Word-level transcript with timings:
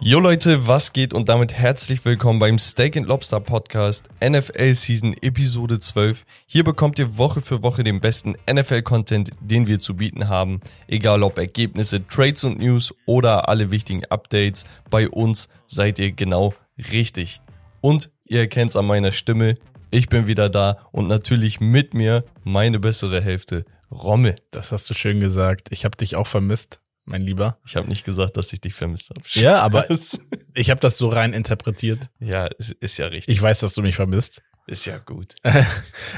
Jo 0.00 0.18
Leute, 0.18 0.66
was 0.66 0.92
geht 0.92 1.14
und 1.14 1.28
damit 1.28 1.52
herzlich 1.52 2.04
willkommen 2.04 2.40
beim 2.40 2.58
Steak 2.58 2.96
and 2.96 3.06
Lobster 3.06 3.38
Podcast 3.38 4.08
NFL 4.20 4.74
Season 4.74 5.14
Episode 5.22 5.78
12. 5.78 6.24
Hier 6.46 6.64
bekommt 6.64 6.98
ihr 6.98 7.16
Woche 7.16 7.40
für 7.40 7.62
Woche 7.62 7.84
den 7.84 8.00
besten 8.00 8.34
NFL 8.50 8.82
Content, 8.82 9.30
den 9.40 9.68
wir 9.68 9.78
zu 9.78 9.94
bieten 9.94 10.28
haben. 10.28 10.60
Egal 10.88 11.22
ob 11.22 11.38
Ergebnisse, 11.38 12.04
Trades 12.08 12.42
und 12.42 12.58
News 12.58 12.92
oder 13.06 13.48
alle 13.48 13.70
wichtigen 13.70 14.04
Updates, 14.06 14.64
bei 14.90 15.08
uns 15.08 15.48
seid 15.68 16.00
ihr 16.00 16.10
genau 16.10 16.52
richtig. 16.92 17.40
Und 17.80 18.10
ihr 18.24 18.40
erkennt 18.40 18.70
es 18.70 18.76
an 18.76 18.86
meiner 18.86 19.12
Stimme, 19.12 19.54
ich 19.92 20.08
bin 20.08 20.26
wieder 20.26 20.48
da 20.48 20.78
und 20.90 21.06
natürlich 21.06 21.60
mit 21.60 21.94
mir 21.94 22.24
meine 22.42 22.80
bessere 22.80 23.20
Hälfte, 23.20 23.66
Rommel. 23.88 24.34
Das 24.50 24.72
hast 24.72 24.90
du 24.90 24.94
schön 24.94 25.20
gesagt. 25.20 25.68
Ich 25.70 25.84
habe 25.84 25.96
dich 25.96 26.16
auch 26.16 26.26
vermisst, 26.26 26.80
mein 27.08 27.22
Lieber. 27.22 27.58
Ich 27.66 27.76
habe 27.76 27.88
nicht 27.88 28.04
gesagt, 28.04 28.36
dass 28.36 28.52
ich 28.52 28.60
dich 28.60 28.74
vermisst 28.74 29.10
habe. 29.10 29.20
Ja, 29.32 29.60
aber 29.60 29.86
ich 30.54 30.70
habe 30.70 30.80
das 30.80 30.98
so 30.98 31.08
rein 31.08 31.32
interpretiert. 31.32 32.10
Ja, 32.20 32.46
ist, 32.46 32.72
ist 32.72 32.98
ja 32.98 33.06
richtig. 33.06 33.34
Ich 33.34 33.40
weiß, 33.42 33.60
dass 33.60 33.74
du 33.74 33.82
mich 33.82 33.96
vermisst. 33.96 34.42
Ist 34.66 34.84
ja 34.86 34.98
gut. 34.98 35.34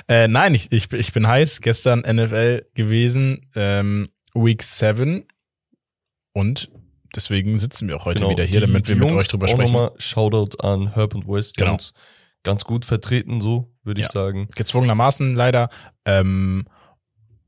Äh, 0.08 0.26
nein, 0.28 0.54
ich, 0.54 0.72
ich, 0.72 0.92
ich 0.92 1.12
bin 1.12 1.26
heiß. 1.28 1.60
Gestern 1.60 2.00
NFL 2.00 2.66
gewesen, 2.74 3.48
ähm, 3.54 4.08
Week 4.34 4.62
7. 4.62 5.24
Und 6.32 6.70
deswegen 7.14 7.58
sitzen 7.58 7.86
wir 7.88 7.96
auch 7.96 8.04
heute 8.06 8.28
wieder 8.28 8.42
hier, 8.44 8.60
damit 8.60 8.88
wir 8.88 8.96
mit 8.96 9.08
Jungs 9.08 9.24
euch 9.24 9.28
drüber 9.28 9.46
auch 9.46 9.50
sprechen. 9.50 9.72
Nochmal 9.72 9.92
Shoutout 9.98 10.58
an 10.58 10.94
Herb 10.94 11.14
und 11.14 11.28
West, 11.28 11.56
die 11.56 11.60
Genau. 11.60 11.74
uns 11.74 11.92
ganz 12.42 12.64
gut 12.64 12.84
vertreten, 12.84 13.40
so 13.40 13.72
würde 13.84 14.00
ich 14.00 14.06
Ja. 14.08 14.12
sagen. 14.12 14.48
Gezwungenermaßen 14.56 15.34
leider. 15.34 15.68
Ähm, 16.04 16.66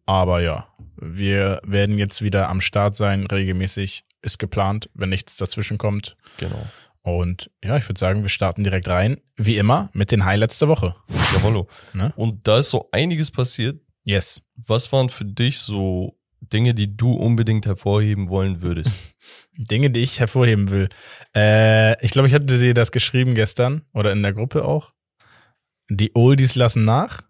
aber 0.07 0.41
ja, 0.41 0.69
wir 1.05 1.61
werden 1.65 1.98
jetzt 1.98 2.23
wieder 2.23 2.48
am 2.48 2.61
Start 2.61 2.95
sein, 2.95 3.27
regelmäßig. 3.27 4.05
Ist 4.23 4.38
geplant, 4.38 4.88
wenn 4.95 5.09
nichts 5.09 5.36
dazwischen 5.36 5.78
kommt. 5.78 6.17
Genau. 6.36 6.64
Und 7.03 7.50
ja, 7.64 7.77
ich 7.77 7.89
würde 7.89 7.98
sagen, 7.98 8.22
wir 8.22 8.28
starten 8.28 8.62
direkt 8.62 8.86
rein. 8.86 9.20
Wie 9.36 9.56
immer 9.56 9.91
mit 9.92 10.12
den 10.12 10.25
Highlights 10.25 10.61
der 10.61 10.69
Woche. 10.69 10.94
Jawollo. 11.34 11.67
Ne? 11.92 12.12
Und 12.14 12.47
da 12.47 12.59
ist 12.59 12.70
so 12.70 12.89
einiges 12.92 13.33
passiert. 13.33 13.81
Yes. 14.05 14.42
Was 14.55 14.92
waren 14.92 15.09
für 15.09 15.25
dich 15.25 15.59
so 15.59 16.17
Dinge, 16.41 16.72
die 16.72 16.97
du 16.97 17.12
unbedingt 17.12 17.66
hervorheben 17.66 18.28
wollen 18.28 18.62
würdest? 18.62 19.16
Dinge, 19.56 19.91
die 19.91 20.00
ich 20.00 20.20
hervorheben 20.20 20.70
will. 20.70 20.89
Äh, 21.34 22.00
ich 22.05 22.12
glaube, 22.12 22.28
ich 22.28 22.34
hatte 22.34 22.47
dir 22.47 22.75
das 22.75 22.92
geschrieben 22.92 23.34
gestern 23.34 23.83
oder 23.92 24.12
in 24.12 24.22
der 24.22 24.33
Gruppe 24.33 24.64
auch. 24.64 24.92
Die 25.89 26.14
Oldies 26.14 26.55
lassen 26.55 26.84
nach. 26.84 27.22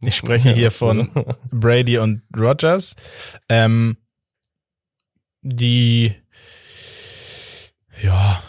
Ich 0.00 0.16
spreche 0.16 0.52
hier 0.52 0.70
von 0.70 1.10
Brady 1.50 1.98
und 1.98 2.22
Rogers. 2.36 2.94
Ähm, 3.48 3.96
die, 5.42 6.14
ja, 8.02 8.42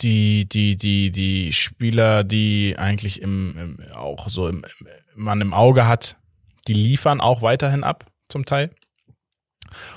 die, 0.00 0.48
die, 0.48 0.76
die, 0.76 1.10
die 1.10 1.52
Spieler, 1.52 2.22
die 2.22 2.76
eigentlich 2.78 3.22
im, 3.22 3.56
im 3.58 3.92
auch 3.94 4.28
so 4.28 4.48
im, 4.48 4.64
im, 4.64 4.88
man 5.14 5.40
im 5.40 5.54
Auge 5.54 5.86
hat, 5.86 6.16
die 6.68 6.74
liefern 6.74 7.20
auch 7.20 7.42
weiterhin 7.42 7.84
ab, 7.84 8.06
zum 8.28 8.44
Teil. 8.44 8.70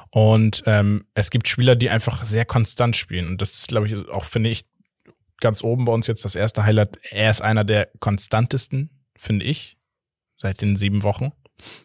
Und 0.09 0.64
ähm, 0.66 1.05
es 1.14 1.30
gibt 1.30 1.47
Spieler, 1.47 1.75
die 1.75 1.89
einfach 1.89 2.23
sehr 2.23 2.45
konstant 2.45 2.95
spielen. 2.95 3.27
Und 3.27 3.42
das 3.42 3.53
ist, 3.53 3.67
glaube 3.67 3.88
ich, 3.88 3.95
auch, 4.09 4.25
finde 4.25 4.50
ich, 4.50 4.66
ganz 5.39 5.64
oben 5.64 5.86
bei 5.86 5.94
uns 5.94 6.08
jetzt 6.08 6.25
das 6.25 6.36
erste 6.36 6.66
Highlight. 6.66 7.00
Er 7.11 7.30
ist 7.30 7.42
einer 7.42 7.64
der 7.64 7.89
konstantesten, 8.00 9.05
finde 9.16 9.45
ich, 9.45 9.77
seit 10.40 10.62
den 10.62 10.76
sieben 10.76 11.04
Wochen. 11.04 11.32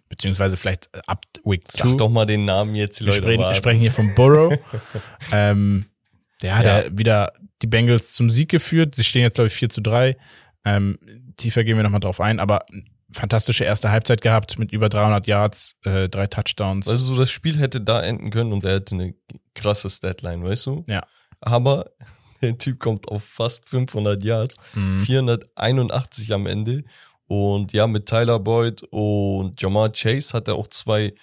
Beziehungsweise 0.09 0.57
vielleicht 0.57 0.89
ab 1.09 1.25
Week 1.45 1.67
2. 1.69 1.89
Sag 1.91 1.99
doch 1.99 2.09
mal 2.09 2.25
den 2.27 2.45
Namen 2.45 2.75
jetzt, 2.77 3.01
die 3.01 3.05
Wir 3.05 3.13
Leute. 3.13 3.23
sprechen, 3.23 3.41
warten. 3.43 3.55
sprechen 3.57 3.81
hier 3.81 3.91
von 3.93 4.15
Burrow. 4.15 4.55
ähm, 5.33 5.87
der 6.43 6.57
hat 6.57 6.65
Ja. 6.67 6.83
ja. 6.83 6.99
wieder 6.99 7.33
die 7.63 7.67
Bengals 7.67 8.13
zum 8.13 8.31
Sieg 8.31 8.51
geführt. 8.51 8.95
Sie 8.95 9.05
stehen 9.05 9.23
jetzt, 9.23 9.35
glaube 9.35 9.49
ich, 9.49 9.55
4 9.55 9.69
zu 9.71 9.81
3. 9.81 10.17
Ähm, 10.65 10.99
tiefer 11.37 11.65
gehen 11.65 11.77
wir 11.77 11.83
nochmal 11.83 12.01
drauf 12.01 12.21
ein. 12.21 12.39
Aber 12.41 12.65
fantastische 13.13 13.65
erste 13.65 13.91
Halbzeit 13.91 14.21
gehabt 14.23 14.59
mit 14.59 14.73
über 14.73 14.89
300 14.89 15.27
Yards, 15.27 15.77
äh, 15.85 16.09
drei 16.09 16.27
Touchdowns. 16.27 16.87
Also 16.89 17.03
so 17.03 17.17
das 17.19 17.31
Spiel 17.31 17.59
hätte 17.59 17.81
da 17.81 18.01
enden 18.03 18.31
können 18.31 18.53
und 18.53 18.65
er 18.65 18.75
hätte 18.75 18.95
eine 18.95 19.15
krasse 19.55 19.89
Statline, 19.91 20.45
weißt 20.45 20.67
du? 20.67 20.85
Ja. 20.89 21.03
Aber 21.41 21.91
der 22.43 22.59
Typ 22.59 22.79
kommt 22.81 23.09
auf 23.09 23.25
fast 23.25 23.69
500 23.69 24.23
Yards, 24.25 24.57
Mhm. 24.75 24.99
481 24.99 26.33
am 26.33 26.47
Ende. 26.47 26.85
Und 27.35 27.73
ja, 27.73 27.87
mit 27.89 28.07
Tyler 28.07 28.39
Boyd 28.39 28.85
und 28.91 29.61
Jamar 29.61 29.91
Chase 29.91 30.33
hat 30.35 30.47
er 30.47 30.55
auch 30.55 30.69
zwei 30.69 31.15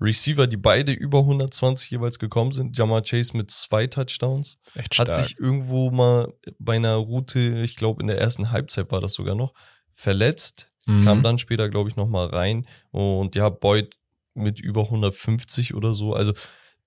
Receiver, 0.00 0.48
die 0.48 0.56
beide 0.56 0.92
über 0.92 1.20
120 1.20 1.90
jeweils 1.92 2.18
gekommen 2.18 2.50
sind. 2.50 2.76
Jamar 2.76 3.02
Chase 3.02 3.36
mit 3.36 3.52
zwei 3.52 3.86
Touchdowns. 3.86 4.58
Echt 4.74 4.98
Hat 4.98 5.08
stark. 5.08 5.24
sich 5.24 5.38
irgendwo 5.38 5.90
mal 5.90 6.32
bei 6.58 6.76
einer 6.76 6.96
Route, 6.96 7.62
ich 7.62 7.76
glaube 7.76 8.02
in 8.02 8.08
der 8.08 8.18
ersten 8.18 8.50
Halbzeit 8.50 8.90
war 8.90 9.00
das 9.00 9.12
sogar 9.12 9.36
noch, 9.36 9.52
verletzt. 9.92 10.68
Mhm. 10.86 11.04
Kam 11.04 11.22
dann 11.22 11.38
später, 11.38 11.68
glaube 11.68 11.88
ich, 11.88 11.96
nochmal 11.96 12.26
rein. 12.26 12.66
Und 12.90 13.36
ja, 13.36 13.48
Boyd 13.48 13.94
mit 14.34 14.58
über 14.58 14.84
150 14.84 15.74
oder 15.74 15.92
so. 15.92 16.14
Also 16.14 16.32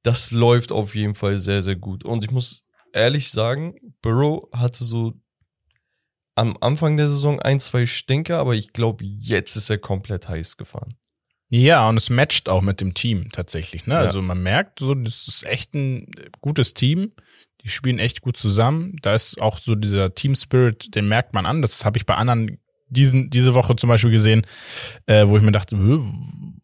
das 0.01 0.31
läuft 0.31 0.73
auf 0.73 0.95
jeden 0.95 1.15
Fall 1.15 1.37
sehr, 1.37 1.61
sehr 1.61 1.77
gut. 1.77 2.03
Und 2.03 2.25
ich 2.25 2.31
muss 2.31 2.65
ehrlich 2.91 3.31
sagen, 3.31 3.75
Burrow 4.01 4.49
hatte 4.51 4.83
so 4.83 5.13
am 6.35 6.57
Anfang 6.61 6.97
der 6.97 7.07
Saison 7.07 7.39
ein, 7.39 7.59
zwei 7.59 7.85
Stinker, 7.85 8.39
aber 8.39 8.55
ich 8.55 8.73
glaube, 8.73 9.05
jetzt 9.05 9.55
ist 9.55 9.69
er 9.69 9.77
komplett 9.77 10.27
heiß 10.29 10.57
gefahren. 10.57 10.95
Ja, 11.49 11.87
und 11.87 11.97
es 11.97 12.09
matcht 12.09 12.49
auch 12.49 12.61
mit 12.63 12.81
dem 12.81 12.95
Team 12.95 13.29
tatsächlich. 13.31 13.85
Ne? 13.85 13.93
Ja. 13.93 13.99
Also 13.99 14.21
man 14.21 14.41
merkt, 14.41 14.79
so, 14.79 14.95
das 14.95 15.27
ist 15.27 15.43
echt 15.45 15.75
ein 15.75 16.07
gutes 16.41 16.73
Team. 16.73 17.11
Die 17.61 17.69
spielen 17.69 17.99
echt 17.99 18.21
gut 18.21 18.37
zusammen. 18.37 18.97
Da 19.03 19.13
ist 19.13 19.39
auch 19.39 19.59
so 19.59 19.75
dieser 19.75 20.15
Team 20.15 20.33
Spirit, 20.35 20.95
den 20.95 21.07
merkt 21.07 21.33
man 21.35 21.45
an. 21.45 21.61
Das 21.61 21.85
habe 21.85 21.97
ich 21.97 22.05
bei 22.07 22.15
anderen 22.15 22.57
diesen, 22.87 23.29
diese 23.29 23.53
Woche 23.53 23.75
zum 23.75 23.87
Beispiel 23.89 24.11
gesehen, 24.11 24.45
äh, 25.05 25.27
wo 25.27 25.37
ich 25.37 25.43
mir 25.43 25.51
dachte, 25.51 25.77
"Hä, 25.77 25.99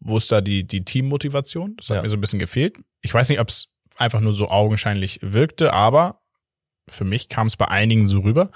wo 0.00 0.16
ist 0.16 0.30
da 0.32 0.40
die, 0.40 0.66
die 0.66 0.84
Teammotivation? 0.84 1.74
Das 1.76 1.88
hat 1.90 1.96
Ja. 1.96 2.02
mir 2.02 2.08
so 2.08 2.16
ein 2.16 2.20
bisschen 2.20 2.38
gefehlt. 2.40 2.76
Ich 3.02 3.14
weiß 3.14 3.28
nicht, 3.28 3.40
ob 3.40 3.48
es 3.48 3.68
einfach 3.96 4.20
nur 4.20 4.32
so 4.32 4.48
augenscheinlich 4.48 5.20
wirkte, 5.22 5.72
aber 5.72 6.20
für 6.88 7.04
mich 7.04 7.28
kam 7.28 7.46
es 7.46 7.56
bei 7.56 7.68
einigen 7.68 8.06
so 8.08 8.20
rüber. 8.20 8.50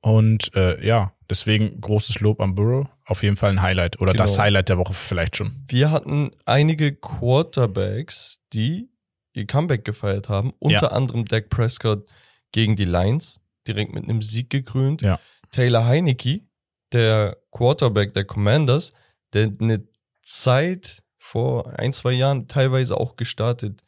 Und 0.00 0.54
äh, 0.54 0.84
ja, 0.86 1.12
deswegen 1.28 1.80
großes 1.80 2.20
Lob 2.20 2.40
am 2.40 2.54
Burrow. 2.54 2.86
Auf 3.04 3.22
jeden 3.22 3.36
Fall 3.36 3.50
ein 3.50 3.62
Highlight 3.62 4.00
oder 4.00 4.12
das 4.12 4.32
Genau. 4.32 4.42
Highlight 4.44 4.68
der 4.68 4.78
Woche 4.78 4.94
vielleicht 4.94 5.36
schon. 5.36 5.52
Wir 5.66 5.90
hatten 5.90 6.30
einige 6.46 6.94
Quarterbacks, 6.94 8.40
die 8.52 8.90
ihr 9.32 9.46
Comeback 9.46 9.84
gefeiert 9.84 10.28
haben. 10.28 10.52
Unter 10.58 10.92
anderem 10.92 11.24
Dak 11.24 11.48
Prescott 11.48 12.08
gegen 12.52 12.76
die 12.76 12.84
Lions, 12.84 13.40
direkt 13.66 13.92
mit 13.94 14.04
einem 14.04 14.22
Sieg 14.22 14.50
gekrönt. 14.50 15.02
Ja. 15.02 15.18
Taylor 15.50 15.86
Heineke, 15.86 16.40
der 16.92 17.36
Quarterback 17.50 18.14
der 18.14 18.24
Commanders, 18.24 18.92
der 19.32 19.52
eine 19.60 19.86
Zeit 20.22 21.02
vor 21.18 21.78
ein, 21.78 21.92
zwei 21.92 22.12
Jahren 22.12 22.48
teilweise 22.48 22.96
auch 22.98 23.16
gestartet 23.16 23.82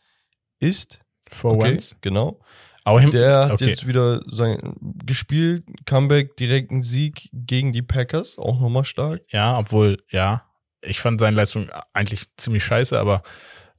ist. 0.58 1.00
For 1.28 1.52
Okay, 1.54 1.72
once. 1.72 1.96
genau. 2.00 2.40
Aber 2.84 3.00
Der 3.00 3.44
hat 3.44 3.52
okay. 3.52 3.66
jetzt 3.66 3.86
wieder 3.86 4.20
sein 4.26 4.74
gespielt, 5.04 5.64
Comeback, 5.86 6.36
direkten 6.36 6.82
Sieg 6.82 7.28
gegen 7.32 7.72
die 7.72 7.82
Packers, 7.82 8.38
auch 8.38 8.60
nochmal 8.60 8.84
stark. 8.84 9.22
ja, 9.28 9.58
obwohl, 9.58 9.98
ja, 10.10 10.44
ich 10.82 11.00
fand 11.00 11.20
seine 11.20 11.36
Leistung 11.36 11.68
eigentlich 11.92 12.24
ziemlich 12.36 12.64
scheiße, 12.64 12.98
aber 12.98 13.22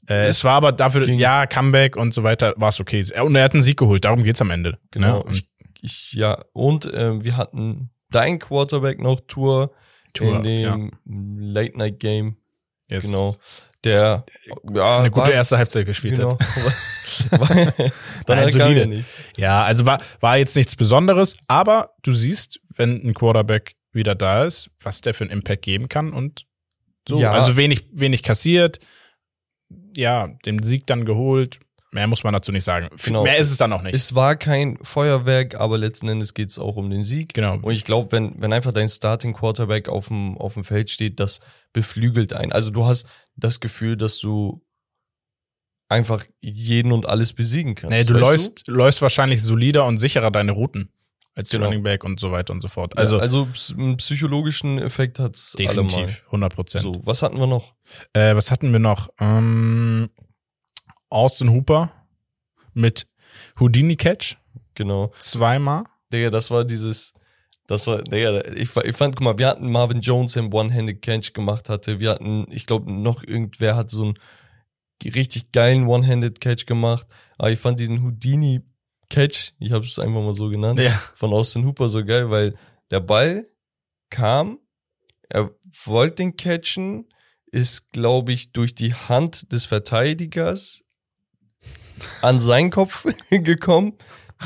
äh, 0.07 0.27
es 0.27 0.43
war 0.43 0.53
aber 0.53 0.71
dafür, 0.71 1.07
ja, 1.09 1.45
Comeback 1.47 1.95
und 1.95 2.13
so 2.13 2.23
weiter, 2.23 2.53
war 2.57 2.69
es 2.69 2.79
okay. 2.79 3.03
Und 3.21 3.35
er 3.35 3.43
hat 3.43 3.53
einen 3.53 3.63
Sieg 3.63 3.77
geholt, 3.77 4.05
darum 4.05 4.23
geht's 4.23 4.41
am 4.41 4.51
Ende. 4.51 4.77
Genau. 4.91 5.19
Ne? 5.19 5.23
Und 5.23 5.35
Ich, 5.35 5.49
ich, 5.81 6.13
ja, 6.13 6.43
und 6.53 6.89
ähm, 6.93 7.23
wir 7.23 7.37
hatten 7.37 7.89
dein 8.09 8.39
Quarterback 8.39 8.99
noch 8.99 9.21
Tour, 9.21 9.73
Tour, 10.13 10.37
in 10.37 10.43
dem 10.43 10.91
Late 11.05 11.77
Night 11.77 11.99
Game. 11.99 12.37
yes. 12.87 13.05
Genau. 13.05 13.35
Der 13.83 14.25
ja, 14.73 14.99
Eine 14.99 15.09
gute 15.11 15.27
war- 15.27 15.33
erste 15.33 15.57
Halbzeit 15.57 15.85
gespielt 15.87 16.15
genau. 16.17 16.37
hat. 16.37 17.31
War- 17.31 17.47
Dann 18.25 18.37
Nein, 18.37 18.51
solide. 18.51 18.87
nichts. 18.87 19.17
Ja, 19.37 19.63
also 19.63 19.85
war, 19.85 20.01
war 20.19 20.37
jetzt 20.37 20.55
nichts 20.55 20.75
Besonderes, 20.75 21.37
aber 21.47 21.95
du 22.03 22.13
siehst, 22.13 22.59
wenn 22.75 23.01
ein 23.05 23.13
Quarterback 23.13 23.73
wieder 23.91 24.15
da 24.15 24.45
ist, 24.45 24.69
was 24.83 25.01
der 25.01 25.13
für 25.13 25.23
einen 25.25 25.33
Impact 25.33 25.63
geben 25.63 25.89
kann 25.89 26.13
und 26.13 26.45
so. 27.07 27.19
Ja. 27.19 27.31
Also 27.31 27.57
wenig, 27.57 27.87
wenig 27.91 28.23
kassiert, 28.23 28.79
ja, 29.97 30.27
den 30.45 30.61
Sieg 30.63 30.85
dann 30.87 31.03
geholt. 31.05 31.59
Mehr 31.93 32.07
muss 32.07 32.23
man 32.23 32.31
dazu 32.33 32.51
nicht 32.53 32.63
sagen. 32.63 32.87
Genau. 33.03 33.23
Mehr 33.23 33.37
ist 33.37 33.51
es 33.51 33.57
dann 33.57 33.73
auch 33.73 33.81
nicht. 33.81 33.93
Es 33.93 34.15
war 34.15 34.37
kein 34.37 34.77
Feuerwerk, 34.81 35.55
aber 35.55 35.77
letzten 35.77 36.07
Endes 36.07 36.33
geht 36.33 36.49
es 36.49 36.57
auch 36.57 36.77
um 36.77 36.89
den 36.89 37.03
Sieg. 37.03 37.33
genau. 37.33 37.55
Und 37.61 37.73
ich 37.73 37.83
glaube, 37.83 38.13
wenn, 38.13 38.41
wenn 38.41 38.53
einfach 38.53 38.71
dein 38.71 38.87
Starting 38.87 39.33
Quarterback 39.33 39.89
auf 39.89 40.07
dem, 40.07 40.37
auf 40.37 40.53
dem 40.53 40.63
Feld 40.63 40.89
steht, 40.89 41.19
das 41.19 41.41
beflügelt 41.73 42.31
einen. 42.33 42.53
Also 42.53 42.69
du 42.71 42.85
hast 42.85 43.07
das 43.35 43.59
Gefühl, 43.59 43.97
dass 43.97 44.19
du 44.19 44.63
einfach 45.89 46.23
jeden 46.39 46.91
und 46.93 47.05
alles 47.07 47.33
besiegen 47.33 47.75
kannst. 47.75 47.91
Nee, 47.97 48.03
du 48.05 48.13
läufst, 48.13 48.67
läufst 48.67 49.01
wahrscheinlich 49.01 49.43
solider 49.43 49.85
und 49.85 49.97
sicherer 49.97 50.31
deine 50.31 50.53
Routen 50.53 50.93
als 51.35 51.49
Genau. 51.49 51.65
Running 51.65 51.83
Back 51.83 52.03
und 52.05 52.19
so 52.19 52.31
weiter 52.31 52.53
und 52.53 52.61
so 52.61 52.69
fort. 52.69 52.97
Also, 52.97 53.17
Also, 53.19 53.39
ja, 53.41 53.43
also 53.43 53.51
ps- 53.51 53.73
einen 53.77 53.97
psychologischen 53.97 54.79
Effekt 54.79 55.19
hat's 55.19 55.55
allemal. 55.59 55.87
definitiv, 55.87 56.23
100 56.27 56.55
Prozent. 56.55 56.83
So, 56.83 57.01
was 57.05 57.21
hatten 57.21 57.37
wir 57.37 57.47
noch? 57.47 57.73
Äh, 58.13 58.35
was 58.35 58.51
hatten 58.51 58.71
wir 58.71 58.79
noch? 58.79 59.09
Ähm, 59.19 60.09
Austin 61.11 61.51
Hooper 61.51 61.91
mit 62.73 63.05
Houdini 63.59 63.95
Catch 63.95 64.37
Genau. 64.73 65.11
zweimal. 65.19 65.83
Digga, 66.11 66.29
das 66.29 66.49
war 66.51 66.63
dieses, 66.65 67.13
das 67.67 67.85
war, 67.87 68.01
Digga, 68.03 68.45
ich, 68.55 68.75
ich 68.75 68.95
fand, 68.95 69.15
guck 69.15 69.21
mal, 69.21 69.37
wir 69.37 69.47
hatten 69.47 69.71
Marvin 69.71 70.01
Jones, 70.01 70.33
der 70.33 70.43
einen 70.43 70.53
One-Handed 70.53 71.01
Catch 71.01 71.33
gemacht 71.33 71.69
hatte. 71.69 71.99
Wir 71.99 72.11
hatten, 72.11 72.47
ich 72.49 72.65
glaube, 72.65 72.91
noch 72.91 73.23
irgendwer 73.23 73.75
hat 73.75 73.89
so 73.91 74.03
einen 74.03 74.13
richtig 75.03 75.51
geilen 75.51 75.87
One-Handed 75.87 76.39
Catch 76.41 76.65
gemacht. 76.65 77.07
Aber 77.37 77.51
ich 77.51 77.59
fand 77.59 77.79
diesen 77.79 78.03
Houdini 78.03 78.61
Catch, 79.09 79.51
ich 79.59 79.71
habe 79.73 79.85
es 79.85 79.99
einfach 79.99 80.21
mal 80.21 80.33
so 80.33 80.49
genannt, 80.49 80.79
Ja. 80.79 80.91
von 81.15 81.33
Austin 81.33 81.65
Hooper 81.65 81.89
so 81.89 82.03
geil, 82.05 82.29
weil 82.29 82.55
der 82.91 83.01
Ball 83.01 83.45
kam, 84.09 84.59
er 85.29 85.51
wollte 85.85 86.17
den 86.17 86.35
catchen, 86.37 87.07
ist, 87.51 87.91
glaube 87.91 88.31
ich, 88.31 88.51
durch 88.53 88.75
die 88.75 88.93
Hand 88.93 89.51
des 89.51 89.65
Verteidigers 89.65 90.83
an 92.21 92.39
seinen 92.39 92.69
Kopf 92.71 93.05
gekommen, 93.29 93.93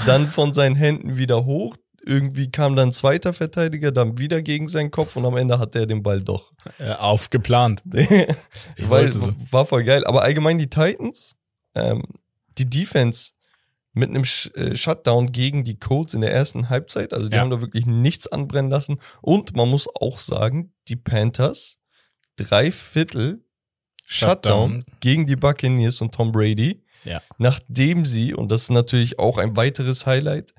dann 0.06 0.28
von 0.28 0.54
seinen 0.54 0.76
Händen 0.76 1.18
wieder 1.18 1.46
hoch. 1.46 1.76
Irgendwie 2.08 2.52
kam 2.52 2.76
dann 2.76 2.90
ein 2.90 2.94
zweiter 2.94 3.34
Verteidiger, 3.34 3.92
dann 3.92 4.20
wieder 4.20 4.42
gegen 4.44 4.68
seinen 4.68 4.92
Kopf 4.92 5.16
und 5.16 5.26
am 5.26 5.38
Ende 5.38 5.58
hat 5.58 5.76
er 5.76 5.88
den 5.88 6.04
Ball 6.04 6.22
doch. 6.22 6.54
Äh, 6.80 6.92
aufgeplant. 6.92 7.82
Ich 8.78 8.90
Weil, 8.90 9.06
wollte 9.06 9.20
so. 9.20 9.34
war 9.52 9.66
voll 9.66 9.84
geil. 9.84 10.06
Aber 10.06 10.22
allgemein 10.22 10.58
die 10.60 10.70
Titans, 10.70 11.36
ähm, 11.74 12.04
die 12.60 12.70
Defense 12.70 13.32
mit 13.94 14.10
einem 14.10 14.24
Sh 14.26 14.52
äh, 14.56 14.76
Shutdown 14.76 15.32
gegen 15.32 15.64
die 15.64 15.80
Colts 15.80 16.14
in 16.14 16.22
der 16.22 16.32
ersten 16.34 16.70
Halbzeit. 16.70 17.12
Also 17.14 17.30
die 17.30 17.36
Ja. 17.38 17.42
haben 17.42 17.50
da 17.50 17.62
wirklich 17.62 17.86
nichts 17.88 18.28
anbrennen 18.28 18.70
lassen. 18.70 19.00
Und 19.22 19.56
man 19.56 19.70
muss 19.70 19.88
auch 19.96 20.20
sagen, 20.20 20.74
die 20.90 20.98
Panthers, 20.98 21.80
drei 22.36 22.70
Viertel 22.72 23.44
Shutdown, 24.06 24.82
Shutdown. 24.82 24.86
gegen 25.00 25.26
die 25.26 25.36
Buccaneers 25.38 26.02
und 26.02 26.14
Tom 26.14 26.32
Brady. 26.32 26.84
Ja. 27.06 27.22
Nachdem 27.38 28.06
sie, 28.06 28.34
und 28.34 28.52
das 28.52 28.64
ist 28.64 28.72
natürlich 28.72 29.20
auch 29.20 29.38
ein 29.38 29.56
weiteres 29.56 30.06
Highlight, 30.06 30.54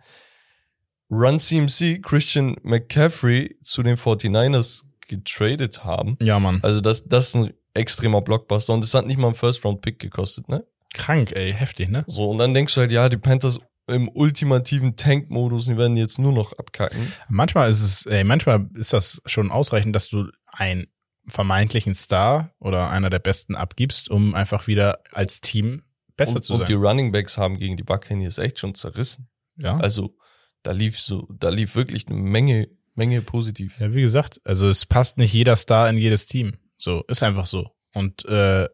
Run 1.10 1.38
CMC 1.38 2.02
Christian 2.02 2.56
McCaffrey 2.62 3.56
zu 3.62 3.82
den 3.82 3.96
49ers 3.96 4.82
getradet 5.06 5.84
haben. 5.84 6.16
Ja, 6.20 6.40
Mann. 6.40 6.60
Also 6.62 6.80
das, 6.80 7.04
das 7.06 7.28
ist 7.28 7.36
ein 7.36 7.52
extremer 7.74 8.22
Blockbuster 8.22 8.72
und 8.72 8.82
es 8.82 8.94
hat 8.94 9.06
nicht 9.06 9.18
mal 9.18 9.28
einen 9.28 9.36
First-Round-Pick 9.36 9.98
gekostet, 9.98 10.48
ne? 10.48 10.64
Krank, 10.94 11.32
ey. 11.36 11.52
Heftig, 11.52 11.90
ne? 11.90 12.04
So, 12.06 12.30
und 12.30 12.38
dann 12.38 12.54
denkst 12.54 12.74
du 12.74 12.80
halt, 12.80 12.90
ja, 12.90 13.08
die 13.08 13.18
Panthers 13.18 13.60
im 13.86 14.08
ultimativen 14.08 14.96
Tank-Modus, 14.96 15.66
die 15.66 15.76
werden 15.76 15.96
jetzt 15.96 16.18
nur 16.18 16.32
noch 16.32 16.52
abkacken. 16.54 17.12
Manchmal 17.28 17.70
ist 17.70 17.82
es, 17.82 18.06
ey, 18.06 18.24
manchmal 18.24 18.68
ist 18.74 18.92
das 18.92 19.22
schon 19.26 19.52
ausreichend, 19.52 19.94
dass 19.94 20.08
du 20.08 20.28
einen 20.50 20.88
vermeintlichen 21.28 21.94
Star 21.94 22.50
oder 22.58 22.90
einer 22.90 23.10
der 23.10 23.18
besten 23.18 23.54
abgibst, 23.54 24.10
um 24.10 24.34
einfach 24.34 24.66
wieder 24.66 25.00
als 25.12 25.40
Team 25.40 25.82
besser 26.16 26.36
und, 26.36 26.42
zu 26.42 26.54
und 26.54 26.68
die 26.68 26.74
sein. 26.74 26.82
Running 26.82 27.12
Backs 27.12 27.38
haben 27.38 27.58
gegen 27.58 27.76
die 27.76 27.82
Buccaneers 27.82 28.38
echt 28.38 28.58
schon 28.58 28.74
zerrissen. 28.74 29.28
Ja. 29.56 29.76
Also, 29.78 30.16
da 30.62 30.72
lief 30.72 31.00
so, 31.00 31.28
da 31.30 31.48
lief 31.48 31.76
wirklich 31.76 32.08
eine 32.08 32.16
Menge, 32.16 32.68
Menge 32.94 33.22
positiv. 33.22 33.78
ja, 33.78 33.92
wie 33.92 34.00
gesagt, 34.00 34.40
also 34.44 34.68
es 34.68 34.86
passt 34.86 35.18
nicht 35.18 35.32
jeder 35.32 35.56
Star 35.56 35.88
in 35.88 35.98
jedes 35.98 36.26
Team. 36.26 36.56
So, 36.76 37.04
ist 37.08 37.22
einfach 37.22 37.46
so. 37.46 37.70
Und 37.94 38.24
äh, 38.26 38.68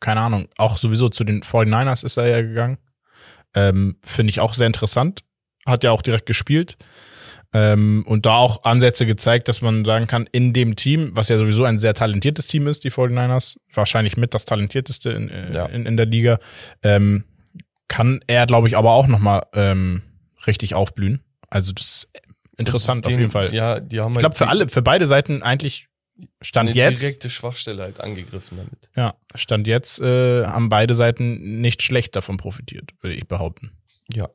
keine 0.00 0.20
Ahnung, 0.20 0.48
auch 0.58 0.76
sowieso 0.78 1.08
zu 1.08 1.24
den 1.24 1.42
49ers 1.42 2.04
ist 2.04 2.16
er 2.16 2.26
ja 2.26 2.42
gegangen. 2.42 2.78
Ähm, 3.54 3.98
Finde 4.02 4.30
ich 4.30 4.40
auch 4.40 4.54
sehr 4.54 4.66
interessant. 4.66 5.24
Hat 5.66 5.84
ja 5.84 5.90
auch 5.90 6.02
direkt 6.02 6.26
gespielt. 6.26 6.76
Ähm, 7.54 8.04
und 8.06 8.26
da 8.26 8.34
auch 8.36 8.64
Ansätze 8.64 9.06
gezeigt, 9.06 9.48
dass 9.48 9.62
man 9.62 9.84
sagen 9.84 10.06
kann, 10.06 10.28
in 10.32 10.52
dem 10.52 10.76
Team, 10.76 11.10
was 11.14 11.28
ja 11.30 11.38
sowieso 11.38 11.64
ein 11.64 11.78
sehr 11.78 11.94
talentiertes 11.94 12.46
Team 12.46 12.66
ist, 12.66 12.84
die 12.84 12.90
49ers, 12.92 13.56
wahrscheinlich 13.72 14.16
mit 14.18 14.34
das 14.34 14.44
talentierteste 14.44 15.10
in, 15.10 15.30
äh, 15.30 15.52
Ja. 15.54 15.66
in, 15.66 15.86
in 15.86 15.96
der 15.96 16.04
Liga, 16.06 16.38
ähm, 16.82 17.24
kann 17.88 18.20
er, 18.26 18.44
glaube 18.46 18.68
ich, 18.68 18.76
aber 18.76 18.90
auch 18.92 19.06
nochmal 19.06 19.46
ähm, 19.54 20.02
richtig 20.46 20.74
aufblühen. 20.74 21.22
Also 21.48 21.72
das 21.72 21.86
ist 21.86 22.08
interessant 22.58 23.06
Den- 23.06 23.14
auf 23.14 23.18
jeden 23.18 23.30
Fall. 23.30 23.50
Ja, 23.54 23.80
die 23.80 24.00
haben 24.00 24.12
Ich 24.12 24.18
glaube, 24.18 24.36
für 24.36 24.48
alle, 24.48 24.68
für 24.68 24.82
beide 24.82 25.06
Seiten 25.06 25.42
eigentlich 25.42 25.88
Stand 26.42 26.68
eine 26.70 26.76
jetzt, 26.76 27.00
direkte 27.00 27.30
Schwachstelle 27.30 27.82
halt 27.82 28.00
angegriffen 28.00 28.58
damit. 28.58 28.90
ja, 28.96 29.14
Stand 29.36 29.66
jetzt 29.68 30.00
äh, 30.00 30.44
haben 30.44 30.68
beide 30.68 30.94
Seiten 30.94 31.60
nicht 31.62 31.80
schlecht 31.82 32.14
davon 32.16 32.36
profitiert, 32.36 32.90
würde 33.00 33.14
ich 33.14 33.26
behaupten. 33.26 33.70
Ja. 34.12 34.28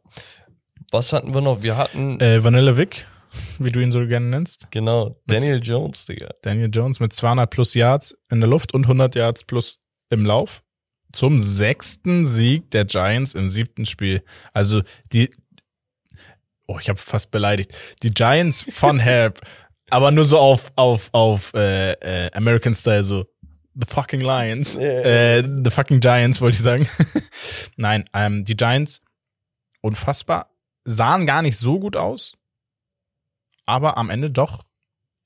Was 0.93 1.11
hatten 1.11 1.33
wir 1.33 1.41
noch? 1.41 1.63
Wir 1.63 1.75
hatten, 1.75 2.19
Äh, 2.19 2.43
Vanilla 2.43 2.77
Vic, 2.77 3.07
wie 3.57 3.71
du 3.71 3.79
ihn 3.79 3.91
so 3.91 4.05
gerne 4.05 4.27
nennst. 4.27 4.67
genau, 4.69 5.19
Daniel 5.25 5.59
Jones, 5.61 6.05
Digga. 6.05 6.29
Daniel 6.43 6.69
Jones 6.71 6.99
mit 6.99 7.11
200 7.13 7.49
plus 7.49 7.73
Yards 7.73 8.15
in 8.29 8.39
der 8.39 8.47
Luft 8.49 8.73
und 8.75 8.85
100 8.85 9.15
Yards 9.15 9.43
plus 9.43 9.79
im 10.11 10.23
Lauf. 10.23 10.61
Zum 11.11 11.39
sechsten 11.39 12.25
Sieg 12.27 12.69
der 12.71 12.85
Giants 12.85 13.33
im 13.33 13.49
siebten 13.49 13.85
Spiel. 13.85 14.23
Also 14.53 14.81
die, 15.11 15.29
oh, 16.67 16.77
ich 16.79 16.89
habe 16.89 16.99
fast 16.99 17.31
beleidigt. 17.31 17.71
Die 18.03 18.11
Giants 18.13 18.63
von 18.71 18.99
Herb, 19.09 19.41
aber 19.89 20.11
nur 20.11 20.25
so 20.25 20.37
auf 20.37 20.71
auf 20.75 21.09
auf 21.11 21.53
äh, 21.55 21.93
äh, 21.93 22.31
American 22.33 22.73
Style 22.75 23.03
so 23.03 23.25
the 23.75 23.87
fucking 23.87 24.21
Lions, 24.21 24.75
Yeah. 24.75 25.37
äh, 25.39 25.43
the 25.63 25.71
fucking 25.71 25.99
Giants 25.99 26.39
wollte 26.39 26.55
ich 26.57 26.61
sagen. 26.63 26.87
Nein, 27.77 28.05
ähm, 28.13 28.45
die 28.45 28.55
Giants 28.55 29.01
unfassbar 29.81 30.49
sahen 30.85 31.25
gar 31.25 31.41
nicht 31.41 31.57
so 31.57 31.79
gut 31.79 31.95
aus, 31.97 32.33
aber 33.65 33.97
am 33.97 34.09
Ende 34.09 34.29
doch 34.29 34.63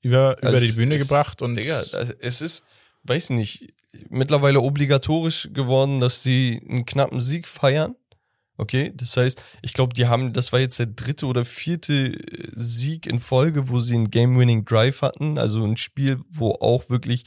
über 0.00 0.38
über 0.38 0.48
Also 0.48 0.60
die 0.60 0.66
es 0.68 0.76
Bühne 0.76 0.94
ist- 0.94 1.02
gebracht 1.08 1.42
und 1.42 1.54
Digga, 1.56 1.76
also 1.78 2.12
es 2.20 2.40
ist, 2.40 2.64
weiß 3.04 3.30
nicht, 3.30 3.72
mittlerweile 4.08 4.60
obligatorisch 4.60 5.50
geworden, 5.52 5.98
dass 5.98 6.22
sie 6.22 6.62
einen 6.68 6.86
knappen 6.86 7.20
Sieg 7.20 7.48
feiern. 7.48 7.96
Okay, 8.60 8.92
das 8.94 9.16
heißt, 9.16 9.40
ich 9.62 9.72
glaube, 9.72 9.94
die 9.94 10.06
haben, 10.08 10.32
das 10.32 10.52
war 10.52 10.58
jetzt 10.58 10.78
der 10.80 10.86
dritte 10.86 11.26
oder 11.26 11.44
vierte 11.44 12.12
äh, 12.12 12.50
Sieg 12.56 13.06
in 13.06 13.20
Folge, 13.20 13.68
wo 13.68 13.78
sie 13.78 13.94
einen 13.94 14.10
Game-Winning 14.10 14.64
Drive 14.64 15.02
hatten. 15.02 15.38
Also 15.38 15.64
ein 15.64 15.76
Spiel, 15.76 16.20
wo 16.28 16.50
auch 16.60 16.90
wirklich 16.90 17.24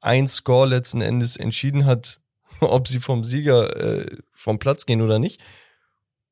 ein 0.00 0.26
Score 0.28 0.66
letzten 0.66 1.02
Endes 1.02 1.36
entschieden 1.36 1.84
hat, 1.84 2.20
ob 2.60 2.88
sie 2.88 3.00
vom 3.00 3.22
Sieger 3.22 3.76
äh, 3.76 4.16
vom 4.32 4.58
Platz 4.58 4.86
gehen 4.86 5.02
oder 5.02 5.18
nicht. 5.18 5.42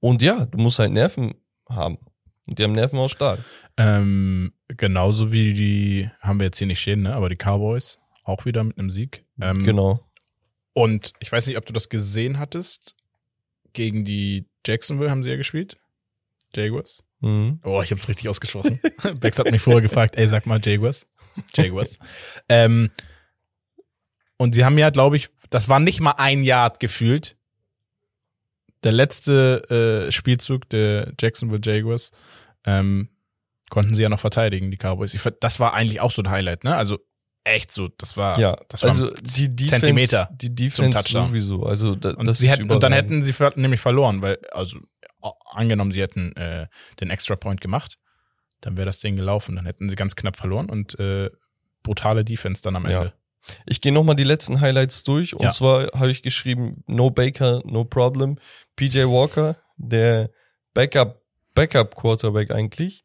Und 0.00 0.22
ja, 0.22 0.46
du 0.46 0.58
musst 0.58 0.78
halt 0.78 0.92
Nerven 0.92 1.34
haben. 1.68 1.98
Und 2.46 2.58
die 2.58 2.64
haben 2.64 2.72
Nerven 2.72 2.98
auch 2.98 3.08
stark. 3.08 3.40
Ähm, 3.76 4.52
genauso 4.68 5.30
wie 5.30 5.54
die, 5.54 6.10
haben 6.20 6.40
wir 6.40 6.46
jetzt 6.46 6.58
hier 6.58 6.66
nicht 6.66 6.80
stehen, 6.80 7.02
ne? 7.02 7.14
aber 7.14 7.28
die 7.28 7.36
Cowboys 7.36 7.98
auch 8.24 8.44
wieder 8.44 8.64
mit 8.64 8.78
einem 8.78 8.90
Sieg. 8.90 9.24
Ähm, 9.40 9.64
genau. 9.64 10.06
Und 10.72 11.12
ich 11.20 11.30
weiß 11.30 11.46
nicht, 11.46 11.56
ob 11.56 11.66
du 11.66 11.72
das 11.72 11.88
gesehen 11.88 12.38
hattest. 12.38 12.94
Gegen 13.72 14.04
die 14.04 14.48
Jacksonville 14.66 15.10
haben 15.10 15.22
sie 15.22 15.30
ja 15.30 15.36
gespielt. 15.36 15.78
Jaguars. 16.54 17.04
Mhm. 17.20 17.60
Oh, 17.64 17.82
ich 17.82 17.92
hab's 17.92 18.08
richtig 18.08 18.28
ausgesprochen. 18.28 18.80
Bex 19.20 19.38
hat 19.38 19.50
mich 19.50 19.62
vorher 19.62 19.82
gefragt, 19.82 20.16
ey, 20.16 20.26
sag 20.26 20.46
mal 20.46 20.60
Jaguars. 20.62 21.06
Jaguars. 21.54 21.98
ähm, 22.48 22.90
und 24.36 24.54
sie 24.54 24.64
haben 24.64 24.78
ja, 24.78 24.90
glaube 24.90 25.16
ich, 25.16 25.28
das 25.50 25.68
war 25.68 25.80
nicht 25.80 26.00
mal 26.00 26.14
ein 26.16 26.42
Yard 26.42 26.80
gefühlt. 26.80 27.36
Der 28.84 28.92
letzte 28.92 30.06
äh, 30.08 30.12
Spielzug 30.12 30.68
der 30.70 31.12
Jacksonville 31.20 31.60
Jaguars 31.62 32.10
ähm, 32.64 33.10
konnten 33.68 33.94
sie 33.94 34.02
ja 34.02 34.08
noch 34.08 34.20
verteidigen, 34.20 34.70
die 34.70 34.76
Cowboys. 34.76 35.14
Ich, 35.14 35.22
das 35.40 35.60
war 35.60 35.74
eigentlich 35.74 36.00
auch 36.00 36.10
so 36.10 36.22
ein 36.22 36.30
Highlight, 36.30 36.64
ne? 36.64 36.76
Also 36.76 36.98
echt 37.44 37.70
so, 37.70 37.88
das 37.98 38.16
war, 38.16 38.38
Ja, 38.38 38.58
das 38.68 38.82
war 38.82 38.90
also 38.90 39.10
die 39.10 39.54
Defense, 39.54 39.80
Zentimeter 39.80 40.28
die 40.32 40.54
Defense 40.54 40.90
Touchdown. 40.90 41.28
sowieso. 41.28 41.64
Also 41.64 41.94
da, 41.94 42.10
Und, 42.10 42.26
das 42.26 42.38
sie 42.38 42.50
hätten, 42.50 42.70
und 42.70 42.82
dann 42.82 42.92
hätten 42.92 43.22
sie 43.22 43.32
ver 43.32 43.52
nämlich 43.56 43.80
verloren, 43.80 44.22
weil, 44.22 44.38
also 44.52 44.78
angenommen, 45.44 45.92
sie 45.92 46.00
hätten 46.00 46.34
äh, 46.36 46.66
den 47.00 47.10
Extra 47.10 47.36
Point 47.36 47.60
gemacht, 47.60 47.98
dann 48.60 48.76
wäre 48.76 48.86
das 48.86 49.00
Ding 49.00 49.16
gelaufen. 49.16 49.56
Dann 49.56 49.66
hätten 49.66 49.88
sie 49.88 49.96
ganz 49.96 50.16
knapp 50.16 50.36
verloren 50.36 50.68
und 50.68 50.98
äh, 50.98 51.30
brutale 51.82 52.24
Defense 52.24 52.62
dann 52.62 52.76
am 52.76 52.88
Ja. 52.88 53.12
Ich 53.66 53.80
gehe 53.80 53.92
nochmal 53.92 54.16
die 54.16 54.24
letzten 54.24 54.60
Highlights 54.60 55.02
durch. 55.04 55.34
Und 55.34 55.42
Ja. 55.44 55.50
zwar 55.50 55.88
habe 55.94 56.10
ich 56.10 56.22
geschrieben, 56.22 56.82
no 56.86 57.10
Baker, 57.10 57.62
no 57.64 57.84
problem. 57.84 58.38
PJ 58.76 59.00
Walker, 59.04 59.56
der 59.76 60.30
Backup, 60.74 61.22
Backup 61.54 61.96
Quarterback 61.96 62.50
eigentlich, 62.50 63.02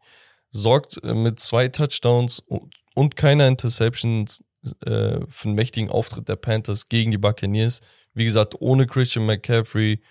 sorgt 0.52 1.04
äh, 1.04 1.14
mit 1.14 1.40
zwei 1.40 1.68
Touchdowns 1.68 2.40
und, 2.40 2.74
und 2.94 3.16
keiner 3.16 3.48
Interceptions 3.48 4.44
äh, 4.86 5.20
für 5.28 5.46
einen 5.48 5.56
mächtigen 5.56 5.90
Auftritt 5.90 6.28
der 6.30 6.36
Panthers 6.36 6.90
gegen 6.90 7.12
die 7.12 7.18
Buccaneers. 7.18 7.82
Wie 8.14 8.26
gesagt, 8.26 8.56
ohne 8.60 8.88
Christian 8.88 9.26
McCaffrey 9.26 10.02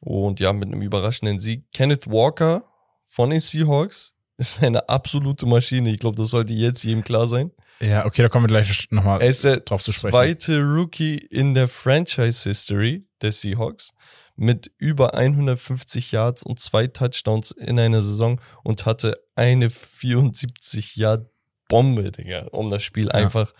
und 0.00 0.40
ja, 0.40 0.52
mit 0.52 0.68
einem 0.68 0.82
überraschenden 0.82 1.38
Sieg. 1.38 1.64
Kenneth 1.72 2.06
Walker 2.10 2.64
von 3.06 3.30
den 3.30 3.40
Seahawks 3.40 4.14
ist 4.36 4.62
eine 4.62 4.88
absolute 4.88 5.46
Maschine. 5.46 5.90
Ich 5.90 5.98
glaube, 5.98 6.16
das 6.16 6.30
sollte 6.30 6.52
jetzt 6.52 6.84
jedem 6.84 7.02
klar 7.04 7.26
sein. 7.26 7.50
Ja, 7.80 8.06
okay, 8.06 8.22
da 8.22 8.28
kommen 8.28 8.44
wir 8.44 8.48
gleich 8.48 8.88
nochmal. 8.90 9.20
Er 9.20 9.28
ist 9.28 9.44
der 9.44 9.60
drauf 9.60 9.82
zu 9.82 9.92
sprechen. 9.92 10.12
zweite 10.12 10.62
Rookie 10.62 11.16
in 11.16 11.54
der 11.54 11.68
Franchise-History 11.68 13.06
der 13.20 13.32
Seahawks 13.32 13.92
mit 14.36 14.70
über 14.78 15.14
150 15.14 16.12
Yards 16.12 16.42
und 16.42 16.60
zwei 16.60 16.86
Touchdowns 16.86 17.50
in 17.50 17.78
einer 17.78 18.02
Saison 18.02 18.40
und 18.62 18.86
hatte 18.86 19.18
eine 19.34 19.70
74 19.70 20.96
Yard 20.96 21.28
Bombe, 21.68 22.12
Digga, 22.12 22.46
um 22.52 22.70
das 22.70 22.82
Spiel 22.84 23.10
einfach 23.10 23.52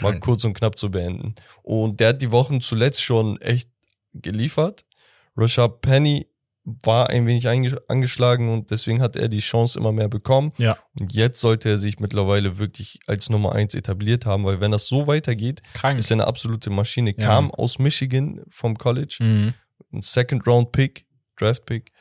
mal 0.00 0.18
kurz 0.20 0.44
und 0.44 0.54
knapp 0.54 0.76
zu 0.76 0.90
beenden. 0.90 1.34
Und 1.62 2.00
der 2.00 2.10
hat 2.10 2.22
die 2.22 2.32
Wochen 2.32 2.60
zuletzt 2.60 3.02
schon 3.02 3.40
echt 3.40 3.70
geliefert. 4.12 4.84
Rashad 5.36 5.80
Penny 5.80 6.28
war 6.64 7.10
ein 7.10 7.26
wenig 7.26 7.46
angeschlagen 7.88 8.48
und 8.52 8.70
deswegen 8.70 9.02
hat 9.02 9.16
er 9.16 9.28
die 9.28 9.40
Chance 9.40 9.78
immer 9.78 9.92
mehr 9.92 10.08
bekommen. 10.08 10.52
Ja. 10.56 10.78
Und 10.98 11.12
jetzt 11.14 11.40
sollte 11.40 11.68
er 11.68 11.76
sich 11.76 11.98
mittlerweile 12.00 12.56
wirklich 12.58 13.00
als 13.06 13.28
Nummer 13.28 13.52
eins 13.52 13.74
etabliert 13.74 14.24
haben, 14.24 14.44
weil 14.44 14.60
wenn 14.60 14.70
das 14.72 14.86
so 14.86 15.06
weitergeht, 15.06 15.62
Krank. 15.74 15.98
ist 15.98 16.10
er 16.10 16.14
eine 16.16 16.26
absolute 16.26 16.70
Maschine. 16.70 17.14
Ja. 17.16 17.26
Kam 17.26 17.50
aus 17.50 17.78
Michigan 17.78 18.40
vom 18.48 18.78
College, 18.78 19.18
Mhm. 19.20 19.52
ein 19.92 20.00
Second 20.02 20.46
Round 20.46 20.72
Pick, 20.72 21.06
Draft 21.38 21.66
Pick. 21.66 21.92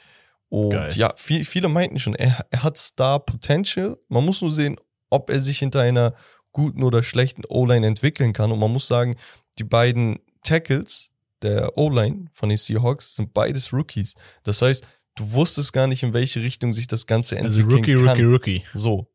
Und 0.48 0.70
Geil. 0.70 0.93
ja, 0.96 1.13
viel, 1.17 1.43
viele 1.43 1.67
meinten 1.67 2.00
schon, 2.00 2.15
er, 2.15 2.46
er 2.51 2.63
hat 2.63 2.77
Star 2.77 3.20
Potential. 3.20 3.98
Man 4.08 4.24
muss 4.24 4.41
nur 4.41 4.51
sehen, 4.51 4.77
ob 5.10 5.29
er 5.29 5.39
sich 5.41 5.60
hinter 5.60 5.82
einer 5.82 6.13
guten 6.53 6.84
oder 6.84 7.03
schlechten 7.03 7.41
O-Line 7.50 7.86
entwickeln 7.88 8.32
kann. 8.32 8.51
Und 8.51 8.60
man 8.60 8.72
muss 8.72 8.88
sagen, 8.88 9.17
die 9.58 9.63
beiden 9.63 10.20
Tackles 10.43 11.10
der 11.43 11.77
O-Line 11.77 12.27
von 12.33 12.50
den 12.50 12.57
Seahawks 12.57 13.15
sind 13.15 13.33
beides 13.33 13.73
Rookies. 13.73 14.15
Das 14.43 14.62
heißt, 14.62 14.88
du 15.15 15.31
wusstest 15.31 15.73
gar 15.73 15.88
nicht, 15.88 16.03
in 16.03 16.13
welche 16.13 16.41
Richtung 16.41 16.73
sich 16.73 16.88
das 16.88 17.05
Ganze 17.05 17.38
Also 17.38 17.62
entwickeln 17.62 18.00
Rookie, 18.00 18.05
kann. 18.05 18.25
Rookie, 18.25 18.59
Rookie. 18.62 18.63
So. 18.73 19.07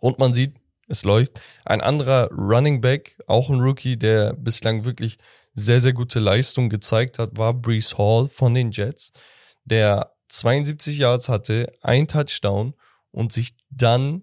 Und 0.00 0.18
man 0.18 0.32
sieht, 0.32 0.54
es 0.88 1.04
läuft. 1.04 1.40
Ein 1.64 1.80
anderer 1.80 2.30
Running 2.30 2.80
Back, 2.80 3.16
auch 3.26 3.48
ein 3.48 3.60
Rookie, 3.60 3.96
der 3.96 4.34
bislang 4.34 4.84
wirklich 4.84 5.18
sehr, 5.54 5.80
sehr 5.80 5.92
gute 5.92 6.20
Leistung 6.20 6.68
gezeigt 6.68 7.18
hat, 7.18 7.38
war 7.38 7.54
Brees 7.54 7.96
Hall 7.96 8.28
von 8.28 8.54
den 8.54 8.70
Jets, 8.70 9.12
der 9.64 10.14
72 10.28 10.98
Yards 10.98 11.28
hatte, 11.28 11.72
ein 11.80 12.08
Touchdown 12.08 12.74
und 13.12 13.32
sich 13.32 13.54
dann 13.70 14.22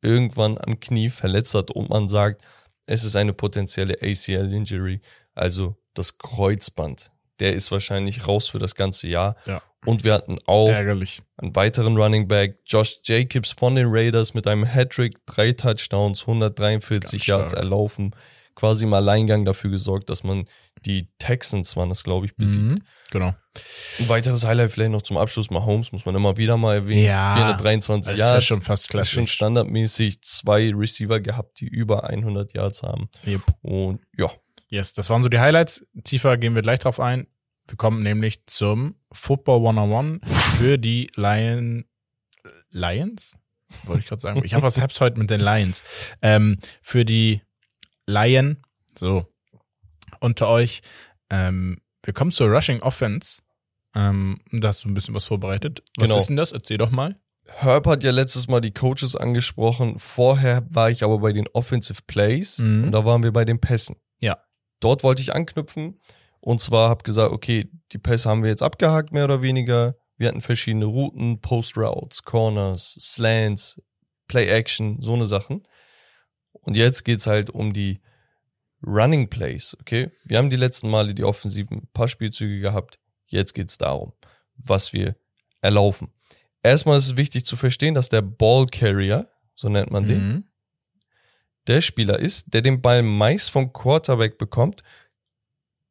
irgendwann 0.00 0.58
am 0.58 0.80
Knie 0.80 1.10
verletzt 1.10 1.54
hat 1.54 1.70
und 1.70 1.90
man 1.90 2.08
sagt, 2.08 2.42
es 2.86 3.04
ist 3.04 3.16
eine 3.16 3.32
potenzielle 3.32 3.98
ACL-Injury, 4.02 5.00
also 5.34 5.76
das 5.94 6.18
Kreuzband. 6.18 7.10
Der 7.40 7.54
ist 7.54 7.72
wahrscheinlich 7.72 8.28
raus 8.28 8.48
für 8.48 8.58
das 8.58 8.74
ganze 8.74 9.08
Jahr. 9.08 9.36
Ja. 9.46 9.60
Und 9.84 10.04
wir 10.04 10.14
hatten 10.14 10.38
auch 10.46 10.68
Ärgerlich. 10.70 11.20
einen 11.36 11.54
weiteren 11.56 11.96
Running 11.96 12.26
Back, 12.28 12.58
Josh 12.64 13.00
Jacobs 13.04 13.52
von 13.52 13.74
den 13.74 13.86
Raiders 13.88 14.32
mit 14.34 14.46
einem 14.46 14.64
Hattrick, 14.64 15.18
drei 15.26 15.52
Touchdowns, 15.52 16.22
143 16.22 17.10
Ganz 17.10 17.26
Yards 17.26 17.50
stark. 17.52 17.62
erlaufen, 17.64 18.14
quasi 18.54 18.84
im 18.84 18.94
Alleingang 18.94 19.44
dafür 19.44 19.70
gesorgt, 19.70 20.08
dass 20.10 20.22
man 20.24 20.46
die 20.86 21.08
Texans 21.18 21.76
waren 21.76 21.88
das, 21.88 22.04
glaube 22.04 22.26
ich, 22.26 22.36
besiegt. 22.36 22.62
Mhm. 22.64 22.82
Genau. 23.10 23.34
Ein 23.98 24.08
weiteres 24.08 24.44
Highlight 24.46 24.72
vielleicht 24.72 24.90
noch 24.92 25.02
zum 25.02 25.16
Abschluss, 25.18 25.50
Mahomes, 25.50 25.92
muss 25.92 26.06
man 26.06 26.14
immer 26.14 26.36
wieder 26.36 26.56
mal 26.56 26.74
erwähnen. 26.74 27.04
Ja, 27.04 27.34
423 27.34 28.10
Das 28.12 28.14
ist 28.14 28.20
ja 28.20 28.32
Yards. 28.32 28.44
schon 28.46 28.62
fast 28.62 28.84
ist 28.86 28.90
schon 28.90 29.00
klassisch. 29.24 29.32
standardmäßig 29.32 30.22
zwei 30.22 30.72
Receiver 30.74 31.20
gehabt, 31.20 31.60
die 31.60 31.66
über 31.66 32.04
100 32.04 32.56
Yards 32.56 32.82
haben. 32.82 33.08
Yep. 33.26 33.42
Und 33.62 34.00
ja, 34.16 34.30
Yes, 34.74 34.92
das 34.92 35.08
waren 35.08 35.22
so 35.22 35.28
die 35.28 35.38
Highlights. 35.38 35.86
Tiefer 36.02 36.36
gehen 36.36 36.56
wir 36.56 36.62
gleich 36.62 36.80
drauf 36.80 36.98
ein. 36.98 37.28
Wir 37.68 37.76
kommen 37.76 38.02
nämlich 38.02 38.44
zum 38.46 38.96
Football 39.12 39.58
101 39.68 40.20
für 40.58 40.78
die 40.78 41.10
Lion, 41.14 41.84
Lions? 42.70 43.36
Wollte 43.84 44.02
ich 44.02 44.08
gerade 44.08 44.20
sagen. 44.20 44.42
Ich 44.44 44.52
habe 44.52 44.64
was 44.64 44.80
hab's 44.80 45.00
heute 45.00 45.18
mit 45.20 45.30
den 45.30 45.40
Lions. 45.40 45.84
Ähm, 46.22 46.58
für 46.82 47.04
die 47.04 47.40
Lion, 48.06 48.58
so, 48.98 49.32
unter 50.18 50.48
euch. 50.48 50.82
Ähm, 51.30 51.80
wir 52.02 52.12
kommen 52.12 52.32
zur 52.32 52.48
Rushing 52.48 52.82
Offense. 52.82 53.42
Ähm, 53.94 54.40
da 54.50 54.68
hast 54.68 54.82
du 54.84 54.88
ein 54.88 54.94
bisschen 54.94 55.14
was 55.14 55.24
vorbereitet. 55.24 55.84
Was 55.96 56.08
Genau. 56.08 56.18
ist 56.20 56.26
denn 56.28 56.36
das? 56.36 56.50
Erzähl 56.50 56.78
doch 56.78 56.90
mal. 56.90 57.16
Herb 57.46 57.86
hat 57.86 58.02
ja 58.02 58.10
letztes 58.10 58.48
Mal 58.48 58.60
die 58.60 58.72
Coaches 58.72 59.14
angesprochen. 59.14 60.00
Vorher 60.00 60.66
war 60.68 60.90
ich 60.90 61.04
aber 61.04 61.18
bei 61.20 61.32
den 61.32 61.46
Offensive 61.52 62.02
Plays 62.08 62.58
Mhm. 62.58 62.84
und 62.84 62.92
da 62.92 63.04
waren 63.04 63.22
wir 63.22 63.32
bei 63.32 63.44
den 63.44 63.60
Pässen. 63.60 63.94
Ja. 64.20 64.36
Dort 64.80 65.02
wollte 65.02 65.22
ich 65.22 65.34
anknüpfen 65.34 66.00
und 66.40 66.60
zwar 66.60 66.90
habe 66.90 67.02
gesagt, 67.02 67.32
okay, 67.32 67.70
die 67.92 67.98
Pässe 67.98 68.28
haben 68.28 68.42
wir 68.42 68.50
jetzt 68.50 68.62
abgehakt, 68.62 69.12
mehr 69.12 69.24
oder 69.24 69.42
weniger. 69.42 69.96
Wir 70.16 70.28
hatten 70.28 70.40
verschiedene 70.40 70.84
Routen, 70.84 71.40
Post 71.40 71.76
Routes, 71.76 72.22
Corners, 72.22 72.96
Slants, 73.00 73.80
Play 74.28 74.48
Action, 74.48 75.00
so 75.00 75.14
eine 75.14 75.24
Sachen. 75.24 75.62
Und 76.52 76.76
jetzt 76.76 77.04
geht's 77.04 77.26
halt 77.26 77.50
um 77.50 77.72
die 77.72 78.00
Running 78.86 79.28
Plays, 79.30 79.76
okay? 79.80 80.10
Wir 80.24 80.38
haben 80.38 80.50
die 80.50 80.56
letzten 80.56 80.90
Male 80.90 81.14
die 81.14 81.24
offensiven 81.24 81.88
Passspielzüge 81.92 82.60
gehabt. 82.60 82.98
Jetzt 83.26 83.54
geht's 83.54 83.78
darum, 83.78 84.12
was 84.56 84.92
wir 84.92 85.16
erlaufen. 85.60 86.12
Erstmal 86.62 86.98
ist 86.98 87.06
es 87.06 87.16
wichtig 87.16 87.44
zu 87.44 87.56
verstehen, 87.56 87.94
dass 87.94 88.08
der 88.08 88.22
Ball 88.22 88.66
Carrier, 88.66 89.28
so 89.54 89.68
nennt 89.68 89.90
man 89.90 90.04
den, 90.04 90.28
Mhm. 90.28 90.44
Der 91.66 91.80
Spieler 91.80 92.18
ist, 92.18 92.52
der 92.52 92.62
den 92.62 92.80
Ball 92.80 93.02
meist 93.02 93.50
vom 93.50 93.72
Quarterback 93.72 94.38
bekommt 94.38 94.82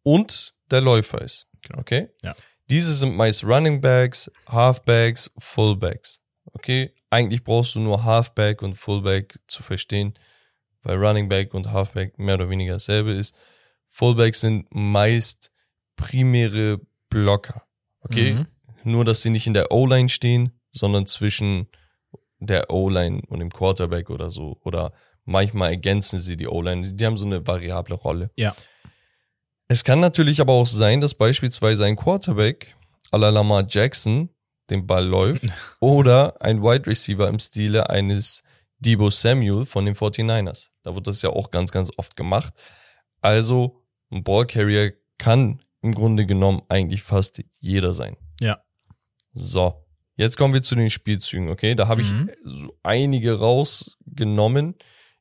und 0.03 0.53
der 0.69 0.81
Läufer 0.81 1.21
ist. 1.21 1.47
Okay? 1.75 2.09
Ja. 2.21 2.35
Diese 2.69 2.93
sind 2.93 3.15
meist 3.15 3.43
Running 3.43 3.81
Backs, 3.81 4.31
Halfbacks, 4.47 5.31
Fullbacks. 5.37 6.21
Okay? 6.53 6.93
Eigentlich 7.09 7.43
brauchst 7.43 7.75
du 7.75 7.79
nur 7.79 8.03
Halfback 8.03 8.61
und 8.61 8.75
Fullback 8.75 9.39
zu 9.47 9.63
verstehen, 9.63 10.13
weil 10.81 10.97
Running 10.97 11.29
Back 11.29 11.53
und 11.53 11.71
Halfback 11.71 12.17
mehr 12.17 12.35
oder 12.35 12.49
weniger 12.49 12.73
dasselbe 12.73 13.13
ist. 13.13 13.35
Fullbacks 13.89 14.41
sind 14.41 14.67
meist 14.71 15.51
primäre 15.95 16.79
Blocker. 17.09 17.63
Okay? 18.01 18.33
Mhm. 18.33 18.47
Nur, 18.83 19.05
dass 19.05 19.21
sie 19.21 19.29
nicht 19.29 19.47
in 19.47 19.53
der 19.53 19.71
O-Line 19.71 20.09
stehen, 20.09 20.59
sondern 20.71 21.05
zwischen 21.05 21.67
der 22.39 22.69
O-Line 22.69 23.21
und 23.27 23.39
dem 23.39 23.51
Quarterback 23.51 24.09
oder 24.09 24.29
so. 24.29 24.59
Oder 24.63 24.93
manchmal 25.25 25.71
ergänzen 25.71 26.19
sie 26.19 26.37
die 26.37 26.47
O-Line. 26.47 26.93
Die 26.93 27.05
haben 27.05 27.17
so 27.17 27.25
eine 27.25 27.45
variable 27.45 27.95
Rolle. 27.95 28.31
Ja. 28.35 28.55
Es 29.67 29.83
kann 29.83 29.99
natürlich 29.99 30.41
aber 30.41 30.53
auch 30.53 30.65
sein, 30.67 31.01
dass 31.01 31.13
beispielsweise 31.15 31.85
ein 31.85 31.95
Quarterback 31.95 32.75
à 33.11 33.17
la 33.17 33.29
Lamar 33.29 33.65
Jackson 33.67 34.29
den 34.69 34.85
Ball 34.87 35.05
läuft 35.05 35.45
oder 35.79 36.41
ein 36.41 36.61
Wide 36.61 36.87
Receiver 36.87 37.27
im 37.27 37.39
Stile 37.39 37.89
eines 37.89 38.43
Debo 38.79 39.09
Samuel 39.09 39.65
von 39.65 39.85
den 39.85 39.95
49ers. 39.95 40.69
Da 40.83 40.93
wird 40.93 41.07
das 41.07 41.21
ja 41.21 41.29
auch 41.29 41.51
ganz, 41.51 41.71
ganz 41.71 41.89
oft 41.97 42.15
gemacht. 42.15 42.53
Also 43.21 43.81
ein 44.11 44.23
Ballcarrier 44.23 44.93
kann 45.17 45.61
im 45.81 45.95
Grunde 45.95 46.25
genommen 46.25 46.61
eigentlich 46.69 47.01
fast 47.01 47.41
jeder 47.59 47.93
sein. 47.93 48.17
Ja. 48.41 48.59
So, 49.31 49.85
jetzt 50.17 50.37
kommen 50.37 50.53
wir 50.53 50.61
zu 50.61 50.75
den 50.75 50.89
Spielzügen, 50.89 51.49
okay? 51.49 51.75
Da 51.75 51.87
habe 51.87 52.03
Mhm. 52.03 52.29
ich 52.29 52.37
so 52.43 52.77
einige 52.83 53.39
rausgenommen. 53.39 54.75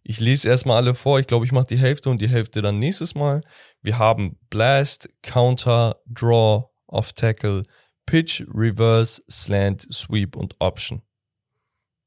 Ich 0.04 0.18
lese 0.21 0.49
erstmal 0.49 0.78
alle 0.78 0.94
vor. 0.94 1.21
Ich 1.21 1.26
glaube, 1.26 1.44
ich 1.44 1.52
mache 1.52 1.66
die 1.66 1.78
Hälfte 1.78 2.11
und 2.11 2.21
die 2.21 2.28
Hälfte 2.28 2.61
dann 2.61 2.78
nächstes 2.78 3.14
Mal. 3.14 3.42
Wir 3.82 3.99
haben 3.99 4.38
Blast, 4.50 5.09
Counter, 5.23 6.00
Draw, 6.06 6.64
Off-Tackle, 6.88 7.62
Pitch, 8.06 8.42
Reverse, 8.52 9.23
Slant, 9.30 9.87
Sweep 9.92 10.37
und 10.37 10.56
Option. 10.59 11.02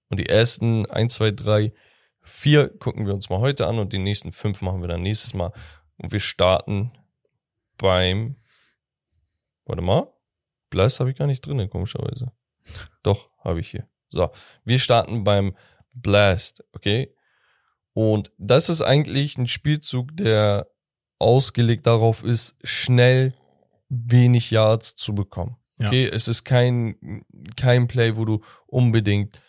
Und 0.10 0.20
die 0.20 0.28
ersten 0.28 0.86
1, 0.86 1.14
2, 1.16 1.32
3, 1.32 1.74
4 2.22 2.78
gucken 2.80 3.06
wir 3.06 3.14
uns 3.14 3.30
mal 3.30 3.40
heute 3.40 3.68
an 3.68 3.80
und 3.80 3.94
die 3.94 4.00
nächsten 4.00 4.32
5 4.32 4.62
machen 4.62 4.82
wir 4.82 4.88
dann 4.88 5.02
nächstes 5.02 5.34
Mal. 5.34 5.52
Und 5.98 6.12
wir 6.12 6.20
starten 6.20 6.92
beim, 7.78 8.36
warte 9.66 9.82
mal, 9.82 10.12
Blast 10.70 11.00
habe 11.00 11.12
ich 11.12 11.18
gar 11.18 11.28
nicht 11.28 11.46
drin, 11.46 11.70
komischerweise. 11.70 12.34
Doch, 13.04 13.30
habe 13.40 13.62
ich 13.62 13.72
hier. 13.72 13.88
So, 14.10 14.32
wir 14.66 14.80
starten 14.80 15.24
beim 15.24 15.56
Blast, 15.94 16.64
okay? 16.74 17.14
Und 17.96 18.32
das 18.38 18.70
ist 18.70 18.82
eigentlich 18.82 19.38
ein 19.38 19.48
Spielzug, 19.48 20.16
der 20.16 20.68
ausgelegt 21.18 21.88
darauf 21.88 22.24
ist, 22.24 22.56
schnell 22.64 23.34
wenig 23.90 24.52
Yards 24.52 24.96
zu 24.96 25.16
bekommen. 25.16 25.56
Ja. 25.80 25.88
Okay, 25.88 26.06
es 26.06 26.28
ist 26.28 26.44
kein, 26.44 27.24
kein 27.56 27.88
Play, 27.88 28.16
wo 28.16 28.25
du 28.25 28.42
unbedingt 28.68 29.42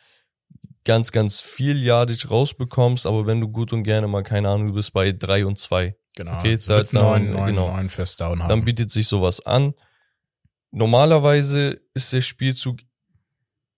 ganz, 0.85 1.13
ganz 1.13 1.41
viel 1.41 1.83
Yardage 1.83 2.29
rausbekommst, 2.29 3.05
aber 3.05 3.27
wenn 3.27 3.41
du 3.41 3.49
gut 3.49 3.73
und 3.73 3.83
gerne 3.83 4.07
mal, 4.07 4.23
keine 4.23 4.49
Ahnung, 4.49 4.69
du 4.69 4.75
bist 4.75 4.93
bei 4.93 5.13
drei 5.13 5.45
und 5.45 5.59
zwei, 5.59 5.97
Genau. 6.17 6.39
Okay, 6.39 6.57
so 6.57 6.69
wird's 6.71 6.91
Third 6.91 7.03
Down, 7.03 7.25
neun, 7.25 7.33
neun, 7.33 7.47
genau. 7.49 7.69
neun 7.69 7.91
First 7.91 8.21
Down 8.21 8.43
haben. 8.43 8.49
dann 8.49 8.65
bietet 8.65 8.91
sich 8.91 9.07
sowas 9.07 9.45
an. 9.45 9.75
Normalerweise 10.71 11.81
ist 11.95 12.13
der 12.13 12.23
Spielzug, 12.23 12.81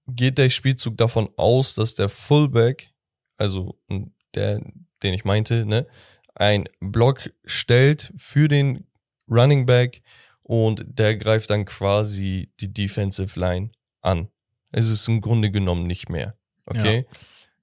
geht 0.06 0.38
der 0.38 0.48
Spielzug 0.48 0.96
davon 0.96 1.28
aus, 1.36 1.74
dass 1.74 1.96
der 1.96 2.08
Fullback, 2.08 2.92
also 3.36 3.80
der, 4.34 4.60
den 5.02 5.14
ich 5.14 5.24
meinte, 5.24 5.64
ne, 5.66 5.86
ein 6.34 6.68
Block 6.80 7.30
stellt 7.44 8.12
für 8.16 8.48
den 8.48 8.86
Running 9.28 9.66
Back 9.66 10.02
und 10.42 10.84
der 10.86 11.16
greift 11.16 11.50
dann 11.50 11.64
quasi 11.64 12.52
die 12.60 12.72
Defensive 12.72 13.38
Line 13.38 13.70
an. 14.00 14.28
Es 14.70 14.88
ist 14.88 15.08
im 15.08 15.20
Grunde 15.20 15.50
genommen 15.50 15.86
nicht 15.86 16.08
mehr. 16.08 16.38
Okay? 16.66 17.06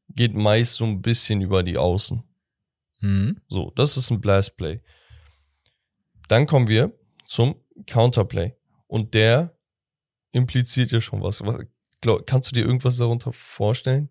Geht 0.09 0.33
meist 0.33 0.75
so 0.75 0.85
ein 0.85 1.01
bisschen 1.01 1.41
über 1.41 1.63
die 1.63 1.77
Außen. 1.77 2.23
Mhm. 3.01 3.41
So, 3.47 3.71
das 3.75 3.97
ist 3.97 4.11
ein 4.11 4.21
Blast 4.21 4.57
Play. 4.57 4.81
Dann 6.27 6.47
kommen 6.47 6.67
wir 6.67 6.91
zum 7.25 7.55
Counterplay. 7.87 8.53
Und 8.87 9.13
der 9.13 9.57
impliziert 10.31 10.91
ja 10.91 11.01
schon 11.01 11.21
was. 11.21 11.45
was 11.45 11.65
glaub, 12.01 12.25
kannst 12.25 12.51
du 12.51 12.55
dir 12.55 12.65
irgendwas 12.65 12.97
darunter 12.97 13.33
vorstellen? 13.33 14.09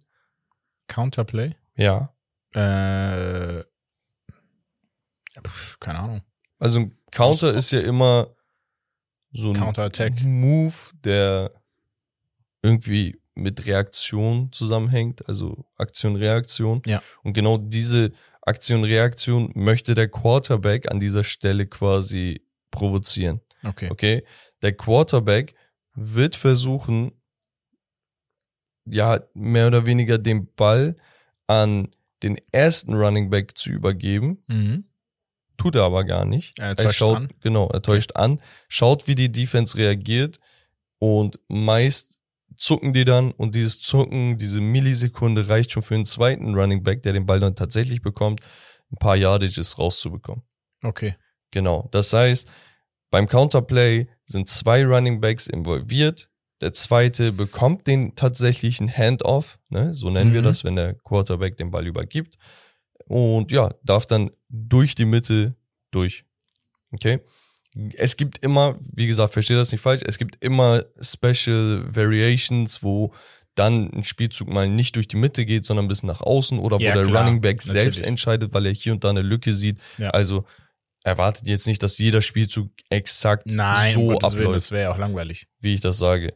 Counterplay? 0.88 1.54
Ja. 1.76 2.13
Äh, 2.54 3.64
pf, 5.46 5.78
keine 5.80 5.98
Ahnung. 5.98 6.22
Also 6.58 6.80
ein 6.80 6.96
Counter 7.10 7.52
ist 7.54 7.70
ja 7.72 7.80
immer 7.80 8.34
so 9.32 9.50
ein 9.50 9.56
Counterattack. 9.56 10.22
Move, 10.22 10.74
der 11.04 11.52
irgendwie 12.62 13.20
mit 13.34 13.66
Reaktion 13.66 14.52
zusammenhängt, 14.52 15.28
also 15.28 15.66
Aktion, 15.76 16.16
Reaktion. 16.16 16.82
Ja. 16.86 17.02
Und 17.22 17.32
genau 17.32 17.58
diese 17.58 18.12
Aktion, 18.42 18.84
Reaktion 18.84 19.50
möchte 19.54 19.94
der 19.94 20.08
Quarterback 20.08 20.90
an 20.90 21.00
dieser 21.00 21.24
Stelle 21.24 21.66
quasi 21.66 22.46
provozieren. 22.70 23.40
Okay. 23.64 23.88
Okay? 23.90 24.24
Der 24.62 24.76
Quarterback 24.76 25.54
wird 25.94 26.36
versuchen, 26.36 27.12
ja, 28.86 29.20
mehr 29.34 29.66
oder 29.66 29.86
weniger 29.86 30.18
den 30.18 30.52
Ball 30.54 30.96
an 31.46 31.88
den 32.24 32.38
ersten 32.50 32.94
Running 32.94 33.30
Back 33.30 33.56
zu 33.56 33.70
übergeben. 33.70 34.42
Mhm. 34.48 34.84
Tut 35.56 35.76
er 35.76 35.84
aber 35.84 36.04
gar 36.04 36.24
nicht. 36.24 36.58
Er 36.58 36.74
täuscht 36.74 36.96
schaut, 36.96 37.16
an. 37.16 37.28
Genau, 37.40 37.68
er 37.68 37.82
täuscht 37.82 38.16
an, 38.16 38.40
schaut, 38.68 39.06
wie 39.06 39.14
die 39.14 39.30
Defense 39.30 39.78
reagiert 39.78 40.40
und 40.98 41.38
meist 41.48 42.18
zucken 42.56 42.92
die 42.92 43.04
dann 43.04 43.30
und 43.32 43.54
dieses 43.54 43.80
Zucken, 43.80 44.38
diese 44.38 44.60
Millisekunde 44.60 45.48
reicht 45.48 45.72
schon 45.72 45.82
für 45.82 45.94
einen 45.94 46.06
zweiten 46.06 46.54
Running 46.54 46.82
Back, 46.82 47.02
der 47.02 47.12
den 47.12 47.26
Ball 47.26 47.40
dann 47.40 47.54
tatsächlich 47.54 48.02
bekommt, 48.02 48.40
ein 48.90 48.96
paar 48.96 49.16
Yardages 49.16 49.78
rauszubekommen. 49.78 50.44
Okay. 50.82 51.16
Genau. 51.50 51.88
Das 51.92 52.12
heißt, 52.12 52.50
beim 53.10 53.28
Counterplay 53.28 54.08
sind 54.24 54.48
zwei 54.48 54.84
Running 54.84 55.20
Backs 55.20 55.46
involviert. 55.46 56.30
Der 56.64 56.72
zweite 56.72 57.30
bekommt 57.30 57.86
den 57.86 58.16
tatsächlichen 58.16 58.88
Handoff, 58.90 59.58
ne? 59.68 59.92
so 59.92 60.08
nennen 60.08 60.32
wir 60.32 60.40
Mhm. 60.40 60.46
das, 60.46 60.64
wenn 60.64 60.76
der 60.76 60.94
Quarterback 60.94 61.58
den 61.58 61.70
Ball 61.70 61.86
übergibt. 61.86 62.38
Und 63.06 63.52
ja, 63.52 63.74
darf 63.82 64.06
dann 64.06 64.30
durch 64.48 64.94
die 64.94 65.04
Mitte 65.04 65.56
durch. 65.90 66.24
Okay? 66.90 67.20
Es 67.98 68.16
gibt 68.16 68.38
immer, 68.38 68.78
wie 68.94 69.06
gesagt, 69.06 69.34
verstehe 69.34 69.58
das 69.58 69.72
nicht 69.72 69.82
falsch, 69.82 70.00
es 70.06 70.16
gibt 70.16 70.42
immer 70.42 70.84
Special 71.02 71.84
Variations, 71.94 72.82
wo 72.82 73.12
dann 73.56 73.90
ein 73.92 74.04
Spielzug 74.04 74.48
mal 74.48 74.66
nicht 74.66 74.96
durch 74.96 75.06
die 75.06 75.16
Mitte 75.16 75.44
geht, 75.44 75.66
sondern 75.66 75.84
ein 75.84 75.88
bisschen 75.88 76.06
nach 76.06 76.22
außen 76.22 76.58
oder 76.58 76.78
wo 76.78 76.82
Ja, 76.82 76.94
der 76.94 77.02
klar, 77.04 77.24
Running 77.26 77.42
Back 77.42 77.60
selbst 77.60 77.96
natürlich. 77.98 78.06
entscheidet, 78.08 78.54
weil 78.54 78.64
er 78.64 78.72
hier 78.72 78.94
und 78.94 79.04
da 79.04 79.10
eine 79.10 79.20
Lücke 79.22 79.52
sieht. 79.52 79.76
Ja. 79.98 80.08
Also 80.10 80.46
erwartet 81.02 81.46
jetzt 81.46 81.66
nicht, 81.66 81.82
dass 81.82 81.98
jeder 81.98 82.22
Spielzug 82.22 82.70
exakt 82.88 83.44
Nein, 83.48 83.92
so 83.92 84.06
Gottes 84.06 84.32
Willen, 84.32 84.46
abläuft, 84.46 84.56
das 84.56 84.70
wäre 84.70 84.82
ja 84.84 84.90
auch 84.92 84.98
langweilig. 84.98 85.46
wie 85.60 85.74
ich 85.74 85.80
das 85.82 85.98
sage. 85.98 86.32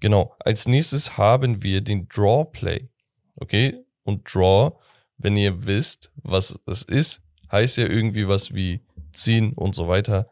Genau. 0.00 0.34
Als 0.38 0.66
nächstes 0.66 1.16
haben 1.16 1.62
wir 1.62 1.80
den 1.80 2.08
Draw 2.08 2.46
Play. 2.50 2.88
Okay? 3.36 3.78
Und 4.02 4.32
Draw, 4.32 4.72
wenn 5.18 5.36
ihr 5.36 5.66
wisst, 5.66 6.10
was 6.16 6.58
das 6.66 6.82
ist, 6.82 7.22
heißt 7.52 7.78
ja 7.78 7.86
irgendwie 7.86 8.26
was 8.26 8.54
wie 8.54 8.80
ziehen 9.12 9.52
und 9.52 9.74
so 9.74 9.88
weiter. 9.88 10.30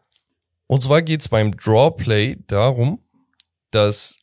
Und 0.67 0.83
zwar 0.83 1.03
geht's 1.03 1.29
beim 1.29 1.57
Draw 1.57 1.91
Play 1.91 2.37
darum, 2.47 3.01
dass 3.71 4.17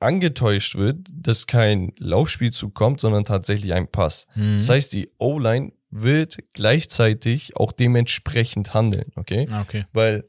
angetäuscht 0.00 0.74
wird, 0.74 1.06
dass 1.12 1.46
kein 1.46 1.92
Laufspielzug 1.98 2.74
kommt, 2.74 3.00
sondern 3.00 3.24
tatsächlich 3.24 3.72
ein 3.72 3.88
Pass. 3.88 4.26
Mhm. 4.34 4.54
Das 4.54 4.68
heißt, 4.68 4.92
die 4.92 5.10
O-Line 5.18 5.72
wird 5.90 6.38
gleichzeitig 6.52 7.56
auch 7.56 7.70
dementsprechend 7.70 8.74
handeln, 8.74 9.12
okay? 9.14 9.46
Ah, 9.50 9.60
okay. 9.60 9.84
Weil 9.92 10.24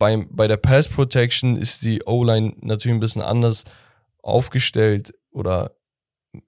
beim, 0.00 0.28
bei 0.32 0.48
der 0.48 0.56
Pass 0.56 0.88
Protection 0.88 1.56
ist 1.56 1.84
die 1.84 2.02
O-Line 2.04 2.54
natürlich 2.62 2.96
ein 2.96 3.00
bisschen 3.00 3.22
anders 3.22 3.64
aufgestellt 4.22 5.14
oder 5.30 5.76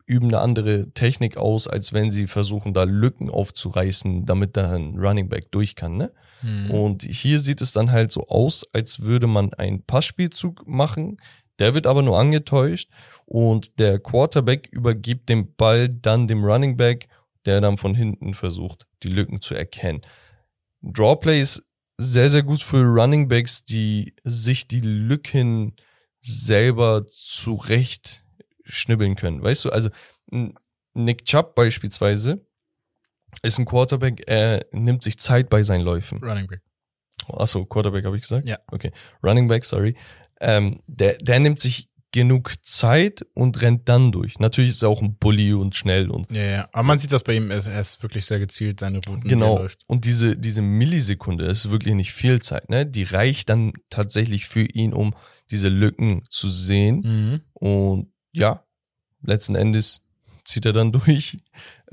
üben 0.07 0.29
eine 0.29 0.39
andere 0.39 0.91
Technik 0.93 1.37
aus, 1.37 1.69
als 1.69 1.93
wenn 1.93 2.11
sie 2.11 2.27
versuchen, 2.27 2.73
da 2.73 2.85
Lücken 2.85 3.29
aufzureißen, 3.31 4.25
damit 4.25 4.57
da 4.57 4.73
ein 4.73 4.99
Running 4.99 5.29
Back 5.29 5.51
durch 5.51 5.75
kann, 5.75 5.97
ne? 5.97 6.13
Mhm. 6.43 6.71
Und 6.71 7.03
hier 7.03 7.39
sieht 7.39 7.61
es 7.61 7.73
dann 7.73 7.91
halt 7.91 8.11
so 8.11 8.27
aus, 8.29 8.65
als 8.73 9.01
würde 9.01 9.27
man 9.27 9.53
einen 9.55 9.85
Passspielzug 9.85 10.67
machen. 10.67 11.19
Der 11.59 11.75
wird 11.75 11.87
aber 11.87 12.03
nur 12.03 12.19
angetäuscht 12.19 12.91
und 13.27 13.79
der 13.79 13.99
Quarterback 13.99 14.69
übergibt 14.73 15.29
den 15.29 15.55
Ball 15.55 15.91
dann 15.91 16.27
dem 16.27 16.43
Running 16.43 16.77
Back, 16.77 17.09
der 17.45 17.61
dann 17.61 17.77
von 17.77 17.95
hinten 17.95 18.33
versucht, 18.33 18.87
die 19.03 19.09
Lücken 19.09 19.41
zu 19.41 19.55
erkennen. 19.55 20.01
Drawplay 20.81 21.41
ist 21.41 21.65
sehr, 21.99 22.31
sehr 22.31 22.43
gut 22.43 22.63
für 22.63 22.83
Running 22.83 23.29
Backs, 23.29 23.65
die 23.65 24.15
sich 24.25 24.69
die 24.69 24.81
Lücken 24.81 25.77
selber 26.21 27.07
zurecht 27.07 28.25
schnibbeln 28.65 29.17
können. 29.17 29.43
Weißt 29.43 29.65
du, 29.65 29.71
also 29.71 29.91
Nick 30.95 31.25
Chubb 31.25 31.55
beispielsweise 31.55 32.45
ist 33.43 33.59
ein 33.59 33.65
Quarterback, 33.65 34.23
er 34.27 34.67
nimmt 34.73 35.03
sich 35.03 35.19
Zeit 35.19 35.49
bei 35.49 35.63
seinen 35.63 35.83
Läufen. 35.83 36.23
Running 36.23 36.47
Back. 36.47 36.61
Achso, 37.29 37.65
Quarterback 37.65 38.05
habe 38.05 38.17
ich 38.17 38.23
gesagt? 38.23 38.49
Ja. 38.49 38.59
Okay. 38.71 38.93
Running 39.23 39.49
Back, 39.49 39.65
sorry. 39.65 39.97
Ähm, 40.41 40.83
der, 40.87 41.19
der 41.19 41.39
nimmt 41.39 41.61
sich 41.61 41.89
genug 42.13 42.53
Zeit 42.63 43.27
und 43.35 43.63
rennt 43.63 43.89
dann 43.89 44.13
durch. 44.13 44.39
Natürlich 44.39 44.73
ist 44.73 44.83
er 44.83 44.91
auch 44.91 45.01
ein 45.01 45.17
Bully 45.17 45.55
und 45.55 45.75
schnell 45.75 46.11
und 46.11 46.31
Ja, 46.31 46.45
ja. 46.45 46.69
Aber 46.73 46.85
man 46.85 46.99
sieht 46.99 47.11
das 47.11 47.23
bei 47.23 47.35
ihm, 47.35 47.51
er 47.51 47.59
ist, 47.59 48.03
wirklich 48.03 48.27
sehr 48.27 48.39
gezielt, 48.39 48.81
seine 48.81 48.99
Routen. 48.99 49.29
Genau. 49.29 49.59
läuft. 49.59 49.81
Und 49.87 50.05
diese, 50.05 50.37
diese 50.37 50.63
Millisekunde 50.63 51.47
ist 51.47 51.71
wirklich 51.71 51.95
nicht 51.95 52.13
viel 52.13 52.41
Zeit, 52.41 52.69
ne? 52.69 52.87
Die 52.87 53.05
reicht 53.05 53.49
dann 53.49 53.73
tatsächlich 53.89 54.47
für 54.47 54.63
ihn, 54.63 54.93
um 54.93 55.15
diese 55.51 55.69
Lücken 55.69 56.23
zu 56.29 56.51
sehen. 56.51 57.01
Mhm. 57.05 57.41
Und 57.55 58.13
ja, 58.33 58.65
letzten 59.23 59.55
Endes 59.55 60.03
zieht 60.45 60.67
er 60.67 60.75
dann 60.75 60.93
durch. 60.93 61.39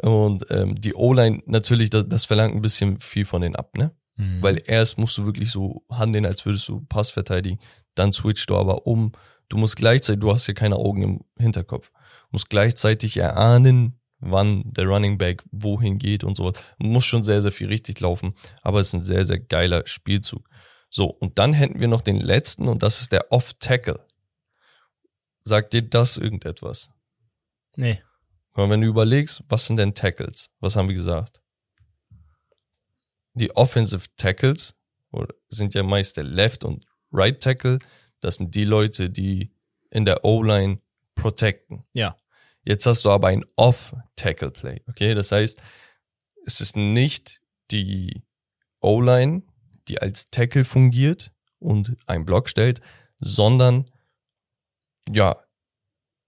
Und 0.01 0.45
ähm, 0.49 0.79
die 0.79 0.95
O-Line 0.95 1.43
natürlich, 1.45 1.89
das, 1.89 2.07
das 2.09 2.25
verlangt 2.25 2.55
ein 2.55 2.61
bisschen 2.61 2.99
viel 2.99 3.25
von 3.25 3.41
denen 3.41 3.55
ab, 3.55 3.77
ne? 3.77 3.91
Mhm. 4.17 4.41
Weil 4.41 4.61
erst 4.65 4.97
musst 4.97 5.17
du 5.17 5.25
wirklich 5.25 5.49
so 5.51 5.85
handeln, 5.89 6.25
als 6.25 6.45
würdest 6.45 6.67
du 6.67 6.81
Pass 6.81 7.09
verteidigen. 7.09 7.59
Dann 7.95 8.11
switcht 8.11 8.49
du 8.49 8.57
aber 8.57 8.85
um. 8.85 9.13
Du 9.49 9.57
musst 9.57 9.75
gleichzeitig, 9.75 10.21
du 10.21 10.31
hast 10.31 10.47
ja 10.47 10.53
keine 10.53 10.75
Augen 10.75 11.01
im 11.01 11.25
Hinterkopf. 11.37 11.91
Musst 12.31 12.49
gleichzeitig 12.49 13.17
erahnen, 13.17 13.99
wann 14.19 14.63
der 14.65 14.85
Running 14.85 15.17
Back 15.17 15.43
wohin 15.51 15.97
geht 15.97 16.23
und 16.23 16.37
sowas. 16.37 16.63
Muss 16.77 17.05
schon 17.05 17.23
sehr, 17.23 17.41
sehr 17.41 17.51
viel 17.51 17.67
richtig 17.67 17.99
laufen. 17.99 18.35
Aber 18.61 18.79
es 18.79 18.89
ist 18.89 18.93
ein 18.93 19.01
sehr, 19.01 19.25
sehr 19.25 19.39
geiler 19.39 19.85
Spielzug. 19.85 20.47
So, 20.89 21.05
und 21.05 21.39
dann 21.39 21.53
hätten 21.53 21.79
wir 21.79 21.87
noch 21.87 22.01
den 22.01 22.19
letzten 22.19 22.67
und 22.67 22.83
das 22.83 23.01
ist 23.01 23.11
der 23.11 23.31
Off-Tackle. 23.31 24.05
Sagt 25.43 25.73
dir 25.73 25.81
das 25.81 26.17
irgendetwas? 26.17 26.91
Nee. 27.75 28.01
Mal, 28.55 28.69
wenn 28.69 28.81
du 28.81 28.87
überlegst, 28.87 29.43
was 29.47 29.65
sind 29.65 29.77
denn 29.77 29.93
Tackles? 29.93 30.51
Was 30.59 30.75
haben 30.75 30.89
wir 30.89 30.95
gesagt? 30.95 31.41
Die 33.33 33.55
Offensive 33.55 34.07
Tackles 34.17 34.75
sind 35.47 35.73
ja 35.73 35.81
meist 35.81 36.17
der 36.17 36.25
Left 36.25 36.65
und 36.65 36.85
Right 37.11 37.41
Tackle. 37.41 37.79
Das 38.21 38.35
sind 38.35 38.55
die 38.55 38.65
Leute, 38.65 39.09
die 39.09 39.51
in 39.89 40.05
der 40.05 40.23
O-Line 40.25 40.79
protecten. 41.15 41.83
Ja. 41.93 42.15
Jetzt 42.63 42.85
hast 42.85 43.05
du 43.05 43.09
aber 43.09 43.29
ein 43.29 43.45
Off-Tackle-Play. 43.55 44.83
Okay, 44.87 45.13
das 45.13 45.31
heißt, 45.31 45.61
es 46.45 46.61
ist 46.61 46.75
nicht 46.75 47.41
die 47.71 48.23
O-Line, 48.81 49.43
die 49.87 49.99
als 49.99 50.29
Tackle 50.29 50.65
fungiert 50.65 51.31
und 51.59 51.97
einen 52.05 52.25
Block 52.25 52.49
stellt, 52.49 52.81
sondern 53.19 53.89
ja, 55.09 55.43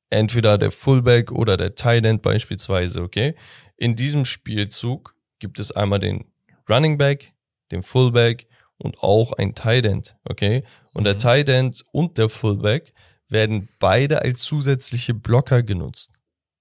entweder 0.09 0.57
der 0.57 0.71
Fullback 0.71 1.31
oder 1.31 1.57
der 1.57 1.75
Tight 1.75 2.05
End 2.05 2.21
beispielsweise, 2.21 3.01
okay? 3.01 3.35
In 3.77 3.95
diesem 3.95 4.25
Spielzug 4.25 5.15
gibt 5.39 5.59
es 5.59 5.71
einmal 5.71 5.99
den 5.99 6.25
Running 6.69 6.97
Back, 6.97 7.33
den 7.71 7.83
Fullback 7.83 8.47
und 8.81 8.99
auch 8.99 9.33
ein 9.33 9.55
Tight 9.55 9.85
End, 9.85 10.15
okay? 10.25 10.63
Und 10.93 11.03
der 11.05 11.13
Mhm. 11.13 11.19
Tight 11.19 11.49
End 11.49 11.83
und 11.91 12.17
der 12.17 12.29
Fullback 12.29 12.93
werden 13.29 13.69
beide 13.79 14.21
als 14.21 14.43
zusätzliche 14.43 15.13
Blocker 15.13 15.63
genutzt, 15.63 16.11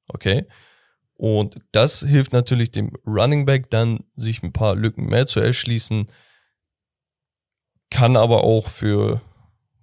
okay? 0.08 0.46
Und 1.14 1.58
das 1.72 2.00
hilft 2.00 2.32
natürlich 2.32 2.70
dem 2.70 2.92
Running 3.06 3.44
Back 3.44 3.70
dann, 3.70 4.04
sich 4.14 4.42
ein 4.42 4.52
paar 4.52 4.74
Lücken 4.74 5.06
mehr 5.06 5.26
zu 5.26 5.40
erschließen, 5.40 6.06
kann 7.90 8.16
aber 8.16 8.44
auch 8.44 8.68
für 8.68 9.20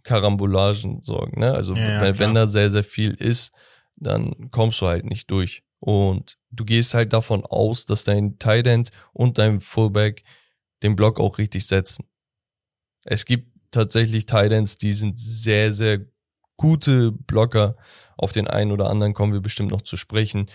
Karambolagen 0.03 1.01
sorgen, 1.01 1.39
ne? 1.41 1.53
Also 1.53 1.75
Ja, 1.75 2.01
wenn, 2.01 2.19
wenn 2.19 2.33
da 2.33 2.47
sehr, 2.47 2.69
sehr 2.69 2.83
viel 2.83 3.13
ist, 3.13 3.53
dann 3.97 4.49
kommst 4.51 4.79
du 4.81 4.87
halt 4.87 5.05
nicht 5.05 5.29
durch. 5.29 5.63
Und 5.79 6.37
du 6.49 6.65
gehst 6.65 6.93
halt 6.93 7.13
davon 7.13 7.45
aus, 7.45 7.85
dass 7.85 8.03
dein 8.03 8.39
Tight 8.39 8.65
End 8.67 8.89
und 9.13 9.37
dein 9.37 9.59
Fullback 9.59 10.23
den 10.81 10.95
Block 10.95 11.19
auch 11.19 11.37
richtig 11.37 11.67
setzen. 11.67 12.05
Es 13.07 13.25
gibt 13.25 13.49
tatsächlich 13.71 14.25
Tight 14.25 14.51
Ends, 14.51 14.77
die 14.77 14.91
sind 14.91 15.17
sehr, 15.17 15.71
sehr 15.71 16.01
gute 16.57 17.11
Blocker. 17.11 17.77
Auf 18.17 18.33
den 18.33 18.47
einen 18.47 18.71
oder 18.71 18.89
anderen 18.89 19.13
kommen 19.13 19.33
wir 19.33 19.41
bestimmt 19.41 19.71
noch 19.71 19.81
zu 19.81 19.95
sprechen. 19.95 20.47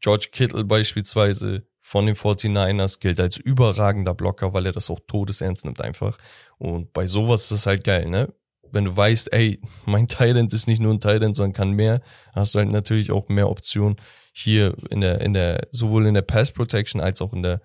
George 0.00 0.28
Kittle 0.30 0.64
beispielsweise 0.64 1.66
von 1.80 2.04
den 2.04 2.16
49ers 2.16 3.00
gilt 3.00 3.18
als 3.18 3.38
überragender 3.38 4.12
Blocker, 4.12 4.52
weil 4.52 4.66
er 4.66 4.72
das 4.72 4.90
auch 4.90 5.00
todesernst 5.06 5.64
nimmt 5.64 5.80
einfach. 5.80 6.18
Und 6.58 6.92
bei 6.92 7.06
sowas 7.06 7.42
ist 7.42 7.52
das 7.52 7.66
halt 7.66 7.84
geil, 7.84 8.10
ne? 8.10 8.32
Wenn 8.70 8.84
du 8.84 8.94
weißt, 8.94 9.32
ey, 9.32 9.62
mein 9.86 10.06
Thailand 10.06 10.52
ist 10.52 10.68
nicht 10.68 10.80
nur 10.82 10.92
ein 10.92 11.00
Thailand, 11.00 11.34
sondern 11.34 11.54
kann 11.54 11.70
mehr, 11.70 12.02
hast 12.34 12.54
du 12.54 12.58
halt 12.58 12.70
natürlich 12.70 13.10
auch 13.10 13.28
mehr 13.28 13.48
Optionen 13.48 13.96
hier 14.32 14.76
in 14.90 15.00
der, 15.00 15.22
in 15.22 15.32
der, 15.32 15.68
sowohl 15.72 16.06
in 16.06 16.14
der 16.14 16.22
Pass 16.22 16.52
Protection 16.52 17.00
als 17.00 17.22
auch 17.22 17.32
in 17.32 17.42
der 17.42 17.62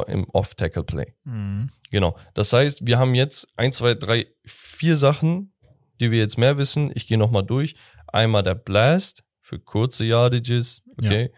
im 0.00 0.28
Off-Tackle-Play. 0.30 1.14
Mhm. 1.24 1.70
Genau. 1.90 2.16
Das 2.34 2.52
heißt, 2.52 2.86
wir 2.86 2.98
haben 2.98 3.14
jetzt 3.14 3.48
ein, 3.56 3.72
zwei, 3.72 3.94
drei, 3.94 4.26
vier 4.44 4.96
Sachen, 4.96 5.52
die 6.00 6.10
wir 6.10 6.18
jetzt 6.18 6.38
mehr 6.38 6.58
wissen. 6.58 6.90
Ich 6.94 7.06
gehe 7.06 7.18
nochmal 7.18 7.44
durch. 7.44 7.74
Einmal 8.06 8.42
der 8.42 8.54
Blast 8.54 9.24
für 9.40 9.58
kurze 9.58 10.04
Yardages, 10.04 10.82
okay. 10.96 11.32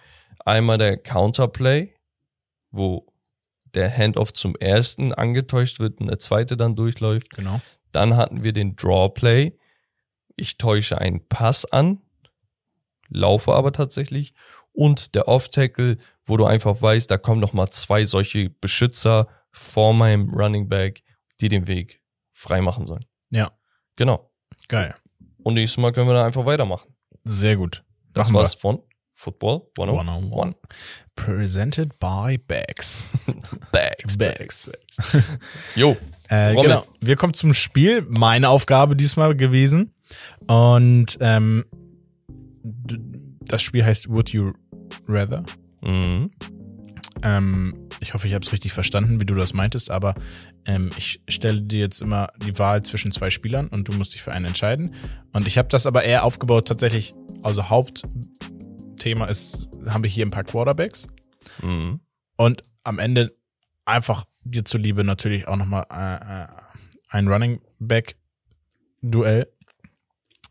Einmal 0.45 0.79
der 0.79 0.97
Counterplay, 0.97 1.95
wo 2.71 3.07
der 3.75 3.91
Handoff 3.91 4.33
zum 4.33 4.55
ersten 4.57 5.13
angetäuscht 5.13 5.81
wird 5.81 6.01
und 6.01 6.07
der 6.07 6.19
zweite 6.19 6.57
dann 6.57 6.77
durchläuft. 6.77 7.31
Genau. 7.31 7.61
Dann 7.93 8.17
hatten 8.17 8.45
wir 8.45 8.53
den 8.53 8.77
Draw 8.77 9.09
Play. 9.09 9.59
Ich 10.37 10.59
täusche 10.59 10.99
einen 10.99 11.27
Pass 11.29 11.65
an, 11.65 12.03
laufe 13.09 13.53
aber 13.53 13.73
tatsächlich. 13.73 14.35
Und 14.75 15.15
der 15.15 15.29
Off-Tackle, 15.29 15.99
wo 16.25 16.37
du 16.37 16.45
einfach 16.45 16.83
weißt, 16.83 17.09
da 17.11 17.17
kommen 17.17 17.41
noch 17.41 17.53
mal 17.53 17.71
zwei 17.71 18.05
solche 18.05 18.51
Beschützer 18.51 19.29
vor 19.53 19.95
meinem 19.95 20.29
Running 20.31 20.69
Back, 20.69 21.05
die 21.41 21.49
den 21.49 21.69
Weg 21.69 22.03
frei 22.33 22.61
machen 22.61 22.87
sollen. 22.87 23.05
Ja. 23.31 23.53
Genau. 23.97 24.31
Geil. 24.69 24.95
Und 25.45 25.55
nächstes 25.55 25.81
Mal 25.81 25.93
können 25.93 26.09
wir 26.09 26.15
dann 26.15 26.27
einfach 26.27 26.45
weitermachen. 26.45 26.93
Sehr 27.23 27.57
gut. 27.57 27.85
Das 28.13 28.33
wir. 28.33 28.41
war's 28.41 28.55
von 28.55 28.83
Football 29.13 29.63
101. 29.79 30.33
101. 30.33 30.57
Presented 31.15 31.99
by 32.01 32.37
Bags. 32.37 33.07
Bags. 33.73 34.19
Bags. 34.19 34.73
Jo. 35.77 35.97
Äh, 36.29 36.55
genau. 36.55 36.85
Wir 37.01 37.15
kommen 37.15 37.35
zum 37.35 37.55
Spiel. 37.55 38.03
Meine 38.09 38.49
Aufgabe 38.49 38.97
diesmal 38.97 39.37
gewesen. 39.37 39.95
Und 40.49 41.17
ähm, 41.21 41.65
das 42.63 43.63
Spiel 43.63 43.85
heißt 43.85 44.09
Would 44.09 44.31
You 44.31 44.53
Rather. 45.09 45.45
Mhm. 45.83 46.31
Ähm, 47.23 47.89
ich 48.01 48.13
hoffe, 48.15 48.27
ich 48.27 48.35
habe 48.35 48.45
es 48.45 48.53
richtig 48.53 48.73
verstanden, 48.73 49.21
wie 49.21 49.25
du 49.25 49.35
das 49.35 49.55
meintest, 49.55 49.91
aber 49.91 50.15
ähm, 50.67 50.91
ich 50.99 51.21
stelle 51.29 51.63
dir 51.63 51.79
jetzt 51.81 52.03
immer 52.03 52.29
die 52.45 52.59
Wahl 52.59 52.83
zwischen 52.83 53.13
zwei 53.13 53.31
Spielern 53.31 53.69
und 53.69 53.89
du 53.89 53.93
musst 53.93 54.15
dich 54.15 54.23
für 54.23 54.33
einen 54.33 54.47
entscheiden. 54.47 54.95
Und 55.33 55.47
ich 55.47 55.57
habe 55.59 55.69
das 55.69 55.87
aber 55.87 56.03
eher 56.05 56.25
aufgebaut, 56.25 56.69
tatsächlich, 56.69 57.15
also 57.43 57.71
Hauptthema 57.71 59.27
ist, 59.27 59.69
haben 59.87 60.03
wir 60.05 60.11
hier 60.11 60.27
ein 60.27 60.31
paar 60.31 60.45
Quarterbacks 60.45 61.07
Mhm. 61.63 62.01
und 62.37 62.63
am 62.85 62.99
Ende 62.99 63.31
einfach 63.85 64.25
dir 64.45 64.65
zuliebe 64.65 65.05
natürlich 65.05 65.47
auch 65.47 65.57
nochmal 65.57 65.87
äh, 65.91 66.45
äh, 66.45 66.47
ein 67.11 67.29
Running 67.29 67.61
Back 67.79 68.17
Duell, 69.03 69.47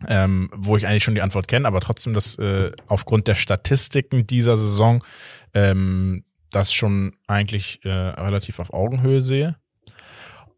ähm, 0.07 0.49
wo 0.53 0.77
ich 0.77 0.87
eigentlich 0.87 1.03
schon 1.03 1.15
die 1.15 1.21
Antwort 1.21 1.47
kenne, 1.47 1.67
aber 1.67 1.79
trotzdem 1.81 2.13
das 2.13 2.37
äh, 2.37 2.71
aufgrund 2.87 3.27
der 3.27 3.35
Statistiken 3.35 4.27
dieser 4.27 4.57
Saison 4.57 5.03
ähm, 5.53 6.23
das 6.51 6.73
schon 6.73 7.15
eigentlich 7.27 7.79
äh, 7.83 7.89
relativ 7.89 8.59
auf 8.59 8.73
Augenhöhe 8.73 9.21
sehe. 9.21 9.55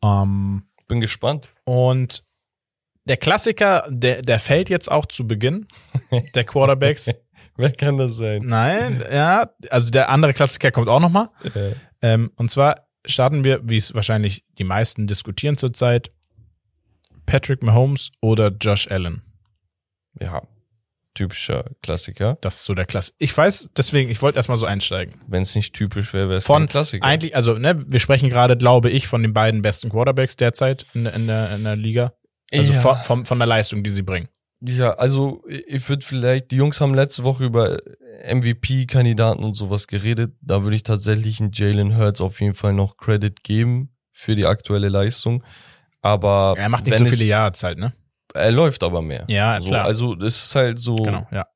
Ähm, 0.03 0.63
Bin 0.87 0.99
gespannt. 1.01 1.49
und 1.63 2.23
der 3.07 3.17
Klassiker, 3.17 3.85
der, 3.89 4.23
der 4.23 4.39
fällt 4.39 4.67
jetzt 4.69 4.89
auch 4.91 5.05
zu 5.05 5.27
Beginn 5.27 5.67
der 6.33 6.43
Quarterbacks. 6.43 7.11
Wer 7.55 7.71
kann 7.71 7.97
das 7.97 8.15
sein? 8.15 8.41
Nein, 8.43 9.03
ja, 9.11 9.51
also 9.69 9.91
der 9.91 10.09
andere 10.09 10.33
Klassiker 10.33 10.71
kommt 10.71 10.89
auch 10.89 10.99
nochmal. 10.99 11.29
Äh, 11.43 11.73
Ähm, 12.01 12.31
und 12.35 12.51
zwar 12.51 12.87
starten 13.05 13.43
wir, 13.43 13.61
wie 13.63 13.77
es 13.77 13.95
wahrscheinlich 13.95 14.43
die 14.57 14.63
meisten 14.63 15.07
diskutieren 15.07 15.57
zurzeit, 15.57 16.11
Patrick 17.25 17.63
Mahomes 17.63 18.11
oder 18.21 18.49
Josh 18.49 18.87
Allen. 18.91 19.23
Ja. 20.19 20.41
Typischer 21.13 21.63
Klassiker. 21.81 22.37
Das 22.41 22.55
ist 22.57 22.65
so 22.65 22.73
der 22.73 22.85
Klasse. 22.85 23.13
Ich 23.19 23.35
weiß, 23.35 23.69
deswegen, 23.77 24.09
ich 24.09 24.21
wollte 24.21 24.37
erstmal 24.37 24.57
so 24.57 24.65
einsteigen. 24.65 25.21
Wenn 25.27 25.43
es 25.43 25.55
nicht 25.55 25.73
typisch 25.73 26.13
wäre, 26.13 26.27
wäre 26.27 26.37
es 26.39 26.45
Von 26.45 26.63
kein 26.63 26.67
Klassiker. 26.69 27.05
Eigentlich, 27.05 27.35
also, 27.37 27.53
ne, 27.53 27.81
wir 27.87 28.01
sprechen 28.01 28.27
gerade, 28.29 28.57
glaube 28.57 28.89
ich, 28.89 29.07
von 29.07 29.21
den 29.21 29.33
beiden 29.33 29.61
besten 29.61 29.89
Quarterbacks 29.89 30.35
derzeit 30.35 30.85
in, 30.93 31.05
in, 31.05 31.27
der, 31.27 31.55
in 31.55 31.63
der 31.63 31.77
Liga. 31.77 32.11
Also 32.51 32.73
Ja. 32.73 32.79
von, 32.79 32.97
von, 32.97 33.25
von 33.25 33.39
der 33.39 33.47
Leistung, 33.47 33.81
die 33.81 33.91
sie 33.91 34.01
bringen. 34.01 34.27
Ja, 34.59 34.93
also 34.95 35.41
ich 35.47 35.87
würde 35.87 36.05
vielleicht, 36.05 36.51
die 36.51 36.57
Jungs 36.57 36.81
haben 36.81 36.93
letzte 36.93 37.23
Woche 37.23 37.45
über 37.45 37.77
MVP-Kandidaten 38.27 39.43
und 39.43 39.53
sowas 39.55 39.87
geredet. 39.87 40.33
Da 40.41 40.63
würde 40.63 40.75
ich 40.75 40.83
tatsächlich 40.83 41.39
einen 41.39 41.51
Jalen 41.53 41.97
Hurts 41.97 42.21
auf 42.21 42.41
jeden 42.41 42.55
Fall 42.55 42.73
noch 42.73 42.97
Credit 42.97 43.41
geben 43.43 43.95
für 44.11 44.35
die 44.35 44.45
aktuelle 44.45 44.89
Leistung. 44.89 45.43
Aber 46.01 46.55
Er 46.57 46.69
macht 46.69 46.85
nicht 46.85 46.97
so 46.97 47.05
es, 47.05 47.17
viele 47.17 47.29
Jahre 47.29 47.53
halt, 47.61 47.79
ne? 47.79 47.93
Er 48.35 48.51
läuft 48.51 48.83
aber 48.83 49.01
mehr. 49.01 49.25
Ja, 49.27 49.59
so, 49.59 49.67
klar. 49.67 49.85
Also 49.85 50.15
das 50.15 50.43
ist 50.45 50.55
halt 50.55 50.79
so, 50.79 50.95
Genau, 50.95 51.27
ja. 51.31 51.47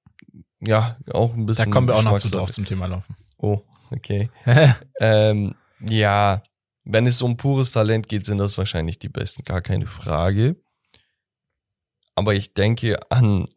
ja, 0.61 0.97
auch 1.13 1.33
ein 1.33 1.41
Da 1.41 1.45
bisschen. 1.45 1.71
kommen 1.71 1.87
wir 1.87 1.95
auch 1.95 2.03
noch 2.03 2.17
zu 2.19 2.29
drauf 2.31 2.51
zum 2.51 2.65
Thema 2.65 2.87
Laufen. 2.87 3.15
Oh, 3.37 3.61
okay. 3.91 4.29
ähm, 4.99 5.55
ja, 5.81 6.41
wenn 6.83 7.05
es 7.05 7.21
um 7.21 7.37
pures 7.37 7.71
Talent 7.71 8.09
geht, 8.09 8.25
sind 8.25 8.37
das 8.39 8.57
wahrscheinlich 8.57 8.99
die 8.99 9.09
Besten, 9.09 9.43
gar 9.43 9.61
keine 9.61 9.85
Frage. 9.85 10.55
Aber 12.15 12.33
ich 12.33 12.53
denke 12.53 12.99
an 13.11 13.47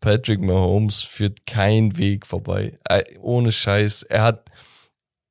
Patrick 0.00 0.40
Mahomes 0.40 1.00
führt 1.02 1.46
kein 1.46 1.96
Weg 1.96 2.26
vorbei. 2.26 2.74
Äh, 2.88 3.18
ohne 3.20 3.52
Scheiß. 3.52 4.02
Er 4.04 4.22
hat, 4.22 4.50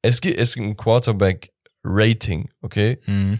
es 0.01 0.21
gibt, 0.21 0.37
es 0.39 0.55
gibt 0.55 0.65
ein 0.65 0.77
Quarterback-Rating, 0.77 2.49
okay? 2.61 2.99
Mhm. 3.05 3.39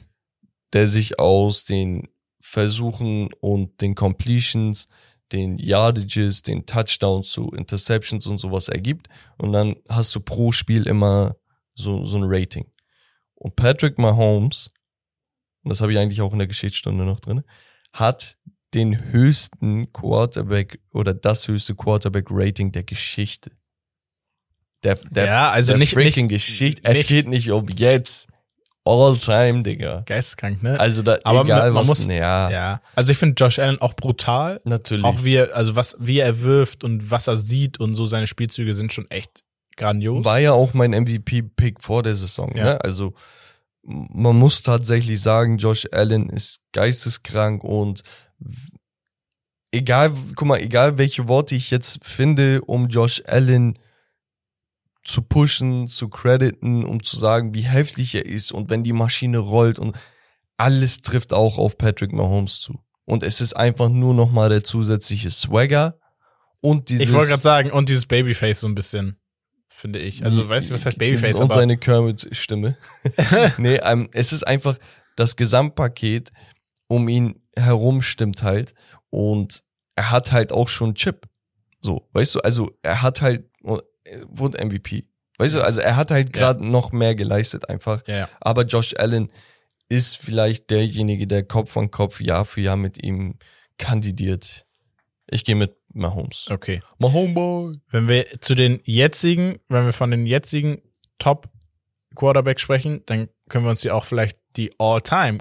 der 0.74 0.88
sich 0.88 1.20
aus 1.20 1.66
den 1.66 2.08
Versuchen 2.52 3.30
und 3.40 3.80
den 3.80 3.96
Completions, 3.96 4.90
den 5.32 5.58
Yardages, 5.58 6.42
den 6.42 6.66
Touchdowns 6.66 7.32
zu 7.32 7.50
Interceptions 7.52 8.28
und 8.28 8.40
sowas 8.40 8.68
ergibt. 8.68 9.08
Und 9.38 9.54
dann 9.54 9.78
hast 9.88 10.14
du 10.14 10.20
pro 10.20 10.52
Spiel 10.52 10.86
immer 10.86 11.38
so, 11.76 12.04
so 12.04 12.18
ein 12.18 12.26
Rating. 12.26 12.70
Und 13.36 13.56
Patrick 13.56 13.98
Mahomes, 13.98 14.70
und 15.64 15.70
das 15.70 15.80
habe 15.80 15.94
ich 15.94 15.98
eigentlich 16.00 16.20
auch 16.20 16.34
in 16.34 16.40
der 16.40 16.48
Geschichtsstunde 16.50 17.06
noch 17.06 17.22
drin, 17.22 17.44
hat 17.94 18.38
den 18.74 19.02
höchsten 19.12 19.94
Quarterback 19.94 20.82
oder 20.92 21.14
das 21.14 21.48
höchste 21.48 21.74
Quarterback-Rating 21.76 22.74
der 22.74 22.84
Geschichte. 22.84 23.52
Der, 24.84 24.96
der, 25.10 25.26
Ja, 25.26 25.52
also 25.52 25.72
der 25.72 25.80
nicht- 25.80 25.94
freaking 25.94 26.26
nicht- 26.26 26.34
Geschichte. 26.46 26.82
Es 26.84 26.98
nicht- 26.98 27.08
geht 27.08 27.28
nicht 27.30 27.50
um 27.52 27.70
jetzt. 27.70 28.28
All 28.84 29.16
time, 29.18 29.62
Digga. 29.62 30.02
Geisteskrank, 30.08 30.64
ne? 30.64 30.80
Also 30.80 31.04
da, 31.04 31.20
Aber 31.24 31.42
egal 31.44 31.72
man 31.72 31.82
was, 31.84 31.88
muss- 31.88 32.06
ja, 32.06 32.50
ja. 32.50 32.82
Also 32.96 33.12
ich 33.12 33.18
finde 33.18 33.36
Josh 33.38 33.60
Allen 33.60 33.80
auch 33.80 33.94
brutal. 33.94 34.60
natürlich. 34.64 35.06
Auch 35.06 35.24
wie 35.24 35.36
er, 35.36 35.56
also 35.56 35.76
was, 35.76 35.96
wie 36.00 36.20
er 36.20 36.42
wirft 36.42 36.84
und 36.84 37.12
was 37.12 37.28
er 37.28 37.38
sieht 37.38 37.80
und 37.80 37.94
so 37.94 38.06
seine 38.08 38.26
Spielzüge 38.26 38.74
sind 38.74 38.92
schon 38.92 39.10
echt 39.12 39.44
grandios. 39.78 40.26
War 40.26 40.40
ja 40.40 40.54
auch 40.54 40.74
mein 40.74 40.92
MVP-Pick 40.92 41.82
vor 41.82 42.02
der 42.02 42.16
Saison. 42.16 42.52
Ja. 42.56 42.64
Ne? 42.64 42.82
Also 42.84 43.14
man 43.84 44.36
muss 44.36 44.64
tatsächlich 44.64 45.22
sagen, 45.22 45.58
Josh 45.58 45.88
Allen 45.92 46.30
ist 46.30 46.62
geisteskrank 46.72 47.64
und 47.64 48.02
egal, 49.72 50.12
guck 50.36 50.48
mal, 50.48 50.60
egal 50.60 50.98
welche 50.98 51.28
Worte 51.28 51.56
ich 51.56 51.72
jetzt 51.72 52.04
finde, 52.04 52.62
um 52.62 52.88
Josh 52.88 53.22
Allen 53.26 53.78
zu 55.04 55.24
pushen, 55.24 55.88
zu 55.88 56.10
crediten, 56.10 56.86
um 56.86 57.04
zu 57.04 57.18
sagen, 57.18 57.54
wie 57.54 57.64
heftig 57.64 58.16
er 58.16 58.26
ist 58.26 58.52
und 58.52 58.70
wenn 58.70 58.84
die 58.84 58.94
Maschine 58.94 59.40
rollt 59.40 59.80
und 59.80 59.96
alles 60.58 61.02
trifft 61.02 61.34
auch 61.34 61.58
auf 61.58 61.78
Patrick 61.78 62.14
Mahomes 62.14 62.62
zu. 62.62 62.80
Und 63.06 63.24
es 63.24 63.42
ist 63.42 63.54
einfach 63.56 63.90
nur 63.90 64.14
noch 64.14 64.32
mal 64.32 64.50
der 64.50 64.64
zusätzliche 64.64 65.32
Swagger 65.32 65.98
und 66.62 66.90
dieses 66.90 67.08
ich 67.08 67.14
wollte 67.14 67.30
gerade 67.30 67.42
sagen, 67.42 67.72
und 67.72 67.90
dieses 67.90 68.06
Babyface 68.06 68.60
so 68.60 68.68
ein 68.68 68.76
bisschen, 68.76 69.20
finde 69.68 70.00
ich. 70.00 70.24
Also, 70.24 70.48
weißt 70.48 70.70
du, 70.70 70.74
was 70.76 70.86
heißt 70.86 70.98
Babyface? 70.98 71.38
Und 71.38 71.46
Aber 71.46 71.56
seine 71.56 71.78
Kermit-Stimme. 71.78 72.78
nee, 73.58 73.80
ähm, 73.82 74.10
es 74.14 74.32
ist 74.32 74.46
einfach 74.46 74.78
das 75.16 75.36
Gesamtpaket 75.36 76.32
um 76.88 77.08
ihn 77.08 77.42
herum 77.56 78.02
stimmt 78.02 78.44
halt. 78.44 78.74
Und 79.10 79.64
er 79.96 80.12
hat 80.12 80.32
halt 80.32 80.52
auch 80.52 80.68
schon 80.68 80.94
Chip. 80.94 81.28
So, 81.80 82.08
weißt 82.14 82.36
du, 82.36 82.40
also 82.42 82.78
er 82.84 83.02
hat 83.02 83.22
halt, 83.22 83.50
wurde 84.28 84.64
MVP. 84.64 85.06
Weißt 85.38 85.56
du, 85.56 85.62
also 85.62 85.82
er 85.82 85.96
hat 85.96 86.12
halt 86.12 86.36
Ja. 86.36 86.42
gerade 86.42 86.66
noch 86.66 86.92
mehr 86.92 87.16
geleistet 87.16 87.70
einfach. 87.70 88.06
ja, 88.08 88.16
ja. 88.18 88.30
Aber 88.40 88.64
Josh 88.64 88.94
Allen 88.98 89.32
ist 89.90 90.18
vielleicht 90.18 90.70
derjenige, 90.70 91.28
der 91.28 91.44
Kopf 91.44 91.76
an 91.78 91.92
Kopf 91.92 92.22
Jahr 92.22 92.46
für 92.46 92.62
Jahr 92.62 92.78
mit 92.78 93.04
ihm 93.04 93.36
kandidiert. 93.78 94.66
Ich 95.30 95.44
gehe 95.44 95.56
mit 95.56 95.76
Mahomes. 95.94 96.48
Okay. 96.50 96.82
Mahomes. 97.00 97.78
Wenn 97.90 98.08
wir 98.08 98.26
zu 98.40 98.56
den 98.56 98.80
jetzigen, 98.84 99.60
wenn 99.68 99.86
wir 99.86 99.94
von 99.94 100.12
den 100.12 100.26
jetzigen 100.26 100.82
Top 101.18 101.50
Quarterbacks 102.16 102.62
sprechen, 102.62 103.04
dann 103.06 103.30
können 103.50 103.66
wir 103.66 103.72
uns 103.72 103.84
ja 103.84 103.94
auch 103.94 104.06
vielleicht 104.06 104.38
die 104.58 104.72
All-Time 104.80 105.40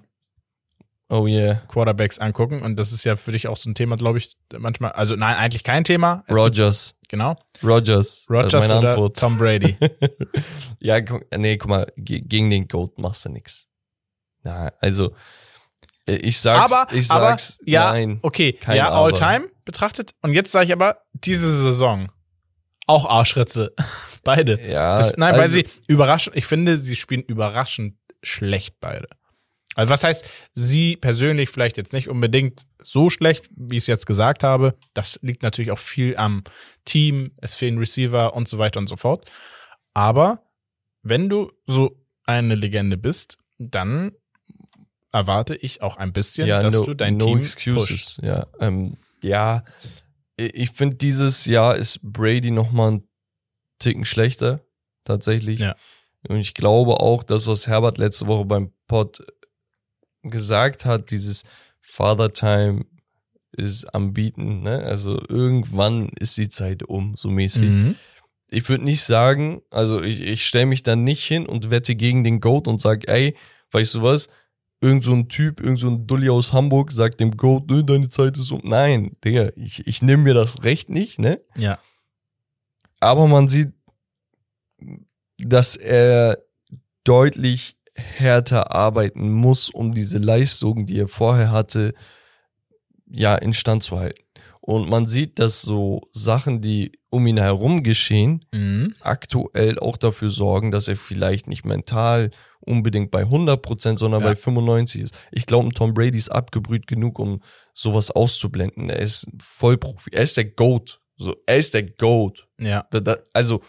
Oh 1.12 1.26
yeah. 1.26 1.56
Quarterbacks 1.68 2.18
angucken. 2.20 2.62
Und 2.62 2.76
das 2.78 2.92
ist 2.92 3.04
ja 3.04 3.16
für 3.16 3.32
dich 3.32 3.48
auch 3.48 3.56
so 3.56 3.68
ein 3.68 3.74
Thema, 3.74 3.96
glaube 3.96 4.18
ich, 4.18 4.36
manchmal. 4.56 4.92
Also 4.92 5.16
nein, 5.16 5.36
eigentlich 5.36 5.64
kein 5.64 5.82
Thema. 5.84 6.22
Es 6.28 6.36
Rogers. 6.36 6.94
Gibt, 7.00 7.08
genau. 7.10 7.36
Rogers. 7.64 8.26
Rogers 8.30 8.52
das 8.52 8.64
ist 8.64 8.68
meine 8.68 8.80
oder 8.80 8.90
Antwort. 8.90 9.18
Tom 9.18 9.36
Brady. 9.36 9.76
ja, 10.80 11.00
nee, 11.36 11.56
guck 11.56 11.68
mal, 11.68 11.92
ge- 11.96 12.20
gegen 12.20 12.48
den 12.50 12.68
Goat 12.68 12.96
machst 12.98 13.24
du 13.24 13.28
nix. 13.30 13.66
Na, 14.44 14.72
also 14.80 15.14
äh, 16.06 16.14
ich 16.16 16.38
sag's, 16.38 16.72
aber, 16.72 16.92
ich 16.94 17.10
aber, 17.10 17.26
sag's, 17.30 17.58
ja, 17.64 17.90
nein. 17.92 18.20
okay, 18.22 18.58
ja, 18.72 18.88
Aber. 18.90 19.06
All-Time 19.06 19.48
betrachtet. 19.64 20.12
Und 20.22 20.32
jetzt 20.32 20.52
sage 20.52 20.66
ich 20.66 20.72
aber, 20.72 21.02
diese 21.12 21.50
Saison, 21.60 22.10
Auch 22.86 23.04
Arschritze. 23.04 23.74
Beide. 24.24 24.60
Ja, 24.64 24.96
Das, 24.96 25.14
nein, 25.16 25.34
weil 25.34 25.40
also- 25.42 25.54
sie 25.54 25.66
überraschend, 25.88 26.36
ich 26.36 26.46
finde, 26.46 26.76
sie 26.78 26.94
spielen 26.96 27.22
überraschend 27.22 27.96
schlecht 28.22 28.76
beide. 28.80 29.08
Also 29.76 29.90
was 29.90 30.02
heißt, 30.02 30.24
sie 30.54 30.96
persönlich 30.96 31.48
vielleicht 31.48 31.76
jetzt 31.76 31.92
nicht 31.92 32.08
unbedingt 32.08 32.66
so 32.82 33.08
schlecht, 33.08 33.48
wie 33.54 33.76
ich 33.76 33.84
es 33.84 33.86
jetzt 33.86 34.06
gesagt 34.06 34.42
habe. 34.42 34.76
Das 34.94 35.18
liegt 35.22 35.42
natürlich 35.42 35.70
auch 35.70 35.78
viel 35.78 36.16
am 36.16 36.42
Team, 36.84 37.32
es 37.36 37.54
fehlen 37.54 37.78
Receiver 37.78 38.34
und 38.34 38.48
so 38.48 38.58
weiter 38.58 38.80
und 38.80 38.88
so 38.88 38.96
fort. 38.96 39.30
Aber 39.94 40.42
wenn 41.02 41.28
du 41.28 41.52
so 41.66 42.04
eine 42.24 42.54
Legende 42.54 42.96
bist, 42.96 43.38
dann 43.58 44.12
erwarte 45.12 45.56
ich 45.56 45.82
auch 45.82 45.96
ein 45.96 46.12
bisschen, 46.12 46.48
dass 46.48 46.74
no, 46.74 46.84
du 46.84 46.94
dein 46.94 47.16
no 47.16 47.26
Team 47.26 47.38
excuses. 47.38 47.88
pushst. 47.88 48.22
Ja, 48.22 48.46
ähm, 48.60 48.96
ja, 49.22 49.64
ich 50.36 50.70
finde 50.70 50.96
dieses 50.96 51.46
Jahr 51.46 51.76
ist 51.76 52.00
Brady 52.02 52.50
noch 52.50 52.70
mal 52.70 52.88
einen 52.88 53.08
Ticken 53.78 54.04
schlechter 54.04 54.60
tatsächlich. 55.04 55.60
Ja. 55.60 55.76
Und 56.28 56.38
ich 56.38 56.54
glaube 56.54 57.00
auch, 57.00 57.22
das 57.22 57.46
was 57.46 57.66
Herbert 57.66 57.98
letzte 57.98 58.26
Woche 58.26 58.44
beim 58.44 58.72
Pod 58.86 59.24
gesagt 60.22 60.84
hat, 60.84 61.10
dieses 61.10 61.44
Father 61.80 62.32
Time 62.32 62.84
ist 63.52 63.84
am 63.94 64.12
Bieten, 64.12 64.62
ne? 64.62 64.82
Also 64.84 65.20
irgendwann 65.28 66.08
ist 66.18 66.36
die 66.36 66.48
Zeit 66.48 66.82
um, 66.82 67.16
so 67.16 67.30
mäßig. 67.30 67.70
Mhm. 67.70 67.96
Ich 68.48 68.68
würde 68.68 68.84
nicht 68.84 69.02
sagen, 69.02 69.62
also 69.70 70.02
ich, 70.02 70.20
ich 70.20 70.46
stelle 70.46 70.66
mich 70.66 70.82
dann 70.82 71.04
nicht 71.04 71.24
hin 71.24 71.46
und 71.46 71.70
wette 71.70 71.94
gegen 71.94 72.24
den 72.24 72.40
Goat 72.40 72.68
und 72.68 72.80
sag, 72.80 73.08
ey, 73.08 73.36
weißt 73.72 73.96
du 73.96 74.02
was? 74.02 74.28
Irgend 74.80 75.04
so 75.04 75.12
ein 75.12 75.28
Typ, 75.28 75.60
irgend 75.60 75.78
so 75.78 75.88
ein 75.88 76.06
Dulli 76.06 76.30
aus 76.30 76.52
Hamburg 76.52 76.90
sagt 76.90 77.20
dem 77.20 77.36
Goat, 77.36 77.70
ne, 77.70 77.84
deine 77.84 78.08
Zeit 78.08 78.38
ist 78.38 78.50
um. 78.50 78.60
Nein, 78.64 79.16
Digga, 79.24 79.50
ich, 79.56 79.86
ich 79.86 80.00
nehme 80.00 80.22
mir 80.22 80.34
das 80.34 80.64
Recht 80.64 80.88
nicht, 80.88 81.18
ne? 81.18 81.40
Ja. 81.54 81.78
Aber 82.98 83.26
man 83.26 83.48
sieht, 83.48 83.72
dass 85.38 85.76
er 85.76 86.38
deutlich 87.04 87.76
härter 88.00 88.72
arbeiten 88.74 89.30
muss, 89.30 89.68
um 89.68 89.92
diese 89.94 90.18
Leistung, 90.18 90.86
die 90.86 90.98
er 90.98 91.08
vorher 91.08 91.50
hatte, 91.52 91.94
ja, 93.10 93.34
instand 93.36 93.82
zu 93.82 93.98
halten. 93.98 94.22
Und 94.60 94.88
man 94.88 95.06
sieht, 95.06 95.38
dass 95.38 95.62
so 95.62 96.02
Sachen, 96.12 96.60
die 96.60 96.92
um 97.08 97.26
ihn 97.26 97.38
herum 97.38 97.82
geschehen, 97.82 98.44
Mhm. 98.54 98.94
aktuell 99.00 99.78
auch 99.80 99.96
dafür 99.96 100.28
sorgen, 100.30 100.70
dass 100.70 100.86
er 100.86 100.96
vielleicht 100.96 101.48
nicht 101.48 101.64
mental 101.64 102.30
unbedingt 102.60 103.10
bei 103.10 103.24
100%, 103.24 103.98
sondern 103.98 104.20
Ja. 104.20 104.28
bei 104.28 104.36
95 104.36 105.00
ist. 105.00 105.18
Ich 105.32 105.46
glaube, 105.46 105.70
Tom 105.74 105.92
Brady 105.94 106.18
ist 106.18 106.30
abgebrüht 106.30 106.86
genug, 106.86 107.18
um 107.18 107.40
sowas 107.74 108.10
auszublenden. 108.12 108.90
Er 108.90 109.00
ist 109.00 109.26
Vollprofi. 109.42 110.10
Er 110.12 110.22
ist 110.22 110.36
der 110.36 110.44
GOAT. 110.44 111.00
So, 111.16 111.34
er 111.46 111.56
ist 111.56 111.74
der 111.74 111.82
GOAT. 111.90 112.46
Ja. 112.60 112.86
Da, 112.92 113.00
da, 113.00 113.16
also, 113.32 113.62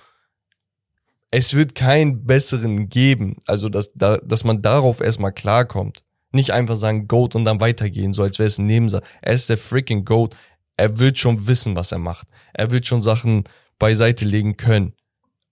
es 1.31 1.53
wird 1.53 1.75
keinen 1.75 2.25
besseren 2.25 2.89
geben. 2.89 3.37
Also, 3.47 3.69
dass, 3.69 3.91
da, 3.95 4.17
dass 4.17 4.43
man 4.43 4.61
darauf 4.61 4.99
erstmal 4.99 5.31
klarkommt. 5.31 6.03
Nicht 6.33 6.51
einfach 6.51 6.75
sagen 6.75 7.07
GOAT 7.07 7.35
und 7.35 7.45
dann 7.45 7.59
weitergehen, 7.59 8.13
so 8.13 8.23
als 8.23 8.39
wäre 8.39 8.47
es 8.47 8.57
ein 8.57 8.65
Nebensatz. 8.65 9.05
Er 9.21 9.33
ist 9.33 9.49
der 9.49 9.57
freaking 9.57 10.05
GOAT. 10.05 10.35
Er 10.77 10.99
wird 10.99 11.17
schon 11.17 11.47
wissen, 11.47 11.75
was 11.75 11.91
er 11.91 11.99
macht. 11.99 12.27
Er 12.53 12.71
wird 12.71 12.85
schon 12.85 13.01
Sachen 13.01 13.43
beiseite 13.79 14.25
legen 14.25 14.57
können. 14.57 14.93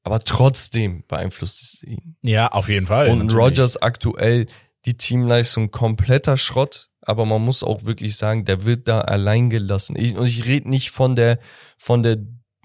Aber 0.03 0.19
trotzdem 0.19 1.03
beeinflusst 1.07 1.61
es 1.61 1.83
ihn. 1.83 2.15
Ja, 2.21 2.47
auf 2.47 2.69
jeden 2.69 2.87
Fall. 2.87 3.09
Und 3.09 3.19
natürlich. 3.19 3.43
Rogers 3.43 3.81
aktuell 3.81 4.47
die 4.85 4.95
Teamleistung 4.95 5.71
kompletter 5.71 6.37
Schrott, 6.37 6.89
aber 7.01 7.25
man 7.25 7.43
muss 7.43 7.63
auch 7.63 7.83
wirklich 7.83 8.15
sagen, 8.15 8.45
der 8.45 8.65
wird 8.65 8.87
da 8.87 9.01
allein 9.01 9.49
gelassen. 9.49 9.95
Ich, 9.97 10.15
und 10.15 10.27
ich 10.27 10.45
rede 10.45 10.69
nicht 10.69 10.91
von 10.91 11.15
der 11.15 11.39
von 11.77 12.01
der 12.01 12.17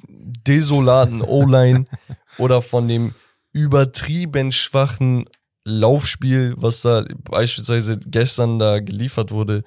desolaten 0.07 1.23
O-Line 1.23 1.87
oder 2.39 2.63
von 2.63 2.89
dem 2.89 3.15
übertrieben 3.53 4.53
schwachen 4.53 5.27
Laufspiel, 5.65 6.55
was 6.57 6.83
da 6.83 7.05
beispielsweise 7.31 7.99
gestern 7.99 8.59
da 8.59 8.81
geliefert 8.81 9.31
wurde, 9.31 9.65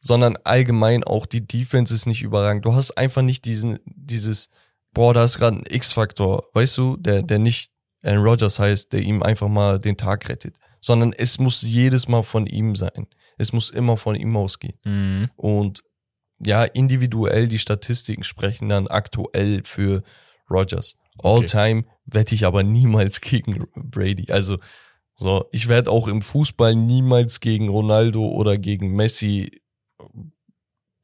sondern 0.00 0.36
allgemein 0.44 1.04
auch 1.04 1.26
die 1.26 1.46
Defense 1.46 1.94
ist 1.94 2.06
nicht 2.06 2.22
überragend. 2.22 2.64
Du 2.64 2.74
hast 2.74 2.92
einfach 2.92 3.22
nicht 3.22 3.44
diesen 3.44 3.78
dieses 3.84 4.48
boah, 4.92 5.14
da 5.14 5.24
ist 5.24 5.38
gerade 5.38 5.58
ein 5.58 5.64
X-Faktor, 5.68 6.44
weißt 6.54 6.78
du, 6.78 6.96
der 6.96 7.22
der 7.22 7.38
nicht 7.38 7.70
Aaron 8.02 8.22
Rodgers 8.24 8.58
heißt, 8.58 8.92
der 8.92 9.02
ihm 9.02 9.22
einfach 9.22 9.48
mal 9.48 9.78
den 9.78 9.96
Tag 9.96 10.28
rettet, 10.28 10.58
sondern 10.80 11.12
es 11.12 11.38
muss 11.38 11.62
jedes 11.62 12.08
Mal 12.08 12.22
von 12.22 12.46
ihm 12.46 12.76
sein. 12.76 13.06
Es 13.36 13.52
muss 13.52 13.70
immer 13.70 13.96
von 13.96 14.14
ihm 14.14 14.36
ausgehen. 14.36 14.78
Mhm. 14.84 15.30
Und 15.36 15.82
ja, 16.44 16.64
individuell 16.64 17.48
die 17.48 17.58
Statistiken 17.58 18.22
sprechen 18.22 18.68
dann 18.68 18.86
aktuell 18.86 19.62
für 19.64 20.02
Rodgers. 20.50 20.96
All 21.22 21.38
Okay. 21.38 21.46
time 21.46 21.84
wette 22.06 22.34
ich 22.34 22.44
aber 22.46 22.62
niemals 22.62 23.20
gegen 23.20 23.66
Brady. 23.74 24.30
Also 24.32 24.58
so, 25.14 25.48
ich 25.50 25.68
werde 25.68 25.90
auch 25.90 26.06
im 26.08 26.22
Fußball 26.22 26.74
niemals 26.74 27.40
gegen 27.40 27.68
Ronaldo 27.68 28.28
oder 28.28 28.56
gegen 28.56 28.94
Messi 28.94 29.60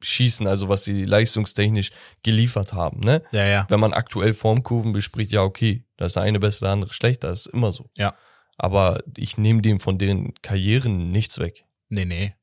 schießen, 0.01 0.47
also 0.47 0.69
was 0.69 0.83
sie 0.83 1.03
leistungstechnisch 1.03 1.91
geliefert 2.23 2.73
haben, 2.73 2.99
ne? 2.99 3.23
Ja, 3.31 3.45
ja. 3.45 3.65
wenn 3.69 3.79
man 3.79 3.93
aktuell 3.93 4.33
Formkurven 4.33 4.93
bespricht, 4.93 5.31
ja, 5.31 5.41
okay, 5.41 5.83
da 5.97 6.05
ist 6.05 6.17
eine 6.17 6.39
besser, 6.39 6.65
der 6.65 6.73
andere 6.73 6.93
schlechter, 6.93 7.29
das 7.29 7.47
ist 7.47 7.53
immer 7.53 7.71
so. 7.71 7.89
Ja. 7.97 8.13
Aber 8.57 9.03
ich 9.17 9.37
nehme 9.37 9.61
dem 9.61 9.79
von 9.79 9.97
deren 9.97 10.33
Karrieren 10.41 11.11
nichts 11.11 11.39
weg. 11.39 11.65
Nee, 11.89 12.05
nee. 12.05 12.35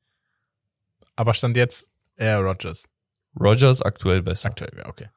Aber 1.15 1.33
stand 1.33 1.57
jetzt 1.57 1.91
eher 2.17 2.39
Rogers. 2.39 2.87
Rogers 3.39 3.81
aktuell 3.81 4.21
besser. 4.21 4.49
Aktuell, 4.49 4.73
ja, 4.77 4.87
okay. 4.87 5.07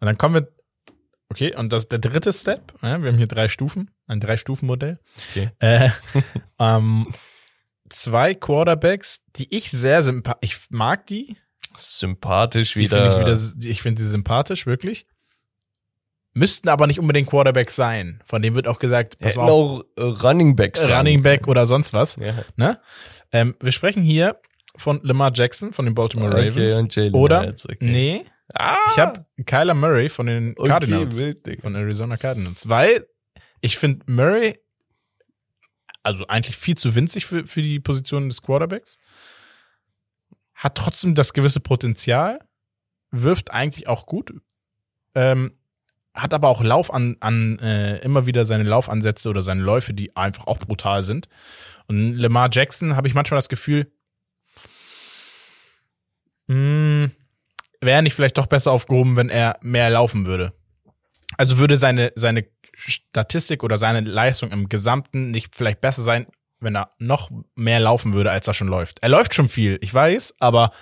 Und 0.00 0.06
dann 0.06 0.18
kommen 0.18 0.34
wir, 0.36 0.48
okay, 1.30 1.54
und 1.56 1.72
das 1.72 1.88
der 1.88 1.98
dritte 1.98 2.32
Step, 2.32 2.72
ja, 2.82 3.00
wir 3.02 3.10
haben 3.10 3.18
hier 3.18 3.26
drei 3.26 3.48
Stufen, 3.48 3.90
ein 4.06 4.20
Drei-Stufen-Modell. 4.20 4.98
Okay. 5.30 5.50
Äh, 5.60 5.90
ähm, 6.58 7.08
zwei 7.88 8.34
Quarterbacks, 8.34 9.22
die 9.36 9.54
ich 9.54 9.70
sehr 9.70 10.02
sympathisch, 10.02 10.50
ich 10.50 10.70
mag 10.70 11.06
die, 11.06 11.36
Sympathisch 11.76 12.74
die 12.74 12.80
wieder. 12.80 13.08
ich 13.08 13.26
wieder, 13.26 13.70
ich 13.70 13.82
finde 13.82 14.02
sie 14.02 14.08
sympathisch, 14.08 14.66
wirklich. 14.66 15.06
Müssten 16.32 16.68
aber 16.68 16.86
nicht 16.86 17.00
unbedingt 17.00 17.28
Quarterbacks 17.28 17.74
sein. 17.74 18.22
Von 18.24 18.42
dem 18.42 18.54
wird 18.54 18.68
auch 18.68 18.78
gesagt, 18.78 19.18
pass 19.18 19.30
Hätten 19.30 19.40
auch 19.40 19.82
äh, 19.96 20.02
Running 20.02 20.54
Backs 20.54 20.88
Running 20.88 21.22
Back 21.22 21.48
oder 21.48 21.66
sonst 21.66 21.92
was. 21.92 22.16
Ja. 22.16 22.34
Ne? 22.56 22.80
Ähm, 23.32 23.56
wir 23.60 23.72
sprechen 23.72 24.02
hier 24.02 24.36
von 24.76 25.00
Lamar 25.02 25.32
Jackson 25.34 25.72
von 25.72 25.84
den 25.86 25.94
Baltimore 25.94 26.32
Okay, 26.32 26.48
Ravens. 26.48 27.14
oder, 27.14 27.42
Hurts, 27.42 27.68
okay. 27.68 27.78
nee, 27.80 28.24
Ah, 28.54 28.76
ich 28.92 28.98
habe 28.98 29.26
Kyler 29.46 29.74
Murray 29.74 30.08
von 30.08 30.26
den 30.26 30.54
okay, 30.56 30.68
Cardinals. 30.68 31.16
wild, 31.16 31.46
Digga. 31.46 31.62
von 31.62 31.74
Arizona 31.74 32.16
Cardinals. 32.16 32.68
Weil 32.68 33.06
ich 33.60 33.78
finde 33.78 34.04
Murray, 34.10 34.58
also 36.02 36.26
eigentlich 36.26 36.56
viel 36.56 36.76
zu 36.76 36.94
winzig 36.94 37.26
für, 37.26 37.46
für 37.46 37.62
die 37.62 37.80
Position 37.80 38.28
des 38.28 38.42
Quarterbacks, 38.42 38.98
hat 40.54 40.76
trotzdem 40.76 41.14
das 41.14 41.32
gewisse 41.32 41.60
Potenzial, 41.60 42.40
wirft 43.10 43.50
eigentlich 43.50 43.86
auch 43.86 44.06
gut, 44.06 44.32
ähm, 45.14 45.52
hat 46.14 46.34
aber 46.34 46.48
auch 46.48 46.62
Lauf 46.62 46.92
an, 46.92 47.16
an 47.20 47.58
äh, 47.60 47.98
immer 47.98 48.26
wieder 48.26 48.44
seine 48.44 48.64
Laufansätze 48.64 49.30
oder 49.30 49.42
seine 49.42 49.62
Läufe, 49.62 49.94
die 49.94 50.16
einfach 50.16 50.46
auch 50.46 50.58
brutal 50.58 51.02
sind. 51.02 51.28
Und 51.86 52.16
Lamar 52.16 52.50
Jackson 52.52 52.96
habe 52.96 53.08
ich 53.08 53.14
manchmal 53.14 53.38
das 53.38 53.48
Gefühl, 53.48 53.92
mh, 56.48 57.10
wäre 57.80 58.02
nicht 58.02 58.14
vielleicht 58.14 58.38
doch 58.38 58.46
besser 58.46 58.72
aufgehoben, 58.72 59.16
wenn 59.16 59.28
er 59.30 59.58
mehr 59.62 59.90
laufen 59.90 60.26
würde. 60.26 60.52
Also 61.36 61.58
würde 61.58 61.76
seine, 61.76 62.12
seine 62.16 62.44
Statistik 62.74 63.62
oder 63.62 63.76
seine 63.76 64.00
Leistung 64.00 64.50
im 64.50 64.68
Gesamten 64.68 65.30
nicht 65.30 65.54
vielleicht 65.54 65.80
besser 65.80 66.02
sein, 66.02 66.26
wenn 66.60 66.76
er 66.76 66.90
noch 66.98 67.30
mehr 67.54 67.80
laufen 67.80 68.12
würde, 68.12 68.30
als 68.30 68.46
er 68.48 68.54
schon 68.54 68.68
läuft. 68.68 68.98
Er 69.02 69.08
läuft 69.08 69.34
schon 69.34 69.48
viel, 69.48 69.78
ich 69.80 69.92
weiß, 69.94 70.34
aber 70.40 70.72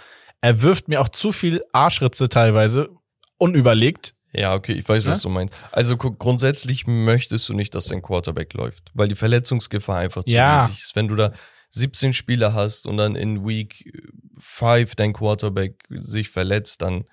er 0.41 0.63
wirft 0.63 0.89
mir 0.89 1.01
auch 1.01 1.09
zu 1.09 1.33
viel 1.33 1.63
Arschritze 1.73 2.29
teilweise 2.29 2.89
unüberlegt. 3.37 4.15
Ja, 4.33 4.55
okay, 4.55 4.73
ich 4.73 4.89
weiß, 4.89 5.07
was 5.07 5.19
Ja? 5.19 5.23
du 5.23 5.29
meinst. 5.31 5.55
Also 5.73 5.97
guck, 5.97 6.19
grundsätzlich 6.19 6.87
möchtest 6.87 7.49
du 7.49 7.55
nicht, 7.55 7.75
dass 7.75 7.87
dein 7.87 8.03
Quarterback 8.03 8.53
läuft, 8.55 8.91
weil 8.95 9.09
die 9.09 9.15
Verletzungsgefahr 9.15 9.99
einfach 9.99 10.25
zu 10.25 10.31
Ja. 10.33 10.67
riesig 10.67 10.83
ist. 10.83 10.97
Wenn 10.97 11.09
du 11.09 11.17
da 11.17 11.33
17 11.71 12.13
Spieler 12.13 12.55
hast 12.55 12.87
und 12.87 12.97
dann 12.97 13.17
in 13.17 13.47
Week 13.47 13.93
5 14.39 14.95
dein 14.95 15.13
Quarterback 15.13 15.85
sich 15.91 16.31
verletzt, 16.31 16.83
dann 16.83 17.05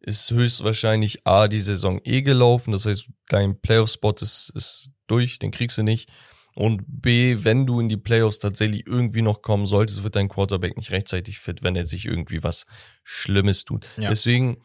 ist 0.00 0.30
höchstwahrscheinlich 0.30 1.26
A, 1.26 1.48
die 1.48 1.60
Saison 1.60 2.00
eh 2.04 2.22
gelaufen, 2.22 2.72
das 2.72 2.86
heißt, 2.86 3.08
dein 3.28 3.60
Playoff-Spot 3.60 4.14
ist, 4.20 4.52
ist 4.54 4.90
durch, 5.06 5.38
den 5.38 5.50
kriegst 5.50 5.78
du 5.78 5.82
nicht. 5.82 6.10
Und 6.54 6.84
B, 6.86 7.38
wenn 7.40 7.66
du 7.66 7.80
in 7.80 7.88
die 7.88 7.96
Playoffs 7.96 8.38
tatsächlich 8.38 8.86
irgendwie 8.86 9.22
noch 9.22 9.42
kommen 9.42 9.66
solltest, 9.66 10.04
wird 10.04 10.14
dein 10.14 10.28
Quarterback 10.28 10.76
nicht 10.76 10.92
rechtzeitig 10.92 11.40
fit, 11.40 11.62
wenn 11.62 11.74
er 11.74 11.84
sich 11.84 12.04
irgendwie 12.04 12.44
was 12.44 12.64
Schlimmes 13.02 13.64
tut. 13.64 13.86
Ja. 13.96 14.08
Deswegen, 14.08 14.58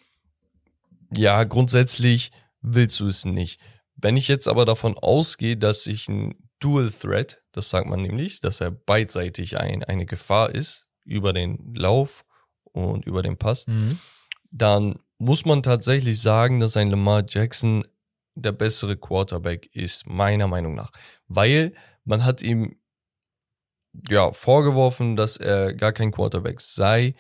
ja, 1.15 1.43
grundsätzlich 1.45 2.31
willst 2.61 2.99
du 2.99 3.07
es 3.07 3.25
nicht. 3.25 3.59
Wenn 3.95 4.17
ich 4.17 4.27
jetzt 4.27 4.47
aber 4.47 4.65
davon 4.65 4.97
ausgehe, 4.97 5.57
dass 5.57 5.87
ich 5.87 6.07
ein 6.09 6.35
Dual 6.59 6.91
Threat, 6.91 7.41
das 7.51 7.69
sagt 7.69 7.87
man 7.87 8.01
nämlich, 8.01 8.41
dass 8.41 8.61
er 8.61 8.71
beidseitig 8.71 9.57
ein, 9.57 9.83
eine 9.83 10.05
Gefahr 10.05 10.53
ist 10.53 10.87
über 11.05 11.33
den 11.33 11.73
Lauf 11.73 12.25
und 12.63 13.05
über 13.05 13.23
den 13.23 13.37
Pass, 13.37 13.65
dann 14.51 14.99
muss 15.17 15.45
man 15.45 15.63
tatsächlich 15.63 16.21
sagen, 16.21 16.59
dass 16.59 16.77
ein 16.77 16.89
Lamar 16.89 17.23
Jackson 17.27 17.83
der 18.35 18.51
bessere 18.51 18.95
Quarterback 18.97 19.69
ist, 19.73 20.07
meiner 20.07 20.47
Meinung 20.47 20.75
nach. 20.75 20.91
Weil 21.27 21.73
man 22.05 22.23
hat 22.23 22.41
ihm 22.41 22.79
ja 24.07 24.31
vorgeworfen, 24.31 25.15
dass 25.15 25.37
er 25.37 25.73
gar 25.73 25.91
kein 25.91 26.11
Quarterback 26.11 26.61
sei, 26.61 27.15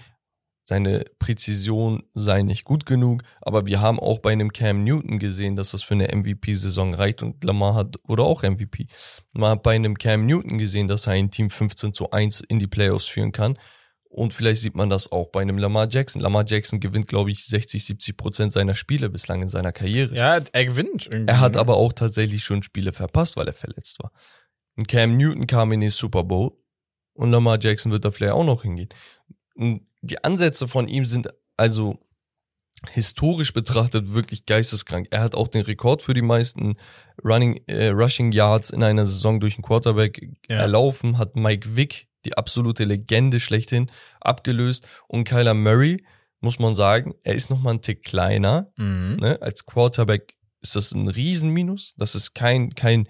seine 0.69 1.03
Präzision 1.17 2.03
sei 2.13 2.43
nicht 2.43 2.63
gut 2.63 2.85
genug, 2.85 3.23
aber 3.41 3.65
wir 3.65 3.81
haben 3.81 3.99
auch 3.99 4.19
bei 4.19 4.31
einem 4.31 4.53
Cam 4.53 4.83
Newton 4.83 5.17
gesehen, 5.17 5.55
dass 5.55 5.71
das 5.71 5.81
für 5.81 5.95
eine 5.95 6.15
MVP-Saison 6.15 6.93
reicht 6.93 7.23
und 7.23 7.43
Lamar 7.43 7.73
hat, 7.73 7.95
oder 8.07 8.23
auch 8.23 8.43
MVP. 8.43 8.85
Man 9.33 9.49
hat 9.49 9.63
bei 9.63 9.73
einem 9.73 9.97
Cam 9.97 10.27
Newton 10.27 10.59
gesehen, 10.59 10.87
dass 10.87 11.07
er 11.07 11.13
ein 11.13 11.31
Team 11.31 11.49
15 11.49 11.93
zu 11.95 12.11
1 12.11 12.41
in 12.41 12.59
die 12.59 12.67
Playoffs 12.67 13.05
führen 13.05 13.31
kann. 13.31 13.57
Und 14.09 14.35
vielleicht 14.35 14.61
sieht 14.61 14.75
man 14.75 14.91
das 14.91 15.11
auch 15.11 15.29
bei 15.29 15.41
einem 15.41 15.57
Lamar 15.57 15.87
Jackson. 15.89 16.21
Lamar 16.21 16.45
Jackson 16.45 16.79
gewinnt, 16.79 17.07
glaube 17.07 17.31
ich, 17.31 17.45
60, 17.45 17.83
70 17.83 18.15
Prozent 18.15 18.51
seiner 18.51 18.75
Spiele 18.75 19.09
bislang 19.09 19.41
in 19.41 19.47
seiner 19.47 19.71
Karriere. 19.71 20.15
Ja, 20.15 20.39
er 20.51 20.65
gewinnt 20.65 21.07
irgendwie. 21.11 21.31
Er 21.31 21.39
hat 21.39 21.53
ne? 21.53 21.59
aber 21.59 21.77
auch 21.77 21.93
tatsächlich 21.93 22.43
schon 22.43 22.61
Spiele 22.61 22.93
verpasst, 22.93 23.37
weil 23.37 23.47
er 23.47 23.53
verletzt 23.53 23.97
war. 24.03 24.11
Und 24.75 24.87
Cam 24.87 25.17
Newton 25.17 25.47
kam 25.47 25.71
in 25.71 25.81
den 25.81 25.89
Super 25.89 26.23
Bowl 26.23 26.51
und 27.13 27.31
Lamar 27.31 27.57
Jackson 27.59 27.91
wird 27.91 28.05
da 28.05 28.11
vielleicht 28.11 28.33
auch 28.33 28.45
noch 28.45 28.61
hingehen. 28.61 28.89
Und 29.55 29.88
die 30.01 30.23
Ansätze 30.23 30.67
von 30.67 30.87
ihm 30.87 31.05
sind 31.05 31.29
also 31.57 31.97
historisch 32.89 33.51
betrachtet 33.53 34.13
wirklich 34.13 34.45
geisteskrank. 34.45 35.07
Er 35.11 35.21
hat 35.21 35.35
auch 35.35 35.49
den 35.49 35.63
Rekord 35.63 36.01
für 36.01 36.13
die 36.13 36.21
meisten 36.21 36.77
Running, 37.23 37.61
äh, 37.67 37.87
Rushing 37.89 38.31
Yards 38.31 38.69
in 38.69 38.83
einer 38.83 39.05
Saison 39.05 39.39
durch 39.41 39.55
einen 39.55 39.63
Quarterback 39.63 40.21
Ja. 40.47 40.57
erlaufen, 40.57 41.17
hat 41.17 41.35
Mike 41.35 41.75
Vick, 41.75 42.07
die 42.25 42.37
absolute 42.37 42.85
Legende 42.85 43.39
schlechthin, 43.41 43.91
abgelöst 44.21 44.87
und 45.07 45.25
Kyler 45.25 45.53
Murray, 45.53 46.05
muss 46.39 46.59
man 46.59 46.73
sagen, 46.73 47.15
er 47.23 47.35
ist 47.35 47.49
noch 47.49 47.59
mal 47.59 47.71
ein 47.71 47.81
Tick 47.81 48.03
kleiner, 48.03 48.71
Mhm. 48.77 49.17
ne? 49.19 49.41
Als 49.41 49.65
Quarterback 49.65 50.37
ist 50.61 50.75
das 50.77 50.93
ein 50.93 51.09
Riesenminus. 51.09 51.93
Das 51.97 52.15
ist 52.15 52.33
kein, 52.33 52.75
kein 52.75 53.09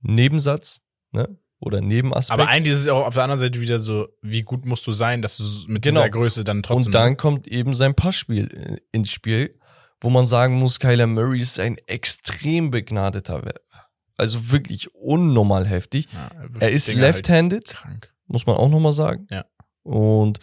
Nebensatz, 0.00 0.80
ne? 1.12 1.38
Oder 1.64 1.80
Nebenaspekt. 1.80 2.38
Aber 2.38 2.48
eigentlich 2.50 2.74
ist 2.74 2.80
es 2.80 2.88
auch 2.88 3.06
auf 3.06 3.14
der 3.14 3.22
anderen 3.22 3.40
Seite 3.40 3.58
wieder 3.58 3.80
so, 3.80 4.08
wie 4.20 4.42
gut 4.42 4.66
musst 4.66 4.86
du 4.86 4.92
sein, 4.92 5.22
dass 5.22 5.38
du 5.38 5.44
mit 5.66 5.82
Genau. 5.82 6.00
dieser 6.00 6.10
Größe 6.10 6.44
dann 6.44 6.62
trotzdem. 6.62 6.86
Und 6.86 6.92
dann 6.94 7.16
kommt 7.16 7.48
eben 7.48 7.74
sein 7.74 7.94
Passspiel 7.94 8.48
äh, 8.52 8.76
ins 8.92 9.10
Spiel, 9.10 9.58
wo 10.02 10.10
man 10.10 10.26
sagen 10.26 10.56
muss, 10.56 10.78
Kyler 10.78 11.06
Murray 11.06 11.40
ist 11.40 11.58
ein 11.58 11.78
extrem 11.86 12.70
begnadeter 12.70 13.44
Werfer. 13.44 13.86
Also 14.18 14.50
wirklich 14.52 14.94
unnormal 14.94 15.66
heftig. 15.66 16.06
Ja, 16.12 16.30
Er 16.60 16.70
ist 16.70 16.86
halt 16.88 16.98
left-handed, 16.98 17.64
krank. 17.64 18.12
muss 18.26 18.44
man 18.46 18.56
auch 18.56 18.68
nochmal 18.68 18.92
sagen. 18.92 19.26
Ja. 19.30 19.46
Und 19.84 20.38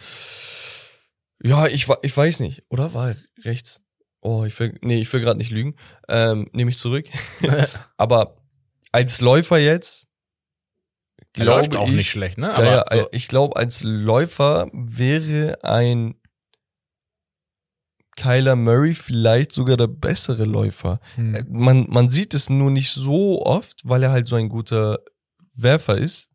ja, 1.44 1.66
ich, 1.66 1.86
ich 2.02 2.16
weiß 2.16 2.40
nicht, 2.40 2.62
oder 2.68 2.94
war 2.94 3.10
er 3.10 3.16
rechts? 3.44 3.82
Oh, 4.20 4.44
ich 4.44 4.58
will, 4.60 4.78
nee, 4.82 5.00
ich 5.00 5.12
will 5.12 5.20
gerade 5.20 5.38
nicht 5.38 5.50
lügen. 5.50 5.76
Ähm, 6.08 6.48
Nehme 6.52 6.70
ich 6.70 6.78
zurück. 6.78 7.06
Aber 7.96 8.36
als 8.92 9.20
Läufer 9.20 9.58
jetzt, 9.58 10.08
Glaube 11.34 11.60
läuft 11.60 11.76
auch 11.76 11.88
ich, 11.88 11.94
nicht 11.94 12.10
schlecht, 12.10 12.38
ne? 12.38 12.54
Aber 12.54 12.66
ja, 12.66 12.84
so, 12.90 13.08
ich 13.12 13.28
glaube, 13.28 13.56
als 13.56 13.82
Läufer 13.82 14.68
wäre 14.72 15.58
ein 15.62 16.14
Kyler 18.16 18.56
Murray 18.56 18.92
vielleicht 18.92 19.52
sogar 19.52 19.76
der 19.76 19.86
bessere 19.86 20.44
Läufer. 20.44 21.00
hm. 21.14 21.34
Äh, 21.34 21.44
Man, 21.48 21.86
man 21.88 22.08
sieht 22.10 22.34
es 22.34 22.50
nur 22.50 22.70
nicht 22.70 22.90
so 22.90 23.42
oft, 23.42 23.80
weil 23.84 24.02
er 24.02 24.12
halt 24.12 24.28
so 24.28 24.36
ein 24.36 24.48
guter 24.48 24.98
Werfer 25.54 25.96
ist. 25.96 26.28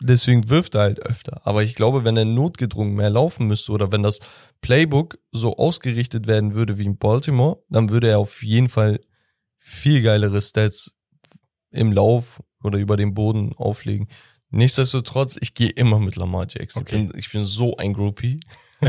Deswegen 0.00 0.50
wirft 0.50 0.74
er 0.74 0.82
halt 0.82 1.00
öfter. 1.00 1.40
Aber 1.46 1.62
ich 1.62 1.76
glaube, 1.76 2.04
wenn 2.04 2.16
er 2.16 2.24
notgedrungen 2.24 2.94
mehr 2.94 3.10
laufen 3.10 3.46
müsste 3.46 3.72
oder 3.72 3.92
wenn 3.92 4.02
das 4.02 4.18
Playbook 4.60 5.18
so 5.30 5.56
ausgerichtet 5.56 6.26
werden 6.26 6.54
würde 6.54 6.76
wie 6.76 6.84
in 6.84 6.98
Baltimore, 6.98 7.62
dann 7.70 7.90
würde 7.90 8.08
er 8.08 8.18
auf 8.18 8.42
jeden 8.42 8.68
Fall 8.68 9.00
viel 9.56 10.02
geilere 10.02 10.42
Stats 10.42 10.96
im 11.70 11.92
Lauf 11.92 12.42
oder 12.64 12.78
über 12.78 12.96
den 12.96 13.14
Boden 13.14 13.52
auflegen. 13.56 14.08
Nichtsdestotrotz, 14.50 15.36
ich 15.40 15.54
gehe 15.54 15.70
immer 15.70 15.98
mit 15.98 16.16
Lamar 16.16 16.46
Jackson. 16.48 16.82
Okay. 16.82 16.96
Ich, 17.02 17.08
bin, 17.10 17.18
ich 17.18 17.32
bin 17.32 17.44
so 17.44 17.76
ein 17.76 17.92
Groupie. 17.92 18.40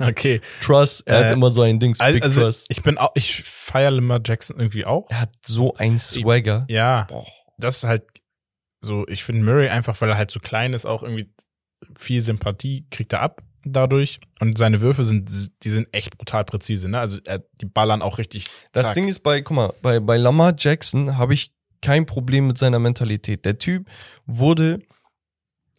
okay. 0.00 0.40
Trust, 0.60 1.06
er 1.06 1.20
Äh, 1.20 1.24
hat 1.26 1.32
immer 1.32 1.50
so 1.50 1.62
ein 1.62 1.78
Dings, 1.78 1.98
Big 1.98 2.22
Also, 2.22 2.42
Trust. 2.42 2.66
ich 2.68 2.82
bin 2.82 2.98
auch, 2.98 3.10
ich 3.14 3.42
feiere 3.44 3.90
Lamar 3.92 4.20
Jackson 4.24 4.58
irgendwie 4.58 4.84
auch. 4.84 5.08
Er 5.10 5.20
hat 5.22 5.30
so 5.44 5.74
ein 5.74 5.98
Swagger. 5.98 6.66
Ja, 6.68 7.04
Boah. 7.08 7.26
das 7.58 7.78
ist 7.78 7.84
halt 7.84 8.04
so, 8.80 9.06
ich 9.08 9.22
finde 9.22 9.44
Murray 9.44 9.68
einfach, 9.68 10.00
weil 10.00 10.10
er 10.10 10.16
halt 10.16 10.30
so 10.30 10.40
klein 10.40 10.72
ist, 10.72 10.86
auch 10.86 11.02
irgendwie 11.02 11.32
viel 11.96 12.20
Sympathie 12.20 12.86
kriegt 12.90 13.12
er 13.12 13.20
ab 13.22 13.42
dadurch. 13.64 14.18
Und 14.40 14.58
seine 14.58 14.80
Würfe 14.80 15.04
sind, 15.04 15.30
die 15.62 15.70
sind 15.70 15.86
echt 15.92 16.18
brutal 16.18 16.44
präzise, 16.44 16.88
ne? 16.88 16.98
Also 16.98 17.18
er, 17.24 17.44
die 17.60 17.66
ballern 17.66 18.02
auch 18.02 18.18
richtig. 18.18 18.46
Das 18.72 18.86
zack. 18.86 18.94
Ding 18.94 19.06
ist 19.08 19.20
bei, 19.20 19.40
guck 19.42 19.54
mal, 19.56 19.72
bei, 19.82 20.00
bei 20.00 20.16
Lamar 20.16 20.54
Jackson 20.58 21.16
habe 21.16 21.34
ich 21.34 21.52
kein 21.82 22.06
Problem 22.06 22.46
mit 22.46 22.56
seiner 22.58 22.78
Mentalität. 22.78 23.44
Der 23.44 23.58
Typ 23.58 23.88
wurde 24.26 24.80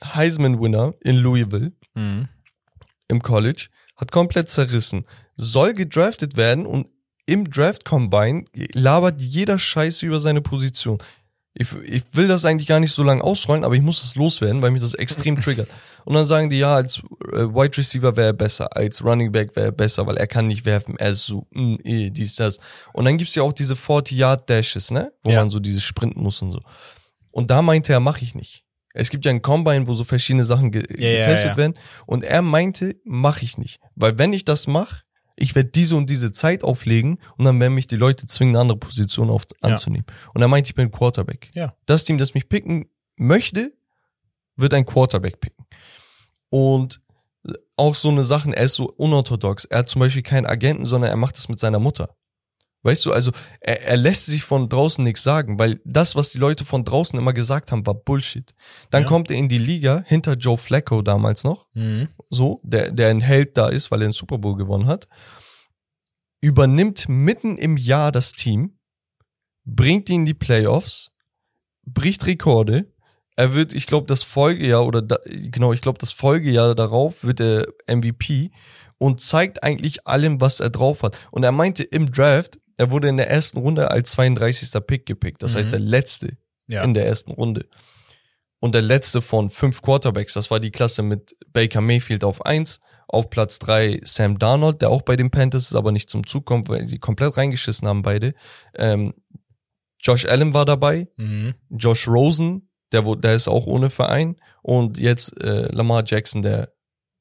Heisman-Winner 0.04 0.94
in 1.02 1.18
Louisville 1.18 1.72
Mhm. 1.96 2.28
im 3.08 3.22
College, 3.22 3.68
hat 3.98 4.12
komplett 4.12 4.50
zerrissen, 4.50 5.06
soll 5.36 5.74
gedraftet 5.74 6.36
werden 6.38 6.66
und 6.66 6.89
im 7.28 7.50
Draft 7.50 7.86
Combine 7.86 8.46
labert 8.74 9.22
jeder 9.22 9.58
Scheiße 9.60 10.06
über 10.06 10.20
seine 10.20 10.42
Position. 10.42 10.98
Ich, 11.54 11.72
ich 11.84 12.04
will 12.13 12.28
das 12.28 12.46
eigentlich 12.46 12.68
gar 12.68 12.80
nicht 12.80 12.94
so 12.94 13.04
lange 13.04 13.24
ausrollen, 13.24 13.63
aber 13.63 13.76
ich 13.76 13.82
muss 13.84 14.02
das 14.02 14.16
loswerden, 14.16 14.62
weil 14.63 14.72
mich 14.72 14.82
das 14.82 14.96
extrem 14.96 15.39
triggert. 15.42 15.70
Und 16.06 16.13
dann 16.16 16.26
sagen 16.26 16.50
die, 16.50 16.60
ja, 16.60 16.76
als 16.76 17.00
äh, 17.32 17.48
Wide 17.48 17.78
Receiver 17.78 18.16
wäre 18.18 18.28
er 18.28 18.34
besser, 18.34 18.76
als 18.76 19.04
Running 19.04 19.32
Back 19.32 19.56
wäre 19.56 19.68
er 19.68 19.72
besser, 19.72 20.06
weil 20.08 20.18
er 20.18 20.28
kann 20.28 20.48
nicht 20.48 20.66
werfen, 20.66 20.98
er 20.98 21.10
ist 21.12 21.26
so, 21.26 21.48
mm, 21.52 21.76
eh, 21.84 22.10
dies, 22.10 22.36
das. 22.36 22.60
Und 22.94 23.06
dann 23.06 23.18
gibt's 23.18 23.36
ja 23.36 23.44
auch 23.44 23.54
diese 23.54 23.76
40-Yard-Dashes, 23.76 24.92
ne? 24.92 25.12
Wo 25.24 25.32
Ja. 25.32 25.39
man 25.39 25.50
so 25.50 25.60
dieses 25.60 25.84
sprinten 25.84 26.22
muss 26.22 26.42
und 26.42 26.52
so. 26.52 26.62
Und 27.32 27.50
da 27.52 27.62
meinte 27.62 27.94
er, 27.94 28.00
mache 28.00 28.24
ich 28.24 28.36
nicht. 28.36 28.63
Es 28.94 29.10
gibt 29.10 29.26
ja 29.26 29.32
ein 29.32 29.42
Combine, 29.42 29.88
wo 29.88 29.96
so 29.96 30.04
verschiedene 30.04 30.46
Sachen 30.46 30.72
ge 30.72 30.84
Ja, 30.89 31.18
getestet 31.18 31.52
ja. 31.52 31.58
werden. 31.58 31.74
Und 32.06 32.24
er 32.24 32.42
meinte, 32.44 32.96
mache 33.04 33.44
ich 33.44 33.58
nicht. 33.58 33.80
Weil 33.96 34.20
wenn 34.20 34.34
ich 34.34 34.46
das 34.46 34.68
mache, 34.68 35.02
ich 35.36 35.56
werde 35.56 35.70
diese 35.72 35.96
und 35.96 36.12
diese 36.12 36.32
Zeit 36.32 36.63
auflegen 36.63 37.18
und 37.38 37.46
dann 37.46 37.60
werden 37.60 37.74
mich 37.74 37.88
die 37.88 37.96
Leute 37.96 38.28
zwingen, 38.28 38.54
eine 38.56 38.62
andere 38.62 38.78
Position 38.78 39.32
auf, 39.32 39.46
anzunehmen. 39.62 40.06
Und 40.36 40.44
er 40.44 40.48
meinte, 40.48 40.70
ich 40.70 40.76
bin 40.76 40.92
Quarterback. 40.92 41.50
Ja. 41.56 41.74
Das 41.88 42.04
Team, 42.06 42.20
das 42.20 42.36
mich 42.36 42.48
picken 42.50 42.86
möchte, 43.16 43.74
wird 44.56 44.76
ein 44.76 44.86
Quarterback 44.86 45.39
picken. 45.39 45.62
Und 46.54 47.02
auch 47.78 47.96
so 47.96 48.10
eine 48.10 48.24
Sachen, 48.24 48.54
er 48.54 48.66
ist 48.66 48.76
so 48.76 48.86
unorthodox. 48.92 49.66
Er 49.66 49.80
hat 49.80 49.89
zum 49.89 50.02
Beispiel 50.02 50.22
keinen 50.22 50.46
Agenten, 50.46 50.86
sondern 50.86 51.10
er 51.10 51.18
macht 51.18 51.36
das 51.36 51.50
mit 51.50 51.60
seiner 51.60 51.80
Mutter. 51.80 52.16
Weißt 52.84 53.04
du, 53.08 53.12
also 53.12 53.32
er, 53.60 53.82
er 53.88 53.98
lässt 53.98 54.28
sich 54.28 54.44
von 54.44 54.70
draußen 54.70 55.04
nichts 55.04 55.24
sagen, 55.24 55.58
weil 55.58 55.82
das, 55.84 56.16
was 56.16 56.30
die 56.30 56.38
Leute 56.38 56.63
von 56.63 56.86
draußen 56.86 57.18
immer 57.18 57.34
gesagt 57.34 57.72
haben, 57.72 57.88
war 57.88 57.96
Bullshit. 57.96 58.54
Dann 58.92 59.02
Ja. 59.04 59.08
kommt 59.10 59.32
er 59.32 59.38
in 59.38 59.50
die 59.50 59.58
Liga 59.58 60.04
hinter 60.06 60.34
Joe 60.34 60.58
Flacco 60.58 61.02
damals 61.02 61.44
noch 61.44 61.66
Mhm. 61.74 62.10
so, 62.30 62.60
der, 62.63 62.92
der 62.92 63.10
ein 63.10 63.22
Held 63.22 63.58
da 63.58 63.70
ist, 63.70 63.89
weil 63.89 64.02
er 64.04 64.10
den 64.10 64.12
Super 64.12 64.38
Bowl 64.38 64.56
gewonnen 64.56 64.86
hat, 64.86 65.08
übernimmt 66.42 67.10
mitten 67.10 67.58
im 67.58 67.78
Jahr 67.78 68.12
das 68.12 68.34
Team, 68.34 68.78
bringt 69.66 70.08
ihn 70.10 70.22
in 70.22 70.26
die 70.26 70.34
Playoffs, 70.36 71.12
bricht 71.84 72.28
Rekorde. 72.28 72.92
Er 73.36 73.54
wird, 73.54 73.74
ich 73.74 73.88
glaube, 73.88 74.08
das 74.08 74.24
Folgejahr 74.24 74.86
oder 74.86 75.02
da, 75.02 75.17
genau, 75.26 75.74
ich 75.74 75.82
glaube, 75.82 75.98
das 76.00 76.12
Folgejahr 76.12 76.76
darauf 76.76 77.24
wird 77.24 77.39
er 77.41 77.67
MVP 77.88 78.52
und 79.00 79.22
zeigt 79.22 79.63
eigentlich 79.63 80.06
allem, 80.08 80.39
was 80.39 80.60
er 80.60 80.69
drauf 80.69 81.02
hat. 81.04 81.19
Und 81.32 81.43
er 81.43 81.52
meinte 81.52 81.84
im 81.84 82.12
Draft, 82.12 82.60
er 82.78 82.91
wurde 82.91 83.08
in 83.08 83.17
der 83.17 83.30
ersten 83.30 83.58
Runde 83.60 83.89
als 83.91 84.12
32. 84.12 84.80
Pick 84.86 85.06
gepickt. 85.06 85.41
Das 85.43 85.54
Mhm. 85.54 85.58
heißt, 85.60 85.72
der 85.72 85.80
letzte 85.80 86.38
Ja. 86.67 86.84
in 86.84 86.93
der 86.93 87.06
ersten 87.08 87.32
Runde. 87.32 87.67
Und 88.60 88.74
der 88.76 88.82
letzte 88.82 89.22
von 89.22 89.50
fünf 89.50 89.82
Quarterbacks, 89.82 90.34
das 90.34 90.50
war 90.50 90.60
die 90.60 90.72
Klasse 90.72 91.02
mit 91.04 91.36
Baker 91.52 91.82
Mayfield 91.82 92.24
auf 92.24 92.46
eins, 92.46 92.80
auf 93.10 93.30
Platz 93.30 93.60
drei 93.60 94.00
Sam 94.06 94.39
Darnold, 94.39 94.82
der 94.82 94.89
auch 94.89 95.02
bei 95.02 95.15
den 95.17 95.30
Panthers 95.32 95.65
ist, 95.65 95.76
aber 95.76 95.91
nicht 95.91 96.10
zum 96.10 96.26
Zug 96.26 96.46
kommt, 96.46 96.69
weil 96.69 96.86
die 96.86 96.98
komplett 97.00 97.36
reingeschissen 97.36 97.88
haben 97.88 98.04
beide. 98.04 98.34
Ähm, 98.76 99.13
Josh 100.00 100.26
Allen 100.26 100.54
war 100.54 100.66
dabei, 100.66 101.07
Mhm. 101.18 101.55
Josh 101.70 102.07
Rosen, 102.07 102.70
der, 102.94 103.04
der 103.16 103.36
ist 103.36 103.48
auch 103.48 103.66
ohne 103.66 103.89
Verein 103.89 104.36
und 104.62 104.98
jetzt 104.98 105.41
äh, 105.41 105.68
Lamar 105.72 106.04
Jackson, 106.06 106.41
der 106.41 106.74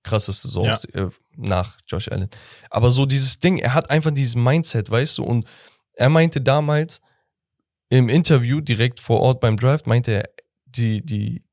krasseste 0.02 0.48
so 0.48 0.64
Ja. 0.64 0.78
äh, 0.94 1.08
nach 1.36 1.78
Josh 1.86 2.08
Allen. 2.08 2.28
Aber 2.70 2.90
so 2.90 3.06
dieses 3.06 3.40
Ding, 3.40 3.58
er 3.58 3.74
hat 3.74 3.90
einfach 3.90 4.10
dieses 4.10 4.34
Mindset, 4.34 4.90
weißt 4.90 5.18
du, 5.18 5.24
und 5.24 5.46
er 5.94 6.08
meinte 6.08 6.40
damals 6.40 7.00
im 7.88 8.08
Interview 8.08 8.60
direkt 8.60 9.00
vor 9.00 9.20
Ort 9.20 9.40
beim 9.40 9.56
Draft, 9.56 9.86
meinte 9.86 10.12
er, 10.12 10.28
die, 10.64 11.04
die 11.04 11.44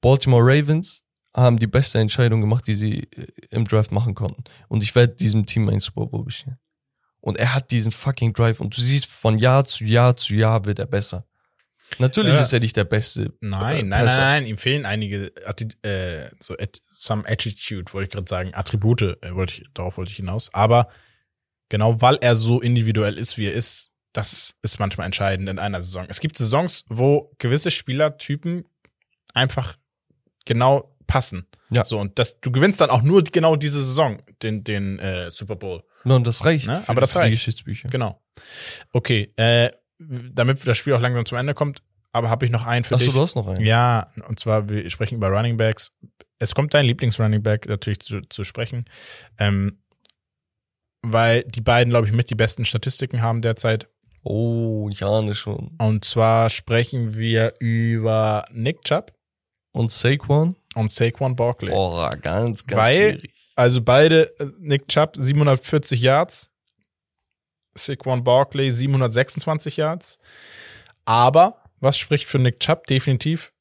Baltimore 0.00 0.42
Ravens 0.44 1.02
haben 1.34 1.58
die 1.58 1.66
beste 1.66 1.98
Entscheidung 1.98 2.40
gemacht, 2.40 2.66
die 2.66 2.74
sie 2.74 3.00
äh, 3.00 3.26
im 3.50 3.66
Draft 3.66 3.92
machen 3.92 4.14
konnten. 4.14 4.44
Und 4.68 4.82
ich 4.82 4.94
werde 4.94 5.14
diesem 5.14 5.46
Team 5.46 5.68
einen 5.68 5.80
Super 5.80 6.06
Bowl 6.06 6.24
bescheren. 6.24 6.58
Und 7.20 7.36
er 7.36 7.54
hat 7.54 7.70
diesen 7.72 7.92
fucking 7.92 8.32
Drive 8.32 8.60
und 8.60 8.76
du 8.76 8.80
siehst, 8.80 9.06
von 9.06 9.38
Jahr 9.38 9.64
zu 9.64 9.84
Jahr 9.84 10.16
zu 10.16 10.34
Jahr 10.34 10.64
wird 10.64 10.78
er 10.78 10.86
besser. 10.86 11.26
Natürlich 11.98 12.34
Ja. 12.34 12.40
ist 12.42 12.52
er 12.52 12.60
nicht 12.60 12.76
der 12.76 12.84
beste. 12.84 13.32
Nein, 13.40 13.60
äh, 13.60 13.82
nein, 13.82 13.88
nein, 13.88 14.04
Passer. 14.06 14.20
nein, 14.20 14.46
ihm 14.46 14.58
fehlen 14.58 14.84
einige 14.86 15.32
äh, 15.82 16.30
so 16.40 16.54
at 16.58 16.80
some 16.90 17.26
attitude, 17.26 17.92
wollte 17.92 18.06
ich 18.08 18.12
gerade 18.12 18.28
sagen, 18.28 18.50
Attribute, 18.54 19.02
äh, 19.22 19.34
wollte 19.34 19.54
ich, 19.54 19.64
darauf 19.74 19.96
wollte 19.96 20.10
ich 20.10 20.16
hinaus. 20.16 20.52
Aber 20.52 20.88
genau 21.68 22.00
weil 22.00 22.16
er 22.20 22.34
so 22.36 22.60
individuell 22.60 23.16
ist, 23.18 23.38
wie 23.38 23.46
er 23.46 23.54
ist, 23.54 23.90
das 24.12 24.54
ist 24.62 24.78
manchmal 24.78 25.06
entscheidend 25.06 25.48
in 25.48 25.58
einer 25.58 25.80
Saison. 25.82 26.06
Es 26.08 26.20
gibt 26.20 26.36
Saisons, 26.38 26.84
wo 26.88 27.32
gewisse 27.38 27.70
Spielertypen 27.70 28.64
einfach 29.34 29.76
genau 30.44 30.94
passen. 31.06 31.46
Ja. 31.70 31.84
So, 31.84 31.98
und 31.98 32.18
das, 32.18 32.40
du 32.40 32.50
gewinnst 32.50 32.80
dann 32.80 32.90
auch 32.90 33.02
nur 33.02 33.22
genau 33.24 33.56
diese 33.56 33.82
Saison, 33.82 34.22
den, 34.42 34.64
den 34.64 34.98
äh, 34.98 35.30
Super 35.30 35.56
Bowl. 35.56 35.82
Ja, 36.04 36.14
und 36.16 36.26
das 36.26 36.44
reicht. 36.44 36.66
Ne? 36.66 36.82
Aber 36.86 37.00
das 37.00 37.12
für 37.12 37.18
die 37.18 37.22
reicht. 37.24 37.32
Geschichtsbücher. 37.34 37.88
Genau. 37.90 38.22
Okay, 38.92 39.32
äh, 39.36 39.70
damit 39.98 40.66
das 40.66 40.78
Spiel 40.78 40.94
auch 40.94 41.00
langsam 41.00 41.26
zum 41.26 41.38
Ende 41.38 41.54
kommt, 41.54 41.82
aber 42.12 42.30
habe 42.30 42.44
ich 42.46 42.50
noch 42.52 42.66
einen 42.66 42.84
für 42.84 42.94
Achso, 42.94 43.06
dich. 43.06 43.14
du 43.14 43.20
hast 43.20 43.34
noch 43.36 43.46
einen. 43.48 43.64
Ja, 43.64 44.10
und 44.28 44.38
zwar, 44.40 44.68
wir 44.68 44.88
sprechen 44.90 45.16
über 45.16 45.28
Running 45.28 45.56
Backs. 45.56 45.92
Es 46.38 46.54
kommt 46.54 46.72
dein 46.74 46.86
Lieblings-Running 46.86 47.42
Back 47.42 47.68
natürlich 47.68 48.00
zu, 48.00 48.20
zu 48.22 48.44
sprechen. 48.44 48.84
Ähm, 49.38 49.78
weil 51.02 51.44
die 51.44 51.60
beiden, 51.60 51.90
glaube 51.90 52.06
ich, 52.06 52.12
mit 52.12 52.30
die 52.30 52.34
besten 52.34 52.64
Statistiken 52.64 53.22
haben 53.22 53.42
derzeit. 53.42 53.86
Oh, 54.24 54.88
ich 54.92 55.02
ahne 55.04 55.34
schon. 55.34 55.74
Und 55.78 56.04
zwar 56.04 56.50
sprechen 56.50 57.16
wir 57.16 57.54
über 57.60 58.44
Nick 58.52 58.82
Chubb 58.82 59.12
Und 59.72 59.92
Saquon? 59.92 60.56
und 60.74 60.90
Saquon 60.90 61.34
Barkley. 61.36 61.70
Boah, 61.70 62.10
ganz, 62.16 62.66
ganz 62.66 62.80
Weil- 62.82 63.12
schwierig. 63.12 63.34
Also 63.56 63.82
beide, 63.82 64.38
äh, 64.38 64.46
Nick 64.60 64.86
Chubb 64.88 65.16
740 65.18 66.00
Yards, 66.00 66.52
Saquon 67.78 68.24
Barkley 68.24 68.70
726 68.70 69.76
Yards. 69.76 70.18
Aber, 71.04 71.62
was 71.80 71.96
spricht 71.98 72.26
für 72.26 72.38
Nick 72.38 72.60
Chubb? 72.60 72.86
Definitiv 72.86 73.52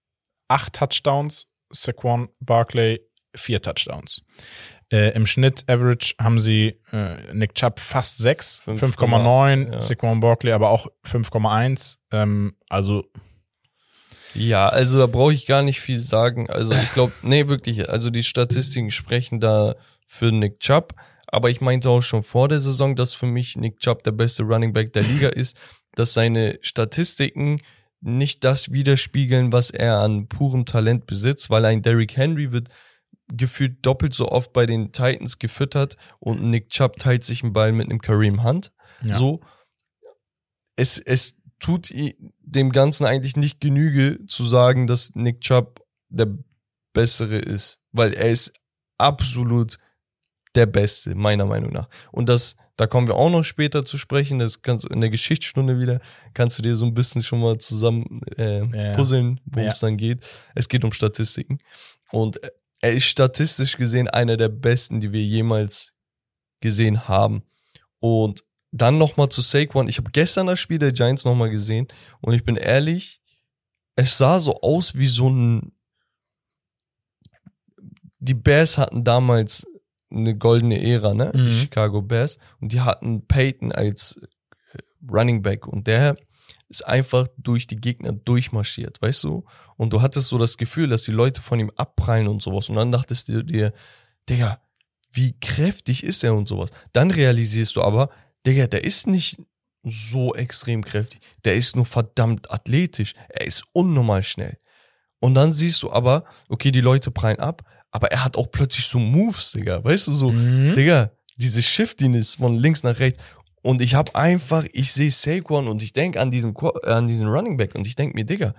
acht 0.48 0.74
Touchdowns, 0.74 1.48
Saquon 1.70 2.30
Barkley 2.40 3.02
vier 3.36 3.62
Touchdowns. 3.62 4.22
Äh, 4.92 5.14
Im 5.16 5.26
Schnitt, 5.26 5.66
Average, 5.68 6.16
haben 6.20 6.40
sie 6.40 6.80
äh, 6.92 7.34
Nick 7.34 7.56
Chubb 7.56 7.80
fast 7.80 8.18
sechs, 8.20 8.62
5,9, 8.66 8.96
5,9, 8.96 9.74
ja. 9.74 9.82
Saquon 9.82 10.20
Barkley 10.22 10.54
aber 10.54 10.70
auch 10.70 10.88
5,1. 11.06 11.98
Ähm, 12.12 12.56
also 12.70 13.04
Ja, 14.34 14.70
also 14.70 15.00
da 15.00 15.08
brauche 15.08 15.34
ich 15.34 15.46
gar 15.46 15.62
nicht 15.62 15.82
viel 15.82 16.00
sagen. 16.00 16.50
Also 16.50 16.74
ich 16.74 16.94
glaube, 16.94 17.12
nee, 17.22 17.48
wirklich, 17.50 17.90
also 17.90 18.10
die 18.10 18.24
Statistiken 18.24 18.92
sprechen 18.92 19.40
da 19.40 19.76
für 20.08 20.32
Nick 20.32 20.62
Chubb. 20.62 20.94
Aber 21.28 21.50
ich 21.50 21.62
meinte 21.62 21.90
auch 21.90 22.02
schon 22.02 22.24
vor 22.24 22.48
der 22.48 22.60
Saison, 22.60 22.96
dass 22.96 23.14
für 23.14 23.26
mich 23.26 23.56
Nick 23.58 23.80
Chubb 23.80 24.04
der 24.04 24.12
beste 24.12 24.44
Running 24.44 24.74
Back 24.74 24.94
der 24.94 25.04
Liga 25.04 25.30
ist, 25.30 25.58
dass 25.96 26.14
seine 26.14 26.58
Statistiken 26.62 27.62
nicht 28.00 28.44
das 28.44 28.72
widerspiegeln, 28.72 29.52
was 29.52 29.70
er 29.70 30.00
an 30.00 30.28
purem 30.28 30.66
Talent 30.66 31.06
besitzt, 31.06 31.50
weil 31.50 31.66
ein 31.66 31.82
Derrick 31.82 32.16
Henry 32.16 32.52
wird 32.52 32.70
gefühlt 33.34 33.86
doppelt 33.86 34.14
so 34.14 34.30
oft 34.30 34.54
bei 34.54 34.66
den 34.66 34.92
Titans 34.92 35.40
gefüttert 35.40 35.98
und 36.20 36.44
Nick 36.44 36.70
Chubb 36.70 36.98
teilt 36.98 37.26
sich 37.26 37.44
einen 37.44 37.54
Ball 37.54 37.72
mit 37.74 37.90
einem 37.90 38.00
Kareem 38.00 38.44
Hunt. 38.44 38.72
Ja. 39.02 39.16
So, 39.16 39.42
es, 40.78 40.98
es 40.98 41.42
tut 41.60 41.92
dem 42.40 42.72
Ganzen 42.72 43.06
eigentlich 43.06 43.36
nicht 43.36 43.60
Genüge 43.60 44.26
zu 44.28 44.46
sagen, 44.46 44.88
dass 44.88 45.16
Nick 45.16 45.42
Chubb 45.42 45.82
der 46.10 46.38
Bessere 46.94 47.40
ist, 47.40 47.80
weil 47.92 48.14
er 48.14 48.32
ist 48.32 48.54
absolut 48.98 49.78
der 50.58 50.66
Beste, 50.66 51.16
meiner 51.16 51.46
Meinung 51.46 51.72
nach. 51.72 51.88
Und 52.12 52.28
das, 52.28 52.58
da 52.76 52.86
kommen 52.88 53.08
wir 53.08 53.16
auch 53.16 53.30
noch 53.30 53.44
später 53.44 53.86
zu 53.86 53.98
sprechen, 53.98 54.40
das 54.40 54.62
kannst 54.62 54.84
du 54.86 54.90
in 54.90 55.00
der 55.00 55.10
Geschichtsstunde 55.10 55.80
wieder, 55.80 56.02
kannst 56.34 56.58
du 56.60 56.64
dir 56.64 56.76
so 56.76 56.86
ein 56.86 56.94
bisschen 56.94 57.24
schon 57.24 57.40
mal 57.40 57.58
zusammen 57.58 58.20
äh, 58.38 58.66
Ja. 58.66 58.96
puzzeln, 58.96 59.40
worum 59.46 59.64
Ja. 59.64 59.70
es 59.70 59.80
dann 59.80 59.96
geht. 59.98 60.26
Es 60.56 60.68
geht 60.68 60.84
um 60.84 60.92
Statistiken. 60.92 61.60
Und 62.12 62.40
er 62.82 62.94
ist 62.94 63.06
statistisch 63.06 63.78
gesehen 63.78 64.08
einer 64.10 64.36
der 64.38 64.50
besten, 64.50 65.00
die 65.00 65.12
wir 65.14 65.24
jemals 65.24 65.94
gesehen 66.60 67.08
haben. 67.08 67.44
Und 68.00 68.44
dann 68.72 68.98
nochmal 68.98 69.30
zu 69.30 69.42
Saquon. 69.42 69.88
Ich 69.88 69.98
habe 69.98 70.12
gestern 70.12 70.48
das 70.48 70.60
Spiel 70.60 70.78
der 70.78 70.92
Giants 70.92 71.24
nochmal 71.24 71.50
gesehen 71.50 71.88
und 72.22 72.34
ich 72.34 72.44
bin 72.44 72.56
ehrlich, 72.58 73.22
es 73.96 74.18
sah 74.18 74.40
so 74.40 74.62
aus 74.62 74.96
wie 74.96 75.08
so 75.08 75.30
ein. 75.30 75.72
Die 78.20 78.34
Bears 78.34 78.78
hatten 78.78 79.04
damals 79.04 79.66
eine 80.10 80.38
goldene 80.38 80.82
Ära, 80.82 81.14
ne? 81.14 81.32
Mhm. 81.34 81.44
Die 81.44 81.52
Chicago 81.52 82.02
Bears. 82.02 82.38
Und 82.60 82.72
die 82.72 82.82
hatten 82.82 83.28
Peyton 83.28 83.72
als 83.72 84.20
äh, 84.74 84.78
Running 85.12 85.42
Back 85.42 85.68
und 85.68 85.88
der 85.88 86.16
ist 86.70 86.86
einfach 86.86 87.28
durch 87.38 87.68
die 87.68 87.78
Gegner 87.78 88.12
durchmarschiert, 88.12 89.02
weißt 89.02 89.24
du? 89.24 89.46
Und 89.78 89.94
du 89.94 90.02
hattest 90.02 90.28
so 90.28 90.38
das 90.38 90.58
Gefühl, 90.58 90.90
dass 90.90 91.04
die 91.04 91.12
Leute 91.12 91.42
von 91.42 91.60
ihm 91.60 91.72
abprallen 91.76 92.28
und 92.28 92.42
sowas. 92.42 92.70
Und 92.70 92.76
dann 92.76 92.92
dachtest 92.92 93.30
du 93.30 93.44
dir, 93.44 93.74
Digga, 94.30 94.60
wie 95.12 95.40
kräftig 95.40 96.04
ist 96.04 96.24
er 96.24 96.36
und 96.36 96.48
sowas. 96.48 96.72
Dann 96.92 97.12
realisierst 97.12 97.76
du 97.76 97.82
aber, 97.82 98.10
Digga, 98.46 98.68
der 98.68 98.84
ist 98.84 99.08
nicht 99.08 99.38
so 99.84 100.36
extrem 100.36 100.84
kräftig. 100.84 101.22
Der 101.46 101.56
ist 101.56 101.76
nur 101.76 101.86
verdammt 101.86 102.52
athletisch. 102.52 103.14
Er 103.30 103.46
ist 103.46 103.64
unnormal 103.72 104.24
schnell. 104.24 104.58
Und 105.20 105.34
dann 105.34 105.52
siehst 105.52 105.82
du 105.84 105.92
aber, 105.92 106.26
okay, 106.50 106.72
die 106.72 106.82
Leute 106.82 107.12
prallen 107.12 107.40
ab, 107.40 107.64
aber 107.98 108.12
er 108.12 108.24
hat 108.24 108.38
auch 108.38 108.52
plötzlich 108.52 108.86
so 108.86 109.00
Moves, 109.00 109.54
Digga. 109.54 109.84
Weißt 109.84 110.06
du, 110.06 110.14
so, 110.14 110.32
Mhm. 110.32 110.76
Digga, 110.76 111.12
diese 111.36 111.64
Shiftiness 111.64 112.36
von 112.36 112.56
links 112.56 112.84
nach 112.84 113.00
rechts. 113.00 113.24
Und 113.64 113.82
ich 113.82 113.96
habe 113.96 114.14
einfach, 114.14 114.66
ich 114.72 114.94
sehe 114.94 115.10
Saquon 115.10 115.68
und 115.68 115.82
ich 115.82 115.94
denke 115.94 116.22
an 116.22 116.30
diesen, 116.30 116.56
äh, 116.56 116.90
an 116.92 117.08
diesen 117.08 117.28
Running 117.28 117.58
Back 117.58 117.74
und 117.74 117.88
ich 117.88 117.96
denke 117.96 118.16
mir, 118.16 118.24
Digga, 118.24 118.54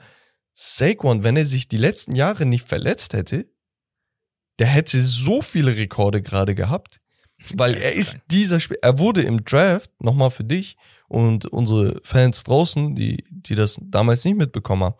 Saquon, 0.54 1.22
wenn 1.22 1.36
er 1.36 1.46
sich 1.46 1.68
die 1.68 1.76
letzten 1.76 2.16
Jahre 2.16 2.46
nicht 2.46 2.68
verletzt 2.68 3.14
hätte, 3.14 3.46
der 4.58 4.66
hätte 4.66 5.00
so 5.00 5.40
viele 5.40 5.76
Rekorde 5.76 6.20
gerade 6.20 6.56
gehabt, 6.56 7.00
weil 7.54 7.74
er 7.74 7.92
ist 7.92 8.22
dieser 8.32 8.58
Spiel, 8.58 8.78
er 8.82 8.98
wurde 8.98 9.22
im 9.22 9.44
Draft, 9.44 9.90
nochmal 10.00 10.32
für 10.32 10.42
dich 10.42 10.76
und 11.06 11.46
unsere 11.46 12.00
Fans 12.02 12.42
draußen, 12.42 12.96
die, 12.96 13.24
die 13.30 13.54
das 13.54 13.78
damals 13.80 14.24
nicht 14.24 14.36
mitbekommen 14.36 14.82
haben, 14.82 14.96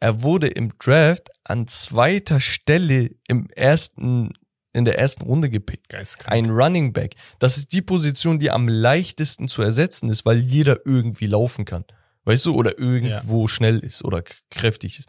er 0.00 0.22
wurde 0.22 0.48
im 0.48 0.72
Draft 0.78 1.30
an 1.44 1.66
zweiter 1.66 2.40
Stelle 2.40 3.10
im 3.28 3.48
ersten, 3.50 4.32
in 4.72 4.84
der 4.84 4.98
ersten 4.98 5.24
Runde 5.24 5.48
gepickt. 5.48 5.88
Geisteskrank. 5.88 6.32
Ein 6.32 6.50
Running 6.50 6.92
Back. 6.92 7.14
Das 7.38 7.56
ist 7.56 7.72
die 7.72 7.82
Position, 7.82 8.38
die 8.38 8.50
am 8.50 8.68
leichtesten 8.68 9.48
zu 9.48 9.62
ersetzen 9.62 10.08
ist, 10.10 10.26
weil 10.26 10.38
jeder 10.38 10.84
irgendwie 10.84 11.26
laufen 11.26 11.64
kann. 11.64 11.84
Weißt 12.24 12.46
du, 12.46 12.54
oder 12.54 12.78
irgendwo 12.78 13.46
schnell 13.48 13.78
ist 13.78 14.04
oder 14.04 14.22
kräftig 14.50 14.98
ist. 14.98 15.08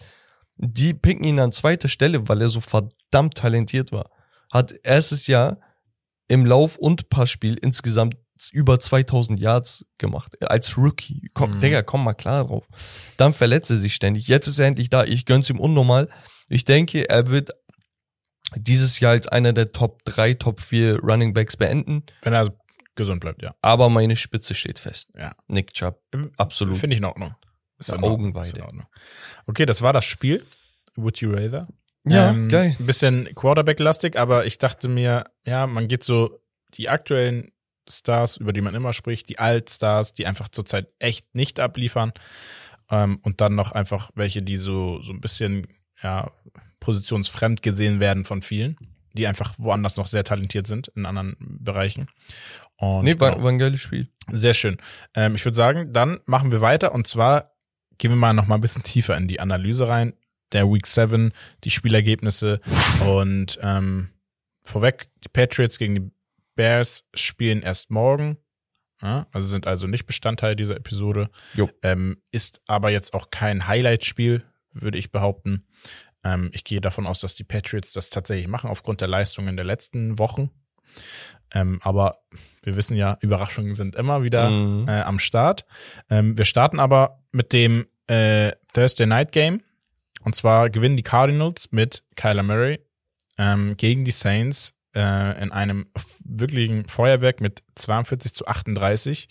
Die 0.56 0.94
picken 0.94 1.26
ihn 1.26 1.40
an 1.40 1.52
zweiter 1.52 1.90
Stelle, 1.90 2.30
weil 2.30 2.42
er 2.42 2.50
so 2.50 2.62
verdammt 2.62 3.36
talentiert 3.36 3.92
war. 3.92 4.12
Hat 4.52 4.74
erstes 4.84 5.28
Jahr 5.28 5.60
im 6.28 6.46
Lauf- 6.46 6.78
und 6.78 7.10
Passspiel 7.10 7.56
insgesamt 7.56 8.16
über 8.52 8.80
2000 8.80 9.40
Yards 9.40 9.86
gemacht. 9.98 10.42
Als 10.44 10.78
Rookie. 10.78 11.30
Komm, 11.34 11.52
Mhm. 11.52 11.60
Digga, 11.62 11.82
komm 11.84 12.04
mal 12.04 12.14
klar 12.14 12.46
drauf. 12.46 12.66
Dann 13.18 13.34
verletzt 13.34 13.70
er 13.72 13.78
sich 13.78 13.94
ständig. 13.96 14.28
Jetzt 14.28 14.48
ist 14.48 14.60
er 14.60 14.68
endlich 14.68 14.90
da. 14.90 15.04
Ich 15.04 15.26
gönn's 15.26 15.50
ihm 15.50 15.60
unnormal. 15.60 16.10
Ich 16.50 16.66
denke, 16.66 17.10
er 17.10 17.30
wird 17.30 17.52
dieses 18.56 19.00
Jahr 19.00 19.12
als 19.12 19.28
einer 19.28 19.54
der 19.54 19.72
Top 19.72 20.04
3, 20.06 20.36
Top 20.36 20.62
4 20.62 21.00
Running 21.02 21.34
Backs 21.34 21.58
beenden. 21.58 22.04
Wenn 22.22 22.34
er 22.34 22.54
gesund 22.96 23.20
bleibt, 23.20 23.42
ja. 23.42 23.54
Aber 23.62 23.90
meine 23.90 24.16
Spitze 24.16 24.56
steht 24.56 24.80
fest. 24.80 25.12
Ja. 25.18 25.34
Nick 25.48 25.74
Chubb. 25.74 26.00
Absolut. 26.38 26.78
Finde 26.78 26.96
ich 26.96 27.00
in 27.00 27.06
Ordnung. 27.06 27.36
Ist 27.78 27.92
Ja. 27.92 28.00
Augenweide. 28.02 28.48
Ist 28.48 28.56
in 28.56 28.64
Ordnung. 28.64 28.86
Okay, 29.46 29.66
das 29.66 29.82
war 29.82 29.94
das 29.94 30.06
Spiel. 30.06 30.46
Would 30.96 31.20
you 31.20 31.32
rather? 31.32 31.68
Ja, 32.06 32.30
Ähm, 32.32 32.48
geil. 32.50 32.76
Ein 32.80 32.86
bisschen 32.86 33.30
Quarterback-lastig, 33.36 34.18
aber 34.18 34.46
ich 34.46 34.58
dachte 34.58 34.88
mir, 34.88 35.26
ja, 35.46 35.68
man 35.68 35.88
geht 35.88 36.04
so 36.04 36.40
die 36.74 36.90
aktuellen 36.90 37.52
Stars, 37.90 38.38
über 38.38 38.54
die 38.54 38.62
man 38.62 38.76
immer 38.76 38.94
spricht, 38.94 39.30
die 39.30 39.40
Altstars, 39.40 40.14
die 40.14 40.26
einfach 40.26 40.50
zurzeit 40.50 40.88
echt 41.00 41.34
nicht 41.36 41.60
abliefern. 41.60 42.14
Ähm, 42.90 43.20
und 43.24 43.42
dann 43.42 43.56
noch 43.56 43.72
einfach 43.72 44.12
welche, 44.16 44.42
die 44.42 44.58
so, 44.58 45.02
so 45.02 45.12
ein 45.12 45.22
bisschen, 45.22 45.68
ja, 46.02 46.32
positionsfremd 46.80 47.62
gesehen 47.62 48.00
werden 48.00 48.24
von 48.24 48.42
vielen, 48.42 48.78
die 49.14 49.28
einfach 49.28 49.56
woanders 49.58 49.98
noch 49.98 50.08
sehr 50.08 50.24
talentiert 50.24 50.68
sind 50.68 50.88
in 50.90 51.06
anderen 51.06 51.36
Bereichen. 51.40 52.08
Und 52.78 53.04
Nee, 53.04 53.20
war, 53.20 53.42
war 53.42 53.50
ein 53.50 53.60
geiles 53.60 53.82
Spiel. 53.82 54.08
Sehr 54.32 54.54
schön. 54.54 54.78
Ähm, 55.14 55.36
ich 55.36 55.44
würde 55.44 55.56
sagen, 55.56 55.92
dann 55.92 56.20
machen 56.26 56.52
wir 56.52 56.62
weiter 56.62 56.94
und 56.94 57.08
zwar 57.08 57.52
gehen 57.98 58.12
wir 58.12 58.16
mal 58.16 58.34
noch 58.34 58.48
mal 58.48 58.56
ein 58.56 58.62
bisschen 58.62 58.84
tiefer 58.84 59.18
in 59.18 59.28
die 59.28 59.40
Analyse 59.40 59.90
rein. 59.90 60.14
Der 60.54 60.72
Week 60.72 60.88
7, 60.88 61.34
die 61.64 61.72
Spielergebnisse 61.72 62.62
und 63.06 63.60
ähm, 63.62 64.12
vorweg, 64.64 65.10
die 65.24 65.30
Patriots 65.30 65.80
gegen 65.80 65.96
die 65.96 66.12
Bears 66.58 67.06
spielen 67.14 67.62
erst 67.62 67.90
morgen. 67.90 68.36
Ja, 69.02 69.28
also 69.32 69.48
sind 69.48 69.66
also 69.68 69.88
nicht 69.88 70.06
Bestandteil 70.08 70.56
dieser 70.58 70.76
Episode. 70.76 71.30
Ähm, 71.84 72.22
ist 72.32 72.62
aber 72.68 72.90
jetzt 72.92 73.14
auch 73.14 73.30
kein 73.32 73.68
Highlight-Spiel, 73.68 74.44
würde 74.74 74.98
ich 74.98 75.12
behaupten. 75.12 75.68
Ähm, 76.24 76.50
ich 76.52 76.64
gehe 76.64 76.82
davon 76.82 77.06
aus, 77.08 77.22
dass 77.22 77.36
die 77.36 77.44
Patriots 77.46 77.94
das 77.94 78.10
tatsächlich 78.10 78.48
machen, 78.48 78.70
aufgrund 78.70 79.00
der 79.02 79.08
Leistungen 79.08 79.56
der 79.56 79.66
letzten 79.66 80.18
Wochen. 80.20 80.50
Ähm, 81.54 81.80
aber 81.84 82.18
wir 82.64 82.76
wissen 82.76 82.98
ja, 82.98 83.18
Überraschungen 83.22 83.76
sind 83.76 83.96
immer 83.96 84.24
wieder 84.24 84.50
Mhm. 84.50 84.88
äh, 84.90 85.02
am 85.02 85.20
Start. 85.20 85.66
Ähm, 86.10 86.38
wir 86.38 86.46
starten 86.46 86.80
aber 86.80 87.24
mit 87.32 87.54
dem 87.54 87.86
äh, 88.08 88.52
Thursday 88.74 89.06
Night 89.06 89.32
Game. 89.32 89.62
Und 90.24 90.36
zwar 90.36 90.70
gewinnen 90.72 90.98
die 90.98 91.04
Cardinals 91.04 91.72
mit 91.72 92.04
Kyler 92.16 92.44
Murray 92.44 92.80
ähm, 93.38 93.78
gegen 93.78 94.04
die 94.04 94.12
Saints 94.12 94.74
äh, 94.98 95.42
in 95.42 95.52
einem 95.52 95.86
wirklichen 96.26 96.88
Feuerwerk 96.90 97.40
mit 97.40 97.64
42 97.76 98.34
zu 98.34 98.48
38. 98.48 99.28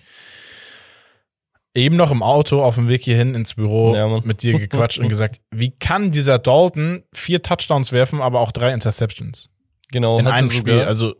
eben 1.74 1.96
noch 1.96 2.10
im 2.10 2.22
Auto 2.22 2.62
auf 2.62 2.76
dem 2.76 2.88
Weg 2.88 3.02
hierhin 3.02 3.34
ins 3.34 3.54
Büro 3.54 3.94
Ja, 3.94 4.20
mit 4.22 4.42
dir 4.42 4.58
gequatscht 4.58 4.98
und 4.98 5.08
gesagt, 5.08 5.40
wie 5.50 5.70
kann 5.72 6.10
dieser 6.12 6.38
Dalton 6.38 7.02
vier 7.12 7.42
Touchdowns 7.42 7.92
werfen, 7.92 8.20
aber 8.22 8.40
auch 8.40 8.52
drei 8.52 8.72
Interceptions 8.72 9.50
Genau, 9.92 10.18
in 10.18 10.26
einem 10.26 10.50
Spiel? 10.50 10.82
Also 10.82 11.14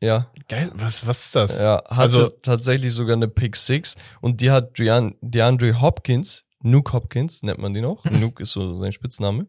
ja, 0.00 0.30
geil, 0.48 0.70
was 0.74 1.06
was 1.06 1.24
ist 1.26 1.34
das? 1.36 1.58
ja, 1.60 1.76
hatte 1.88 2.00
Also- 2.00 2.28
tatsächlich 2.28 2.92
sogar 2.92 3.16
eine 3.16 3.28
Pick 3.28 3.56
Six 3.56 3.96
und 4.20 4.40
die 4.40 4.50
hat 4.50 4.78
Dean, 4.78 5.14
DeAndre 5.22 5.80
Hopkins, 5.80 6.44
Nuke 6.62 6.92
Hopkins 6.92 7.42
nennt 7.42 7.58
man 7.58 7.72
den 7.74 7.84
auch, 7.86 8.04
Nuke 8.10 8.42
ist 8.42 8.52
so 8.52 8.74
sein 8.74 8.92
Spitzname. 8.92 9.46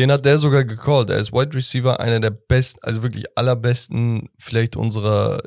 Den 0.00 0.10
hat 0.10 0.24
der 0.24 0.38
sogar 0.38 0.64
gecallt. 0.64 1.10
Er 1.10 1.18
ist 1.18 1.32
Wide 1.32 1.54
Receiver, 1.54 2.00
einer 2.00 2.20
der 2.20 2.30
besten, 2.30 2.78
also 2.82 3.02
wirklich 3.02 3.26
allerbesten, 3.36 4.30
vielleicht 4.38 4.74
unserer 4.76 5.42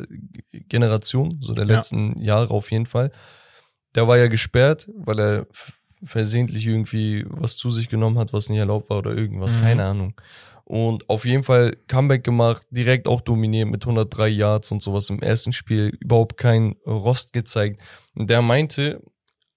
Generation, 0.52 1.40
so 1.42 1.54
der 1.54 1.66
Ja. 1.66 1.76
letzten 1.76 2.22
Jahre 2.22 2.52
auf 2.52 2.72
jeden 2.72 2.86
Fall. 2.86 3.12
Der 3.96 4.08
war 4.08 4.18
ja 4.18 4.28
gesperrt, 4.28 4.88
weil 4.96 5.20
er 5.20 5.48
versehentlich 6.04 6.68
irgendwie 6.68 7.26
was 7.30 7.58
zu 7.58 7.70
sich 7.72 7.90
genommen 7.90 8.20
hat, 8.20 8.32
was 8.34 8.50
nicht 8.50 8.60
erlaubt 8.60 8.90
war 8.90 9.00
oder 9.00 9.16
irgendwas, 9.16 9.58
Mhm. 9.58 9.62
keine 9.62 9.86
Ahnung. 9.86 10.14
Und 10.66 11.10
auf 11.10 11.26
jeden 11.26 11.44
Fall 11.44 11.76
Comeback 11.88 12.24
gemacht, 12.24 12.66
direkt 12.70 13.08
auch 13.08 13.22
dominiert 13.22 13.70
mit 13.70 13.86
103 13.86 14.28
Yards 14.30 14.72
und 14.72 14.82
sowas 14.82 15.10
im 15.10 15.20
ersten 15.22 15.52
Spiel, 15.52 15.98
überhaupt 16.00 16.38
kein 16.38 16.76
Rost 16.86 17.34
gezeigt. 17.34 17.82
Und 18.16 18.30
der 18.30 18.42
meinte, 18.42 19.02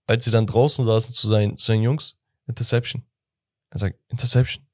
als 0.07 0.25
sie 0.25 0.31
dann 0.31 0.47
draußen 0.47 0.85
saßen 0.85 1.15
zu 1.15 1.29
seinen, 1.29 1.57
zu 1.59 1.67
seinen 1.67 1.83
Jungs, 1.83 2.17
Interception. 2.49 3.03
Er 3.71 3.79
sagt, 3.79 3.99
Interception. 4.09 4.66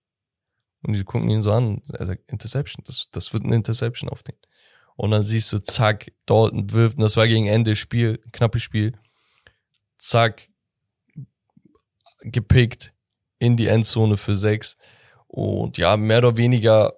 Und 0.83 0.95
die 0.95 1.05
gucken 1.05 1.31
ihn 1.31 1.43
so 1.43 1.53
an. 1.53 1.83
Er 1.93 2.07
sagt, 2.07 2.31
Interception. 2.31 2.85
Das, 2.87 3.09
das 3.11 3.33
wird 3.33 3.45
eine 3.45 3.55
Interception 3.55 4.11
auf 4.11 4.23
den. 4.23 4.35
Und 4.97 5.11
dann 5.11 5.23
siehst 5.23 5.53
du, 5.53 5.59
zack, 5.59 6.13
Dalton 6.27 6.73
wirft, 6.73 6.97
und 6.97 7.03
das 7.03 7.17
war 7.17 7.27
gegen 7.27 7.47
Ende 7.47 7.77
Spiel, 7.77 8.19
knappes 8.33 8.63
Spiel. 8.63 8.93
Zack, 9.97 10.49
gepickt 12.21 12.93
in 13.39 13.57
die 13.57 13.69
Endzone 13.69 14.17
für 14.17 14.35
sechs. 14.35 14.77
Und 15.27 15.79
ja, 15.79 15.97
mehr 15.97 16.19
oder 16.19 16.37
weniger 16.37 16.95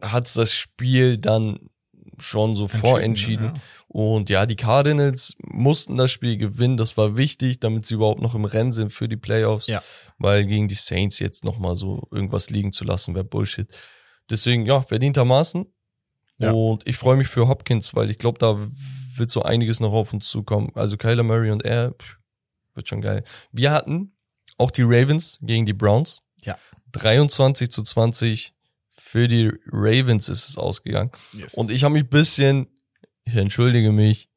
hat's 0.00 0.34
das 0.34 0.54
Spiel 0.54 1.18
dann 1.18 1.70
schon 2.18 2.56
so 2.56 2.68
vorentschieden. 2.68 3.54
Ja. 3.54 3.60
Und 3.92 4.30
ja, 4.30 4.46
die 4.46 4.56
Cardinals 4.56 5.36
mussten 5.42 5.98
das 5.98 6.10
Spiel 6.10 6.38
gewinnen. 6.38 6.78
Das 6.78 6.96
war 6.96 7.18
wichtig, 7.18 7.60
damit 7.60 7.84
sie 7.84 7.94
überhaupt 7.94 8.22
noch 8.22 8.34
im 8.34 8.46
Rennen 8.46 8.72
sind 8.72 8.90
für 8.90 9.06
die 9.06 9.18
Playoffs. 9.18 9.66
Ja. 9.66 9.82
Weil 10.16 10.46
gegen 10.46 10.66
die 10.66 10.74
Saints 10.74 11.18
jetzt 11.18 11.44
nochmal 11.44 11.76
so 11.76 12.08
irgendwas 12.10 12.48
liegen 12.48 12.72
zu 12.72 12.84
lassen, 12.84 13.14
wäre 13.14 13.24
Bullshit. 13.24 13.70
Deswegen, 14.30 14.64
ja, 14.64 14.80
verdientermaßen. 14.80 15.66
Ja. 16.38 16.52
Und 16.52 16.86
ich 16.88 16.96
freue 16.96 17.18
mich 17.18 17.28
für 17.28 17.48
Hopkins, 17.48 17.94
weil 17.94 18.10
ich 18.10 18.16
glaube, 18.16 18.38
da 18.38 18.56
wird 19.18 19.30
so 19.30 19.42
einiges 19.42 19.78
noch 19.78 19.92
auf 19.92 20.14
uns 20.14 20.26
zukommen. 20.26 20.72
Also 20.74 20.96
Kyler 20.96 21.22
Murray 21.22 21.50
und 21.50 21.62
er, 21.62 21.94
wird 22.72 22.88
schon 22.88 23.02
geil. 23.02 23.22
Wir 23.52 23.72
hatten 23.72 24.16
auch 24.56 24.70
die 24.70 24.84
Ravens 24.84 25.38
gegen 25.42 25.66
die 25.66 25.74
Browns. 25.74 26.22
Ja. 26.40 26.56
23 26.92 27.70
zu 27.70 27.82
20 27.82 28.54
für 28.90 29.28
die 29.28 29.52
Ravens 29.70 30.30
ist 30.30 30.48
es 30.48 30.56
ausgegangen. 30.56 31.10
Yes. 31.34 31.52
Und 31.54 31.70
ich 31.70 31.84
habe 31.84 31.92
mich 31.92 32.08
bisschen, 32.08 32.68
ich 33.24 33.34
entschuldige 33.36 33.92
mich, 33.92 34.28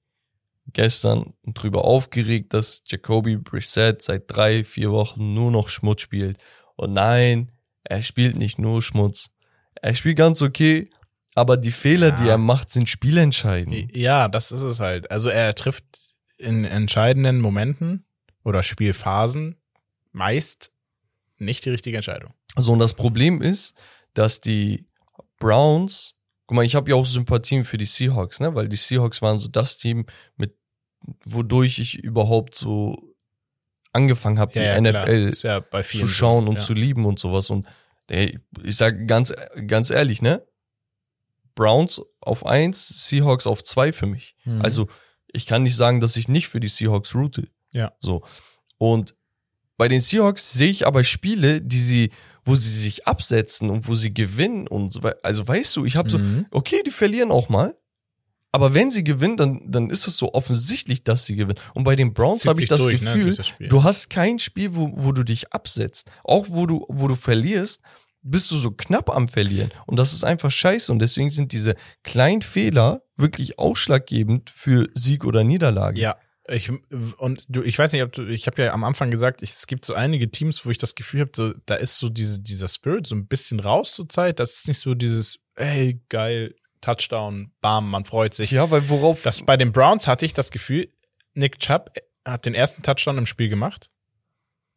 gestern 0.74 1.34
drüber 1.46 1.86
aufgeregt, 1.86 2.54
dass 2.54 2.82
Jacoby 2.88 3.38
Brissett 3.38 4.02
seit 4.02 4.24
drei, 4.28 4.64
vier 4.64 4.92
Wochen 4.92 5.34
nur 5.34 5.52
noch 5.52 5.70
Schmutz 5.70 6.02
spielt. 6.02 6.38
Und 6.76 6.94
nein, 6.94 7.52
er 7.84 8.02
spielt 8.02 8.36
nicht 8.38 8.58
nur 8.58 8.82
Schmutz. 8.82 9.30
Er 9.82 9.94
spielt 9.94 10.18
ganz 10.18 10.42
okay, 10.42 10.90
aber 11.36 11.58
die 11.58 11.72
Fehler, 11.72 12.10
Ja. 12.10 12.16
die 12.24 12.30
er 12.30 12.38
macht, 12.40 12.72
sind 12.72 12.90
spielentscheidend. 12.90 13.96
Ja, 13.96 14.28
das 14.28 14.52
ist 14.52 14.62
es 14.62 14.80
halt. 14.80 15.12
Also 15.12 15.30
er 15.30 15.54
trifft 15.54 15.84
in 16.38 16.66
entscheidenden 16.66 17.42
Momenten 17.42 18.06
oder 18.44 18.64
Spielphasen 18.64 19.56
meist 20.12 20.72
nicht 21.38 21.66
die 21.66 21.70
richtige 21.70 21.98
Entscheidung. 21.98 22.34
So, 22.58 22.72
und 22.72 22.80
das 22.80 22.94
Problem 22.94 23.42
ist, 23.42 23.76
dass 24.14 24.42
die 24.42 24.88
Browns, 25.38 26.15
guck 26.48 26.56
mal, 26.56 26.66
ich 26.66 26.76
habe 26.76 26.90
ja 26.90 26.96
auch 26.96 27.06
Sympathien 27.06 27.64
für 27.64 27.78
die 27.78 27.86
Seahawks, 27.86 28.40
ne? 28.40 28.54
Weil 28.56 28.68
die 28.68 28.76
Seahawks 28.76 29.22
waren 29.22 29.40
so 29.40 29.48
das 29.48 29.78
Team, 29.78 30.06
mit 30.38 30.56
wodurch 31.26 31.80
ich 31.80 32.00
überhaupt 32.00 32.56
so 32.56 33.16
angefangen 33.94 34.40
habe, 34.40 34.54
die 34.54 34.60
klar. 34.60 34.82
NFL 34.82 35.32
ja 35.42 35.64
zu 35.84 36.08
schauen 36.08 36.48
und 36.48 36.56
ja. 36.56 36.62
zu 36.62 36.74
lieben 36.74 37.06
und 37.06 37.20
sowas. 37.20 37.50
Und 37.50 37.66
ey, 38.10 38.40
ich 38.64 38.76
sag 38.76 39.08
ganz, 39.08 39.34
ganz 39.68 39.90
ehrlich, 39.90 40.22
ne? 40.22 40.46
Browns 41.56 42.02
auf 42.20 42.46
eins, 42.46 43.08
Seahawks 43.08 43.48
auf 43.48 43.64
zwei 43.64 43.94
für 43.94 44.06
mich. 44.06 44.36
Mhm. 44.44 44.62
Also 44.62 44.88
ich 45.32 45.46
kann 45.46 45.64
nicht 45.64 45.76
sagen, 45.76 46.02
dass 46.02 46.18
ich 46.18 46.28
nicht 46.28 46.48
für 46.48 46.60
die 46.60 46.68
Seahawks 46.68 47.16
route. 47.16 47.48
Ja. 47.74 47.94
So. 48.00 48.24
Und 48.78 49.16
bei 49.78 49.88
den 49.88 50.02
Seahawks 50.02 50.54
sehe 50.54 50.70
ich 50.70 50.86
aber 50.86 51.04
Spiele, 51.04 51.62
die 51.62 51.80
sie, 51.80 52.12
wo 52.46 52.56
sie 52.56 52.70
sich 52.70 53.06
absetzen 53.08 53.70
und 53.70 53.88
wo 53.88 53.96
sie 53.96 54.14
gewinnen 54.14 54.68
und 54.68 54.94
so 54.94 55.04
wei- 55.04 55.16
also 55.24 55.46
weißt 55.48 55.76
du, 55.76 55.84
ich 55.86 55.96
habe 55.98 56.10
so, 56.10 56.20
Mhm. 56.20 56.46
okay, 56.52 56.82
die 56.86 56.92
verlieren 56.92 57.32
auch 57.32 57.50
mal. 57.50 57.76
Aber 58.52 58.74
wenn 58.74 58.90
sie 58.90 59.04
gewinnen, 59.04 59.36
dann, 59.36 59.70
dann 59.70 59.90
ist 59.90 60.08
es 60.08 60.16
so 60.16 60.34
offensichtlich, 60.34 61.04
dass 61.04 61.26
sie 61.26 61.36
gewinnen. 61.36 61.60
Und 61.74 61.84
bei 61.84 61.98
den 61.98 62.14
Browns 62.14 62.46
habe 62.46 62.62
ich 62.64 62.70
das 62.70 62.84
durch, 62.84 63.02
ne, 63.02 63.12
Gefühl, 63.14 63.36
durch 63.36 63.38
das 63.60 63.70
du 63.70 63.84
hast 63.84 64.10
kein 64.10 64.40
Spiel, 64.40 64.74
wo, 64.76 64.92
wo 64.94 65.12
du 65.12 65.24
dich 65.24 65.52
absetzt. 65.52 66.10
Auch 66.24 66.46
wo 66.50 66.66
du, 66.66 66.86
wo 66.88 67.10
du 67.10 67.16
verlierst, 67.16 67.82
bist 68.22 68.50
du 68.52 68.56
so 68.58 68.72
knapp 68.72 69.10
am 69.10 69.28
Verlieren. 69.28 69.72
Und 69.88 69.98
das 70.00 70.14
ist 70.14 70.24
einfach 70.24 70.52
scheiße. 70.52 70.90
Und 70.92 71.00
deswegen 71.00 71.30
sind 71.30 71.52
diese 71.52 71.76
kleinen 72.04 72.42
Fehler 72.42 73.04
wirklich 73.18 73.60
ausschlaggebend 73.60 74.50
für 74.50 74.88
Sieg 74.94 75.26
oder 75.26 75.44
Niederlage. 75.44 76.00
Ja, 76.00 76.16
ich 76.48 76.72
und 77.18 77.46
du, 77.50 77.64
ich 77.64 77.78
weiß 77.78 77.94
nicht, 77.94 78.04
ob 78.04 78.12
du, 78.12 78.28
ich 78.28 78.48
habe 78.48 78.62
ja 78.62 78.74
am 78.74 78.84
Anfang 78.84 79.10
gesagt, 79.12 79.42
ich, 79.42 79.52
es 79.52 79.68
gibt 79.68 79.86
so 79.86 79.94
einige 79.94 80.30
Teams, 80.30 80.66
wo 80.66 80.70
ich 80.70 80.78
das 80.78 80.96
Gefühl 80.96 81.22
habe, 81.22 81.32
so, 81.36 81.54
da 81.66 81.76
ist 81.76 81.98
so 81.98 82.10
diese, 82.10 82.40
dieser 82.40 82.68
Spirit 82.68 83.08
so 83.08 83.16
ein 83.16 83.28
bisschen 83.28 83.60
raus 83.60 83.94
zur 83.94 84.08
Zeit. 84.08 84.40
Das 84.40 84.54
ist 84.54 84.68
nicht 84.68 84.80
so 84.80 84.94
dieses, 84.94 85.40
ey, 85.56 86.02
geil, 86.10 86.56
Touchdown, 86.82 87.52
bam, 87.62 87.90
man 87.90 88.06
freut 88.06 88.36
sich. 88.36 88.52
Ja, 88.52 88.70
weil 88.70 88.88
worauf. 88.90 89.24
Das, 89.24 89.42
bei 89.42 89.58
den 89.58 89.72
Browns 89.72 90.08
hatte 90.08 90.26
ich 90.26 90.34
das 90.34 90.52
Gefühl, 90.52 90.88
Nick 91.34 91.60
Chubb 91.60 91.92
hat 92.24 92.46
den 92.46 92.54
ersten 92.54 92.84
Touchdown 92.84 93.18
im 93.18 93.26
Spiel 93.26 93.50
gemacht. 93.50 93.90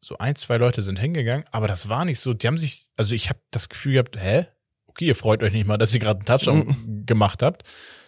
So 0.00 0.16
ein, 0.18 0.36
zwei 0.36 0.56
Leute 0.56 0.82
sind 0.82 0.98
hingegangen, 0.98 1.44
aber 1.50 1.66
das 1.66 1.88
war 1.88 2.04
nicht 2.04 2.20
so. 2.20 2.32
Die 2.32 2.46
haben 2.46 2.58
sich, 2.58 2.88
also 2.96 3.14
ich 3.14 3.28
habe 3.28 3.40
das 3.50 3.68
Gefühl 3.68 3.94
gehabt, 3.94 4.16
hä? 4.16 4.46
Okay, 4.86 5.06
ihr 5.06 5.16
freut 5.16 5.42
euch 5.42 5.52
nicht 5.52 5.66
mal, 5.66 5.76
dass 5.76 5.92
ihr 5.92 6.00
gerade 6.00 6.20
einen 6.20 6.26
Touchdown 6.26 7.02
gemacht 7.06 7.42
habt. 7.42 7.64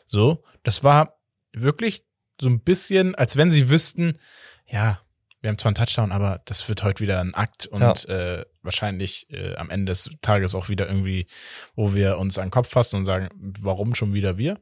So, 0.07 0.45
das 0.63 0.83
war 0.83 1.21
wirklich 1.53 2.05
so 2.41 2.49
ein 2.49 2.61
bisschen, 2.61 3.15
als 3.15 3.37
wenn 3.37 3.51
sie 3.53 3.69
wüssten, 3.69 4.19
ja, 4.67 5.01
wir 5.41 5.49
haben 5.49 5.57
zwar 5.59 5.71
einen 5.71 5.75
Touchdown, 5.77 6.13
aber 6.13 6.43
das 6.45 6.69
wird 6.69 6.83
heute 6.83 7.01
wieder 7.01 7.21
ein 7.21 7.35
Akt 7.35 7.67
und 7.67 7.81
Ja. 7.81 7.93
äh, 8.09 8.45
wahrscheinlich 8.63 9.27
äh, 9.31 9.55
am 9.57 9.71
Ende 9.71 9.91
des 9.93 10.11
Tages 10.21 10.55
auch 10.55 10.69
wieder 10.69 10.87
irgendwie, 10.87 11.27
wo 11.75 11.95
wir 11.95 12.19
uns 12.19 12.37
an 12.39 12.47
den 12.47 12.51
Kopf 12.51 12.69
fassen 12.69 12.97
und 12.97 13.07
sagen, 13.07 13.29
warum 13.61 13.95
schon 13.95 14.13
wieder 14.13 14.37
wir? 14.37 14.59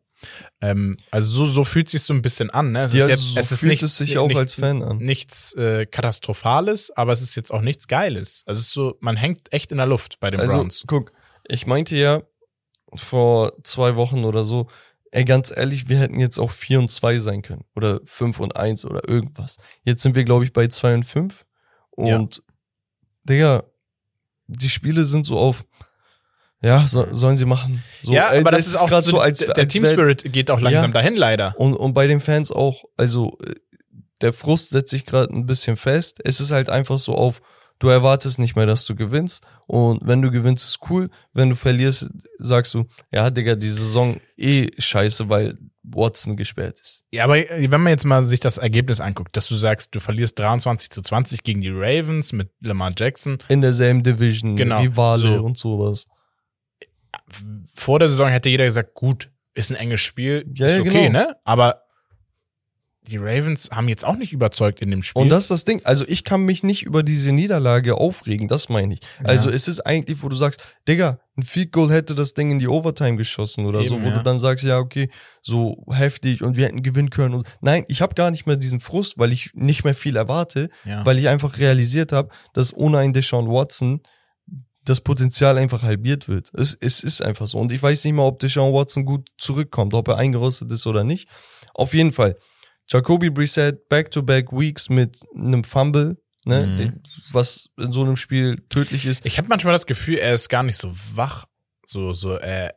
Ähm, 0.61 0.95
also 1.11 1.29
so, 1.29 1.47
so 1.47 1.65
fühlt 1.65 1.89
sich 1.89 2.03
so 2.03 2.13
ein 2.15 2.23
bisschen 2.23 2.51
an. 2.51 2.73
Ne? 2.73 2.83
Es 2.83 2.93
ja, 2.93 3.05
ist 3.05 3.09
jetzt, 3.11 3.23
so 3.35 3.41
es 3.41 3.53
ist 3.53 3.61
fühlt 3.61 3.71
nicht, 3.71 3.83
es 3.83 3.97
sich 3.97 4.19
auch 4.19 4.29
nicht, 4.29 4.37
als 4.37 4.55
Fan 4.55 4.83
an. 4.83 4.99
nichts 4.99 5.53
äh, 5.55 5.87
katastrophales, 5.87 6.91
aber 6.97 7.13
es 7.13 7.23
ist 7.23 7.35
jetzt 7.37 7.53
auch 7.53 7.61
nichts 7.63 7.87
Geiles. 7.89 8.43
Also 8.47 8.61
es 8.61 8.67
ist 8.69 8.73
so, 8.73 8.97
man 9.01 9.17
hängt 9.17 9.53
echt 9.53 9.71
in 9.73 9.79
der 9.79 9.87
Luft 9.87 10.19
bei 10.21 10.31
den 10.31 10.41
Also, 10.41 10.59
Browns. 10.59 10.85
guck, 10.87 11.13
ich 11.49 11.67
meinte 11.67 11.97
ja 11.97 12.23
vor 12.95 13.53
zwei 13.65 13.97
Wochen 13.97 14.25
oder 14.25 14.45
so, 14.45 14.69
ey, 15.13 15.25
ganz 15.25 15.53
ehrlich, 15.55 15.89
wir 15.89 15.99
hätten 15.99 16.21
jetzt 16.21 16.39
auch 16.39 16.51
4 16.51 16.79
und 16.79 16.91
2 16.91 17.19
sein 17.19 17.43
können. 17.43 17.65
Oder 17.75 18.01
5 18.05 18.41
und 18.41 18.57
1 18.57 18.85
oder 18.85 19.09
irgendwas. 19.09 19.57
Jetzt 19.85 20.03
sind 20.03 20.15
wir, 20.17 20.25
glaube 20.25 20.45
ich, 20.45 20.53
bei 20.53 20.69
2 20.69 20.95
und 20.95 21.05
5. 21.05 21.45
Und, 21.91 22.43
Digga, 23.25 23.65
die 24.47 24.69
Spiele 24.69 25.05
sind 25.05 25.27
so 25.27 25.39
auf, 25.39 25.65
ja, 26.61 26.87
so, 26.89 27.07
sollen 27.13 27.37
sie 27.37 27.45
machen. 27.45 27.83
So, 28.03 28.13
ja, 28.13 28.31
ey, 28.31 28.41
aber 28.41 28.51
das, 28.51 28.67
ist 28.67 28.77
auch 28.77 28.89
grad 28.89 29.05
so, 29.05 29.19
der, 29.19 29.33
der 29.33 29.57
als 29.57 29.73
Team 29.73 29.87
Spirit 29.87 30.33
geht 30.33 30.51
auch 30.51 30.61
langsam 30.61 30.91
Ja. 30.91 30.95
dahin 30.95 31.17
leider. 31.17 31.55
Und, 31.59 31.75
und 31.75 31.95
bei 31.95 32.07
den 32.07 32.21
Fans 32.21 32.51
auch, 32.51 32.85
also 32.97 33.39
der 34.21 34.33
Frust 34.33 34.71
setzt 34.71 34.91
sich 34.91 35.07
gerade 35.07 35.33
ein 35.33 35.47
bisschen 35.47 35.77
fest. 35.77 36.21
Es 36.25 36.41
ist 36.41 36.51
halt 36.51 36.69
einfach 36.69 36.99
so 36.99 37.15
auf, 37.15 37.41
du 37.79 37.89
erwartest 37.89 38.39
nicht 38.39 38.57
mehr, 38.57 38.67
dass 38.67 38.85
du 38.87 38.95
gewinnst. 38.95 39.47
Und 39.67 40.01
wenn 40.03 40.23
du 40.23 40.31
gewinnst, 40.31 40.65
ist 40.69 40.91
cool. 40.91 41.11
Wenn 41.33 41.51
du 41.51 41.57
verlierst, 41.57 42.11
sagst 42.39 42.75
du, 42.75 42.87
ja, 43.13 43.31
Digga, 43.31 43.55
die 43.55 43.69
Saison 43.69 44.21
eh 44.37 44.71
scheiße, 44.79 45.29
weil 45.29 45.57
Watson 45.83 46.37
gesperrt 46.37 46.81
ist. 46.81 47.05
Ja, 47.13 47.25
aber 47.25 47.39
äh, 47.39 47.71
wenn 47.71 47.81
man 47.81 47.91
jetzt 47.93 48.05
mal 48.05 48.25
sich 48.25 48.41
das 48.41 48.59
Ergebnis 48.59 49.01
anguckt, 49.01 49.37
dass 49.37 49.49
du 49.49 49.57
sagst, 49.57 49.95
du 49.95 50.01
verlierst 50.01 50.39
23 50.39 50.91
zu 50.91 51.01
20 51.03 51.43
gegen 51.43 51.61
die 51.63 51.71
Ravens 51.73 52.33
mit 52.33 52.51
Lamar 52.61 52.93
Jackson. 52.97 53.39
In 53.49 53.63
derselben 53.63 54.03
Division, 54.03 54.57
Genau, 54.57 54.81
Rivale 54.81 55.39
so. 55.39 55.45
und 55.45 55.57
sowas. 55.57 56.07
Vor 57.75 57.99
der 57.99 58.09
Saison 58.09 58.29
hätte 58.29 58.49
jeder 58.51 58.65
gesagt, 58.65 58.95
gut, 58.95 59.31
ist 59.55 59.71
ein 59.71 59.77
enges 59.77 60.01
Spiel, 60.01 60.45
Ja, 60.55 60.67
ist 60.67 60.81
okay, 60.81 61.07
genau. 61.07 61.21
ne? 61.21 61.37
Aber 61.45 61.83
die 63.09 63.17
Ravens 63.17 63.71
haben 63.73 63.89
jetzt 63.89 64.05
auch 64.05 64.17
nicht 64.17 64.33
überzeugt 64.33 64.81
in 64.81 64.91
dem 64.91 65.03
Spiel. 65.03 65.23
Und 65.23 65.29
das 65.31 65.45
ist 65.45 65.51
das 65.51 65.65
Ding. 65.65 65.81
Also 65.85 66.05
ich 66.07 66.25
kann 66.25 66.43
mich 66.43 66.63
nicht 66.63 66.83
über 66.85 67.03
diese 67.03 67.33
Niederlage 67.33 67.97
aufregen, 67.97 68.49
das 68.49 68.69
meine 68.69 68.95
ich. 68.95 69.01
Also 69.25 69.51
es 69.51 69.67
ist 69.67 69.81
eigentlich, 69.81 70.23
wo 70.23 70.29
du 70.29 70.37
sagst, 70.37 70.63
Digga, 70.87 71.19
ein 71.37 71.43
Field 71.43 71.73
Goal 71.73 71.91
hätte 71.91 72.15
das 72.15 72.35
Ding 72.35 72.51
in 72.51 72.59
die 72.59 72.69
Overtime 72.69 73.17
geschossen 73.17 73.65
oder 73.67 73.83
so, 73.85 73.95
Eben, 73.97 74.05
wo 74.05 74.09
ja. 74.09 74.19
du 74.19 74.23
dann 74.23 74.39
sagst, 74.39 74.65
ja, 74.65 74.79
okay, 74.79 75.09
so 75.41 75.85
heftig 75.91 76.43
und 76.43 76.57
wir 76.57 76.67
hätten 76.67 76.83
gewinnen 76.83 77.11
können. 77.11 77.35
Und 77.35 77.47
nein, 77.61 77.85
ich 77.89 78.03
habe 78.03 78.15
gar 78.15 78.31
nicht 78.31 78.47
mehr 78.47 78.57
diesen 78.57 78.81
Frust, 78.81 79.19
weil 79.19 79.33
ich 79.33 79.51
nicht 79.55 79.85
mehr 79.85 79.95
viel 79.95 80.17
erwarte, 80.17 80.69
Ja. 80.85 81.07
weil 81.07 81.19
ich 81.19 81.29
einfach 81.29 81.59
realisiert 81.59 82.13
habe, 82.13 82.29
dass 82.53 82.75
ohne 82.75 82.99
einen 82.99 83.13
Deshaun 83.15 83.49
Watson 83.49 84.01
das 84.85 85.01
Potenzial 85.01 85.59
einfach 85.59 85.83
halbiert 85.83 86.29
wird. 86.29 86.51
Es, 86.55 86.77
es 86.81 87.03
ist 87.03 87.23
einfach 87.23 87.47
so. 87.47 87.59
Und 87.59 87.73
ich 87.73 87.83
weiß 87.83 88.05
nicht 88.05 88.15
mal, 88.15 88.27
ob 88.27 88.39
Deshaun 88.39 88.73
Watson 88.73 89.05
gut 89.05 89.29
zurückkommt, 89.39 89.95
ob 89.95 90.09
er 90.09 90.17
eingerostet 90.17 90.71
ist 90.73 90.87
oder 90.87 91.05
nicht. 91.05 91.29
Auf 91.75 91.95
jeden 91.95 92.13
Fall. 92.13 92.37
Jacoby 92.89 93.31
Brissett 93.31 93.89
back-to-back 93.89 94.53
Weeks 94.53 94.89
mit 94.89 95.21
einem 95.35 95.65
Fumble, 95.65 96.17
ne, 96.45 96.67
Mhm. 96.67 97.03
was 97.33 97.69
in 97.77 97.93
so 97.93 98.03
einem 98.03 98.17
Spiel 98.17 98.63
tödlich 98.71 99.05
ist. 99.07 99.25
Ich 99.27 99.39
habe 99.39 99.49
manchmal 99.49 99.75
das 99.75 99.87
Gefühl, 99.87 100.17
er 100.17 100.35
ist 100.35 100.49
gar 100.49 100.63
nicht 100.63 100.79
so 100.79 100.91
wach, 101.15 101.47
so 101.87 102.13
so 102.13 102.37
äh, 102.39 102.71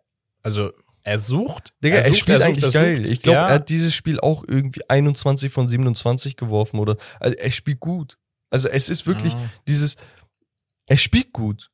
also 0.43 0.71
er 1.03 1.17
sucht, 1.17 1.73
Digga, 1.83 1.95
er, 1.97 2.03
sucht, 2.03 2.17
spielt 2.19 2.39
sucht, 2.41 2.47
eigentlich 2.49 2.63
er 2.65 2.71
geil. 2.71 2.97
sucht. 2.97 3.09
Ich 3.09 3.21
glaube, 3.23 3.37
ja, 3.37 3.47
er 3.47 3.53
hat 3.55 3.69
dieses 3.69 3.95
Spiel 3.95 4.19
auch 4.19 4.43
irgendwie 4.47 4.87
21 4.87 5.51
von 5.51 5.67
27 5.67 6.35
geworfen 6.37 6.77
oder, 6.79 6.95
also 7.19 7.35
er 7.37 7.49
spielt 7.51 7.79
gut. 7.79 8.17
Also 8.51 8.67
es 8.69 8.89
ist 8.89 9.07
wirklich 9.07 9.33
Ah. 9.33 9.49
dieses, 9.67 9.95
er 10.87 10.97
spielt 10.97 11.31
gut. 11.33 11.70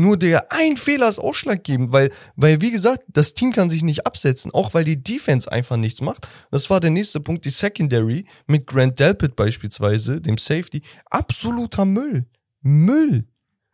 Nur 0.00 0.16
der 0.16 0.52
ein 0.52 0.76
Fehler 0.76 1.08
ist 1.08 1.18
ausschlaggebend, 1.18 1.90
weil, 1.90 2.12
weil, 2.36 2.60
wie 2.60 2.70
gesagt, 2.70 3.02
das 3.08 3.34
Team 3.34 3.52
kann 3.52 3.68
sich 3.68 3.82
nicht 3.82 4.06
absetzen, 4.06 4.52
auch 4.54 4.72
weil 4.72 4.84
die 4.84 5.02
Defense 5.02 5.50
einfach 5.50 5.76
nichts 5.76 6.00
macht. 6.00 6.28
Das 6.52 6.70
war 6.70 6.78
der 6.78 6.90
nächste 6.90 7.18
Punkt, 7.18 7.44
die 7.44 7.50
Secondary 7.50 8.24
mit 8.46 8.68
Grant 8.68 9.00
Delpit 9.00 9.34
beispielsweise, 9.34 10.20
dem 10.20 10.38
Safety, 10.38 10.82
absoluter 11.06 11.84
Müll. 11.84 12.26
Müll. 12.62 13.26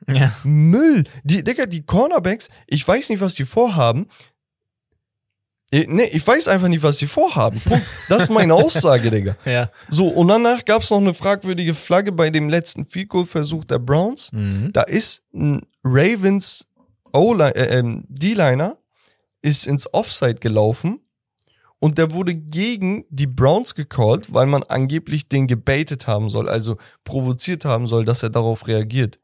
ja. 0.09 0.35
Müll. 0.45 1.05
Die, 1.25 1.45
Digga, 1.45 1.66
die 1.66 1.85
Cornerbacks, 1.85 2.49
ich 2.68 2.89
weiß 2.89 3.11
nicht, 3.11 3.20
was 3.20 3.35
die 3.35 3.45
vorhaben. 3.45 4.07
Eh, 5.75 5.87
Nee, 5.89 6.11
ich 6.12 6.27
weiß 6.27 6.49
einfach 6.49 6.68
nicht, 6.68 6.83
was 6.83 6.99
sie 6.99 7.07
vorhaben. 7.07 7.61
Punkt. 7.61 7.85
Das 8.09 8.25
ist 8.25 8.31
meine 8.31 8.55
Aussage, 8.55 9.11
Digga. 9.11 9.37
ja. 9.45 9.70
So, 9.89 10.09
und 10.09 10.29
danach 10.29 10.64
gab's 10.64 10.91
noch 10.91 10.99
eine 10.99 11.14
fragwürdige 11.14 11.75
Flagge 11.75 12.12
bei 12.12 12.31
dem 12.31 12.49
letzten 12.49 12.87
Field 12.87 13.09
Goal 13.09 13.27
Versuch 13.27 13.64
der 13.64 13.79
Browns. 13.79 14.31
Mhm. 14.33 14.70
Da 14.72 14.83
ist 14.83 15.25
ein 15.35 15.62
Ravens 15.83 16.66
äh, 17.14 17.79
ähm, 17.79 18.05
D-Liner 18.09 18.77
ist 19.43 19.66
ins 19.66 19.93
Offside 19.93 20.37
gelaufen 20.37 21.01
und 21.79 21.99
der 21.99 22.12
wurde 22.12 22.35
gegen 22.35 23.05
die 23.11 23.27
Browns 23.27 23.75
gecallt, 23.75 24.33
weil 24.33 24.47
man 24.47 24.62
angeblich 24.62 25.29
den 25.29 25.47
gebaitet 25.47 26.07
haben 26.07 26.31
soll, 26.31 26.49
also 26.49 26.79
provoziert 27.05 27.64
haben 27.64 27.87
soll, 27.87 28.05
dass 28.05 28.22
er 28.22 28.31
darauf 28.31 28.66
reagiert. 28.66 29.20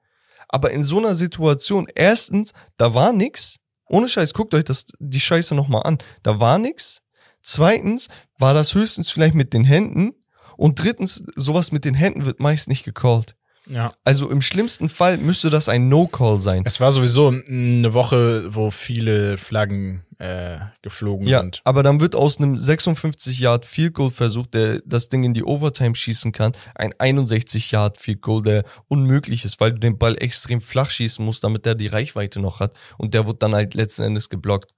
Aber 0.49 0.71
in 0.73 0.83
so 0.83 0.99
einer 0.99 1.15
Situation, 1.15 1.87
erstens, 1.95 2.53
da 2.77 2.93
war 2.93 3.13
nix. 3.13 3.60
Ohne 3.91 4.09
Scheiß, 4.09 4.35
guckt 4.35 4.55
euch 4.55 4.65
das, 4.65 4.87
die 5.01 5.21
Scheiße 5.21 5.55
nochmal 5.55 5.83
an. 5.83 5.99
Da 6.23 6.39
war 6.39 6.59
nix. 6.59 7.03
Zweitens 7.43 8.07
war 8.39 8.55
das 8.55 8.75
höchstens 8.75 9.11
vielleicht 9.11 9.35
mit 9.35 9.53
den 9.53 9.65
Händen. 9.65 10.13
Und 10.57 10.81
drittens, 10.81 11.25
sowas 11.35 11.73
mit 11.73 11.85
den 11.85 11.95
Händen 11.95 12.25
wird 12.25 12.39
meist 12.39 12.69
nicht 12.69 12.85
gecallt. 12.85 13.35
Ja. 13.71 13.93
Also 14.05 14.31
im 14.31 14.43
schlimmsten 14.43 14.89
Fall 14.89 15.19
müsste 15.19 15.51
das 15.51 15.69
ein 15.69 15.89
No-Call 15.89 16.41
sein. 16.41 16.63
Es 16.67 16.81
war 16.81 16.93
sowieso 16.93 17.29
eine 17.29 17.93
Woche, 17.95 18.55
wo 18.55 18.71
viele 18.71 19.39
Flaggen 19.39 20.05
äh, 20.19 20.59
geflogen 20.83 21.27
Ja, 21.27 21.41
sind. 21.41 21.63
aber 21.65 21.83
dann 21.83 22.01
wird 22.01 22.15
aus 22.15 22.39
einem 22.39 22.59
56 22.59 23.41
Yard 23.41 23.65
Field 23.65 23.95
Goal 23.95 24.11
Versuch, 24.11 24.47
der 24.47 24.81
das 24.85 25.09
Ding 25.09 25.25
in 25.25 25.33
die 25.33 25.45
Overtime 25.45 25.95
schießen 25.95 26.33
kann, 26.33 26.53
ein 26.75 26.93
61 26.99 27.71
Yard 27.71 27.97
Field 27.97 28.21
Goal, 28.21 28.43
der 28.43 28.65
unmöglich 28.89 29.45
ist, 29.47 29.61
weil 29.61 29.73
du 29.73 29.79
den 29.79 29.97
Ball 29.97 30.17
extrem 30.21 30.61
flach 30.61 30.91
schießen 30.91 31.25
musst, 31.25 31.43
damit 31.45 31.65
der 31.65 31.75
die 31.75 31.87
Reichweite 31.87 32.39
noch 32.41 32.61
hat 32.61 32.75
und 32.99 33.15
der 33.15 33.27
wird 33.27 33.43
dann 33.43 33.55
halt 33.55 33.73
letzten 33.75 34.03
Endes 34.03 34.29
geblockt. 34.29 34.75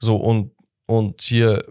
So 0.00 0.16
und 0.16 0.52
und 0.86 1.20
hier 1.20 1.62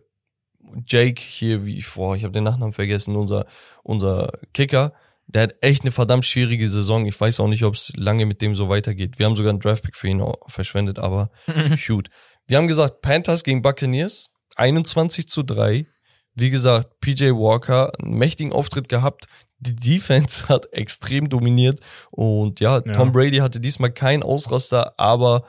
Jake 0.85 1.21
hier 1.21 1.65
wie 1.65 1.81
vor, 1.81 2.15
ich 2.15 2.23
habe 2.23 2.33
den 2.33 2.43
Nachnamen 2.43 2.73
vergessen, 2.73 3.15
unser 3.15 3.45
unser 3.83 4.31
Kicker, 4.53 4.93
der 5.27 5.43
hat 5.43 5.55
echt 5.61 5.81
eine 5.83 5.91
verdammt 5.91 6.25
schwierige 6.25 6.67
Saison. 6.67 7.05
Ich 7.05 7.19
weiß 7.19 7.39
auch 7.41 7.47
nicht, 7.47 7.63
ob 7.63 7.75
es 7.75 7.91
lange 7.95 8.25
mit 8.25 8.41
dem 8.41 8.55
so 8.55 8.69
weitergeht. 8.69 9.19
Wir 9.19 9.25
haben 9.25 9.35
sogar 9.35 9.51
einen 9.51 9.59
Draftpick 9.59 9.95
für 9.95 10.07
ihn 10.07 10.23
verschwendet, 10.47 10.99
aber 10.99 11.29
shoot. 11.77 12.09
Wir 12.47 12.57
haben 12.57 12.67
gesagt, 12.67 13.01
Panthers 13.01 13.43
gegen 13.43 13.61
Buccaneers, 13.61 14.29
21 14.55 15.27
zu 15.27 15.43
3. 15.43 15.85
Wie 16.33 16.49
gesagt, 16.49 16.99
PJ 17.01 17.31
Walker, 17.31 17.91
einen 17.99 18.17
mächtigen 18.17 18.53
Auftritt 18.53 18.87
gehabt. 18.89 19.25
Die 19.59 19.75
Defense 19.75 20.47
hat 20.49 20.71
extrem 20.71 21.29
dominiert. 21.29 21.79
Und 22.11 22.59
ja, 22.59 22.81
Ja. 22.85 22.93
Tom 22.95 23.11
Brady 23.11 23.37
hatte 23.37 23.59
diesmal 23.59 23.91
keinen 23.91 24.23
Ausraster, 24.23 24.97
aber 24.99 25.43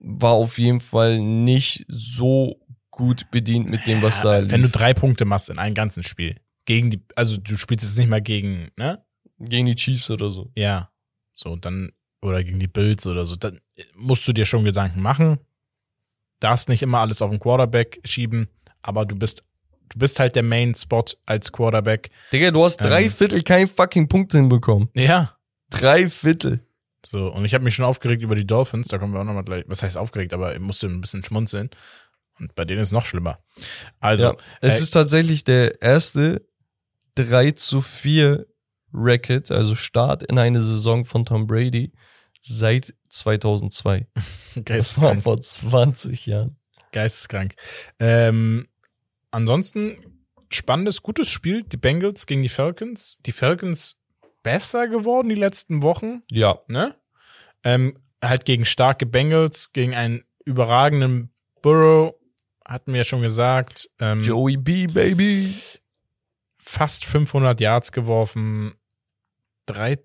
war 0.00 0.32
auf 0.32 0.58
jeden 0.58 0.80
Fall 0.80 1.20
nicht 1.20 1.84
so 1.88 2.56
gut 2.90 3.30
bedient 3.30 3.68
mit 3.70 3.86
dem, 3.86 4.02
was 4.02 4.22
da 4.22 4.38
Ja, 4.40 4.50
wenn 4.50 4.62
du 4.62 4.66
lief. 4.68 4.72
drei 4.72 4.94
Punkte 4.94 5.24
machst 5.24 5.48
in 5.50 5.58
einem 5.58 5.74
ganzen 5.74 6.02
Spiel. 6.02 6.36
Gegen 6.64 6.90
die, 6.90 7.02
also 7.16 7.36
du 7.36 7.56
spielst 7.56 7.84
jetzt 7.84 7.98
nicht 7.98 8.08
mal 8.08 8.22
gegen, 8.22 8.70
ne? 8.76 9.04
gegen 9.38 9.66
die 9.66 9.74
Chiefs 9.74 10.10
oder 10.10 10.30
so. 10.30 10.50
Ja. 10.56 10.90
So, 11.32 11.56
dann, 11.56 11.92
oder 12.20 12.44
gegen 12.44 12.60
die 12.60 12.68
Bills 12.68 13.06
oder 13.06 13.26
so, 13.26 13.36
dann 13.36 13.60
musst 13.96 14.26
du 14.28 14.32
dir 14.32 14.46
schon 14.46 14.64
Gedanken 14.64 15.00
machen. 15.02 15.38
Darfst 16.40 16.68
nicht 16.68 16.82
immer 16.82 16.98
alles 16.98 17.22
auf 17.22 17.30
den 17.30 17.40
Quarterback 17.40 18.00
schieben, 18.04 18.48
aber 18.82 19.04
du 19.04 19.16
bist, 19.16 19.44
du 19.88 19.98
bist 19.98 20.18
halt 20.20 20.36
der 20.36 20.42
Main-Spot 20.42 21.04
als 21.26 21.52
Quarterback. 21.52 22.10
Digga, 22.32 22.50
du 22.50 22.64
hast 22.64 22.78
drei 22.78 23.04
Ähm. 23.04 23.10
Viertel 23.10 23.42
keinen 23.42 23.68
fucking 23.68 24.08
Punkt 24.08 24.32
hinbekommen. 24.32 24.88
Ja. 24.94 25.36
Drei 25.70 26.08
Viertel. 26.08 26.60
So, 27.04 27.32
und 27.32 27.44
ich 27.44 27.54
habe 27.54 27.64
mich 27.64 27.74
schon 27.74 27.84
aufgeregt 27.84 28.22
über 28.22 28.36
die 28.36 28.46
Dolphins, 28.46 28.88
da 28.88 28.98
kommen 28.98 29.12
wir 29.12 29.20
auch 29.20 29.24
nochmal 29.24 29.44
gleich. 29.44 29.64
Was 29.66 29.82
heißt 29.82 29.96
aufgeregt, 29.96 30.32
aber 30.32 30.54
ich 30.54 30.60
musste 30.60 30.86
ein 30.86 31.00
bisschen 31.00 31.24
schmunzeln. 31.24 31.70
Und 32.38 32.54
bei 32.54 32.64
denen 32.64 32.80
ist 32.80 32.88
es 32.88 32.92
noch 32.92 33.06
schlimmer. 33.06 33.38
Also, 34.00 34.28
ja, 34.28 34.36
es 34.60 34.78
äh, 34.78 34.82
ist 34.82 34.90
tatsächlich 34.90 35.44
der 35.44 35.82
erste 35.82 36.46
3 37.16 37.52
zu 37.52 37.80
4 37.82 38.46
Racket, 38.94 39.50
also 39.50 39.74
Start 39.74 40.22
in 40.22 40.38
eine 40.38 40.60
Saison 40.62 41.04
von 41.04 41.24
Tom 41.24 41.46
Brady 41.46 41.92
seit 42.40 42.94
2002. 43.08 44.06
Das 44.54 45.00
war 45.00 45.14
geisteskrank. 45.14 45.22
vor 45.22 45.40
20 45.40 46.26
Jahren. 46.26 46.56
geisteskrank. 46.92 47.54
Ähm, 47.98 48.68
ansonsten, 49.30 49.96
spannendes, 50.50 51.02
gutes 51.02 51.28
Spiel. 51.30 51.62
Die 51.62 51.78
Bengals 51.78 52.26
gegen 52.26 52.42
die 52.42 52.50
Falcons. 52.50 53.18
Die 53.24 53.32
Falcons 53.32 53.96
besser 54.42 54.88
geworden 54.88 55.28
die 55.30 55.36
letzten 55.36 55.82
Wochen, 55.82 56.22
Ja. 56.30 56.58
ne? 56.68 56.94
Ähm, 57.64 57.96
halt 58.22 58.44
gegen 58.44 58.64
starke 58.66 59.06
Bengals, 59.06 59.72
gegen 59.72 59.94
einen 59.94 60.24
überragenden 60.44 61.32
Burrow, 61.62 62.14
hatten 62.66 62.92
wir 62.92 62.98
ja 62.98 63.04
schon 63.04 63.22
gesagt. 63.22 63.88
Ähm, 63.98 64.20
Joey 64.22 64.56
B, 64.58 64.86
Baby. 64.86 65.54
Fast 66.62 67.04
500 67.04 67.60
Yards 67.60 67.92
geworfen, 67.92 68.74
drei 69.66 69.98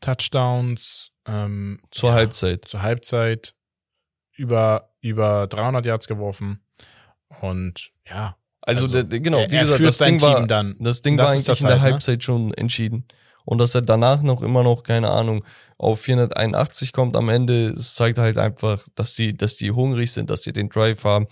Touchdowns 0.00 1.10
ähm, 1.26 1.80
Zur 1.90 2.10
ja, 2.10 2.14
Halbzeit. 2.16 2.66
zur 2.66 2.82
Halbzeit 2.82 3.54
über 4.32 4.90
über 5.00 5.46
300 5.46 5.84
Yards 5.86 6.06
geworfen 6.06 6.60
und 7.40 7.90
ja, 8.08 8.36
Also, 8.62 8.82
Also, 8.84 9.02
der, 9.02 9.20
genau, 9.20 9.38
er, 9.38 9.50
wie 9.50 9.58
gesagt, 9.58 9.84
das 9.84 9.98
Ding, 9.98 10.20
war, 10.20 10.46
dann. 10.46 10.76
das 10.78 11.02
Ding 11.02 11.14
Und 11.14 11.18
war 11.18 11.26
das 11.26 11.32
eigentlich 11.34 11.46
das 11.46 11.60
in 11.60 11.66
der 11.66 11.76
halt, 11.76 11.82
ne? 11.84 11.92
Halbzeit 11.92 12.22
schon 12.22 12.52
entschieden. 12.54 13.04
Und 13.44 13.58
dass 13.58 13.74
er 13.76 13.82
danach 13.82 14.22
noch 14.22 14.42
immer 14.42 14.64
noch, 14.64 14.82
keine 14.82 15.08
Ahnung, 15.10 15.44
auf 15.78 16.00
481 16.00 16.92
kommt 16.92 17.14
am 17.16 17.28
Ende, 17.28 17.68
es 17.68 17.94
zeigt 17.94 18.18
halt 18.18 18.38
einfach, 18.38 18.84
dass 18.96 19.14
die, 19.14 19.36
dass 19.36 19.56
die 19.56 19.70
hungrig 19.70 20.10
sind, 20.12 20.30
dass 20.30 20.40
die 20.40 20.52
den 20.52 20.68
Drive 20.68 21.04
haben. 21.04 21.28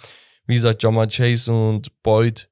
Wie 0.46 0.54
gesagt, 0.54 0.82
Jama 0.84 1.06
Chase 1.08 1.52
und 1.52 1.90
Boyd, 2.04 2.48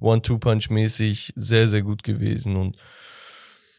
One-Two-Punch-mäßig, 0.00 1.32
sehr, 1.36 1.68
sehr 1.68 1.82
gut 1.82 2.02
gewesen. 2.02 2.56
Und 2.56 2.76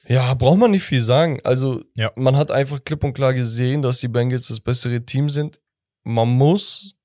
ja, 0.07 0.33
braucht 0.33 0.59
man 0.59 0.71
nicht 0.71 0.83
viel 0.83 1.01
sagen. 1.01 1.39
Also, 1.43 1.83
Ja. 1.95 2.11
man 2.15 2.35
hat 2.35 2.51
einfach 2.51 2.83
klipp 2.83 3.03
und 3.03 3.13
klar 3.13 3.33
gesehen, 3.33 3.81
dass 3.81 3.99
die 3.99 4.07
Bengals 4.07 4.47
das 4.47 4.59
bessere 4.59 5.05
Team 5.05 5.29
sind. 5.29 5.59
Man 6.03 6.29
muss, 6.29 6.95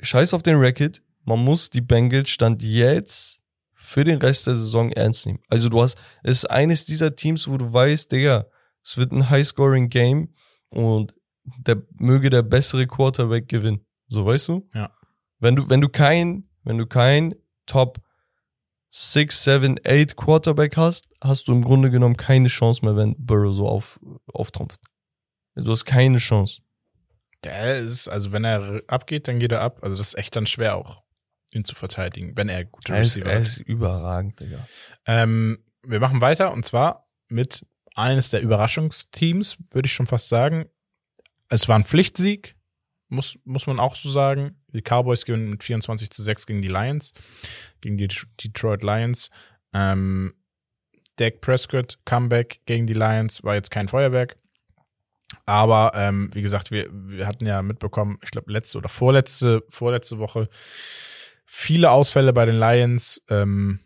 scheiß 0.00 0.34
auf 0.34 0.42
den 0.42 0.56
Racket, 0.56 1.02
man 1.24 1.44
muss 1.44 1.70
die 1.70 1.82
Bengals 1.82 2.30
Stand 2.30 2.62
jetzt 2.62 3.42
für 3.74 4.04
den 4.04 4.18
Rest 4.18 4.46
der 4.46 4.54
Saison 4.54 4.90
ernst 4.92 5.26
nehmen. 5.26 5.40
Also 5.48 5.68
du 5.68 5.82
hast, 5.82 5.98
es 6.22 6.38
ist 6.38 6.50
eines 6.50 6.84
dieser 6.84 7.14
Teams, 7.14 7.48
wo 7.48 7.56
du 7.58 7.70
weißt, 7.72 8.10
Digga, 8.10 8.46
es 8.82 8.96
wird 8.96 9.12
ein 9.12 9.28
High-Scoring-Game 9.28 10.32
und 10.70 11.14
der 11.58 11.82
möge 11.98 12.30
der 12.30 12.42
bessere 12.42 12.86
Quarterback 12.86 13.48
gewinnen. 13.48 13.84
So, 14.08 14.24
weißt 14.24 14.48
du? 14.48 14.68
Ja. 14.74 14.90
Wenn 15.38 15.56
du, 15.56 15.68
wenn 15.68 15.80
du 15.80 15.88
kein, 15.88 16.48
wenn 16.64 16.78
du 16.78 16.86
kein 16.86 17.34
Top 17.66 17.98
6, 18.90 19.44
7, 19.44 19.78
8 19.86 20.16
Quarterback 20.16 20.76
hast, 20.76 21.08
hast 21.22 21.48
du 21.48 21.52
im 21.52 21.62
Grunde 21.62 21.90
genommen 21.90 22.16
keine 22.16 22.48
Chance 22.48 22.84
mehr, 22.84 22.96
wenn 22.96 23.14
Burrow 23.18 23.54
so 23.54 23.68
auf, 23.68 24.00
auftrumpft. 24.32 24.80
Du 25.54 25.70
hast 25.70 25.84
keine 25.84 26.18
Chance. 26.18 26.60
Der 27.44 27.76
ist, 27.76 28.08
also 28.08 28.32
wenn 28.32 28.44
er 28.44 28.82
abgeht, 28.88 29.28
dann 29.28 29.38
geht 29.38 29.52
er 29.52 29.60
ab. 29.60 29.78
Also 29.82 29.96
das 29.96 30.08
ist 30.08 30.18
echt 30.18 30.34
dann 30.36 30.46
schwer 30.46 30.76
auch. 30.76 31.02
ihn 31.52 31.64
zu 31.64 31.74
verteidigen, 31.74 32.36
wenn 32.36 32.48
er 32.48 32.64
gute 32.64 32.92
Er 32.92 33.00
ist, 33.00 33.16
Receiver 33.16 33.30
er 33.30 33.36
hat. 33.36 33.42
ist 33.42 33.58
überragend, 33.58 34.40
Digga. 34.40 34.66
Ähm, 35.06 35.64
wir 35.82 36.00
machen 36.00 36.20
weiter 36.20 36.52
und 36.52 36.64
zwar 36.64 37.08
mit 37.28 37.64
eines 37.94 38.30
der 38.30 38.42
Überraschungsteams, 38.42 39.56
würde 39.70 39.86
ich 39.86 39.92
schon 39.92 40.06
fast 40.06 40.28
sagen. 40.28 40.68
Es 41.48 41.68
war 41.68 41.76
ein 41.76 41.84
Pflichtsieg, 41.84 42.56
muss, 43.10 43.38
muss 43.44 43.66
man 43.66 43.78
auch 43.78 43.96
so 43.96 44.08
sagen. 44.08 44.56
Die 44.72 44.82
Cowboys 44.82 45.24
gewinnen 45.24 45.50
mit 45.50 45.62
24 45.62 46.10
zu 46.10 46.22
6 46.22 46.46
gegen 46.46 46.62
die 46.62 46.68
Lions, 46.68 47.12
gegen 47.80 47.96
die 47.96 48.08
Detroit 48.42 48.82
Lions. 48.82 49.30
Ähm, 49.72 50.34
Dak 51.16 51.40
Prescott, 51.40 51.98
Comeback 52.04 52.60
gegen 52.66 52.86
die 52.86 52.94
Lions, 52.94 53.44
war 53.44 53.54
jetzt 53.54 53.70
kein 53.70 53.88
Feuerwerk. 53.88 54.36
Aber 55.44 55.92
ähm, 55.94 56.30
wie 56.32 56.42
gesagt, 56.42 56.70
wir, 56.70 56.88
wir 56.90 57.26
hatten 57.26 57.46
ja 57.46 57.62
mitbekommen, 57.62 58.18
ich 58.22 58.30
glaube 58.30 58.50
letzte 58.50 58.78
oder 58.78 58.88
vorletzte, 58.88 59.62
vorletzte 59.68 60.18
Woche 60.18 60.48
viele 61.52 61.90
Ausfälle 61.90 62.32
bei 62.32 62.44
den 62.44 62.54
Lions. 62.54 63.22
Ähm, 63.28 63.80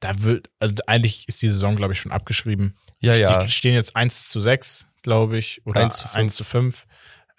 da 0.00 0.22
wird, 0.22 0.50
also 0.58 0.74
eigentlich 0.86 1.26
ist 1.28 1.40
die 1.40 1.48
Saison, 1.48 1.76
glaube 1.76 1.94
ich, 1.94 1.98
schon 1.98 2.12
abgeschrieben. 2.12 2.76
Ja, 3.00 3.14
ja. 3.14 3.38
Die 3.38 3.50
stehen 3.50 3.74
jetzt 3.74 3.96
1 3.96 4.28
zu 4.28 4.40
6, 4.40 4.86
glaube 5.00 5.38
ich, 5.38 5.62
oder 5.64 5.80
1 5.80 5.96
zu 5.96 6.08
5. 6.08 6.14
1 6.14 6.36
zu 6.36 6.44
5. 6.44 6.86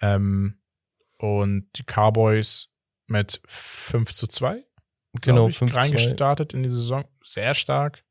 Ähm, 0.00 0.58
und 1.18 1.66
die 1.76 1.84
Cowboys 1.84 2.68
mit 3.06 3.40
5 3.46 4.12
zu 4.12 4.26
2, 4.26 4.64
Genau, 5.20 5.48
ich, 5.48 5.58
5 5.58 5.72
2. 5.72 5.80
reingestartet 5.80 6.54
in 6.54 6.62
die 6.62 6.68
Saison. 6.70 7.04
Sehr 7.24 7.54
stark. 7.54 8.04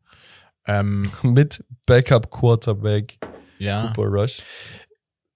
Ähm, 0.66 1.10
Mit 1.24 1.64
Backup 1.86 2.30
Quarterback 2.30 3.18
ja. 3.60 3.88
Cooper 3.88 4.08
Rush. 4.10 4.42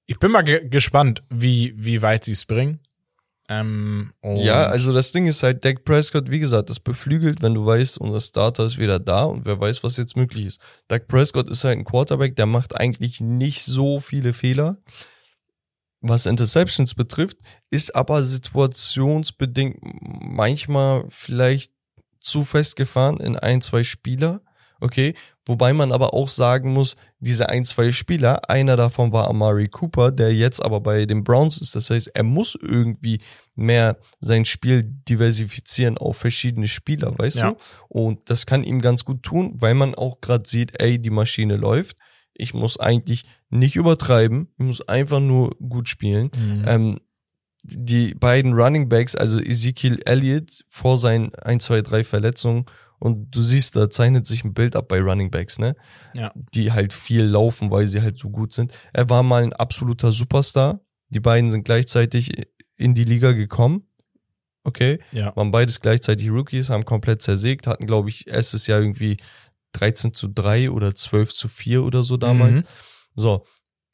Ich 0.05 0.19
bin 0.19 0.31
mal 0.31 0.41
ge 0.41 0.67
gespannt, 0.67 1.23
wie, 1.29 1.73
wie 1.77 2.01
weit 2.01 2.25
sie 2.25 2.33
es 2.33 2.45
bringen. 2.45 2.81
Ähm, 3.47 4.13
Ja, 4.23 4.65
also 4.65 4.93
das 4.93 5.11
Ding 5.11 5.25
ist 5.25 5.43
halt, 5.43 5.65
Dak 5.65 5.83
Prescott, 5.83 6.29
wie 6.29 6.39
gesagt, 6.39 6.69
das 6.69 6.79
beflügelt, 6.79 7.41
wenn 7.41 7.53
du 7.53 7.65
weißt, 7.65 7.97
unser 7.97 8.19
Starter 8.21 8.65
ist 8.65 8.77
wieder 8.77 8.99
da 8.99 9.23
und 9.23 9.45
wer 9.45 9.59
weiß, 9.59 9.83
was 9.83 9.97
jetzt 9.97 10.15
möglich 10.15 10.45
ist. 10.45 10.61
Dak 10.87 11.07
Prescott 11.07 11.49
ist 11.49 11.63
halt 11.63 11.77
ein 11.77 11.85
Quarterback, 11.85 12.35
der 12.35 12.45
macht 12.45 12.75
eigentlich 12.75 13.19
nicht 13.19 13.63
so 13.65 13.99
viele 13.99 14.33
Fehler, 14.33 14.77
was 16.01 16.25
Interceptions 16.25 16.95
betrifft, 16.95 17.37
ist 17.69 17.95
aber 17.95 18.23
situationsbedingt 18.23 19.77
manchmal 19.81 21.05
vielleicht 21.09 21.71
zu 22.19 22.43
festgefahren 22.43 23.17
in 23.17 23.37
ein, 23.37 23.61
zwei 23.61 23.83
Spieler. 23.83 24.41
Okay, 24.83 25.13
wobei 25.45 25.73
man 25.73 25.91
aber 25.91 26.15
auch 26.15 26.27
sagen 26.27 26.73
muss, 26.73 26.95
diese 27.19 27.49
ein, 27.49 27.65
zwei 27.65 27.91
Spieler, 27.91 28.49
einer 28.49 28.75
davon 28.75 29.11
war 29.11 29.27
Amari 29.27 29.67
Cooper, 29.67 30.11
der 30.11 30.33
jetzt 30.33 30.59
aber 30.59 30.81
bei 30.81 31.05
den 31.05 31.23
Browns 31.23 31.61
ist. 31.61 31.75
Das 31.75 31.91
heißt, 31.91 32.07
er 32.15 32.23
muss 32.23 32.57
irgendwie 32.59 33.21
mehr 33.53 33.97
sein 34.19 34.43
Spiel 34.43 34.81
diversifizieren 35.07 35.99
auf 35.99 36.17
verschiedene 36.17 36.67
Spieler, 36.67 37.13
weißt 37.15 37.37
Ja. 37.41 37.51
du? 37.51 37.57
Und 37.89 38.27
das 38.31 38.47
kann 38.47 38.63
ihm 38.63 38.81
ganz 38.81 39.05
gut 39.05 39.21
tun, 39.21 39.53
weil 39.59 39.75
man 39.75 39.93
auch 39.93 40.19
gerade 40.19 40.49
sieht, 40.49 40.81
ey, 40.81 40.97
die 40.97 41.11
Maschine 41.11 41.57
läuft. 41.57 41.95
Ich 42.41 42.53
muss 42.53 42.79
eigentlich 42.79 43.25
nicht 43.49 43.75
übertreiben, 43.75 44.47
ich 44.57 44.65
muss 44.65 44.87
einfach 44.87 45.19
nur 45.19 45.51
gut 45.57 45.87
spielen. 45.87 46.31
Mhm. 46.35 46.63
Ähm, 46.67 46.99
die 47.63 48.15
beiden 48.15 48.53
Running 48.53 48.89
Backs, 48.89 49.15
also 49.15 49.39
Ezekiel 49.39 50.01
Elliott 50.05 50.63
vor 50.67 50.97
seinen 50.97 51.35
1, 51.35 51.63
2, 51.63 51.81
3 51.81 52.03
Verletzungen 52.03 52.65
und 52.97 53.35
du 53.35 53.41
siehst, 53.41 53.75
da 53.75 53.89
zeichnet 53.89 54.25
sich 54.25 54.43
ein 54.43 54.53
Bild 54.53 54.75
ab 54.75 54.87
bei 54.87 54.99
Running 54.99 55.31
Backs, 55.31 55.59
ne? 55.59 55.75
Ja. 56.13 56.31
Die 56.35 56.71
halt 56.71 56.93
viel 56.93 57.23
laufen, 57.23 57.71
weil 57.71 57.87
sie 57.87 58.01
halt 58.01 58.17
so 58.17 58.29
gut 58.29 58.53
sind. 58.53 58.73
Er 58.93 59.09
war 59.09 59.23
mal 59.23 59.43
ein 59.43 59.53
absoluter 59.53 60.11
Superstar. 60.11 60.81
Die 61.09 61.19
beiden 61.19 61.51
sind 61.51 61.65
gleichzeitig 61.65 62.31
in 62.77 62.93
die 62.93 63.03
Liga 63.03 63.31
gekommen. 63.31 63.87
Okay. 64.63 64.99
ja. 65.11 65.35
Waren 65.35 65.51
beides 65.51 65.81
gleichzeitig 65.81 66.29
Rookies, 66.29 66.69
haben 66.69 66.85
komplett 66.85 67.21
zersägt, 67.21 67.65
hatten, 67.65 67.87
glaube 67.87 68.09
ich, 68.09 68.27
erstes 68.27 68.67
Jahr 68.67 68.79
irgendwie 68.79 69.17
13 69.73 70.13
zu 70.13 70.27
3 70.27 70.71
oder 70.71 70.93
12 70.93 71.33
zu 71.33 71.47
4 71.47 71.83
oder 71.83 72.03
so 72.03 72.17
damals. 72.17 72.61
Mhm. 72.61 72.67
So. 73.15 73.45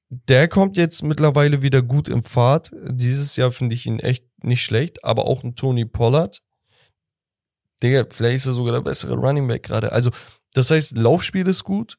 Der 0.09 0.47
kommt 0.47 0.78
jetzt 0.78 1.03
mittlerweile 1.03 1.61
wieder 1.61 1.82
gut 1.82 2.07
im 2.07 2.23
Fahrt. 2.23 2.71
Dieses 2.89 3.36
Jahr 3.36 3.51
finde 3.51 3.75
ich 3.75 3.86
ihn 3.86 3.99
echt 3.99 4.25
nicht 4.41 4.63
schlecht, 4.63 5.03
aber 5.03 5.25
auch 5.25 5.43
ein 5.43 5.55
Tony 5.55 5.86
Pollard. 5.86 6.41
Digga, 7.84 8.05
vielleicht 8.09 8.38
ist 8.38 8.45
er 8.47 8.53
sogar 8.53 8.73
der 8.73 8.82
bessere 8.82 9.15
Running 9.15 9.47
Back 9.47 9.63
gerade. 9.63 9.91
Also, 9.91 10.11
das 10.53 10.71
heißt, 10.71 10.97
Laufspiel 10.97 11.45
ist 11.47 11.63
gut. 11.63 11.97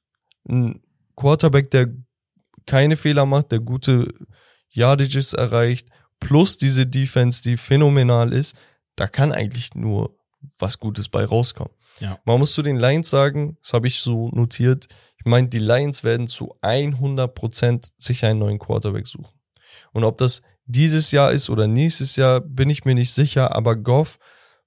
Ein 0.49 0.81
Quarterback, 1.17 1.71
der 1.71 1.89
keine 2.67 2.97
Fehler 2.97 3.27
macht, 3.27 3.53
der 3.53 3.61
gute 3.61 4.13
Yardages 4.71 5.33
erreicht, 5.33 5.89
plus 6.21 6.57
diese 6.57 6.87
Defense, 6.87 7.43
die 7.43 7.57
phänomenal 7.57 8.33
ist, 8.33 8.57
da 8.97 9.07
kann 9.07 9.33
eigentlich 9.33 9.75
nur 9.75 10.17
was 10.59 10.79
Gutes 10.79 11.09
bei 11.09 11.25
rauskommen. 11.25 11.73
Ja. 12.01 12.19
Man 12.25 12.39
muss 12.39 12.53
zu 12.53 12.63
den 12.63 12.79
Lions 12.79 13.11
sagen, 13.11 13.57
das 13.63 13.73
habe 13.73 13.87
ich 13.87 14.01
so 14.01 14.29
notiert, 14.31 14.87
ich 15.19 15.25
meine, 15.25 15.49
die 15.49 15.59
Lions 15.59 16.05
werden 16.05 16.27
zu 16.29 16.55
100% 16.63 17.91
sicher 17.97 18.29
einen 18.29 18.39
neuen 18.39 18.59
Quarterback 18.59 19.07
suchen. 19.07 19.39
Und 19.93 20.05
ob 20.05 20.19
das 20.19 20.43
dieses 20.67 21.11
Jahr 21.13 21.33
ist 21.33 21.51
oder 21.51 21.67
nächstes 21.67 22.17
Jahr, 22.17 22.41
bin 22.41 22.71
ich 22.71 22.85
mir 22.85 22.95
nicht 22.95 23.13
sicher, 23.13 23.55
aber 23.55 23.77
Goff 23.77 24.19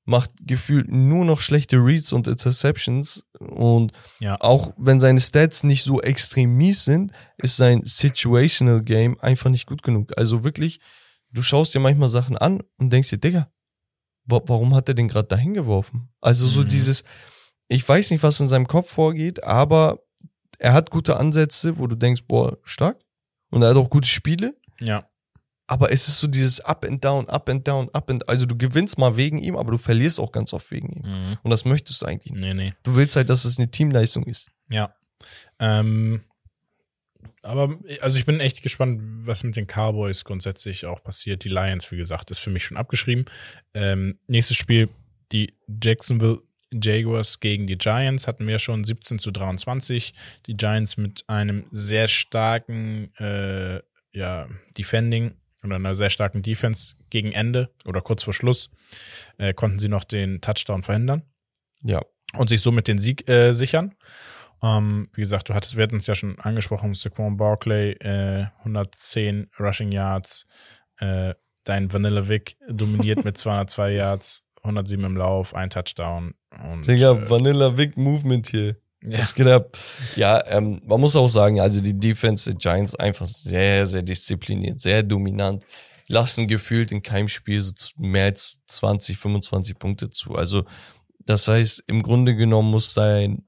macht 0.04 0.32
gefühlt 0.46 0.92
nur 0.92 1.26
noch 1.26 1.40
schlechte 1.40 1.78
Reads 1.78 2.12
und 2.12 2.28
Interceptions 2.28 3.24
und 3.40 3.92
Ja. 4.20 4.36
auch 4.42 4.74
wenn 4.78 5.00
seine 5.00 5.20
Stats 5.20 5.64
nicht 5.64 5.84
so 5.84 6.02
extrem 6.02 6.56
mies 6.58 6.86
sind, 6.86 7.12
ist 7.38 7.56
sein 7.56 7.82
Situational 7.84 8.84
Game 8.84 9.20
einfach 9.20 9.52
nicht 9.52 9.68
gut 9.68 9.84
genug. 9.84 10.18
Also 10.18 10.44
wirklich, 10.44 10.80
du 11.32 11.44
schaust 11.44 11.76
dir 11.76 11.80
manchmal 11.80 12.10
Sachen 12.10 12.36
an 12.36 12.62
und 12.78 12.92
denkst 12.92 13.12
dir, 13.12 13.20
Digga, 13.20 13.52
warum 14.26 14.76
hat 14.76 14.88
er 14.88 14.96
den 14.96 15.08
gerade 15.08 15.28
dahin 15.28 15.54
geworfen? 15.54 16.10
Also 16.22 16.48
so 16.48 16.62
Mhm. 16.62 16.68
dieses, 16.68 17.04
ich 17.68 17.88
weiß 17.88 18.12
nicht, 18.12 18.24
was 18.24 18.40
in 18.40 18.48
seinem 18.48 18.68
Kopf 18.68 18.90
vorgeht, 18.92 19.44
aber 19.44 20.00
er 20.60 20.74
hat 20.74 20.90
gute 20.92 21.18
Ansätze, 21.18 21.78
wo 21.80 21.88
du 21.88 21.96
denkst, 21.96 22.24
boah, 22.28 22.58
stark. 22.64 23.00
Und 23.50 23.62
er 23.64 23.70
hat 23.70 23.78
auch 23.78 23.90
gute 23.90 24.08
Spiele. 24.08 24.56
Ja. 24.80 25.08
Aber 25.68 25.92
es 25.92 26.08
ist 26.08 26.20
so 26.20 26.28
dieses 26.28 26.60
Up 26.62 26.86
and 26.86 27.04
Down, 27.04 27.30
Up 27.30 27.50
and 27.50 27.66
Down, 27.68 27.90
Up 27.94 28.10
and 28.10 28.28
Also 28.28 28.46
du 28.46 28.58
gewinnst 28.58 28.98
mal 28.98 29.16
wegen 29.16 29.40
ihm, 29.40 29.56
aber 29.56 29.72
du 29.72 29.78
verlierst 29.78 30.20
auch 30.20 30.32
ganz 30.32 30.54
oft 30.54 30.70
wegen 30.72 30.90
ihm. 30.90 31.10
Mhm. 31.10 31.38
Und 31.44 31.52
das 31.52 31.66
möchtest 31.66 32.02
du 32.02 32.06
eigentlich 32.06 32.34
nicht. 32.34 32.42
Nee, 32.42 32.54
nee. 32.54 32.74
Du 32.84 32.96
willst 32.96 33.16
halt, 33.16 33.30
dass 33.30 33.46
es 33.46 33.58
eine 33.58 33.72
Teamleistung 33.72 34.26
ist. 34.26 34.52
Ja. 34.70 34.94
Ähm, 35.60 36.22
aber 37.44 37.78
also 38.02 38.18
ich 38.18 38.26
bin 38.26 38.40
echt 38.40 38.62
gespannt, 38.62 39.02
was 39.02 39.44
mit 39.44 39.56
den 39.56 39.68
Cowboys 39.68 40.24
grundsätzlich 40.24 40.86
auch 40.86 41.04
passiert. 41.04 41.44
Die 41.44 41.50
Lions, 41.50 41.92
wie 41.92 41.98
gesagt, 41.98 42.32
ist 42.32 42.40
für 42.40 42.50
mich 42.50 42.66
schon 42.66 42.78
abgeschrieben. 42.78 43.26
Ähm, 43.74 44.20
nächstes 44.28 44.58
Spiel, 44.58 44.90
die 45.32 45.54
Jacksonville 45.82 46.42
Jaguars 46.74 47.40
gegen 47.42 47.68
die 47.68 47.78
Giants 47.78 48.28
hatten 48.28 48.48
wir 48.48 48.58
schon 48.60 48.84
17 48.86 49.20
zu 49.20 49.32
23. 49.32 50.14
Die 50.46 50.56
Giants 50.56 50.98
mit 50.98 51.24
einem 51.28 51.68
sehr 51.72 52.08
starken 52.08 53.14
äh, 53.18 53.82
ja, 54.14 54.48
Defending 54.78 55.36
oder 55.64 55.76
einer 55.76 55.96
sehr 55.96 56.10
starken 56.10 56.42
Defense 56.42 56.96
gegen 57.10 57.34
Ende 57.34 57.74
oder 57.86 58.02
kurz 58.02 58.24
vor 58.24 58.34
Schluss 58.34 58.70
äh, 59.38 59.54
konnten 59.54 59.80
sie 59.80 59.90
noch 59.90 60.04
den 60.06 60.42
Touchdown 60.42 60.84
verhindern 60.84 61.24
Ja. 61.84 62.02
und 62.38 62.50
sich 62.50 62.62
somit 62.62 62.88
den 62.88 63.00
Sieg 63.00 63.28
äh, 63.28 63.54
sichern. 63.54 63.94
Ähm, 64.64 65.10
wie 65.14 65.22
gesagt, 65.22 65.50
du 65.50 65.54
hattest, 65.54 65.76
wir 65.76 65.84
hatten 65.84 65.98
es 65.98 66.08
ja 66.08 66.16
schon 66.16 66.40
angesprochen, 66.40 66.94
Saquon 66.94 67.38
Barkley, 67.38 67.94
äh, 67.94 68.46
110 68.60 69.50
Rushing 69.60 69.92
Yards, 69.92 70.46
äh, 71.00 71.34
dein 71.64 71.92
Vanilla 71.92 72.28
Vic 72.28 72.58
dominiert 72.70 73.26
mit 73.26 73.38
202 73.40 73.92
Yards, 73.94 74.44
107 74.64 75.04
im 75.06 75.18
Lauf, 75.18 75.56
ein 75.56 75.70
Touchdown. 75.70 76.36
Und, 76.64 76.88
Digga, 76.88 77.14
äh, 77.14 77.30
Vanilla 77.30 77.76
Vic 77.76 77.98
Movement 77.98 78.48
hier. 78.48 78.76
ja, 79.02 79.20
Was 79.20 79.34
geht 79.34 79.48
ab? 79.48 79.70
Ja, 80.16 80.46
ähm, 80.48 80.82
man 80.86 81.02
muss 81.02 81.16
auch 81.16 81.28
sagen, 81.28 81.60
also 81.60 81.82
die 81.82 81.98
Defense 81.98 82.52
der 82.52 82.60
Giants 82.60 82.94
einfach 82.96 83.26
sehr, 83.26 83.86
sehr 83.88 84.04
diszipliniert, 84.04 84.80
sehr 84.80 85.02
dominant. 85.02 85.66
Lassen 86.08 86.48
gefühlt 86.48 86.92
in 86.92 87.02
keinem 87.02 87.30
Spiel 87.30 87.62
so 87.62 87.74
mehr 87.98 88.26
als 88.26 88.60
20, 88.66 89.18
25 89.18 89.80
Punkte 89.80 90.10
zu. 90.10 90.36
Also, 90.36 90.66
das 91.26 91.48
heißt, 91.48 91.84
im 91.88 92.04
Grunde 92.04 92.36
genommen 92.36 92.70
muss 92.70 92.94
dein 92.94 93.44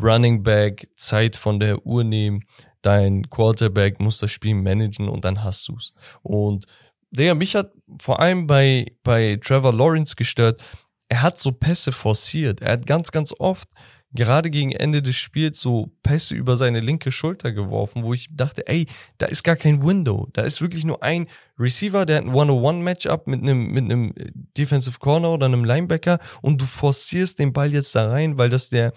Running 0.00 0.42
Back 0.42 0.88
Zeit 0.96 1.36
von 1.36 1.60
der 1.60 1.84
Uhr 1.86 2.04
nehmen, 2.04 2.44
dein 2.82 3.28
Quarterback 3.30 4.00
muss 4.00 4.18
das 4.18 4.30
Spiel 4.30 4.54
managen 4.54 5.08
und 5.08 5.24
dann 5.24 5.42
hast 5.42 5.68
du's. 5.68 5.94
Und 6.22 6.66
Digga, 7.10 7.34
mich 7.34 7.54
hat 7.54 7.72
vor 8.00 8.20
allem 8.20 8.46
bei, 8.46 8.92
bei 9.02 9.38
Trevor 9.42 9.72
Lawrence 9.72 10.16
gestört, 10.16 10.62
er 11.08 11.22
hat 11.22 11.38
so 11.38 11.52
Pässe 11.52 11.92
forciert. 11.92 12.60
Er 12.60 12.72
hat 12.72 12.86
ganz, 12.86 13.12
ganz 13.12 13.32
oft 13.38 13.68
gerade 14.12 14.50
gegen 14.50 14.72
Ende 14.72 15.02
des 15.02 15.16
Spiels 15.16 15.60
so 15.60 15.92
Pässe 16.02 16.34
über 16.34 16.56
seine 16.56 16.80
linke 16.80 17.12
Schulter 17.12 17.52
geworfen, 17.52 18.02
wo 18.02 18.14
ich 18.14 18.28
dachte, 18.34 18.66
ey, 18.66 18.86
da 19.18 19.26
ist 19.26 19.44
gar 19.44 19.56
kein 19.56 19.82
Window. 19.86 20.28
Da 20.32 20.42
ist 20.42 20.60
wirklich 20.60 20.84
nur 20.84 21.02
ein 21.02 21.26
Receiver, 21.58 22.06
der 22.06 22.16
hat 22.16 22.24
ein 22.24 22.34
One-on-One-Matchup 22.34 23.26
mit 23.26 23.42
einem, 23.42 23.70
mit 23.70 23.84
einem 23.84 24.12
Defensive 24.56 24.98
Corner 24.98 25.30
oder 25.30 25.46
einem 25.46 25.64
Linebacker 25.64 26.18
und 26.40 26.60
du 26.60 26.66
forcierst 26.66 27.38
den 27.38 27.52
Ball 27.52 27.72
jetzt 27.72 27.94
da 27.94 28.08
rein, 28.08 28.38
weil 28.38 28.50
das 28.50 28.68
der 28.68 28.92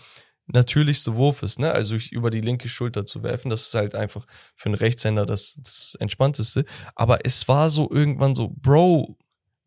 natürlichste 0.51 1.15
Wurf 1.15 1.43
ist, 1.43 1.59
ne? 1.59 1.71
Also 1.71 1.95
über 2.11 2.29
die 2.29 2.41
linke 2.41 2.69
Schulter 2.69 3.05
zu 3.05 3.23
werfen, 3.23 3.49
das 3.49 3.67
ist 3.67 3.75
halt 3.75 3.95
einfach 3.95 4.25
für 4.55 4.67
einen 4.67 4.75
Rechtshänder 4.75 5.25
das, 5.25 5.59
das 5.63 5.95
Entspannteste. 5.99 6.65
Aber 6.95 7.25
es 7.25 7.47
war 7.47 7.69
so 7.69 7.89
irgendwann 7.91 8.35
so, 8.35 8.49
Bro, 8.49 9.17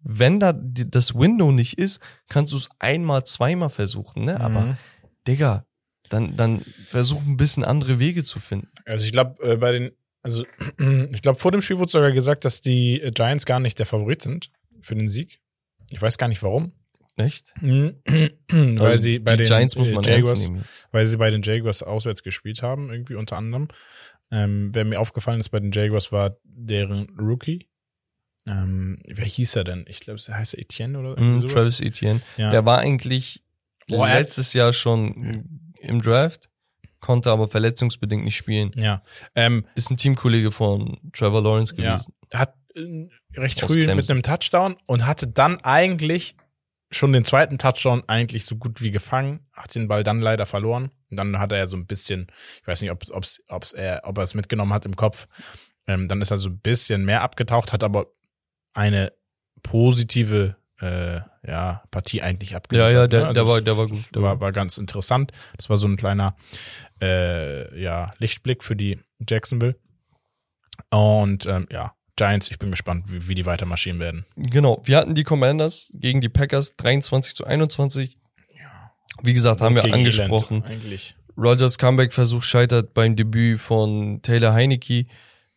wenn 0.00 0.40
da 0.40 0.52
die, 0.52 0.90
das 0.90 1.14
Window 1.14 1.52
nicht 1.52 1.78
ist, 1.78 2.00
kannst 2.28 2.52
du 2.52 2.56
es 2.56 2.68
einmal, 2.78 3.24
zweimal 3.24 3.70
versuchen, 3.70 4.24
ne? 4.24 4.40
Aber, 4.40 4.66
Mhm. 4.66 4.76
Digga, 5.28 5.66
dann, 6.08 6.36
dann 6.36 6.60
versuch 6.60 7.22
ein 7.22 7.36
bisschen 7.36 7.64
andere 7.64 7.98
Wege 8.00 8.24
zu 8.24 8.40
finden. 8.40 8.68
Also 8.84 9.06
ich 9.06 9.12
glaube, 9.12 9.40
äh, 9.42 9.56
bei 9.56 9.72
den, 9.72 9.92
also 10.22 10.44
ich 11.12 11.22
glaube, 11.22 11.38
vor 11.38 11.52
dem 11.52 11.62
Spiel 11.62 11.78
wurde 11.78 11.92
sogar 11.92 12.12
gesagt, 12.12 12.44
dass 12.44 12.60
die 12.60 13.00
äh, 13.00 13.12
Giants 13.12 13.46
gar 13.46 13.60
nicht 13.60 13.78
der 13.78 13.86
Favorit 13.86 14.22
sind 14.22 14.50
für 14.80 14.96
den 14.96 15.08
Sieg. 15.08 15.40
Ich 15.90 16.02
weiß 16.02 16.18
gar 16.18 16.26
nicht 16.28 16.42
warum. 16.42 16.72
Echt? 17.16 17.54
weil 17.60 18.80
Also 18.80 19.02
sie 19.02 19.18
bei 19.18 19.36
den 19.36 19.46
Giants 19.46 19.76
muss 19.76 19.90
man 19.90 20.02
Jaguars, 20.04 20.50
weil 20.92 21.06
sie 21.06 21.16
bei 21.18 21.30
den 21.30 21.42
Jaguars 21.42 21.82
auswärts 21.82 22.22
gespielt 22.22 22.62
haben, 22.62 22.90
irgendwie 22.90 23.14
unter 23.16 23.36
anderem. 23.36 23.68
Ähm, 24.30 24.70
wer 24.72 24.84
mir 24.86 24.98
aufgefallen 24.98 25.40
ist 25.40 25.50
bei 25.50 25.60
den 25.60 25.72
Jaguars 25.72 26.10
war 26.10 26.36
deren 26.44 27.08
Rookie. 27.18 27.68
Ähm, 28.46 28.98
wer 29.06 29.26
hieß 29.26 29.56
er 29.56 29.64
denn? 29.64 29.84
Ich 29.88 30.00
glaube, 30.00 30.20
er 30.26 30.38
heißt 30.38 30.56
Etienne 30.58 30.98
oder 30.98 31.20
Mhm, 31.20 31.40
sowas. 31.40 31.52
Travis 31.52 31.80
Etienne. 31.80 32.22
ja. 32.36 32.50
Der 32.50 32.64
war 32.66 32.78
eigentlich 32.78 33.44
Boah, 33.88 34.06
letztes 34.08 34.52
Jahr 34.54 34.72
schon 34.72 35.72
im 35.80 36.00
Draft, 36.00 36.48
konnte 37.00 37.30
aber 37.30 37.46
verletzungsbedingt 37.48 38.24
nicht 38.24 38.36
spielen. 38.36 38.72
ja. 38.74 39.02
Ähm, 39.34 39.66
Ist 39.74 39.90
ein 39.90 39.96
Teamkollege 39.96 40.50
von 40.50 40.98
Trevor 41.12 41.42
Lawrence 41.42 41.74
Ja. 41.76 41.96
gewesen. 41.96 42.14
hat 42.32 42.54
äh, 42.74 43.08
recht 43.38 43.60
früh 43.60 43.86
mit 43.94 44.10
einem 44.10 44.22
Touchdown 44.22 44.76
und 44.86 45.04
hatte 45.06 45.26
dann 45.28 45.58
eigentlich 45.62 46.36
schon 46.92 47.12
den 47.12 47.24
zweiten 47.24 47.58
Touchdown 47.58 48.02
eigentlich 48.06 48.44
so 48.44 48.56
gut 48.56 48.80
wie 48.82 48.90
gefangen, 48.90 49.40
hat 49.52 49.74
den 49.74 49.88
Ball 49.88 50.04
dann 50.04 50.20
leider 50.20 50.46
verloren. 50.46 50.90
Und 51.10 51.16
dann 51.16 51.38
hat 51.38 51.52
er 51.52 51.58
ja 51.58 51.66
so 51.66 51.76
ein 51.76 51.86
bisschen, 51.86 52.26
ich 52.60 52.66
weiß 52.66 52.80
nicht, 52.82 52.90
ob, 52.90 53.02
ob's, 53.10 53.40
ob's 53.48 53.72
er, 53.72 54.02
ob 54.04 54.18
er 54.18 54.24
es 54.24 54.34
mitgenommen 54.34 54.72
hat 54.72 54.84
im 54.84 54.96
Kopf. 54.96 55.26
Ähm, 55.86 56.06
dann 56.08 56.20
ist 56.22 56.30
er 56.30 56.38
so 56.38 56.48
ein 56.50 56.60
bisschen 56.60 57.04
mehr 57.04 57.22
abgetaucht, 57.22 57.72
hat 57.72 57.82
aber 57.82 58.06
eine 58.74 59.12
positive 59.62 60.56
äh, 60.80 61.20
ja, 61.46 61.82
Partie 61.90 62.22
eigentlich 62.22 62.56
abgeliefert. 62.56 62.92
Ja, 62.92 63.00
ja, 63.02 63.06
der- 63.06 63.26
ne? 63.28 63.32
der 63.34 63.44
das 63.44 63.52
war- 63.52 63.60
der 63.62 63.76
war 63.76 63.86
gut, 63.88 64.14
der 64.14 64.22
war, 64.22 64.30
war- 64.32 64.40
war 64.40 64.52
ganz 64.52 64.78
interessant. 64.78 65.32
Das 65.56 65.70
war 65.70 65.76
so 65.76 65.86
ein 65.86 65.96
kleiner 65.96 66.36
äh, 67.00 67.80
ja, 67.80 68.12
Lichtblick 68.18 68.64
für 68.64 68.76
die 68.76 68.98
Jacksonville. 69.28 69.76
Und 70.90 71.46
ähm, 71.46 71.66
ja, 71.70 71.94
Giants, 72.16 72.50
ich 72.50 72.58
bin 72.58 72.70
gespannt, 72.70 73.04
wie, 73.08 73.28
wie 73.28 73.34
die 73.34 73.46
weiter 73.46 73.66
marschieren 73.66 73.98
werden. 73.98 74.26
Genau, 74.36 74.80
wir 74.84 74.96
hatten 74.98 75.14
die 75.14 75.24
Commanders 75.24 75.90
gegen 75.94 76.20
die 76.20 76.28
Packers 76.28 76.76
23 76.76 77.34
zu 77.34 77.44
21. 77.44 78.18
Wie 79.22 79.32
gesagt, 79.34 79.60
haben 79.60 79.74
wir 79.74 79.82
Gegen 79.82 79.94
angesprochen. 79.94 80.62
Elend, 80.64 80.66
eigentlich. 80.66 81.14
Rogers 81.36 81.78
Comeback-Versuch 81.78 82.42
scheitert 82.42 82.94
beim 82.94 83.14
Debüt 83.16 83.60
von 83.60 84.20
Taylor 84.22 84.52
Heineke, 84.52 85.06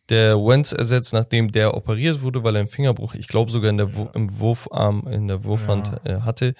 der 0.08 0.36
Wentz 0.36 0.72
ersetzt, 0.72 1.12
nachdem 1.12 1.50
der 1.52 1.74
operiert 1.74 2.22
wurde, 2.22 2.44
weil 2.44 2.54
er 2.56 2.60
einen 2.60 2.68
Fingerbruch, 2.68 3.14
ich 3.14 3.28
glaube 3.28 3.50
sogar 3.50 3.70
in 3.70 3.76
der 3.78 3.94
Wu- 3.94 4.08
im 4.14 4.38
Wurfarm, 4.38 5.06
in 5.08 5.26
der 5.28 5.42
Wurfhand 5.44 5.90
äh, 6.04 6.20
hatte. 6.20 6.54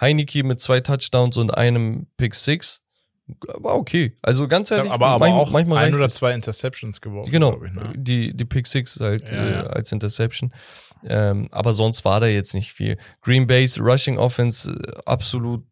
Heineke 0.00 0.44
mit 0.44 0.60
zwei 0.60 0.80
Touchdowns 0.80 1.36
und 1.36 1.54
einem 1.56 2.06
Pick 2.16 2.34
Six. 2.34 2.82
War 3.58 3.74
okay. 3.76 4.14
Also 4.22 4.46
ganz 4.48 4.70
ehrlich, 4.70 4.90
aber, 4.90 5.08
aber 5.08 5.26
manch- 5.26 5.34
auch 5.34 5.50
manchmal 5.50 5.84
ein 5.84 5.94
oder 5.94 6.08
zwei 6.08 6.32
Interceptions 6.32 7.00
geworfen. 7.00 7.30
Genau, 7.30 7.62
ich, 7.64 7.72
ne? 7.72 7.92
die, 7.96 8.36
die 8.36 8.44
Pick 8.44 8.66
Six 8.66 8.98
halt 9.00 9.22
Ja, 9.28 9.28
äh, 9.44 9.52
ja. 9.52 9.62
als 9.66 9.92
Interception. 9.92 10.52
Ähm, 11.04 11.48
aber 11.50 11.72
sonst 11.72 12.04
war 12.04 12.20
da 12.20 12.26
jetzt 12.26 12.54
nicht 12.54 12.72
viel. 12.72 12.98
Green 13.22 13.46
Bay's 13.46 13.80
Rushing 13.80 14.18
Offense 14.18 14.70
äh, 14.70 14.92
absolut 15.06 15.64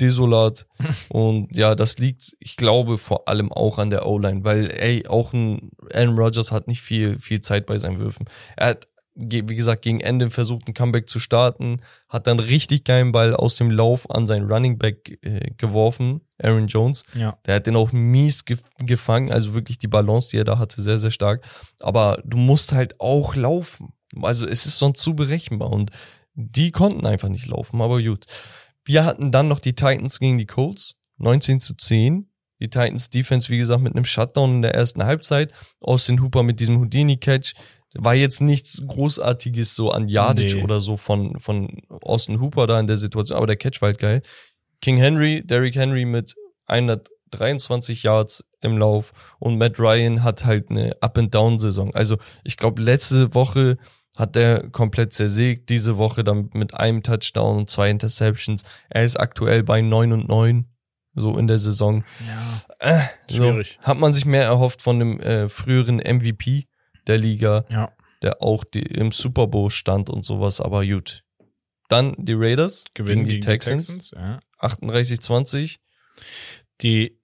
desolat. 0.00 0.66
Und 1.08 1.54
ja, 1.56 1.74
das 1.74 1.98
liegt, 1.98 2.36
ich 2.38 2.56
glaube, 2.56 2.98
vor 2.98 3.28
allem 3.28 3.52
auch 3.52 3.78
an 3.78 3.90
der 3.90 4.06
O-Line, 4.06 4.44
weil, 4.44 4.70
ey, 4.70 5.06
auch 5.06 5.32
ein 5.32 5.70
Aaron 5.92 6.18
Rodgers 6.18 6.52
hat 6.52 6.68
nicht 6.68 6.80
viel, 6.82 7.18
viel 7.18 7.40
Zeit 7.40 7.66
bei 7.66 7.78
seinen 7.78 7.98
Würfen. 7.98 8.26
Er 8.56 8.68
hat, 8.68 8.88
wie 9.18 9.56
gesagt, 9.56 9.82
gegen 9.82 10.00
Ende 10.00 10.30
versucht, 10.30 10.68
ein 10.68 10.74
Comeback 10.74 11.08
zu 11.08 11.18
starten, 11.18 11.78
hat 12.08 12.28
dann 12.28 12.38
richtig 12.38 12.84
geilen 12.84 13.10
Ball 13.10 13.34
aus 13.34 13.56
dem 13.56 13.70
Lauf 13.70 14.08
an 14.10 14.26
seinen 14.28 14.50
Running 14.50 14.78
Back 14.78 15.18
äh, 15.22 15.50
geworfen, 15.56 16.20
Aaron 16.40 16.68
Jones. 16.68 17.02
Ja. 17.14 17.36
Der 17.44 17.56
hat 17.56 17.66
den 17.66 17.74
auch 17.74 17.90
mies 17.90 18.44
gef 18.44 18.62
gefangen, 18.78 19.32
also 19.32 19.54
wirklich 19.54 19.78
die 19.78 19.88
Balance, 19.88 20.30
die 20.30 20.38
er 20.38 20.44
da 20.44 20.58
hatte, 20.58 20.80
sehr, 20.82 20.98
sehr 20.98 21.10
stark. 21.10 21.44
Aber 21.80 22.22
du 22.24 22.36
musst 22.36 22.72
halt 22.72 23.00
auch 23.00 23.34
laufen. 23.34 23.92
Also 24.22 24.46
es 24.46 24.66
ist 24.66 24.78
sonst 24.78 25.00
zu 25.00 25.14
berechenbar 25.14 25.70
und 25.70 25.90
die 26.34 26.70
konnten 26.70 27.04
einfach 27.04 27.28
nicht 27.28 27.46
laufen, 27.46 27.82
aber 27.82 28.00
gut. 28.00 28.26
Wir 28.84 29.04
hatten 29.04 29.32
dann 29.32 29.48
noch 29.48 29.58
die 29.58 29.74
Titans 29.74 30.20
gegen 30.20 30.38
die 30.38 30.46
Colts, 30.46 30.96
19 31.18 31.60
zu 31.60 31.74
10. 31.74 32.30
Die 32.60 32.70
Titans 32.70 33.10
Defense, 33.10 33.50
wie 33.50 33.58
gesagt, 33.58 33.82
mit 33.82 33.94
einem 33.94 34.04
Shutdown 34.04 34.56
in 34.56 34.62
der 34.62 34.74
ersten 34.74 35.04
Halbzeit. 35.04 35.52
Austin 35.80 36.22
Hooper 36.22 36.42
mit 36.42 36.58
diesem 36.58 36.78
Houdini-Catch. 36.78 37.54
War 37.94 38.14
jetzt 38.14 38.40
nichts 38.42 38.84
Großartiges 38.86 39.74
so 39.74 39.90
an 39.90 40.08
Yardage 40.08 40.56
Nee. 40.56 40.62
oder 40.62 40.78
so 40.80 40.96
von, 40.96 41.38
von 41.40 41.80
Austin 42.02 42.40
Hooper 42.40 42.66
da 42.66 42.78
in 42.78 42.86
der 42.86 42.96
Situation, 42.98 43.36
aber 43.38 43.46
der 43.46 43.56
Catch 43.56 43.80
war 43.80 43.88
halt 43.88 43.98
geil. 43.98 44.22
King 44.82 44.96
Henry, 44.98 45.42
Derrick 45.44 45.74
Henry 45.74 46.04
mit 46.04 46.34
123 46.66 48.02
Yards 48.02 48.44
im 48.60 48.78
Lauf 48.78 49.12
und 49.38 49.58
Matt 49.58 49.78
Ryan 49.78 50.22
hat 50.22 50.44
halt 50.44 50.70
eine 50.70 50.96
Up-and-Down-Saison. 51.00 51.94
Also 51.94 52.18
ich 52.44 52.56
glaube, 52.56 52.82
letzte 52.82 53.34
Woche 53.34 53.76
hat 54.16 54.36
er 54.36 54.68
komplett 54.70 55.12
zersägt, 55.12 55.70
diese 55.70 55.96
Woche 55.96 56.24
dann 56.24 56.50
mit 56.52 56.74
einem 56.74 57.02
Touchdown 57.02 57.56
und 57.58 57.70
zwei 57.70 57.88
Interceptions. 57.90 58.62
Er 58.90 59.04
ist 59.04 59.16
aktuell 59.18 59.62
bei 59.62 59.80
9 59.80 60.12
und 60.12 60.28
9, 60.28 60.66
so 61.14 61.38
in 61.38 61.46
der 61.46 61.58
Saison. 61.58 62.04
ja. 62.26 62.98
Äh, 63.00 63.02
so, 63.28 63.36
Schwierig. 63.50 63.78
hat 63.82 63.98
man 63.98 64.12
sich 64.12 64.24
mehr 64.24 64.44
erhofft 64.44 64.82
von 64.82 64.98
dem 64.98 65.20
äh, 65.20 65.48
früheren 65.48 65.96
MVP 65.98 66.66
der 67.08 67.18
Liga, 67.18 67.64
Ja. 67.70 67.92
der 68.22 68.42
auch 68.42 68.64
die, 68.64 68.82
im 68.82 69.10
Super 69.12 69.46
Bowl 69.46 69.70
stand 69.70 70.10
und 70.10 70.24
sowas, 70.24 70.60
aber 70.60 70.84
gut. 70.86 71.24
Dann 71.88 72.14
die 72.18 72.34
Raiders 72.34 72.84
Gewinnen 72.94 73.24
gegen 73.24 73.40
die 73.40 73.46
Texans, 73.46 74.10
ja. 74.14 74.40
38-20. 74.60 75.76
Die, 76.82 77.18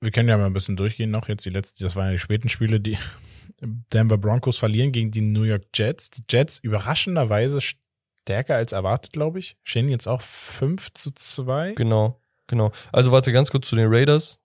wir 0.00 0.10
können 0.10 0.28
ja 0.28 0.36
mal 0.38 0.46
ein 0.46 0.52
bisschen 0.52 0.76
durchgehen 0.76 1.10
noch 1.10 1.28
jetzt 1.28 1.44
die 1.44 1.50
letzten, 1.50 1.84
das 1.84 1.96
waren 1.96 2.06
ja 2.06 2.12
die 2.12 2.18
späten 2.18 2.48
Spiele, 2.48 2.80
die 2.80 2.96
Denver 3.92 4.18
Broncos 4.18 4.56
verlieren 4.58 4.92
gegen 4.92 5.10
die 5.10 5.20
New 5.20 5.42
York 5.42 5.64
Jets. 5.74 6.10
Die 6.10 6.22
Jets 6.28 6.58
überraschenderweise 6.58 7.60
stärker 7.60 8.56
als 8.56 8.72
erwartet, 8.72 9.12
glaube 9.12 9.38
ich. 9.38 9.56
Stehen 9.62 9.88
jetzt 9.88 10.06
auch 10.08 10.22
5 10.22 10.92
zu 10.94 11.10
2. 11.12 11.72
Genau, 11.74 12.20
genau. 12.46 12.72
Also 12.92 13.12
warte 13.12 13.32
ganz 13.32 13.50
kurz 13.50 13.68
zu 13.68 13.76
den 13.76 13.88
Raiders. 13.88 14.40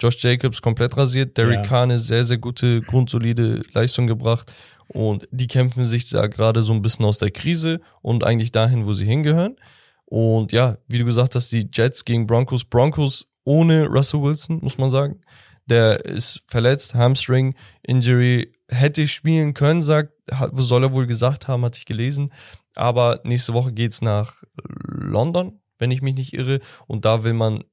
Josh 0.00 0.22
Jacobs 0.22 0.60
komplett 0.60 0.96
rasiert, 0.96 1.36
Derek 1.36 1.60
Ja. 1.60 1.62
Kahn 1.62 1.90
ist 1.90 2.06
sehr, 2.06 2.24
sehr 2.24 2.38
gute, 2.38 2.80
grundsolide 2.80 3.62
Leistung 3.72 4.06
gebracht 4.06 4.52
und 4.88 5.28
die 5.30 5.46
kämpfen 5.46 5.84
sich 5.84 6.08
da 6.10 6.26
gerade 6.26 6.62
so 6.62 6.72
ein 6.72 6.82
bisschen 6.82 7.04
aus 7.04 7.18
der 7.18 7.30
Krise 7.30 7.80
und 8.02 8.24
eigentlich 8.24 8.52
dahin, 8.52 8.86
wo 8.86 8.92
sie 8.92 9.06
hingehören. 9.06 9.56
Und 10.04 10.52
ja, 10.52 10.78
wie 10.88 10.98
du 10.98 11.04
gesagt 11.04 11.34
hast, 11.34 11.50
die 11.52 11.68
Jets 11.72 12.04
gegen 12.04 12.26
Broncos, 12.26 12.64
Broncos 12.64 13.30
ohne 13.44 13.86
Russell 13.86 14.22
Wilson, 14.22 14.58
muss 14.62 14.78
man 14.78 14.90
sagen. 14.90 15.20
Der 15.66 16.04
ist 16.04 16.42
verletzt, 16.46 16.94
Hamstring, 16.94 17.54
Injury, 17.82 18.52
hätte 18.68 19.08
spielen 19.08 19.54
können, 19.54 19.82
sagt, 19.82 20.12
soll 20.54 20.84
er 20.84 20.92
wohl 20.92 21.06
gesagt 21.06 21.48
haben, 21.48 21.64
hatte 21.64 21.78
ich 21.78 21.86
gelesen. 21.86 22.32
Aber 22.74 23.20
nächste 23.24 23.54
Woche 23.54 23.72
geht's 23.72 24.02
nach 24.02 24.42
London, 24.86 25.60
wenn 25.78 25.90
ich 25.90 26.02
mich 26.02 26.14
nicht 26.14 26.34
irre. 26.34 26.60
Und 26.86 27.04
da 27.04 27.24
will 27.24 27.34
man, 27.34 27.64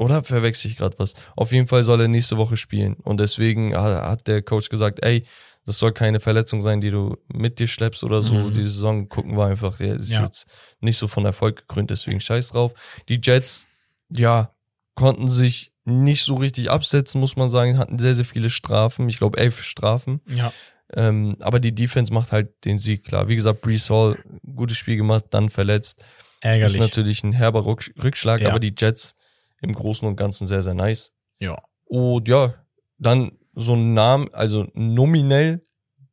oder 0.00 0.22
verwechsel 0.24 0.70
ich 0.70 0.76
gerade 0.76 0.98
was? 0.98 1.14
Auf 1.36 1.52
jeden 1.52 1.66
Fall 1.68 1.82
soll 1.82 2.00
er 2.00 2.08
nächste 2.08 2.36
Woche 2.36 2.56
spielen. 2.56 2.94
Und 2.94 3.20
deswegen 3.20 3.76
ha- 3.76 4.08
hat 4.10 4.26
der 4.26 4.42
Coach 4.42 4.68
gesagt, 4.70 5.04
ey, 5.04 5.24
das 5.66 5.78
soll 5.78 5.92
keine 5.92 6.20
Verletzung 6.20 6.62
sein, 6.62 6.80
die 6.80 6.90
du 6.90 7.16
mit 7.28 7.58
dir 7.58 7.66
schleppst 7.68 8.02
oder 8.02 8.22
so. 8.22 8.34
Mhm. 8.34 8.54
Die 8.54 8.64
Saison 8.64 9.06
gucken 9.08 9.36
wir 9.36 9.44
einfach. 9.44 9.76
Der 9.76 9.94
ist 9.96 10.10
Ja. 10.10 10.22
jetzt 10.24 10.46
nicht 10.80 10.96
so 10.96 11.06
von 11.06 11.24
Erfolg 11.26 11.56
gekrönt, 11.58 11.90
deswegen 11.90 12.18
scheiß 12.20 12.48
drauf. 12.52 12.72
Die 13.08 13.20
Jets, 13.22 13.66
ja, 14.08 14.52
konnten 14.94 15.28
sich 15.28 15.72
nicht 15.84 16.24
so 16.24 16.34
richtig 16.36 16.70
absetzen, 16.70 17.20
muss 17.20 17.36
man 17.36 17.50
sagen, 17.50 17.78
hatten 17.78 17.98
sehr, 17.98 18.14
sehr 18.14 18.24
viele 18.24 18.48
Strafen. 18.50 19.08
Ich 19.08 19.18
glaube, 19.18 19.38
elf 19.38 19.62
Strafen. 19.62 20.20
Ja. 20.26 20.52
Ähm, 20.94 21.36
aber 21.40 21.60
die 21.60 21.74
Defense 21.74 22.12
macht 22.12 22.32
halt 22.32 22.64
den 22.64 22.78
Sieg 22.78 23.04
klar. 23.04 23.28
Wie 23.28 23.36
gesagt, 23.36 23.60
Brees 23.60 23.90
Hall, 23.90 24.18
gutes 24.56 24.76
Spiel 24.76 24.96
gemacht, 24.96 25.26
dann 25.30 25.50
verletzt. 25.50 26.04
Ärgerlich. 26.40 26.74
Ist 26.76 26.80
natürlich 26.80 27.22
ein 27.22 27.32
herber 27.32 27.60
Rück- 27.60 27.92
Rückschlag, 28.02 28.40
Ja. 28.40 28.48
aber 28.50 28.60
die 28.60 28.74
Jets 28.76 29.14
im 29.60 29.72
Großen 29.72 30.06
und 30.06 30.16
Ganzen 30.16 30.46
sehr, 30.46 30.62
sehr 30.62 30.74
nice. 30.74 31.12
ja. 31.38 31.56
Und 31.84 32.28
ja, 32.28 32.54
dann 32.98 33.32
so 33.54 33.74
ein 33.74 33.94
Name, 33.94 34.28
also 34.32 34.68
nominell 34.74 35.60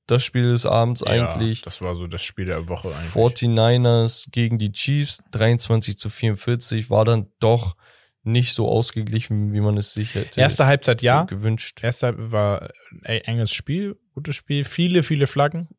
das 0.07 0.23
Spiel 0.23 0.47
des 0.47 0.65
Abends 0.65 1.03
eigentlich. 1.03 1.59
Ja, 1.59 1.65
das 1.65 1.81
war 1.81 1.95
so 1.95 2.07
das 2.07 2.23
Spiel 2.23 2.45
der 2.45 2.67
Woche 2.67 2.87
eigentlich. 2.87 3.11
49ers 3.11 4.31
gegen 4.31 4.57
die 4.57 4.71
Chiefs, 4.71 5.21
23 5.31 5.97
zu 5.97 6.09
44, 6.09 6.89
war 6.89 7.05
dann 7.05 7.27
doch 7.39 7.75
nicht 8.23 8.53
so 8.53 8.67
ausgeglichen, 8.67 9.53
wie 9.53 9.61
man 9.61 9.77
es 9.77 9.93
sich 9.93 10.15
hätte 10.15 10.41
Erste 10.41 10.65
Halbzeit 10.65 11.01
ja. 11.01 11.23
gewünscht. 11.23 11.83
Erster 11.83 12.31
war 12.31 12.69
ein 13.03 13.21
enges 13.21 13.53
Spiel, 13.53 13.97
gutes 14.13 14.35
Spiel, 14.35 14.63
viele, 14.63 15.03
viele 15.03 15.27
Flaggen, 15.27 15.69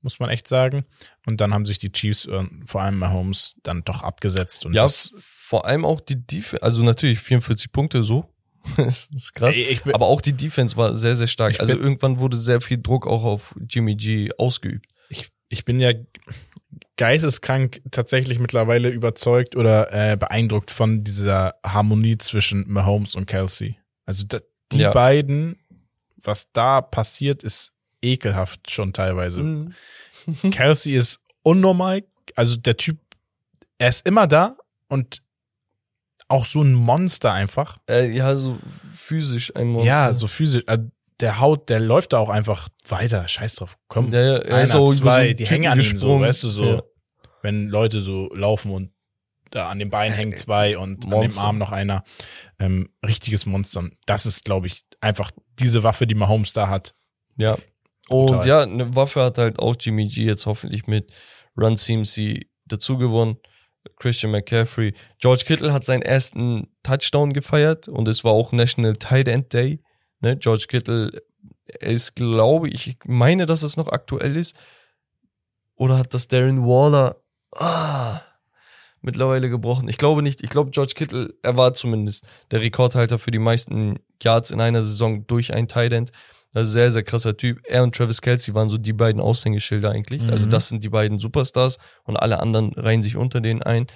muss 0.00 0.18
man 0.18 0.30
echt 0.30 0.48
sagen. 0.48 0.84
Und 1.26 1.40
dann 1.40 1.54
haben 1.54 1.66
sich 1.66 1.78
die 1.78 1.92
Chiefs, 1.92 2.24
äh, 2.26 2.44
vor 2.64 2.82
allem 2.82 2.98
Mahomes, 2.98 3.56
dann 3.62 3.82
doch 3.84 4.02
abgesetzt. 4.02 4.66
Und 4.66 4.74
Ja, 4.74 4.82
das, 4.82 5.12
vor 5.48 5.64
allem 5.66 5.84
auch 5.84 6.00
die 6.00 6.26
Defense, 6.26 6.60
also 6.62 6.82
natürlich 6.82 7.20
44 7.20 7.70
Punkte 7.70 8.02
so, 8.02 8.28
das 8.76 9.08
ist 9.14 9.32
krass. 9.32 9.56
Ey, 9.56 9.78
aber 9.92 10.06
auch 10.06 10.20
die 10.20 10.32
Defense 10.32 10.76
war 10.76 10.92
sehr, 10.96 11.14
sehr 11.14 11.28
stark. 11.28 11.60
Also 11.60 11.74
irgendwann 11.74 12.18
wurde 12.18 12.36
sehr 12.36 12.60
viel 12.60 12.78
Druck 12.82 13.06
auch 13.06 13.22
auf 13.22 13.54
Jimmy 13.68 13.94
G 13.94 14.30
ausgeübt. 14.38 14.86
ich 15.08 15.28
ich 15.48 15.64
bin 15.64 15.78
ja 15.78 15.92
geisteskrank 16.96 17.80
tatsächlich 17.90 18.38
mittlerweile 18.38 18.88
überzeugt 18.88 19.54
oder 19.54 19.92
äh, 19.92 20.16
beeindruckt 20.16 20.70
von 20.72 21.04
dieser 21.04 21.54
Harmonie 21.64 22.18
zwischen 22.18 22.68
Mahomes 22.70 23.14
und 23.14 23.26
Kelsey. 23.26 23.78
Also 24.04 24.24
da, 24.26 24.38
die 24.72 24.78
Ja. 24.78 24.90
beiden, 24.90 25.58
was 26.16 26.50
da 26.52 26.80
passiert, 26.80 27.42
ist 27.44 27.72
ekelhaft 28.02 28.70
schon 28.70 28.92
teilweise. 28.92 29.42
Mhm. 29.42 29.74
Kelsey 30.50 30.94
ist 30.96 31.20
unnormal, 31.42 32.02
also 32.34 32.56
der 32.56 32.76
Typ, 32.76 32.98
er 33.78 33.90
ist 33.90 34.06
immer 34.06 34.26
da 34.26 34.56
und 34.88 35.22
auch 36.28 36.44
so 36.44 36.62
ein 36.62 36.72
Monster 36.74 37.32
einfach. 37.32 37.78
Äh, 37.88 38.10
ja, 38.10 38.36
so 38.36 38.58
physisch 38.94 39.54
ein 39.54 39.68
Monster. 39.68 39.88
Ja, 39.88 40.14
so 40.14 40.26
physisch. 40.28 40.64
äh, 40.66 40.78
Der 41.20 41.40
haut, 41.40 41.68
der 41.70 41.80
läuft 41.80 42.12
da 42.12 42.18
auch 42.18 42.28
einfach 42.28 42.68
weiter. 42.88 43.26
Scheiß 43.28 43.56
drauf. 43.56 43.76
Komm. 43.88 44.12
Ja, 44.12 44.20
ja, 44.20 44.36
er 44.38 44.56
einer, 44.56 44.66
so 44.66 44.92
zwei, 44.92 45.28
einen 45.28 45.36
die 45.36 45.46
hängen 45.46 45.70
an 45.70 45.80
ihm 45.80 45.96
so, 45.96 46.20
weißt 46.20 46.42
du, 46.42 46.48
so. 46.48 46.64
Ja. 46.64 46.82
Wenn 47.42 47.68
Leute 47.68 48.00
so 48.00 48.28
laufen 48.34 48.70
und 48.72 48.90
da 49.50 49.68
an 49.68 49.78
dem 49.78 49.90
Bein 49.90 50.12
hängen 50.12 50.36
zwei 50.36 50.76
und 50.76 51.04
an 51.04 51.10
dem 51.10 51.10
Monster. 51.10 51.42
Arm 51.44 51.58
noch 51.58 51.70
einer. 51.72 52.02
Ähm, 52.58 52.90
richtiges 53.06 53.46
Monster. 53.46 53.88
Das 54.06 54.26
ist, 54.26 54.44
glaube 54.44 54.66
ich, 54.66 54.84
einfach 55.00 55.30
diese 55.58 55.82
Waffe, 55.84 56.06
die 56.06 56.16
Mahomes 56.16 56.52
da 56.52 56.68
hat. 56.68 56.92
Ja. 57.36 57.56
Und 58.08 58.28
Total. 58.28 58.46
ja, 58.48 58.62
eine 58.62 58.94
Waffe 58.94 59.22
hat 59.22 59.38
halt 59.38 59.58
auch 59.58 59.76
Jimmy 59.78 60.06
G 60.08 60.24
jetzt 60.24 60.46
hoffentlich 60.46 60.86
mit 60.86 61.12
Run 61.56 61.76
CMC 61.76 62.46
dazu 62.66 62.98
gewonnen. 62.98 63.36
Christian 63.96 64.32
McCaffrey. 64.32 64.94
George 65.18 65.44
Kittle 65.46 65.72
hat 65.72 65.84
seinen 65.84 66.02
ersten 66.02 66.68
Touchdown 66.82 67.32
gefeiert 67.32 67.88
und 67.88 68.08
es 68.08 68.24
war 68.24 68.32
auch 68.32 68.52
National 68.52 68.96
Tight 68.96 69.28
End 69.28 69.52
Day. 69.52 69.80
Ne? 70.20 70.36
George 70.36 70.66
Kittle 70.68 71.22
ist, 71.80 72.16
glaube 72.16 72.68
ich, 72.68 72.86
ich 72.88 72.98
meine, 73.04 73.46
dass 73.46 73.62
es 73.62 73.76
noch 73.76 73.88
aktuell 73.88 74.36
ist. 74.36 74.56
Oder 75.76 75.98
hat 75.98 76.14
das 76.14 76.28
Darren 76.28 76.64
Waller 76.64 77.16
ah, 77.52 78.20
mittlerweile 79.00 79.50
gebrochen? 79.50 79.88
Ich 79.88 79.98
glaube 79.98 80.22
nicht. 80.22 80.42
Ich 80.42 80.50
glaube, 80.50 80.70
George 80.70 80.94
Kittle, 80.96 81.34
er 81.42 81.56
war 81.56 81.74
zumindest 81.74 82.26
der 82.50 82.62
Rekordhalter 82.62 83.18
für 83.18 83.30
die 83.30 83.38
meisten 83.38 83.98
Yards 84.22 84.50
in 84.50 84.60
einer 84.60 84.82
Saison 84.82 85.26
durch 85.26 85.52
ein 85.52 85.68
Tight 85.68 85.92
End. 85.92 86.12
Das 86.56 86.68
ist 86.68 86.70
ein 86.70 86.72
sehr, 86.72 86.90
sehr 86.90 87.02
krasser 87.02 87.36
Typ. 87.36 87.60
Er 87.64 87.82
und 87.82 87.94
Travis 87.94 88.22
Kelsey 88.22 88.54
waren 88.54 88.70
so 88.70 88.78
die 88.78 88.94
beiden 88.94 89.20
Aushängeschilder 89.20 89.90
eigentlich. 89.90 90.22
Mhm. 90.22 90.30
Also 90.30 90.48
das 90.48 90.68
sind 90.68 90.82
die 90.82 90.88
beiden 90.88 91.18
Superstars 91.18 91.78
und 92.04 92.16
alle 92.16 92.40
anderen 92.40 92.72
reihen 92.72 93.02
sich 93.02 93.18
unter 93.18 93.42
denen 93.42 93.62
ein. 93.62 93.88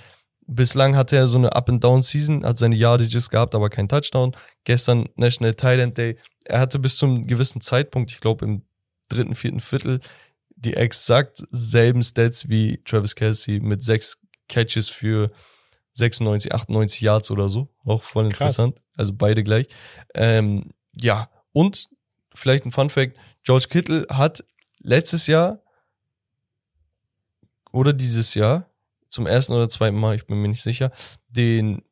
Bislang 0.46 0.94
hatte 0.94 1.16
er 1.16 1.26
so 1.26 1.38
eine 1.38 1.56
Up-and-Down-Season, 1.56 2.44
hat 2.44 2.58
seine 2.58 2.76
Yardages 2.76 3.30
gehabt, 3.30 3.54
aber 3.54 3.70
kein 3.70 3.88
Touchdown. 3.88 4.36
Gestern 4.64 5.08
National 5.16 5.54
Tight 5.54 5.96
Day. 5.96 6.18
Er 6.44 6.60
hatte 6.60 6.78
bis 6.78 6.98
zum 6.98 7.26
gewissen 7.26 7.62
Zeitpunkt, 7.62 8.10
ich 8.10 8.20
glaube 8.20 8.44
im 8.44 8.62
dritten, 9.08 9.34
vierten 9.34 9.60
Viertel, 9.60 10.00
die 10.54 10.74
exakt 10.74 11.42
selben 11.50 12.02
Stats 12.02 12.50
wie 12.50 12.82
Travis 12.84 13.14
Kelsey 13.14 13.60
mit 13.60 13.82
sechs 13.82 14.18
Catches 14.50 14.90
für 14.90 15.30
96, 15.94 16.52
98 16.52 17.00
Yards 17.00 17.30
oder 17.30 17.48
so. 17.48 17.70
Auch 17.86 18.02
voll 18.02 18.28
Krass. 18.28 18.58
interessant. 18.58 18.82
Also 18.98 19.14
beide 19.14 19.42
gleich. 19.44 19.68
Ähm, 20.14 20.72
ja, 21.00 21.30
und 21.52 21.88
vielleicht 22.34 22.64
ein 22.64 22.72
Fun 22.72 22.90
Fact, 22.90 23.18
George 23.42 23.66
Kittle 23.68 24.06
hat 24.10 24.44
letztes 24.80 25.26
Jahr 25.26 25.62
oder 27.72 27.92
dieses 27.92 28.34
Jahr 28.34 28.66
zum 29.08 29.26
ersten 29.26 29.52
oder 29.52 29.68
zweiten 29.68 29.98
Mal, 29.98 30.14
ich 30.14 30.26
bin 30.26 30.40
mir 30.40 30.48
nicht 30.48 30.62
sicher, 30.62 30.92
den, 31.28 31.82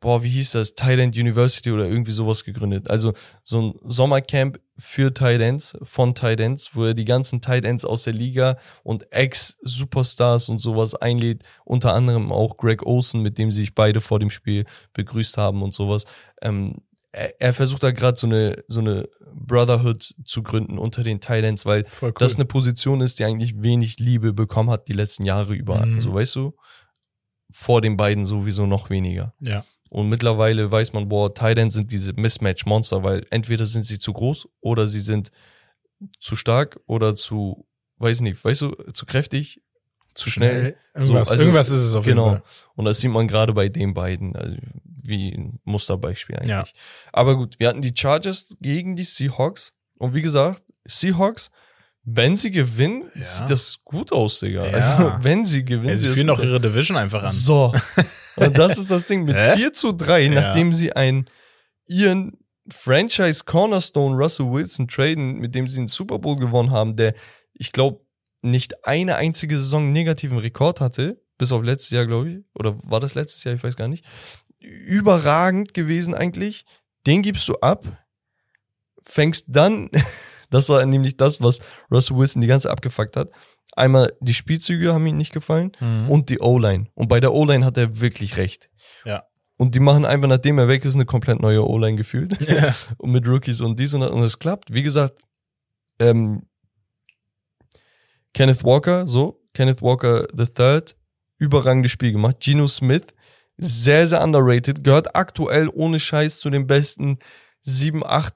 boah, 0.00 0.22
wie 0.22 0.28
hieß 0.28 0.52
das, 0.52 0.74
Thailand 0.74 1.16
University 1.16 1.70
oder 1.70 1.86
irgendwie 1.86 2.12
sowas 2.12 2.44
gegründet. 2.44 2.88
Also 2.90 3.12
so 3.42 3.60
ein 3.60 3.74
Sommercamp 3.84 4.60
für 4.78 5.12
Titans, 5.12 5.76
von 5.82 6.14
Titans, 6.14 6.74
wo 6.74 6.84
er 6.86 6.94
die 6.94 7.04
ganzen 7.04 7.40
Titans 7.40 7.84
aus 7.84 8.04
der 8.04 8.12
Liga 8.12 8.56
und 8.82 9.12
Ex-Superstars 9.12 10.48
und 10.48 10.60
sowas 10.60 10.94
einlädt, 10.94 11.44
unter 11.64 11.94
anderem 11.94 12.32
auch 12.32 12.56
Greg 12.56 12.84
Olsen, 12.84 13.22
mit 13.22 13.38
dem 13.38 13.52
sich 13.52 13.74
beide 13.74 14.00
vor 14.00 14.18
dem 14.18 14.30
Spiel 14.30 14.64
begrüßt 14.92 15.36
haben 15.36 15.62
und 15.62 15.74
sowas. 15.74 16.04
Ähm, 16.40 16.82
er, 17.12 17.40
er 17.40 17.52
versucht 17.52 17.82
da 17.82 17.90
gerade 17.90 18.18
so 18.18 18.26
eine, 18.26 18.64
so 18.68 18.80
eine 18.80 19.08
Brotherhood 19.34 20.14
zu 20.24 20.42
gründen 20.42 20.78
unter 20.78 21.02
den 21.04 21.20
Titans, 21.20 21.64
weil 21.66 21.84
cool. 22.00 22.12
das 22.18 22.36
eine 22.36 22.44
Position 22.44 23.00
ist, 23.00 23.18
die 23.18 23.24
eigentlich 23.24 23.62
wenig 23.62 23.98
Liebe 23.98 24.32
bekommen 24.32 24.70
hat 24.70 24.88
die 24.88 24.92
letzten 24.94 25.24
Jahre 25.24 25.54
über. 25.54 25.84
Mhm. 25.86 25.94
Also 25.96 26.12
weißt 26.14 26.34
du, 26.36 26.54
vor 27.50 27.80
den 27.82 27.96
beiden 27.96 28.24
sowieso 28.24 28.66
noch 28.66 28.90
weniger. 28.90 29.34
ja. 29.40 29.64
Und 29.90 30.08
mittlerweile 30.08 30.72
weiß 30.72 30.94
man, 30.94 31.10
boah, 31.10 31.34
Titans 31.34 31.74
sind 31.74 31.92
diese 31.92 32.14
Mismatch-Monster, 32.14 33.02
weil 33.02 33.26
entweder 33.28 33.66
sind 33.66 33.84
sie 33.84 33.98
zu 33.98 34.14
groß 34.14 34.48
oder 34.62 34.88
sie 34.88 35.00
sind 35.00 35.30
zu 36.18 36.34
stark 36.34 36.80
oder 36.86 37.14
zu, 37.14 37.66
weiß 37.98 38.22
nicht, 38.22 38.42
weißt 38.42 38.62
du, 38.62 38.70
zu 38.94 39.04
kräftig, 39.04 39.60
zu 40.14 40.30
schnell. 40.30 40.76
Irgendwas, 40.94 41.28
So, 41.28 41.32
also- 41.32 41.42
irgendwas 41.44 41.70
ist 41.70 41.82
es 41.82 41.94
auf 41.94 42.06
genau. 42.06 42.24
jeden 42.30 42.38
Fall. 42.38 42.48
Und 42.74 42.86
das 42.86 43.00
sieht 43.02 43.10
man 43.10 43.28
gerade 43.28 43.52
bei 43.52 43.68
den 43.68 43.92
beiden, 43.92 44.34
also 44.34 44.56
wie 45.02 45.32
ein 45.32 45.60
Musterbeispiel 45.64 46.36
eigentlich. 46.36 46.50
Ja. 46.50 46.64
Aber 47.12 47.36
gut, 47.36 47.58
wir 47.58 47.68
hatten 47.68 47.82
die 47.82 47.92
Chargers 47.96 48.56
gegen 48.60 48.96
die 48.96 49.04
Seahawks. 49.04 49.72
Und 49.98 50.14
wie 50.14 50.22
gesagt, 50.22 50.62
Seahawks, 50.84 51.50
wenn 52.04 52.36
sie 52.36 52.50
gewinnen, 52.50 53.04
Ja. 53.14 53.22
sieht 53.22 53.50
das 53.50 53.80
gut 53.84 54.12
aus, 54.12 54.40
Digga. 54.40 54.66
Ja. 54.66 54.72
Also, 54.78 55.12
wenn 55.24 55.44
sie 55.44 55.64
gewinnen, 55.64 55.90
Ja, 55.90 55.96
sie 55.96 56.08
führen 56.08 56.30
auch 56.30 56.40
ihre 56.40 56.60
Division 56.60 56.96
einfach 56.96 57.22
an. 57.22 57.30
so. 57.30 57.72
Und 58.36 58.56
das 58.58 58.78
ist 58.78 58.90
das 58.90 59.06
Ding 59.06 59.24
mit 59.24 59.36
Hä? 59.36 59.56
4 59.56 59.72
zu 59.72 59.92
3, 59.92 60.22
Ja. 60.22 60.30
nachdem 60.40 60.72
sie 60.72 60.92
einen 60.94 61.28
ihren 61.86 62.38
Franchise 62.70 63.44
Cornerstone 63.44 64.16
Russell 64.16 64.46
Wilson 64.50 64.88
traden, 64.88 65.38
mit 65.38 65.54
dem 65.54 65.68
sie 65.68 65.76
den 65.76 65.88
Super 65.88 66.18
Bowl 66.18 66.36
gewonnen 66.36 66.70
haben, 66.70 66.96
der, 66.96 67.14
ich 67.54 67.72
glaube, 67.72 68.00
nicht 68.40 68.84
eine 68.86 69.16
einzige 69.16 69.56
Saison 69.58 69.92
negativen 69.92 70.38
Rekord 70.38 70.80
hatte, 70.80 71.20
bis 71.38 71.52
auf 71.52 71.62
letztes 71.62 71.90
Jahr, 71.90 72.06
glaube 72.06 72.30
ich. 72.30 72.38
Oder 72.54 72.76
war 72.84 73.00
das 73.00 73.14
letztes 73.14 73.44
Jahr? 73.44 73.54
Ich 73.54 73.62
weiß 73.62 73.76
gar 73.76 73.88
nicht. 73.88 74.04
Überragend 74.62 75.74
gewesen 75.74 76.14
eigentlich. 76.14 76.64
Den 77.06 77.22
gibst 77.22 77.48
du 77.48 77.54
ab, 77.60 77.84
fängst 79.02 79.46
dann, 79.48 79.90
das 80.50 80.68
war 80.68 80.84
nämlich 80.86 81.16
das, 81.16 81.42
was 81.42 81.60
Russell 81.90 82.16
Wilson 82.16 82.40
die 82.42 82.48
ganze 82.48 82.70
abgefuckt 82.70 83.16
hat. 83.16 83.30
Einmal 83.74 84.12
die 84.20 84.34
Spielzüge 84.34 84.92
haben 84.92 85.06
ihm 85.06 85.16
nicht 85.16 85.32
gefallen 85.32 85.72
Mhm. 85.80 86.10
und 86.10 86.28
die 86.28 86.40
O-Line. 86.40 86.88
Und 86.94 87.08
bei 87.08 87.20
der 87.20 87.32
O-Line 87.32 87.64
hat 87.64 87.78
er 87.78 88.00
wirklich 88.00 88.36
recht. 88.36 88.68
Ja. 89.04 89.22
Und 89.56 89.74
die 89.74 89.80
machen 89.80 90.04
einfach, 90.04 90.28
nachdem 90.28 90.58
er 90.58 90.68
weg 90.68 90.84
ist, 90.84 90.94
eine 90.94 91.06
komplett 91.06 91.40
neue 91.40 91.66
O-Line 91.66 91.96
gefühlt. 91.96 92.38
Ja. 92.40 92.74
und 92.98 93.12
mit 93.12 93.26
Rookies 93.26 93.60
und 93.62 93.78
dies 93.80 93.94
und 93.94 94.02
das. 94.02 94.10
Und 94.10 94.22
es 94.22 94.38
klappt. 94.38 94.74
Wie 94.74 94.82
gesagt, 94.82 95.20
ähm, 95.98 96.46
Kenneth 98.34 98.64
Walker, 98.64 99.06
so, 99.06 99.40
Kenneth 99.54 99.82
Walker 99.82 100.26
the 100.36 100.46
Third, 100.46 100.96
überragendes 101.38 101.92
Spiel 101.92 102.12
gemacht. 102.12 102.36
Geno 102.40 102.66
Smith, 102.66 103.06
sehr, 103.56 104.06
sehr 104.08 104.22
underrated, 104.22 104.82
gehört 104.84 105.14
aktuell 105.16 105.68
ohne 105.72 106.00
Scheiß 106.00 106.38
zu 106.40 106.50
den 106.50 106.66
besten 106.66 107.18
sieben, 107.60 108.04
acht, 108.04 108.34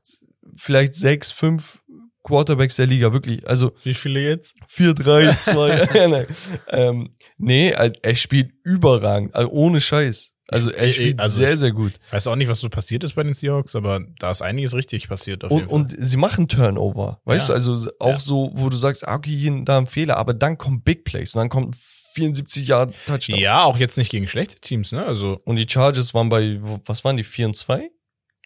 vielleicht 0.56 0.94
sechs, 0.94 1.32
fünf 1.32 1.80
Quarterbacks 2.22 2.76
der 2.76 2.86
Liga, 2.86 3.12
wirklich. 3.12 3.46
Also 3.48 3.72
Wie 3.84 3.94
viele 3.94 4.20
jetzt? 4.20 4.54
4, 4.66 4.94
3, 4.94 5.32
2, 5.34 6.08
nein. 6.08 6.26
Ähm, 6.68 7.14
nee, 7.38 7.70
er 7.70 8.16
spielt 8.16 8.52
überragend, 8.64 9.34
also 9.34 9.50
ohne 9.50 9.80
Scheiß. 9.80 10.32
Also 10.48 10.70
er 10.70 10.92
spielt 10.92 11.18
also 11.20 11.38
sehr, 11.38 11.56
sehr 11.56 11.72
gut. 11.72 11.92
Ich 12.06 12.12
weiß 12.12 12.28
auch 12.28 12.36
nicht, 12.36 12.48
was 12.48 12.60
so 12.60 12.68
passiert 12.68 13.02
ist 13.02 13.14
bei 13.14 13.24
den 13.24 13.34
Seahawks, 13.34 13.74
aber 13.74 14.00
da 14.20 14.30
ist 14.30 14.42
einiges 14.42 14.74
richtig 14.74 15.08
passiert 15.08 15.42
Und, 15.42 15.66
und 15.66 15.94
sie 15.98 16.16
machen 16.16 16.46
Turnover, 16.46 17.20
weißt 17.24 17.48
Ja. 17.48 17.54
du, 17.58 17.72
also 17.72 17.90
auch 17.98 18.10
Ja. 18.10 18.20
so, 18.20 18.50
wo 18.54 18.68
du 18.68 18.76
sagst, 18.76 19.06
ah, 19.08 19.16
okay, 19.16 19.34
hier 19.36 19.62
da 19.64 19.78
ein 19.78 19.86
Fehler, 19.86 20.16
aber 20.18 20.34
dann 20.34 20.56
kommt 20.56 20.84
Big 20.84 21.04
Plays 21.04 21.34
und 21.34 21.40
dann 21.40 21.48
kommt 21.48 21.76
74 22.16 22.66
Jahre 22.68 22.92
Touchdown. 23.06 23.38
ja, 23.38 23.62
auch 23.64 23.76
jetzt 23.76 23.96
nicht 23.98 24.10
gegen 24.10 24.26
schlechte 24.26 24.58
Teams, 24.60 24.92
ne? 24.92 25.04
Also 25.04 25.40
Und 25.44 25.56
die 25.56 25.68
Chargers 25.68 26.14
waren 26.14 26.28
bei, 26.28 26.58
was 26.84 27.04
waren 27.04 27.16
die, 27.16 27.24
4 27.24 27.46
und 27.48 27.54
2? 27.56 27.90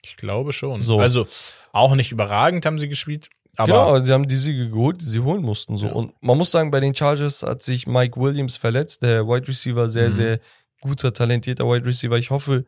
ich 0.02 0.16
glaube 0.16 0.52
schon. 0.52 0.80
So. 0.80 0.98
Also 0.98 1.26
auch 1.72 1.94
nicht 1.94 2.10
überragend 2.10 2.64
haben 2.66 2.78
sie 2.78 2.88
gespielt, 2.88 3.28
aber 3.56 3.66
genau, 3.66 3.88
aber 3.88 4.02
sie 4.04 4.12
haben 4.12 4.26
die 4.26 4.36
Siege 4.36 4.70
geholt, 4.70 5.00
die 5.02 5.04
sie 5.06 5.20
holen 5.20 5.42
mussten 5.42 5.76
so. 5.76 5.86
Ja. 5.86 5.92
Und 5.92 6.12
man 6.22 6.38
muss 6.38 6.50
sagen, 6.50 6.70
bei 6.70 6.80
den 6.80 6.94
Chargers 6.94 7.42
hat 7.42 7.62
sich 7.62 7.86
Mike 7.86 8.18
Williams 8.18 8.56
verletzt, 8.56 9.02
der 9.02 9.26
Wide 9.28 9.46
Receiver, 9.46 9.88
sehr, 9.88 10.08
Mhm. 10.08 10.14
sehr 10.14 10.40
guter, 10.80 11.12
talentierter 11.12 11.64
Wide 11.66 11.84
Receiver. 11.86 12.16
Ich 12.16 12.30
hoffe, 12.30 12.64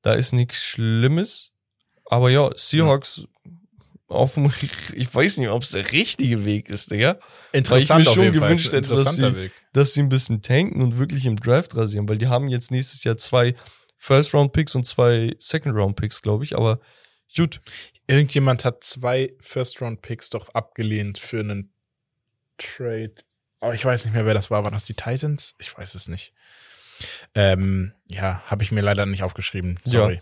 da 0.00 0.14
ist 0.14 0.32
nichts 0.32 0.62
Schlimmes. 0.64 1.52
Aber 2.06 2.30
ja, 2.30 2.50
Seahawks 2.56 3.26
auf 4.12 4.34
dem, 4.34 4.52
ich 4.94 5.14
weiß 5.14 5.38
nicht, 5.38 5.48
ob 5.48 5.62
es 5.62 5.70
der 5.70 5.90
richtige 5.92 6.44
Weg 6.44 6.68
ist, 6.68 6.90
Digga. 6.90 7.18
interessant 7.52 8.04
mir 8.04 8.08
auf 8.08 8.14
schon 8.14 8.24
jeden 8.24 8.38
Fall. 8.38 8.48
gewünscht 8.50 8.72
hätte, 8.72 8.90
dass 8.90 9.16
sie- 9.16 9.34
Weg. 9.34 9.52
Dass 9.72 9.92
sie 9.94 10.00
ein 10.00 10.08
bisschen 10.08 10.42
tanken 10.42 10.82
und 10.82 10.98
wirklich 10.98 11.24
im 11.26 11.36
Draft 11.36 11.74
rasieren, 11.76 12.08
weil 12.08 12.18
die 12.18 12.28
haben 12.28 12.48
jetzt 12.48 12.70
nächstes 12.70 13.02
Jahr 13.04 13.16
zwei 13.16 13.54
First-Round-Picks 13.96 14.74
und 14.74 14.84
zwei 14.84 15.34
Second-Round-Picks, 15.38 16.22
glaube 16.22 16.44
ich. 16.44 16.56
Aber 16.56 16.80
gut, 17.36 17.60
Irgendjemand 18.08 18.64
hat 18.64 18.82
zwei 18.84 19.32
First-Round-Picks 19.40 20.28
doch 20.30 20.48
abgelehnt 20.50 21.18
für 21.18 21.38
einen 21.40 21.72
Trade. 22.58 23.14
Aber 23.60 23.74
ich 23.74 23.84
weiß 23.84 24.04
nicht 24.04 24.12
mehr, 24.14 24.26
wer 24.26 24.34
das 24.34 24.50
war. 24.50 24.64
Waren 24.64 24.74
das 24.74 24.86
die 24.86 24.94
Titans? 24.94 25.54
Ich 25.58 25.76
weiß 25.76 25.94
es 25.94 26.08
nicht. 26.08 26.32
Ähm, 27.34 27.92
ja, 28.10 28.42
habe 28.46 28.62
ich 28.62 28.72
mir 28.72 28.82
leider 28.82 29.06
nicht 29.06 29.22
aufgeschrieben. 29.22 29.78
Sorry. 29.84 30.20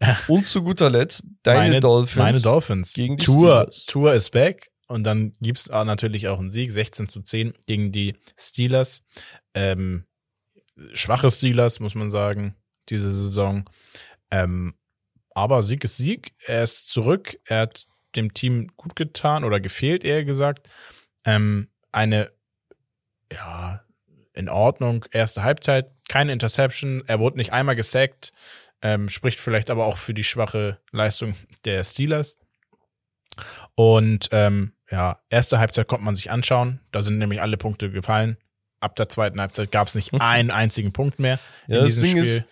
Und 0.28 0.46
zu 0.46 0.62
guter 0.62 0.90
Letzt, 0.90 1.24
deine 1.42 1.58
meine 1.60 1.80
Dolphins. 1.80 2.16
Meine 2.16 2.40
Dolphins. 2.40 2.92
gegen 2.94 3.16
die 3.16 3.24
Tour, 3.24 3.68
Steelers. 3.70 3.86
Tour 3.86 4.14
ist 4.14 4.30
back. 4.30 4.70
Und 4.88 5.04
dann 5.04 5.32
gibt's 5.40 5.68
auch 5.68 5.84
natürlich 5.84 6.28
auch 6.28 6.38
einen 6.38 6.50
Sieg, 6.50 6.70
16 6.70 7.08
zu 7.08 7.22
10 7.22 7.54
gegen 7.66 7.90
die 7.90 8.14
Steelers. 8.38 9.02
Ähm, 9.54 10.06
schwache 10.92 11.30
Steelers, 11.30 11.80
muss 11.80 11.94
man 11.94 12.10
sagen, 12.10 12.54
diese 12.88 13.12
Saison. 13.12 13.68
Ähm, 14.30 14.74
aber 15.34 15.62
Sieg 15.62 15.84
ist 15.84 15.96
Sieg. 15.96 16.32
Er 16.44 16.64
ist 16.64 16.88
zurück. 16.88 17.38
Er 17.44 17.62
hat 17.62 17.86
dem 18.14 18.32
Team 18.32 18.70
gut 18.76 18.96
getan 18.96 19.44
oder 19.44 19.60
gefehlt, 19.60 20.04
eher 20.04 20.24
gesagt. 20.24 20.68
Ähm, 21.24 21.68
eine, 21.92 22.30
ja, 23.32 23.82
in 24.36 24.48
Ordnung 24.48 25.04
erste 25.10 25.42
Halbzeit. 25.42 25.90
Keine 26.08 26.32
Interception. 26.32 27.02
Er 27.06 27.18
wurde 27.18 27.38
nicht 27.38 27.52
einmal 27.52 27.74
gesackt. 27.74 28.32
Ähm, 28.82 29.08
spricht 29.08 29.40
vielleicht 29.40 29.70
aber 29.70 29.86
auch 29.86 29.98
für 29.98 30.14
die 30.14 30.24
schwache 30.24 30.78
Leistung 30.92 31.34
der 31.64 31.82
Steelers. 31.82 32.36
Und 33.74 34.28
ähm, 34.32 34.72
ja, 34.90 35.18
erste 35.30 35.58
Halbzeit 35.58 35.88
konnte 35.88 36.04
man 36.04 36.14
sich 36.14 36.30
anschauen. 36.30 36.80
Da 36.92 37.02
sind 37.02 37.18
nämlich 37.18 37.40
alle 37.40 37.56
Punkte 37.56 37.90
gefallen. 37.90 38.36
Ab 38.78 38.94
der 38.96 39.08
zweiten 39.08 39.40
Halbzeit 39.40 39.72
gab 39.72 39.88
es 39.88 39.94
nicht 39.94 40.12
einen 40.20 40.50
einzigen 40.50 40.92
Punkt 40.92 41.18
mehr 41.18 41.38
ja, 41.66 41.78
in 41.78 41.84
das 41.84 41.94
diesem 41.94 42.04
Ding 42.04 42.22
Spiel. 42.22 42.36
ist, 42.36 42.44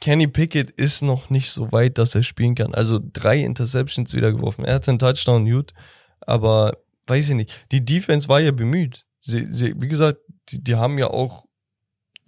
Kenny 0.00 0.26
Pickett 0.26 0.70
ist 0.70 1.02
noch 1.02 1.30
nicht 1.30 1.50
so 1.50 1.70
weit, 1.70 1.98
dass 1.98 2.14
er 2.14 2.22
spielen 2.22 2.54
kann. 2.54 2.74
Also 2.74 3.00
drei 3.00 3.38
Interceptions 3.38 4.14
wieder 4.14 4.32
geworfen. 4.32 4.64
Er 4.64 4.74
hatte 4.74 4.90
einen 4.90 4.98
Touchdown, 4.98 5.48
gut, 5.48 5.72
aber 6.20 6.78
weiß 7.06 7.30
ich 7.30 7.34
nicht. 7.34 7.66
Die 7.70 7.84
Defense 7.84 8.28
war 8.28 8.40
ja 8.40 8.50
bemüht. 8.50 9.06
Sie, 9.20 9.46
sie, 9.46 9.74
wie 9.80 9.88
gesagt, 9.88 10.18
die, 10.48 10.62
die 10.62 10.76
haben 10.76 10.98
ja 10.98 11.08
auch 11.08 11.44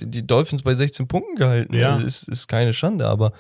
die, 0.00 0.10
die 0.10 0.26
Dolphins 0.26 0.62
bei 0.62 0.74
16 0.74 1.08
Punkten 1.08 1.36
gehalten. 1.36 1.74
Ja. 1.74 1.94
Also 1.94 2.06
Ist, 2.06 2.28
ist 2.28 2.48
keine 2.48 2.72
Schande, 2.72 3.06
aber 3.06 3.32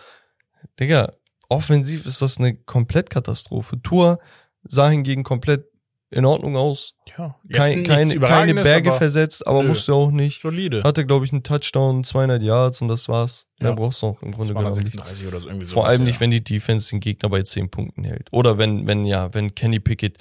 Digga, 0.80 1.12
offensiv 1.48 2.06
ist 2.06 2.22
das 2.22 2.38
eine 2.38 2.56
Komplettkatastrophe. 2.56 3.80
Tour 3.82 4.18
sah 4.64 4.88
hingegen 4.88 5.22
komplett 5.22 5.66
in 6.10 6.24
Ordnung 6.24 6.56
aus. 6.56 6.94
ja, 7.18 7.36
Kein, 7.52 7.82
keine, 7.82 8.18
keine 8.20 8.54
Berge 8.62 8.90
aber 8.90 8.98
versetzt, 8.98 9.46
aber 9.46 9.62
Nö. 9.62 9.68
musste 9.68 9.92
auch 9.92 10.10
nicht. 10.10 10.40
solide. 10.40 10.82
Hatte, 10.84 11.04
glaube 11.04 11.24
ich, 11.24 11.32
einen 11.32 11.42
Touchdown, 11.42 12.04
200 12.04 12.42
Yards 12.42 12.80
und 12.80 12.88
das 12.88 13.08
war's. 13.08 13.46
Ja. 13.58 13.66
Mehr 13.66 13.76
brauchst 13.76 14.02
du 14.02 14.06
auch 14.06 14.22
im 14.22 14.30
Grunde 14.32 14.54
genommen 14.54 14.76
nicht. 14.78 14.94
236 14.94 15.26
oder 15.26 15.40
so 15.66 15.74
Vor 15.74 15.88
allem 15.88 16.04
nicht, 16.04 16.14
ja. 16.16 16.20
wenn 16.20 16.30
die 16.30 16.44
Defense 16.44 16.90
den 16.90 17.00
Gegner 17.00 17.28
bei 17.28 17.42
10 17.42 17.70
Punkten 17.70 18.04
hält. 18.04 18.28
Oder 18.30 18.56
wenn, 18.56 18.86
wenn, 18.86 19.04
ja, 19.04 19.34
wenn 19.34 19.54
Kenny 19.54 19.80
Pickett 19.80 20.18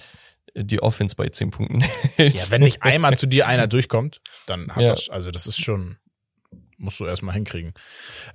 die 0.56 0.82
Offense 0.82 1.16
bei 1.16 1.28
10 1.30 1.52
Punkten 1.52 1.82
hält. 1.82 2.34
Ja, 2.36 2.44
wenn 2.50 2.62
nicht 2.62 2.82
einmal 2.84 3.18
zu 3.18 3.28
dir 3.28 3.48
einer 3.48 3.68
durchkommt, 3.68 4.22
dann 4.46 4.74
hat 4.76 4.82
Ja. 4.84 4.90
das, 4.90 5.10
also 5.10 5.32
das 5.32 5.48
ist 5.48 5.60
schon, 5.62 5.98
musst 6.78 7.00
du 7.00 7.06
erstmal 7.06 7.36
hinkriegen. 7.36 7.74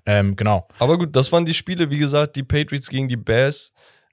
Ähm, 0.06 0.36
genau. 0.36 0.68
Aber 0.78 0.98
gut, 0.98 1.16
das 1.16 1.32
waren 1.32 1.46
die 1.46 1.54
Spiele, 1.54 1.90
wie 1.90 1.98
gesagt, 1.98 2.36
die 2.36 2.42
Patriots 2.42 2.88
gegen 2.90 3.08
die 3.08 3.16
Bears. 3.16 3.72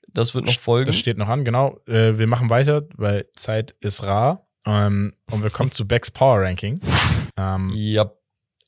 Das 0.09 0.33
wird 0.33 0.45
noch 0.45 0.57
folgen. 0.59 0.87
Das 0.87 0.97
steht 0.97 1.17
noch 1.17 1.27
an, 1.27 1.43
genau. 1.45 1.79
Äh, 1.85 2.17
wir 2.17 2.27
machen 2.27 2.49
weiter, 2.49 2.83
weil 2.95 3.25
Zeit 3.35 3.75
ist 3.81 4.03
rar. 4.03 4.47
Ähm, 4.65 5.13
und 5.29 5.43
wir 5.43 5.49
kommen 5.49 5.71
zu 5.73 5.85
Becks 5.87 6.09
Power 6.11 6.41
Ranking. 6.41 6.79
Ähm, 7.37 7.71
Ja. 7.75 8.11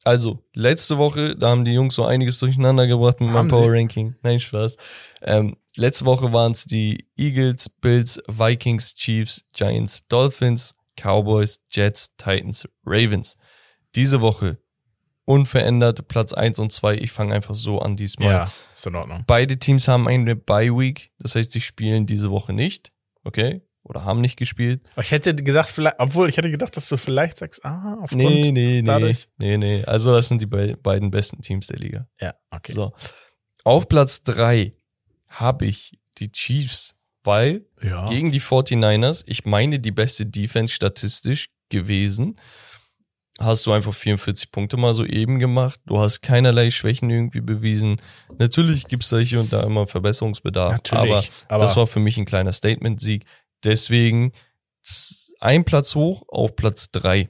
Also, 0.04 0.43
letzte 0.54 0.97
Woche, 0.97 1.36
da 1.36 1.50
haben 1.50 1.66
die 1.66 1.74
Jungs 1.74 1.95
so 1.95 2.06
einiges 2.06 2.39
durcheinander 2.39 2.88
gebracht 2.88 3.20
mit 3.20 3.30
Haben 3.30 3.47
meinem? 3.47 3.50
Power 3.50 3.74
Ranking. 3.74 4.16
Nein, 4.22 4.39
Spaß. 4.39 4.78
Ähm, 5.22 5.58
letzte 5.76 6.06
Woche 6.06 6.32
waren 6.32 6.54
es 6.54 6.66
die 6.66 7.06
Eagles, 7.18 7.70
Bills, 7.70 8.22
Vikings, 8.28 8.95
Chiefs, 8.95 9.43
Giants, 9.54 10.08
Dolphins, 10.08 10.76
Cowboys, 10.95 11.60
Jets, 11.70 12.16
Titans, 12.18 12.68
Ravens. 12.86 13.38
Diese 13.95 14.22
Woche 14.22 14.58
unverändert 15.26 16.08
Platz 16.08 16.34
1 16.34 16.60
und 16.60 16.72
2. 16.72 16.95
Ich 16.95 17.12
fange 17.12 17.36
einfach 17.36 17.56
so 17.56 17.80
an 17.80 17.95
diesmal. 17.95 18.30
ja, 18.30 18.52
ist 18.74 18.88
in 18.88 18.95
Ordnung. 18.95 19.24
Beide 19.28 19.60
Teams 19.60 19.88
haben 19.88 20.08
eine 20.08 20.36
Bye 20.36 20.76
Week, 20.76 21.12
das 21.20 21.36
heißt, 21.36 21.52
sie 21.52 21.62
spielen 21.62 22.06
diese 22.06 22.32
Woche 22.32 22.54
nicht. 22.54 22.91
Okay? 23.24 23.62
Oder 23.89 24.05
haben 24.05 24.21
nicht 24.21 24.37
gespielt. 24.37 24.81
Aber 24.93 25.01
Ich 25.03 25.11
hätte 25.11 25.33
gesagt, 25.35 25.69
vielleicht, 25.69 25.95
obwohl 25.99 26.29
ich 26.29 26.37
hätte 26.37 26.51
gedacht, 26.51 26.77
dass 26.77 26.87
du 26.89 26.95
vielleicht 26.97 27.37
sagst, 27.37 27.65
ah, 27.65 27.97
aufgrund 28.01 28.23
Nee, 28.23 28.41
nee, 28.41 28.51
nee. 28.51 28.81
dadurch. 28.83 29.27
Nee, 29.37 29.57
nee. 29.57 29.83
Also, 29.83 30.13
das 30.13 30.27
sind 30.29 30.41
die 30.41 30.45
be 30.45 30.77
beiden 30.81 31.09
besten 31.09 31.41
Teams 31.41 31.67
der 31.67 31.79
Liga. 31.79 32.07
Ja, 32.21 32.33
okay. 32.51 32.71
So. 32.71 32.93
Auf 33.63 33.87
Platz 33.89 34.21
drei 34.23 34.73
habe 35.27 35.65
ich 35.65 35.97
die 36.19 36.31
Chiefs, 36.31 36.93
weil 37.23 37.65
Ja. 37.81 38.07
gegen 38.09 38.31
die 38.31 38.39
49ers, 38.41 39.23
ich 39.25 39.45
meine, 39.45 39.79
die 39.79 39.91
beste 39.91 40.25
Defense 40.27 40.73
statistisch 40.73 41.49
gewesen, 41.69 42.35
hast 43.39 43.65
du 43.65 43.71
einfach 43.71 43.93
44 43.93 44.51
Punkte 44.51 44.75
mal 44.75 44.93
so 44.93 45.05
eben 45.05 45.39
gemacht. 45.39 45.79
Du 45.85 45.97
hast 45.99 46.21
keinerlei 46.21 46.71
Schwächen 46.71 47.09
irgendwie 47.09 47.39
bewiesen. 47.41 47.95
Natürlich 48.37 48.87
gibt's 48.87 49.09
da 49.09 49.17
hier 49.19 49.39
und 49.39 49.53
da 49.53 49.63
immer 49.63 49.87
Verbesserungsbedarf, 49.87 50.73
Natürlich, 50.73 51.09
aber, 51.09 51.23
aber- 51.55 51.63
das 51.63 51.77
war 51.77 51.87
für 51.87 52.01
mich 52.01 52.17
ein 52.17 52.25
kleiner 52.25 52.51
Statement-Sieg. 52.51 53.23
Deswegen 53.64 54.32
ein 55.39 55.64
Platz 55.66 55.95
hoch 55.95 56.24
auf 56.28 56.55
Platz 56.55 56.91
drei. 56.91 57.30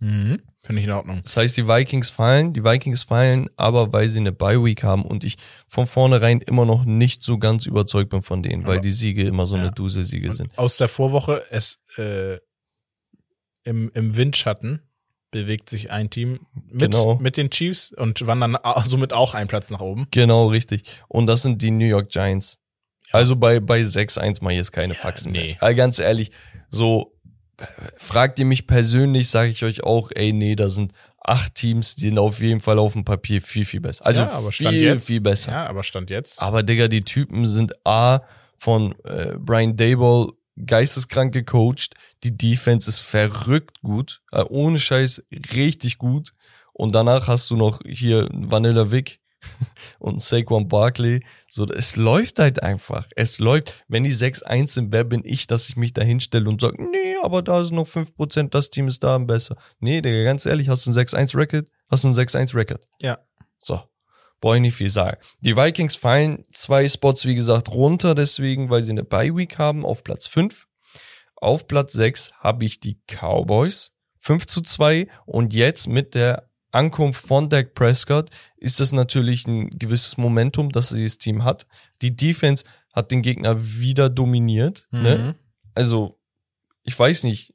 Mhm. 0.00 0.42
Finde 0.62 0.80
ich 0.82 0.86
in 0.86 0.92
Ordnung. 0.92 1.20
Das 1.24 1.36
heißt, 1.36 1.56
die 1.56 1.66
Vikings 1.66 2.10
fallen, 2.10 2.52
die 2.52 2.62
Vikings 2.64 3.02
fallen, 3.02 3.48
aber 3.56 3.92
weil 3.92 4.08
sie 4.08 4.20
eine 4.20 4.32
Bye 4.32 4.62
Week 4.62 4.82
haben 4.82 5.04
und 5.04 5.24
ich 5.24 5.36
von 5.66 5.86
vornherein 5.86 6.40
immer 6.40 6.66
noch 6.66 6.84
nicht 6.84 7.22
so 7.22 7.38
ganz 7.38 7.64
überzeugt 7.66 8.10
bin 8.10 8.22
von 8.22 8.42
denen, 8.42 8.66
weil 8.66 8.74
Aber- 8.74 8.82
die 8.82 8.92
Siege 8.92 9.26
immer 9.26 9.46
so 9.46 9.56
Ja. 9.56 9.62
eine 9.62 9.72
Duse-Siege 9.72 10.32
sind. 10.32 10.50
Und 10.50 10.58
aus 10.58 10.76
der 10.76 10.88
Vorwoche, 10.88 11.42
es 11.50 11.78
äh, 11.96 12.38
im, 13.64 13.90
im 13.94 14.16
Windschatten 14.16 14.82
bewegt 15.30 15.68
sich 15.68 15.90
ein 15.90 16.10
Team 16.10 16.46
mit, 16.54 16.92
Genau. 16.92 17.16
mit 17.16 17.36
den 17.36 17.50
Chiefs 17.50 17.92
und 17.92 18.26
wandern 18.26 18.56
somit 18.84 19.12
auch 19.12 19.34
einen 19.34 19.48
Platz 19.48 19.70
nach 19.70 19.80
oben. 19.80 20.06
Genau, 20.10 20.46
richtig. 20.48 20.84
Und 21.08 21.26
das 21.26 21.42
sind 21.42 21.60
die 21.62 21.70
New 21.70 21.84
York 21.86 22.08
Giants. 22.10 22.58
Also 23.12 23.36
bei, 23.36 23.60
bei 23.60 23.80
6-1 23.80 24.42
mal 24.42 24.52
jetzt 24.52 24.72
keine 24.72 24.94
Faxen 24.94 25.32
nee. 25.32 25.46
mehr. 25.46 25.56
Aber 25.60 25.74
ganz 25.74 25.98
ehrlich, 25.98 26.30
so 26.70 27.14
fragt 27.96 28.38
ihr 28.38 28.44
mich 28.44 28.66
persönlich, 28.66 29.28
sage 29.28 29.50
ich 29.50 29.64
euch 29.64 29.82
auch, 29.82 30.10
ey, 30.14 30.32
nee, 30.32 30.54
da 30.54 30.70
sind 30.70 30.92
acht 31.28 31.54
Teams, 31.54 31.96
die 31.96 32.08
sind 32.08 32.18
auf 32.18 32.40
jeden 32.40 32.60
Fall 32.60 32.78
auf 32.78 32.92
dem 32.92 33.04
Papier 33.04 33.42
viel, 33.42 33.64
viel 33.64 33.80
besser. 33.80 34.06
Also 34.06 34.22
ja, 34.22 34.30
aber 34.30 34.50
viel, 34.50 34.66
Stand 34.66 34.76
jetzt, 34.76 35.06
viel 35.06 35.20
besser. 35.20 35.52
Ja, 35.52 35.66
aber 35.66 35.82
Stand 35.82 36.10
jetzt. 36.10 36.42
Aber 36.42 36.62
Digga, 36.62 36.88
die 36.88 37.02
Typen 37.02 37.46
sind 37.46 37.74
A 37.86 38.20
von 38.56 38.94
äh, 39.04 39.34
Brian 39.38 39.76
Dayball 39.76 40.32
geisteskrank 40.64 41.32
gecoacht. 41.32 41.94
Die 42.24 42.36
Defense 42.36 42.88
ist 42.88 43.00
verrückt 43.00 43.80
gut. 43.82 44.22
Äh, 44.32 44.42
ohne 44.48 44.78
Scheiß 44.78 45.22
richtig 45.54 45.98
gut. 45.98 46.32
Und 46.72 46.94
danach 46.94 47.28
hast 47.28 47.50
du 47.50 47.56
noch 47.56 47.80
hier 47.84 48.28
Vanilla 48.32 48.90
Vic 48.90 49.20
und 49.98 50.22
Saquon 50.22 50.68
Barkley. 50.68 51.24
So, 51.48 51.66
es 51.66 51.96
läuft 51.96 52.38
halt 52.38 52.62
einfach. 52.62 53.08
Es 53.16 53.38
läuft. 53.38 53.84
Wenn 53.88 54.04
die 54.04 54.14
6-1 54.14 54.66
sind, 54.68 54.92
wer 54.92 55.04
bin 55.04 55.22
ich, 55.24 55.46
dass 55.46 55.68
ich 55.68 55.76
mich 55.76 55.92
da 55.92 56.02
hinstelle 56.02 56.48
und 56.48 56.60
sage, 56.60 56.82
nee, 56.82 57.16
aber 57.22 57.42
da 57.42 57.60
ist 57.60 57.72
noch 57.72 57.86
5%, 57.86 58.50
das 58.50 58.70
Team 58.70 58.88
ist 58.88 59.02
da 59.02 59.18
besser. 59.18 59.56
Nee, 59.80 60.00
Digga, 60.00 60.24
ganz 60.24 60.46
ehrlich, 60.46 60.68
hast 60.68 60.86
du 60.86 60.90
einen 60.90 60.98
6-1-Record? 60.98 61.68
Hast 61.88 62.04
du 62.04 62.08
einen 62.08 62.16
6-1-Record? 62.16 62.86
Ja. 63.00 63.18
So. 63.58 63.82
Brauche 64.40 64.56
ich 64.56 64.62
nicht 64.62 64.76
viel 64.76 64.90
sagen. 64.90 65.18
Die 65.40 65.56
Vikings 65.56 65.96
fallen 65.96 66.44
zwei 66.52 66.86
Spots, 66.86 67.26
wie 67.26 67.34
gesagt, 67.34 67.70
runter, 67.70 68.14
deswegen, 68.14 68.70
weil 68.70 68.82
sie 68.82 68.92
eine 68.92 69.02
Bye 69.02 69.34
Week 69.34 69.58
haben, 69.58 69.84
auf 69.84 70.04
Platz 70.04 70.28
5. 70.28 70.68
Auf 71.34 71.66
Platz 71.66 71.92
6 71.92 72.32
habe 72.38 72.64
ich 72.64 72.78
die 72.78 73.00
Cowboys. 73.06 73.90
5 74.20 74.46
zu 74.46 74.60
2. 74.60 75.08
Und 75.26 75.54
jetzt 75.54 75.88
mit 75.88 76.14
der 76.14 76.47
Ankunft 76.70 77.26
von 77.26 77.48
Dak 77.48 77.74
Prescott 77.74 78.30
ist 78.56 78.80
das 78.80 78.92
natürlich 78.92 79.46
ein 79.46 79.70
gewisses 79.70 80.16
Momentum, 80.16 80.70
das 80.70 80.90
dieses 80.90 81.18
Team 81.18 81.44
hat. 81.44 81.66
Die 82.02 82.14
Defense 82.14 82.64
hat 82.92 83.10
den 83.10 83.22
Gegner 83.22 83.56
wieder 83.58 84.10
dominiert. 84.10 84.86
Ne? 84.90 85.18
Mhm. 85.18 85.34
Also, 85.74 86.20
ich 86.82 86.98
weiß 86.98 87.24
nicht. 87.24 87.54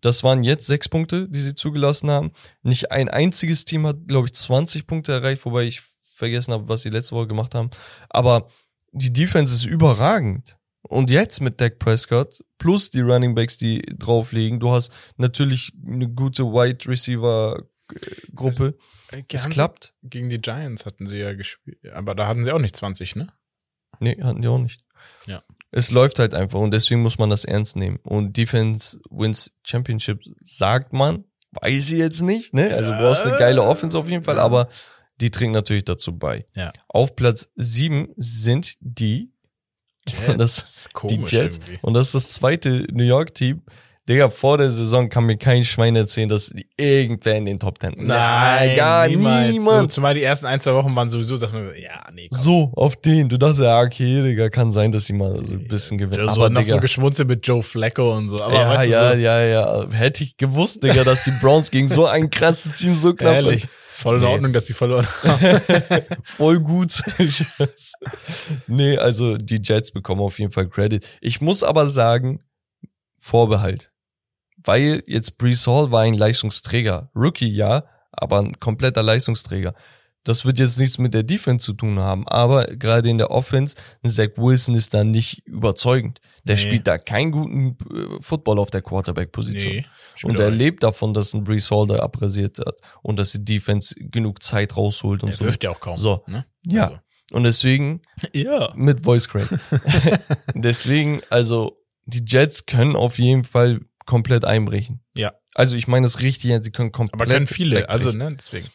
Das 0.00 0.22
waren 0.22 0.44
jetzt 0.44 0.66
sechs 0.66 0.88
Punkte, 0.88 1.28
die 1.30 1.40
sie 1.40 1.54
zugelassen 1.54 2.10
haben. 2.10 2.32
Nicht 2.62 2.92
ein 2.92 3.08
einziges 3.08 3.64
Team 3.64 3.86
hat, 3.86 4.06
glaube 4.06 4.26
ich, 4.26 4.34
20 4.34 4.86
Punkte 4.86 5.12
erreicht, 5.12 5.44
wobei 5.46 5.64
ich 5.64 5.82
vergessen 6.12 6.52
habe, 6.52 6.68
was 6.68 6.82
sie 6.82 6.90
letzte 6.90 7.16
Woche 7.16 7.26
gemacht 7.26 7.54
haben. 7.54 7.70
Aber 8.10 8.48
die 8.92 9.12
Defense 9.12 9.54
ist 9.54 9.64
überragend. 9.64 10.58
Und 10.82 11.10
jetzt 11.10 11.40
mit 11.40 11.60
Dak 11.60 11.78
Prescott 11.78 12.44
plus 12.58 12.90
die 12.90 13.00
Running 13.00 13.34
Backs, 13.34 13.56
die 13.56 13.80
drauflegen, 13.80 14.60
du 14.60 14.70
hast 14.70 14.92
natürlich 15.16 15.72
eine 15.84 16.08
gute 16.08 16.44
Wide 16.44 16.86
Receiver 16.86 17.62
äh, 17.92 17.98
Gruppe. 18.34 18.76
Es 19.10 19.16
Haben 19.18 19.28
sie- 19.28 19.48
klappt. 19.50 19.94
Gegen 20.02 20.28
die 20.28 20.40
Giants 20.40 20.86
hatten 20.86 21.06
sie 21.06 21.18
ja 21.18 21.34
gespielt. 21.34 21.78
Aber 21.92 22.14
da 22.14 22.26
hatten 22.26 22.44
sie 22.44 22.52
auch 22.52 22.58
nicht 22.58 22.76
20, 22.76 23.16
ne? 23.16 23.28
Nee, 24.00 24.20
hatten 24.22 24.42
die 24.42 24.48
auch 24.48 24.58
nicht. 24.58 24.82
Ja. 25.26 25.42
Es 25.70 25.90
läuft 25.90 26.18
halt 26.18 26.34
einfach 26.34 26.58
und 26.60 26.70
deswegen 26.72 27.02
muss 27.02 27.18
man 27.18 27.30
das 27.30 27.44
ernst 27.44 27.76
nehmen. 27.76 27.98
Und 28.04 28.36
Defense 28.36 28.98
wins 29.10 29.52
Championship, 29.64 30.20
sagt 30.42 30.92
man. 30.92 31.24
Weiß 31.52 31.90
ich 31.90 31.98
jetzt 31.98 32.22
nicht, 32.22 32.54
ne? 32.54 32.74
Also 32.74 32.90
du 32.90 32.98
brauchst 32.98 33.24
eine 33.26 33.36
geile 33.38 33.62
Offense 33.62 33.96
auf 33.98 34.08
jeden 34.08 34.24
Fall, 34.24 34.38
aber 34.40 34.68
die 35.20 35.30
trinkt 35.30 35.54
natürlich 35.54 35.84
dazu 35.84 36.16
bei. 36.18 36.44
Ja. 36.56 36.72
Auf 36.88 37.14
Platz 37.14 37.48
sieben 37.54 38.08
sind 38.16 38.74
die, 38.80 39.32
Jets. 40.08 40.36
das, 40.38 40.84
die 40.88 40.92
Komisch 40.92 41.32
Jets. 41.32 41.58
irgendwie. 41.58 41.78
Und 41.82 41.94
das 41.94 42.08
ist 42.08 42.14
das 42.14 42.32
zweite 42.32 42.86
New 42.92 43.04
York 43.04 43.34
Team. 43.34 43.62
Digga, 44.06 44.28
vor 44.28 44.58
der 44.58 44.70
Saison 44.70 45.08
kann 45.08 45.24
mir 45.24 45.38
kein 45.38 45.64
Schwein 45.64 45.96
erzählen, 45.96 46.28
dass 46.28 46.54
irgendwer 46.76 47.36
in 47.36 47.46
den 47.46 47.58
Top 47.58 47.78
Ten. 47.78 47.94
Nein, 47.96 48.76
gar 48.76 49.08
niemals. 49.08 49.50
niemand. 49.52 49.78
So, 49.80 49.86
zumal 49.86 50.12
die 50.12 50.22
ersten 50.22 50.44
ein, 50.44 50.60
zwei 50.60 50.74
Wochen 50.74 50.94
waren 50.94 51.08
sowieso, 51.08 51.38
dass 51.38 51.54
man, 51.54 51.70
ja, 51.80 52.04
nee, 52.12 52.28
komm. 52.30 52.38
So, 52.38 52.72
auf 52.76 52.96
den. 52.96 53.30
Du 53.30 53.38
dachtest, 53.38 53.62
ja, 53.62 53.80
okay, 53.80 54.22
Digga, 54.22 54.50
kann 54.50 54.72
sein, 54.72 54.92
dass 54.92 55.06
sie 55.06 55.14
mal 55.14 55.42
so 55.42 55.54
ein 55.54 55.66
bisschen 55.66 55.96
gewinnen. 55.96 56.28
so 56.28 56.34
Aber, 56.42 56.50
noch 56.50 56.60
Digga, 56.60 56.74
so 56.74 56.80
geschmunzelt 56.80 57.28
mit 57.28 57.46
Joe 57.46 57.62
Flacco 57.62 58.14
und 58.14 58.28
so. 58.28 58.38
Aber 58.40 58.52
ja, 58.54 58.68
weißt 58.68 58.84
du, 58.84 58.90
ja, 58.90 59.12
so, 59.12 59.18
ja, 59.18 59.40
ja. 59.40 59.90
Hätte 59.90 60.24
ich 60.24 60.36
gewusst, 60.36 60.84
Digga, 60.84 61.02
dass 61.02 61.24
die 61.24 61.32
Browns 61.40 61.70
gegen 61.70 61.88
so 61.88 62.04
ein 62.04 62.28
krasses 62.28 62.72
Team 62.74 62.96
so 62.96 63.14
knapp 63.14 63.34
ehrlich, 63.36 63.64
ist 63.88 64.00
voll 64.02 64.16
in 64.16 64.22
Nee. 64.24 64.28
Ordnung, 64.28 64.52
dass 64.52 64.66
die 64.66 64.74
verloren 64.74 65.06
haben. 65.22 65.60
Voll 66.22 66.60
gut. 66.60 67.02
nee, 68.66 68.98
also 68.98 69.38
die 69.38 69.60
Jets 69.62 69.92
bekommen 69.92 70.20
auf 70.20 70.38
jeden 70.38 70.52
Fall 70.52 70.68
Credit. 70.68 71.06
Ich 71.22 71.40
muss 71.40 71.62
aber 71.62 71.88
sagen, 71.88 72.40
Vorbehalt. 73.18 73.90
Weil 74.64 75.02
jetzt 75.06 75.38
Brees 75.38 75.66
Hall 75.66 75.90
war 75.90 76.02
ein 76.02 76.14
Leistungsträger. 76.14 77.10
Rookie, 77.14 77.48
ja, 77.48 77.84
aber 78.12 78.38
ein 78.40 78.58
kompletter 78.60 79.02
Leistungsträger. 79.02 79.74
Das 80.26 80.46
wird 80.46 80.58
jetzt 80.58 80.78
nichts 80.80 80.96
mit 80.96 81.12
der 81.12 81.22
Defense 81.22 81.62
zu 81.66 81.74
tun 81.74 81.98
haben, 82.00 82.26
aber 82.26 82.64
gerade 82.64 83.10
in 83.10 83.18
der 83.18 83.30
Offense, 83.30 83.76
Zach 84.06 84.30
Wilson 84.36 84.74
ist 84.74 84.94
da 84.94 85.04
nicht 85.04 85.46
überzeugend. 85.46 86.18
Der 86.44 86.56
Nee. 86.56 86.62
spielt 86.62 86.86
da 86.86 86.96
keinen 86.96 87.30
guten 87.30 87.76
äh, 87.94 88.22
Football 88.22 88.58
auf 88.58 88.70
der 88.70 88.80
Quarterback-Position. 88.80 89.72
Nee, 89.74 89.84
Und 90.22 90.40
er 90.40 90.50
lebt 90.50 90.82
davon, 90.82 91.12
dass 91.12 91.34
ein 91.34 91.44
Brees 91.44 91.70
Hall 91.70 91.86
da 91.86 91.98
abrasiert 91.98 92.58
hat 92.58 92.76
und 93.02 93.18
dass 93.18 93.32
die 93.32 93.44
Defense 93.44 93.94
genug 93.98 94.42
Zeit 94.42 94.78
rausholt 94.78 95.22
und 95.22 95.28
der 95.28 95.36
so. 95.36 95.44
wirft 95.44 95.62
ja 95.62 95.70
auch 95.70 95.80
kaum. 95.80 95.96
So. 95.98 96.24
Ne? 96.26 96.46
Ja. 96.66 96.84
Also. 96.88 97.00
Und 97.32 97.42
deswegen, 97.42 98.00
Ja. 98.32 98.72
mit 98.74 99.04
Voice 99.04 99.28
Crack. 99.28 99.48
deswegen, 100.54 101.20
also, 101.30 101.78
die 102.06 102.22
Jets 102.26 102.64
können 102.66 102.96
auf 102.96 103.18
jeden 103.18 103.44
Fall 103.44 103.80
komplett 104.06 104.44
einbrechen. 104.44 105.02
Ja. 105.14 105.32
Also, 105.54 105.76
ich 105.76 105.88
meine 105.88 106.06
das 106.06 106.20
richtig, 106.20 106.52
sie 106.62 106.70
können 106.70 106.92
komplett. 106.92 107.20
Aber 107.20 107.30
können 107.30 107.46
viele, 107.46 107.76
wegbrechen. 107.76 108.06
also, 108.06 108.16
ne, 108.16 108.34
deswegen. 108.34 108.68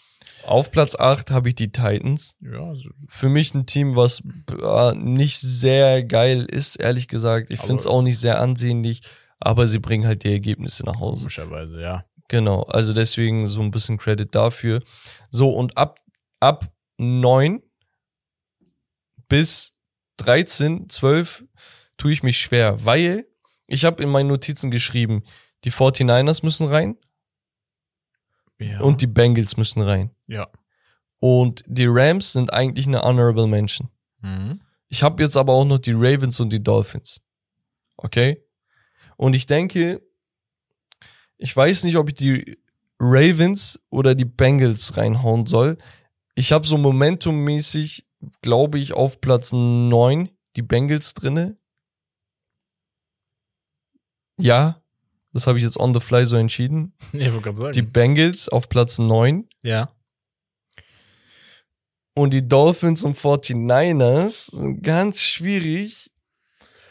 Auf 0.46 0.72
Platz 0.72 0.96
8 0.96 1.32
habe 1.32 1.50
ich 1.50 1.56
die 1.56 1.72
Titans. 1.72 2.38
Ja, 2.42 2.74
so, 2.74 2.90
Für 3.08 3.30
mich 3.30 3.54
ein 3.54 3.66
Team, 3.66 3.96
was 3.96 4.24
äh, 4.50 4.94
nicht 4.96 5.40
sehr 5.40 6.04
geil 6.04 6.46
ist, 6.50 6.78
ehrlich 6.78 7.08
gesagt. 7.08 7.52
Ich 7.52 7.60
finde 7.60 7.78
es 7.78 7.88
auch 7.88 8.02
nicht 8.02 8.18
sehr 8.18 8.40
ansehnlich, 8.40 9.02
aber 9.40 9.68
sie 9.68 9.80
bringen 9.80 10.08
halt 10.08 10.24
die 10.24 10.32
Ergebnisse 10.32 10.86
nach 10.86 11.00
Hause. 11.00 11.22
komischerweise, 11.22 11.82
ja. 11.82 12.06
Genau, 12.30 12.62
also 12.64 12.94
deswegen 12.94 13.48
so 13.48 13.62
ein 13.62 13.72
bisschen 13.72 13.98
Credit 13.98 14.34
dafür. 14.34 14.82
So, 15.30 15.50
und 15.50 15.78
ab, 15.78 16.00
ab 16.40 16.72
9 16.98 17.62
bis 19.28 19.74
13, 20.18 20.90
12 20.90 21.44
tue 21.98 22.12
ich 22.12 22.24
mich 22.24 22.40
schwer, 22.40 22.86
weil 22.86 23.26
ich 23.70 23.86
habe 23.86 24.04
in 24.04 24.10
meinen 24.10 24.28
Notizen 24.28 24.72
geschrieben, 24.72 25.24
die 25.64 25.72
49ers 25.72 26.44
müssen 26.44 26.68
rein 26.68 26.98
ja. 28.60 28.80
und 28.82 29.02
die 29.02 29.08
Bengals 29.08 29.58
müssen 29.58 29.82
rein. 29.82 30.12
ja. 30.28 30.48
Und 31.22 31.64
die 31.68 31.86
Rams 31.86 32.32
sind 32.32 32.54
eigentlich 32.54 32.88
eine 32.88 33.02
honorable 33.02 33.46
Mention. 33.46 33.90
Mhm. 34.22 34.62
Ich 34.88 35.04
habe 35.04 35.22
jetzt 35.22 35.36
aber 35.36 35.52
auch 35.54 35.66
noch 35.66 35.80
die 35.80 35.92
Ravens 35.92 36.40
und 36.40 36.54
die 36.54 36.64
Dolphins. 36.64 37.22
Okay? 37.98 38.42
Und 39.18 39.34
ich 39.34 39.46
denke, 39.46 40.02
ich 41.38 41.56
weiß 41.56 41.84
nicht, 41.84 41.98
ob 41.98 42.08
ich 42.08 42.16
die 42.16 42.58
Ravens 43.00 43.80
oder 43.90 44.16
die 44.16 44.26
Bengals 44.26 44.98
reinhauen 44.98 45.46
soll. 45.46 45.78
Ich 46.36 46.52
habe 46.52 46.68
so 46.68 46.78
momentummäßig, 46.78 48.06
glaube 48.42 48.80
ich, 48.80 48.94
auf 48.94 49.22
Platz 49.22 49.52
9 49.52 50.30
die 50.56 50.62
Bengals 50.62 51.14
drinne. 51.14 51.58
Ja, 54.40 54.82
das 55.34 55.48
habe 55.48 55.58
ich 55.58 55.64
jetzt 55.64 55.80
on 55.80 55.94
the 55.94 56.00
fly 56.00 56.26
so 56.26 56.38
entschieden. 56.38 56.94
Ich 57.14 57.32
wollte 57.32 57.42
gerade 57.42 57.58
sagen. 57.58 57.72
Die 57.74 57.82
Bengals 57.82 58.50
auf 58.50 58.70
Platz 58.70 58.98
9 59.00 59.48
ja. 59.64 59.90
Und 62.16 62.32
die 62.32 62.46
Dolphins 62.46 63.06
und 63.06 63.16
49ers 63.16 64.56
sind 64.56 64.84
ganz 64.84 65.22
schwierig. 65.22 66.12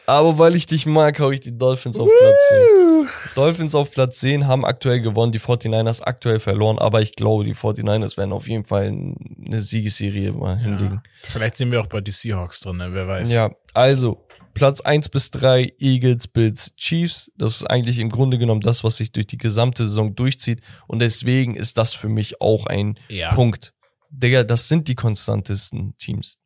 Aber 0.06 0.38
weil 0.38 0.56
ich 0.56 0.64
dich 0.64 0.86
mag, 0.86 1.20
hau 1.20 1.30
ich 1.30 1.40
die 1.40 1.56
Dolphins 1.58 2.00
auf 2.00 2.08
Platz 2.08 2.38
10. 2.48 3.34
Dolphins 3.34 3.74
auf 3.74 3.90
Platz 3.90 4.20
10 4.20 4.46
haben 4.46 4.64
aktuell 4.64 5.02
gewonnen, 5.02 5.32
die 5.32 5.38
49ers 5.38 6.02
aktuell 6.02 6.40
verloren, 6.40 6.78
aber 6.78 7.02
ich 7.02 7.14
glaube, 7.14 7.44
die 7.44 7.54
49ers 7.54 8.16
werden 8.16 8.32
auf 8.32 8.48
jeden 8.48 8.64
Fall 8.64 8.86
eine 8.86 9.60
Siegesserie 9.60 10.32
mal 10.32 10.56
hinlegen. 10.56 11.02
Vielleicht 11.20 11.58
sehen 11.58 11.70
wir 11.70 11.82
auch 11.82 11.88
bei 11.88 12.00
die 12.00 12.10
Seahawks 12.10 12.60
drin, 12.60 12.78
ne? 12.78 12.88
wer 12.92 13.06
weiß. 13.06 13.30
Ja, 13.30 13.50
also 13.74 14.26
Platz 14.54 14.80
1 14.80 15.08
bis 15.10 15.30
3 15.30 15.74
Eagles, 15.78 16.28
Bills, 16.28 16.74
Chiefs. 16.76 17.30
Das 17.36 17.56
ist 17.56 17.64
eigentlich 17.64 17.98
im 17.98 18.08
Grunde 18.10 18.38
genommen 18.38 18.60
das, 18.60 18.84
was 18.84 18.96
sich 18.96 19.12
durch 19.12 19.26
die 19.26 19.38
gesamte 19.38 19.86
Saison 19.86 20.14
durchzieht. 20.14 20.60
Und 20.86 20.98
deswegen 21.00 21.54
ist 21.54 21.78
das 21.78 21.94
für 21.94 22.08
mich 22.08 22.40
auch 22.40 22.66
ein 22.66 22.98
Ja. 23.08 23.34
Punkt. 23.34 23.72
Digga, 24.10 24.42
das 24.44 24.68
sind 24.68 24.88
die 24.88 24.94
konstantesten 24.94 25.96
Teams. 25.98 26.38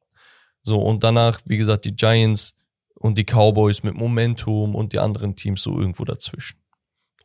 So, 0.62 0.78
und 0.80 1.02
danach, 1.04 1.40
wie 1.44 1.56
gesagt, 1.56 1.84
die 1.84 1.94
Giants 1.94 2.54
und 2.94 3.18
die 3.18 3.24
Cowboys 3.24 3.82
mit 3.82 3.94
Momentum 3.94 4.74
und 4.74 4.92
die 4.92 4.98
anderen 4.98 5.34
Teams 5.34 5.62
so 5.62 5.78
irgendwo 5.78 6.04
dazwischen. 6.04 6.58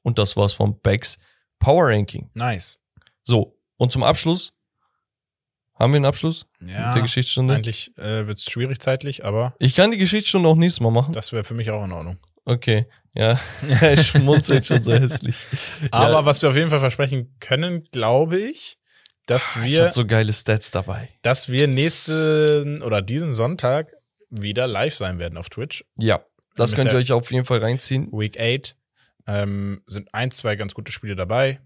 Und 0.02 0.18
das 0.20 0.38
war's 0.38 0.54
vom 0.54 0.80
Becks 0.80 1.18
Power 1.60 1.88
Ranking. 1.90 2.30
Nice. 2.34 2.80
So, 3.24 3.58
und 3.78 3.91
zum 3.91 4.04
Abschluss. 4.04 4.54
Haben 5.80 5.94
wir 5.94 5.98
einen 5.98 6.06
Abschluss 6.06 6.45
Ja. 6.66 6.94
der 6.94 7.02
Geschichtsstunde? 7.04 7.54
Eigentlich 7.56 7.91
äh, 7.98 8.26
wird 8.28 8.38
es 8.38 8.45
schwierig 8.45 8.80
zeitlich, 8.80 9.24
aber 9.26 9.56
Ich 9.60 9.76
kann 9.76 9.91
die 9.91 9.98
Geschichtsstunde 9.98 10.49
auch 10.49 10.56
nächstes 10.56 10.82
Mal 10.82 10.91
machen. 10.91 11.14
das 11.14 11.32
wäre 11.34 11.44
für 11.44 11.54
mich 11.54 11.70
auch 11.72 11.84
in 11.86 11.91
Ordnung. 11.91 12.18
Okay, 12.45 12.88
ja. 13.14 13.40
Er 13.82 13.98
schmunzelt 13.98 14.66
schon 14.66 14.82
so 14.84 14.94
hässlich. 14.94 15.38
Aber 15.91 16.14
ja, 16.14 16.26
was 16.26 16.41
wir 16.41 16.49
auf 16.49 16.56
jeden 16.56 16.70
Fall 16.70 16.80
versprechen 16.80 17.36
können, 17.40 17.84
glaube 17.91 18.40
ich, 18.40 18.78
dass 19.26 19.56
ich 19.58 19.64
wir, 19.74 19.84
hatte 19.84 19.94
so 19.94 20.06
geile 20.06 20.32
Stats 20.34 20.72
dabei. 20.72 21.10
dass 21.22 21.49
wir 21.49 21.68
nächsten 21.68 22.82
oder 22.82 23.02
diesen 23.02 23.34
Sonntag 23.34 23.91
wieder 24.30 24.68
live 24.68 24.95
sein 24.95 25.20
werden 25.20 25.38
auf 25.38 25.49
Twitch. 25.49 25.84
Ja, 25.98 26.22
das 26.56 26.72
Mit 26.72 26.80
könnt 26.80 26.91
ihr 26.94 26.98
euch 26.98 27.12
auf 27.12 27.32
jeden 27.32 27.45
Fall 27.45 27.60
reinziehen. 27.60 28.10
Week 28.12 28.40
8 28.40 28.76
ähm, 29.28 29.82
sind 29.88 30.14
ein, 30.14 30.32
zwei 30.32 30.56
ganz 30.56 30.74
gute 30.74 30.91
Spiele 30.91 31.16
dabei. 31.16 31.60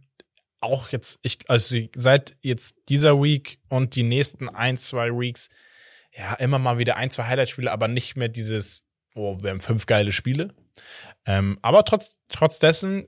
Auch 0.62 0.90
jetzt, 0.90 1.20
ich, 1.24 1.40
also 1.50 1.76
seit 1.96 2.38
jetzt 2.42 2.76
dieser 2.88 3.22
Week 3.22 3.60
und 3.68 3.96
die 3.96 4.04
nächsten 4.04 4.48
ein, 4.48 4.78
zwei 4.78 5.10
Weeks, 5.10 5.50
ja, 6.14 6.34
immer 6.36 6.60
mal 6.60 6.78
wieder 6.78 6.98
ein, 6.98 7.10
zwei 7.10 7.26
Highlight-Spiele, 7.26 7.72
aber 7.72 7.88
nicht 7.88 8.16
mehr 8.16 8.30
dieses, 8.30 8.86
oh, 9.16 9.38
wir 9.42 9.50
haben 9.50 9.62
fünf 9.62 9.86
geile 9.86 10.12
Spiele. 10.12 10.54
Ähm, 11.26 11.60
aber 11.62 11.84
trotz, 11.84 12.20
trotz 12.30 12.60
dessen, 12.60 13.08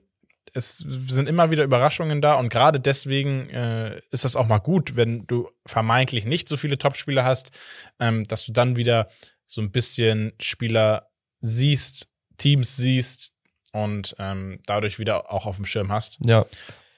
es 0.53 0.77
sind 0.77 1.27
immer 1.27 1.51
wieder 1.51 1.63
Überraschungen 1.63 2.21
da 2.21 2.35
und 2.35 2.49
gerade 2.49 2.79
deswegen 2.79 3.49
äh, 3.49 4.01
ist 4.11 4.23
das 4.23 4.35
auch 4.35 4.47
mal 4.47 4.59
gut, 4.59 4.95
wenn 4.95 5.25
du 5.25 5.49
vermeintlich 5.65 6.25
nicht 6.25 6.47
so 6.47 6.57
viele 6.57 6.77
Top-Spieler 6.77 7.23
hast, 7.23 7.51
ähm, 7.99 8.23
dass 8.25 8.45
du 8.45 8.51
dann 8.51 8.75
wieder 8.75 9.09
so 9.45 9.61
ein 9.61 9.71
bisschen 9.71 10.33
Spieler 10.39 11.09
siehst, 11.39 12.07
Teams 12.37 12.77
siehst 12.77 13.33
und 13.71 14.15
ähm, 14.19 14.59
dadurch 14.65 14.99
wieder 14.99 15.31
auch 15.31 15.45
auf 15.45 15.55
dem 15.55 15.65
Schirm 15.65 15.91
hast. 15.91 16.19
Ja, 16.25 16.45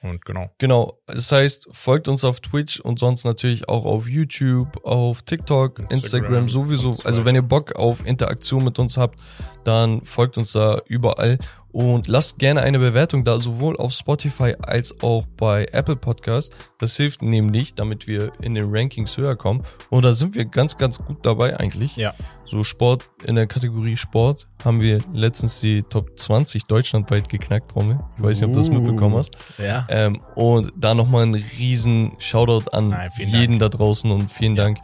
Und 0.02 0.24
genau. 0.24 0.50
genau. 0.58 1.00
Das 1.06 1.32
heißt, 1.32 1.68
folgt 1.72 2.08
uns 2.08 2.24
auf 2.24 2.40
Twitch 2.40 2.80
und 2.80 2.98
sonst 2.98 3.24
natürlich 3.24 3.68
auch 3.68 3.84
auf 3.84 4.08
YouTube, 4.08 4.84
auf 4.84 5.22
TikTok, 5.22 5.78
Instagram, 5.90 5.96
Instagram 5.96 6.48
sowieso. 6.48 6.96
Also 7.04 7.24
wenn 7.24 7.34
ihr 7.34 7.42
Bock 7.42 7.74
auf 7.76 8.04
Interaktion 8.04 8.64
mit 8.64 8.78
uns 8.78 8.96
habt, 8.96 9.20
dann 9.64 10.04
folgt 10.04 10.38
uns 10.38 10.52
da 10.52 10.78
überall 10.86 11.38
und 11.76 12.08
lasst 12.08 12.38
gerne 12.38 12.62
eine 12.62 12.78
Bewertung 12.78 13.22
da, 13.22 13.38
sowohl 13.38 13.76
auf 13.76 13.92
Spotify 13.92 14.54
als 14.62 15.02
auch 15.02 15.26
bei 15.36 15.66
Apple 15.72 15.96
Podcast. 15.96 16.56
Das 16.78 16.96
hilft 16.96 17.20
nämlich, 17.20 17.74
damit 17.74 18.06
wir 18.06 18.30
in 18.40 18.54
den 18.54 18.74
Rankings 18.74 19.18
höher 19.18 19.36
kommen. 19.36 19.62
Und 19.90 20.06
da 20.06 20.14
sind 20.14 20.34
wir 20.34 20.46
ganz, 20.46 20.78
ganz 20.78 20.98
gut 21.04 21.18
dabei 21.26 21.60
eigentlich. 21.60 21.94
Ja. 21.96 22.14
So 22.46 22.64
Sport, 22.64 23.10
in 23.24 23.34
der 23.34 23.46
Kategorie 23.46 23.98
Sport 23.98 24.46
haben 24.64 24.80
wir 24.80 25.00
letztens 25.12 25.60
die 25.60 25.82
Top 25.82 26.18
20 26.18 26.64
deutschlandweit 26.64 27.28
geknackt, 27.28 27.76
Rommel. 27.76 28.00
Ich 28.16 28.22
weiß 28.22 28.40
nicht, 28.40 28.48
ob 28.48 28.54
du 28.54 28.60
das 28.60 28.70
Uh. 28.70 28.72
mitbekommen 28.72 29.16
hast. 29.16 29.36
Ja. 29.58 29.84
Ähm, 29.90 30.22
und 30.34 30.72
da 30.78 30.94
nochmal 30.94 31.24
ein 31.24 31.34
riesen 31.34 32.12
Shoutout 32.16 32.70
an 32.70 32.88
Nein, 32.88 33.10
jeden 33.18 33.58
da 33.58 33.68
draußen 33.68 34.10
und 34.10 34.32
vielen 34.32 34.56
Dank. 34.56 34.78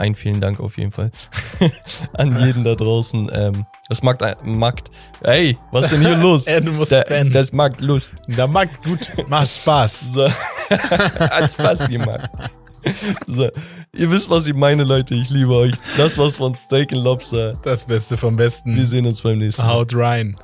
Ein 0.00 0.14
vielen 0.14 0.40
Dank 0.40 0.60
auf 0.60 0.78
jeden 0.78 0.92
Fall. 0.92 1.10
an 2.14 2.34
jeden 2.40 2.64
da 2.64 2.74
draußen. 2.74 3.30
Ähm, 3.34 3.66
das 3.90 4.02
macht, 4.02 4.22
macht, 4.42 4.90
hey, 5.22 5.58
was 5.72 5.84
ist 5.84 5.92
denn 5.92 6.00
hier 6.00 6.16
los? 6.22 6.46
Äh, 6.46 6.62
musst 6.62 6.90
Da, 6.90 7.04
das 7.04 7.52
macht 7.52 7.82
Lust. 7.82 8.12
Da 8.26 8.46
macht 8.46 8.82
gut, 8.82 9.10
macht 9.28 9.48
Spaß. 9.48 10.14
So. 10.14 10.26
Hat 10.70 11.52
Spaß 11.52 11.90
gemacht. 11.90 12.30
So. 13.26 13.50
Ihr 13.94 14.10
wisst, 14.10 14.30
was 14.30 14.46
ich 14.46 14.54
meine, 14.54 14.84
Leute. 14.84 15.14
Ich 15.14 15.28
liebe 15.28 15.54
euch. 15.54 15.74
Das 15.98 16.16
war's 16.16 16.38
von 16.38 16.54
Steak 16.54 16.94
and 16.94 17.04
Lobster. 17.04 17.52
Das 17.62 17.84
Beste 17.84 18.16
vom 18.16 18.36
Besten. 18.36 18.74
Wir 18.74 18.86
sehen 18.86 19.04
uns 19.04 19.20
beim 19.20 19.36
nächsten 19.36 19.60
Mal. 19.60 19.68
Haut 19.74 19.94
rein. 19.94 20.34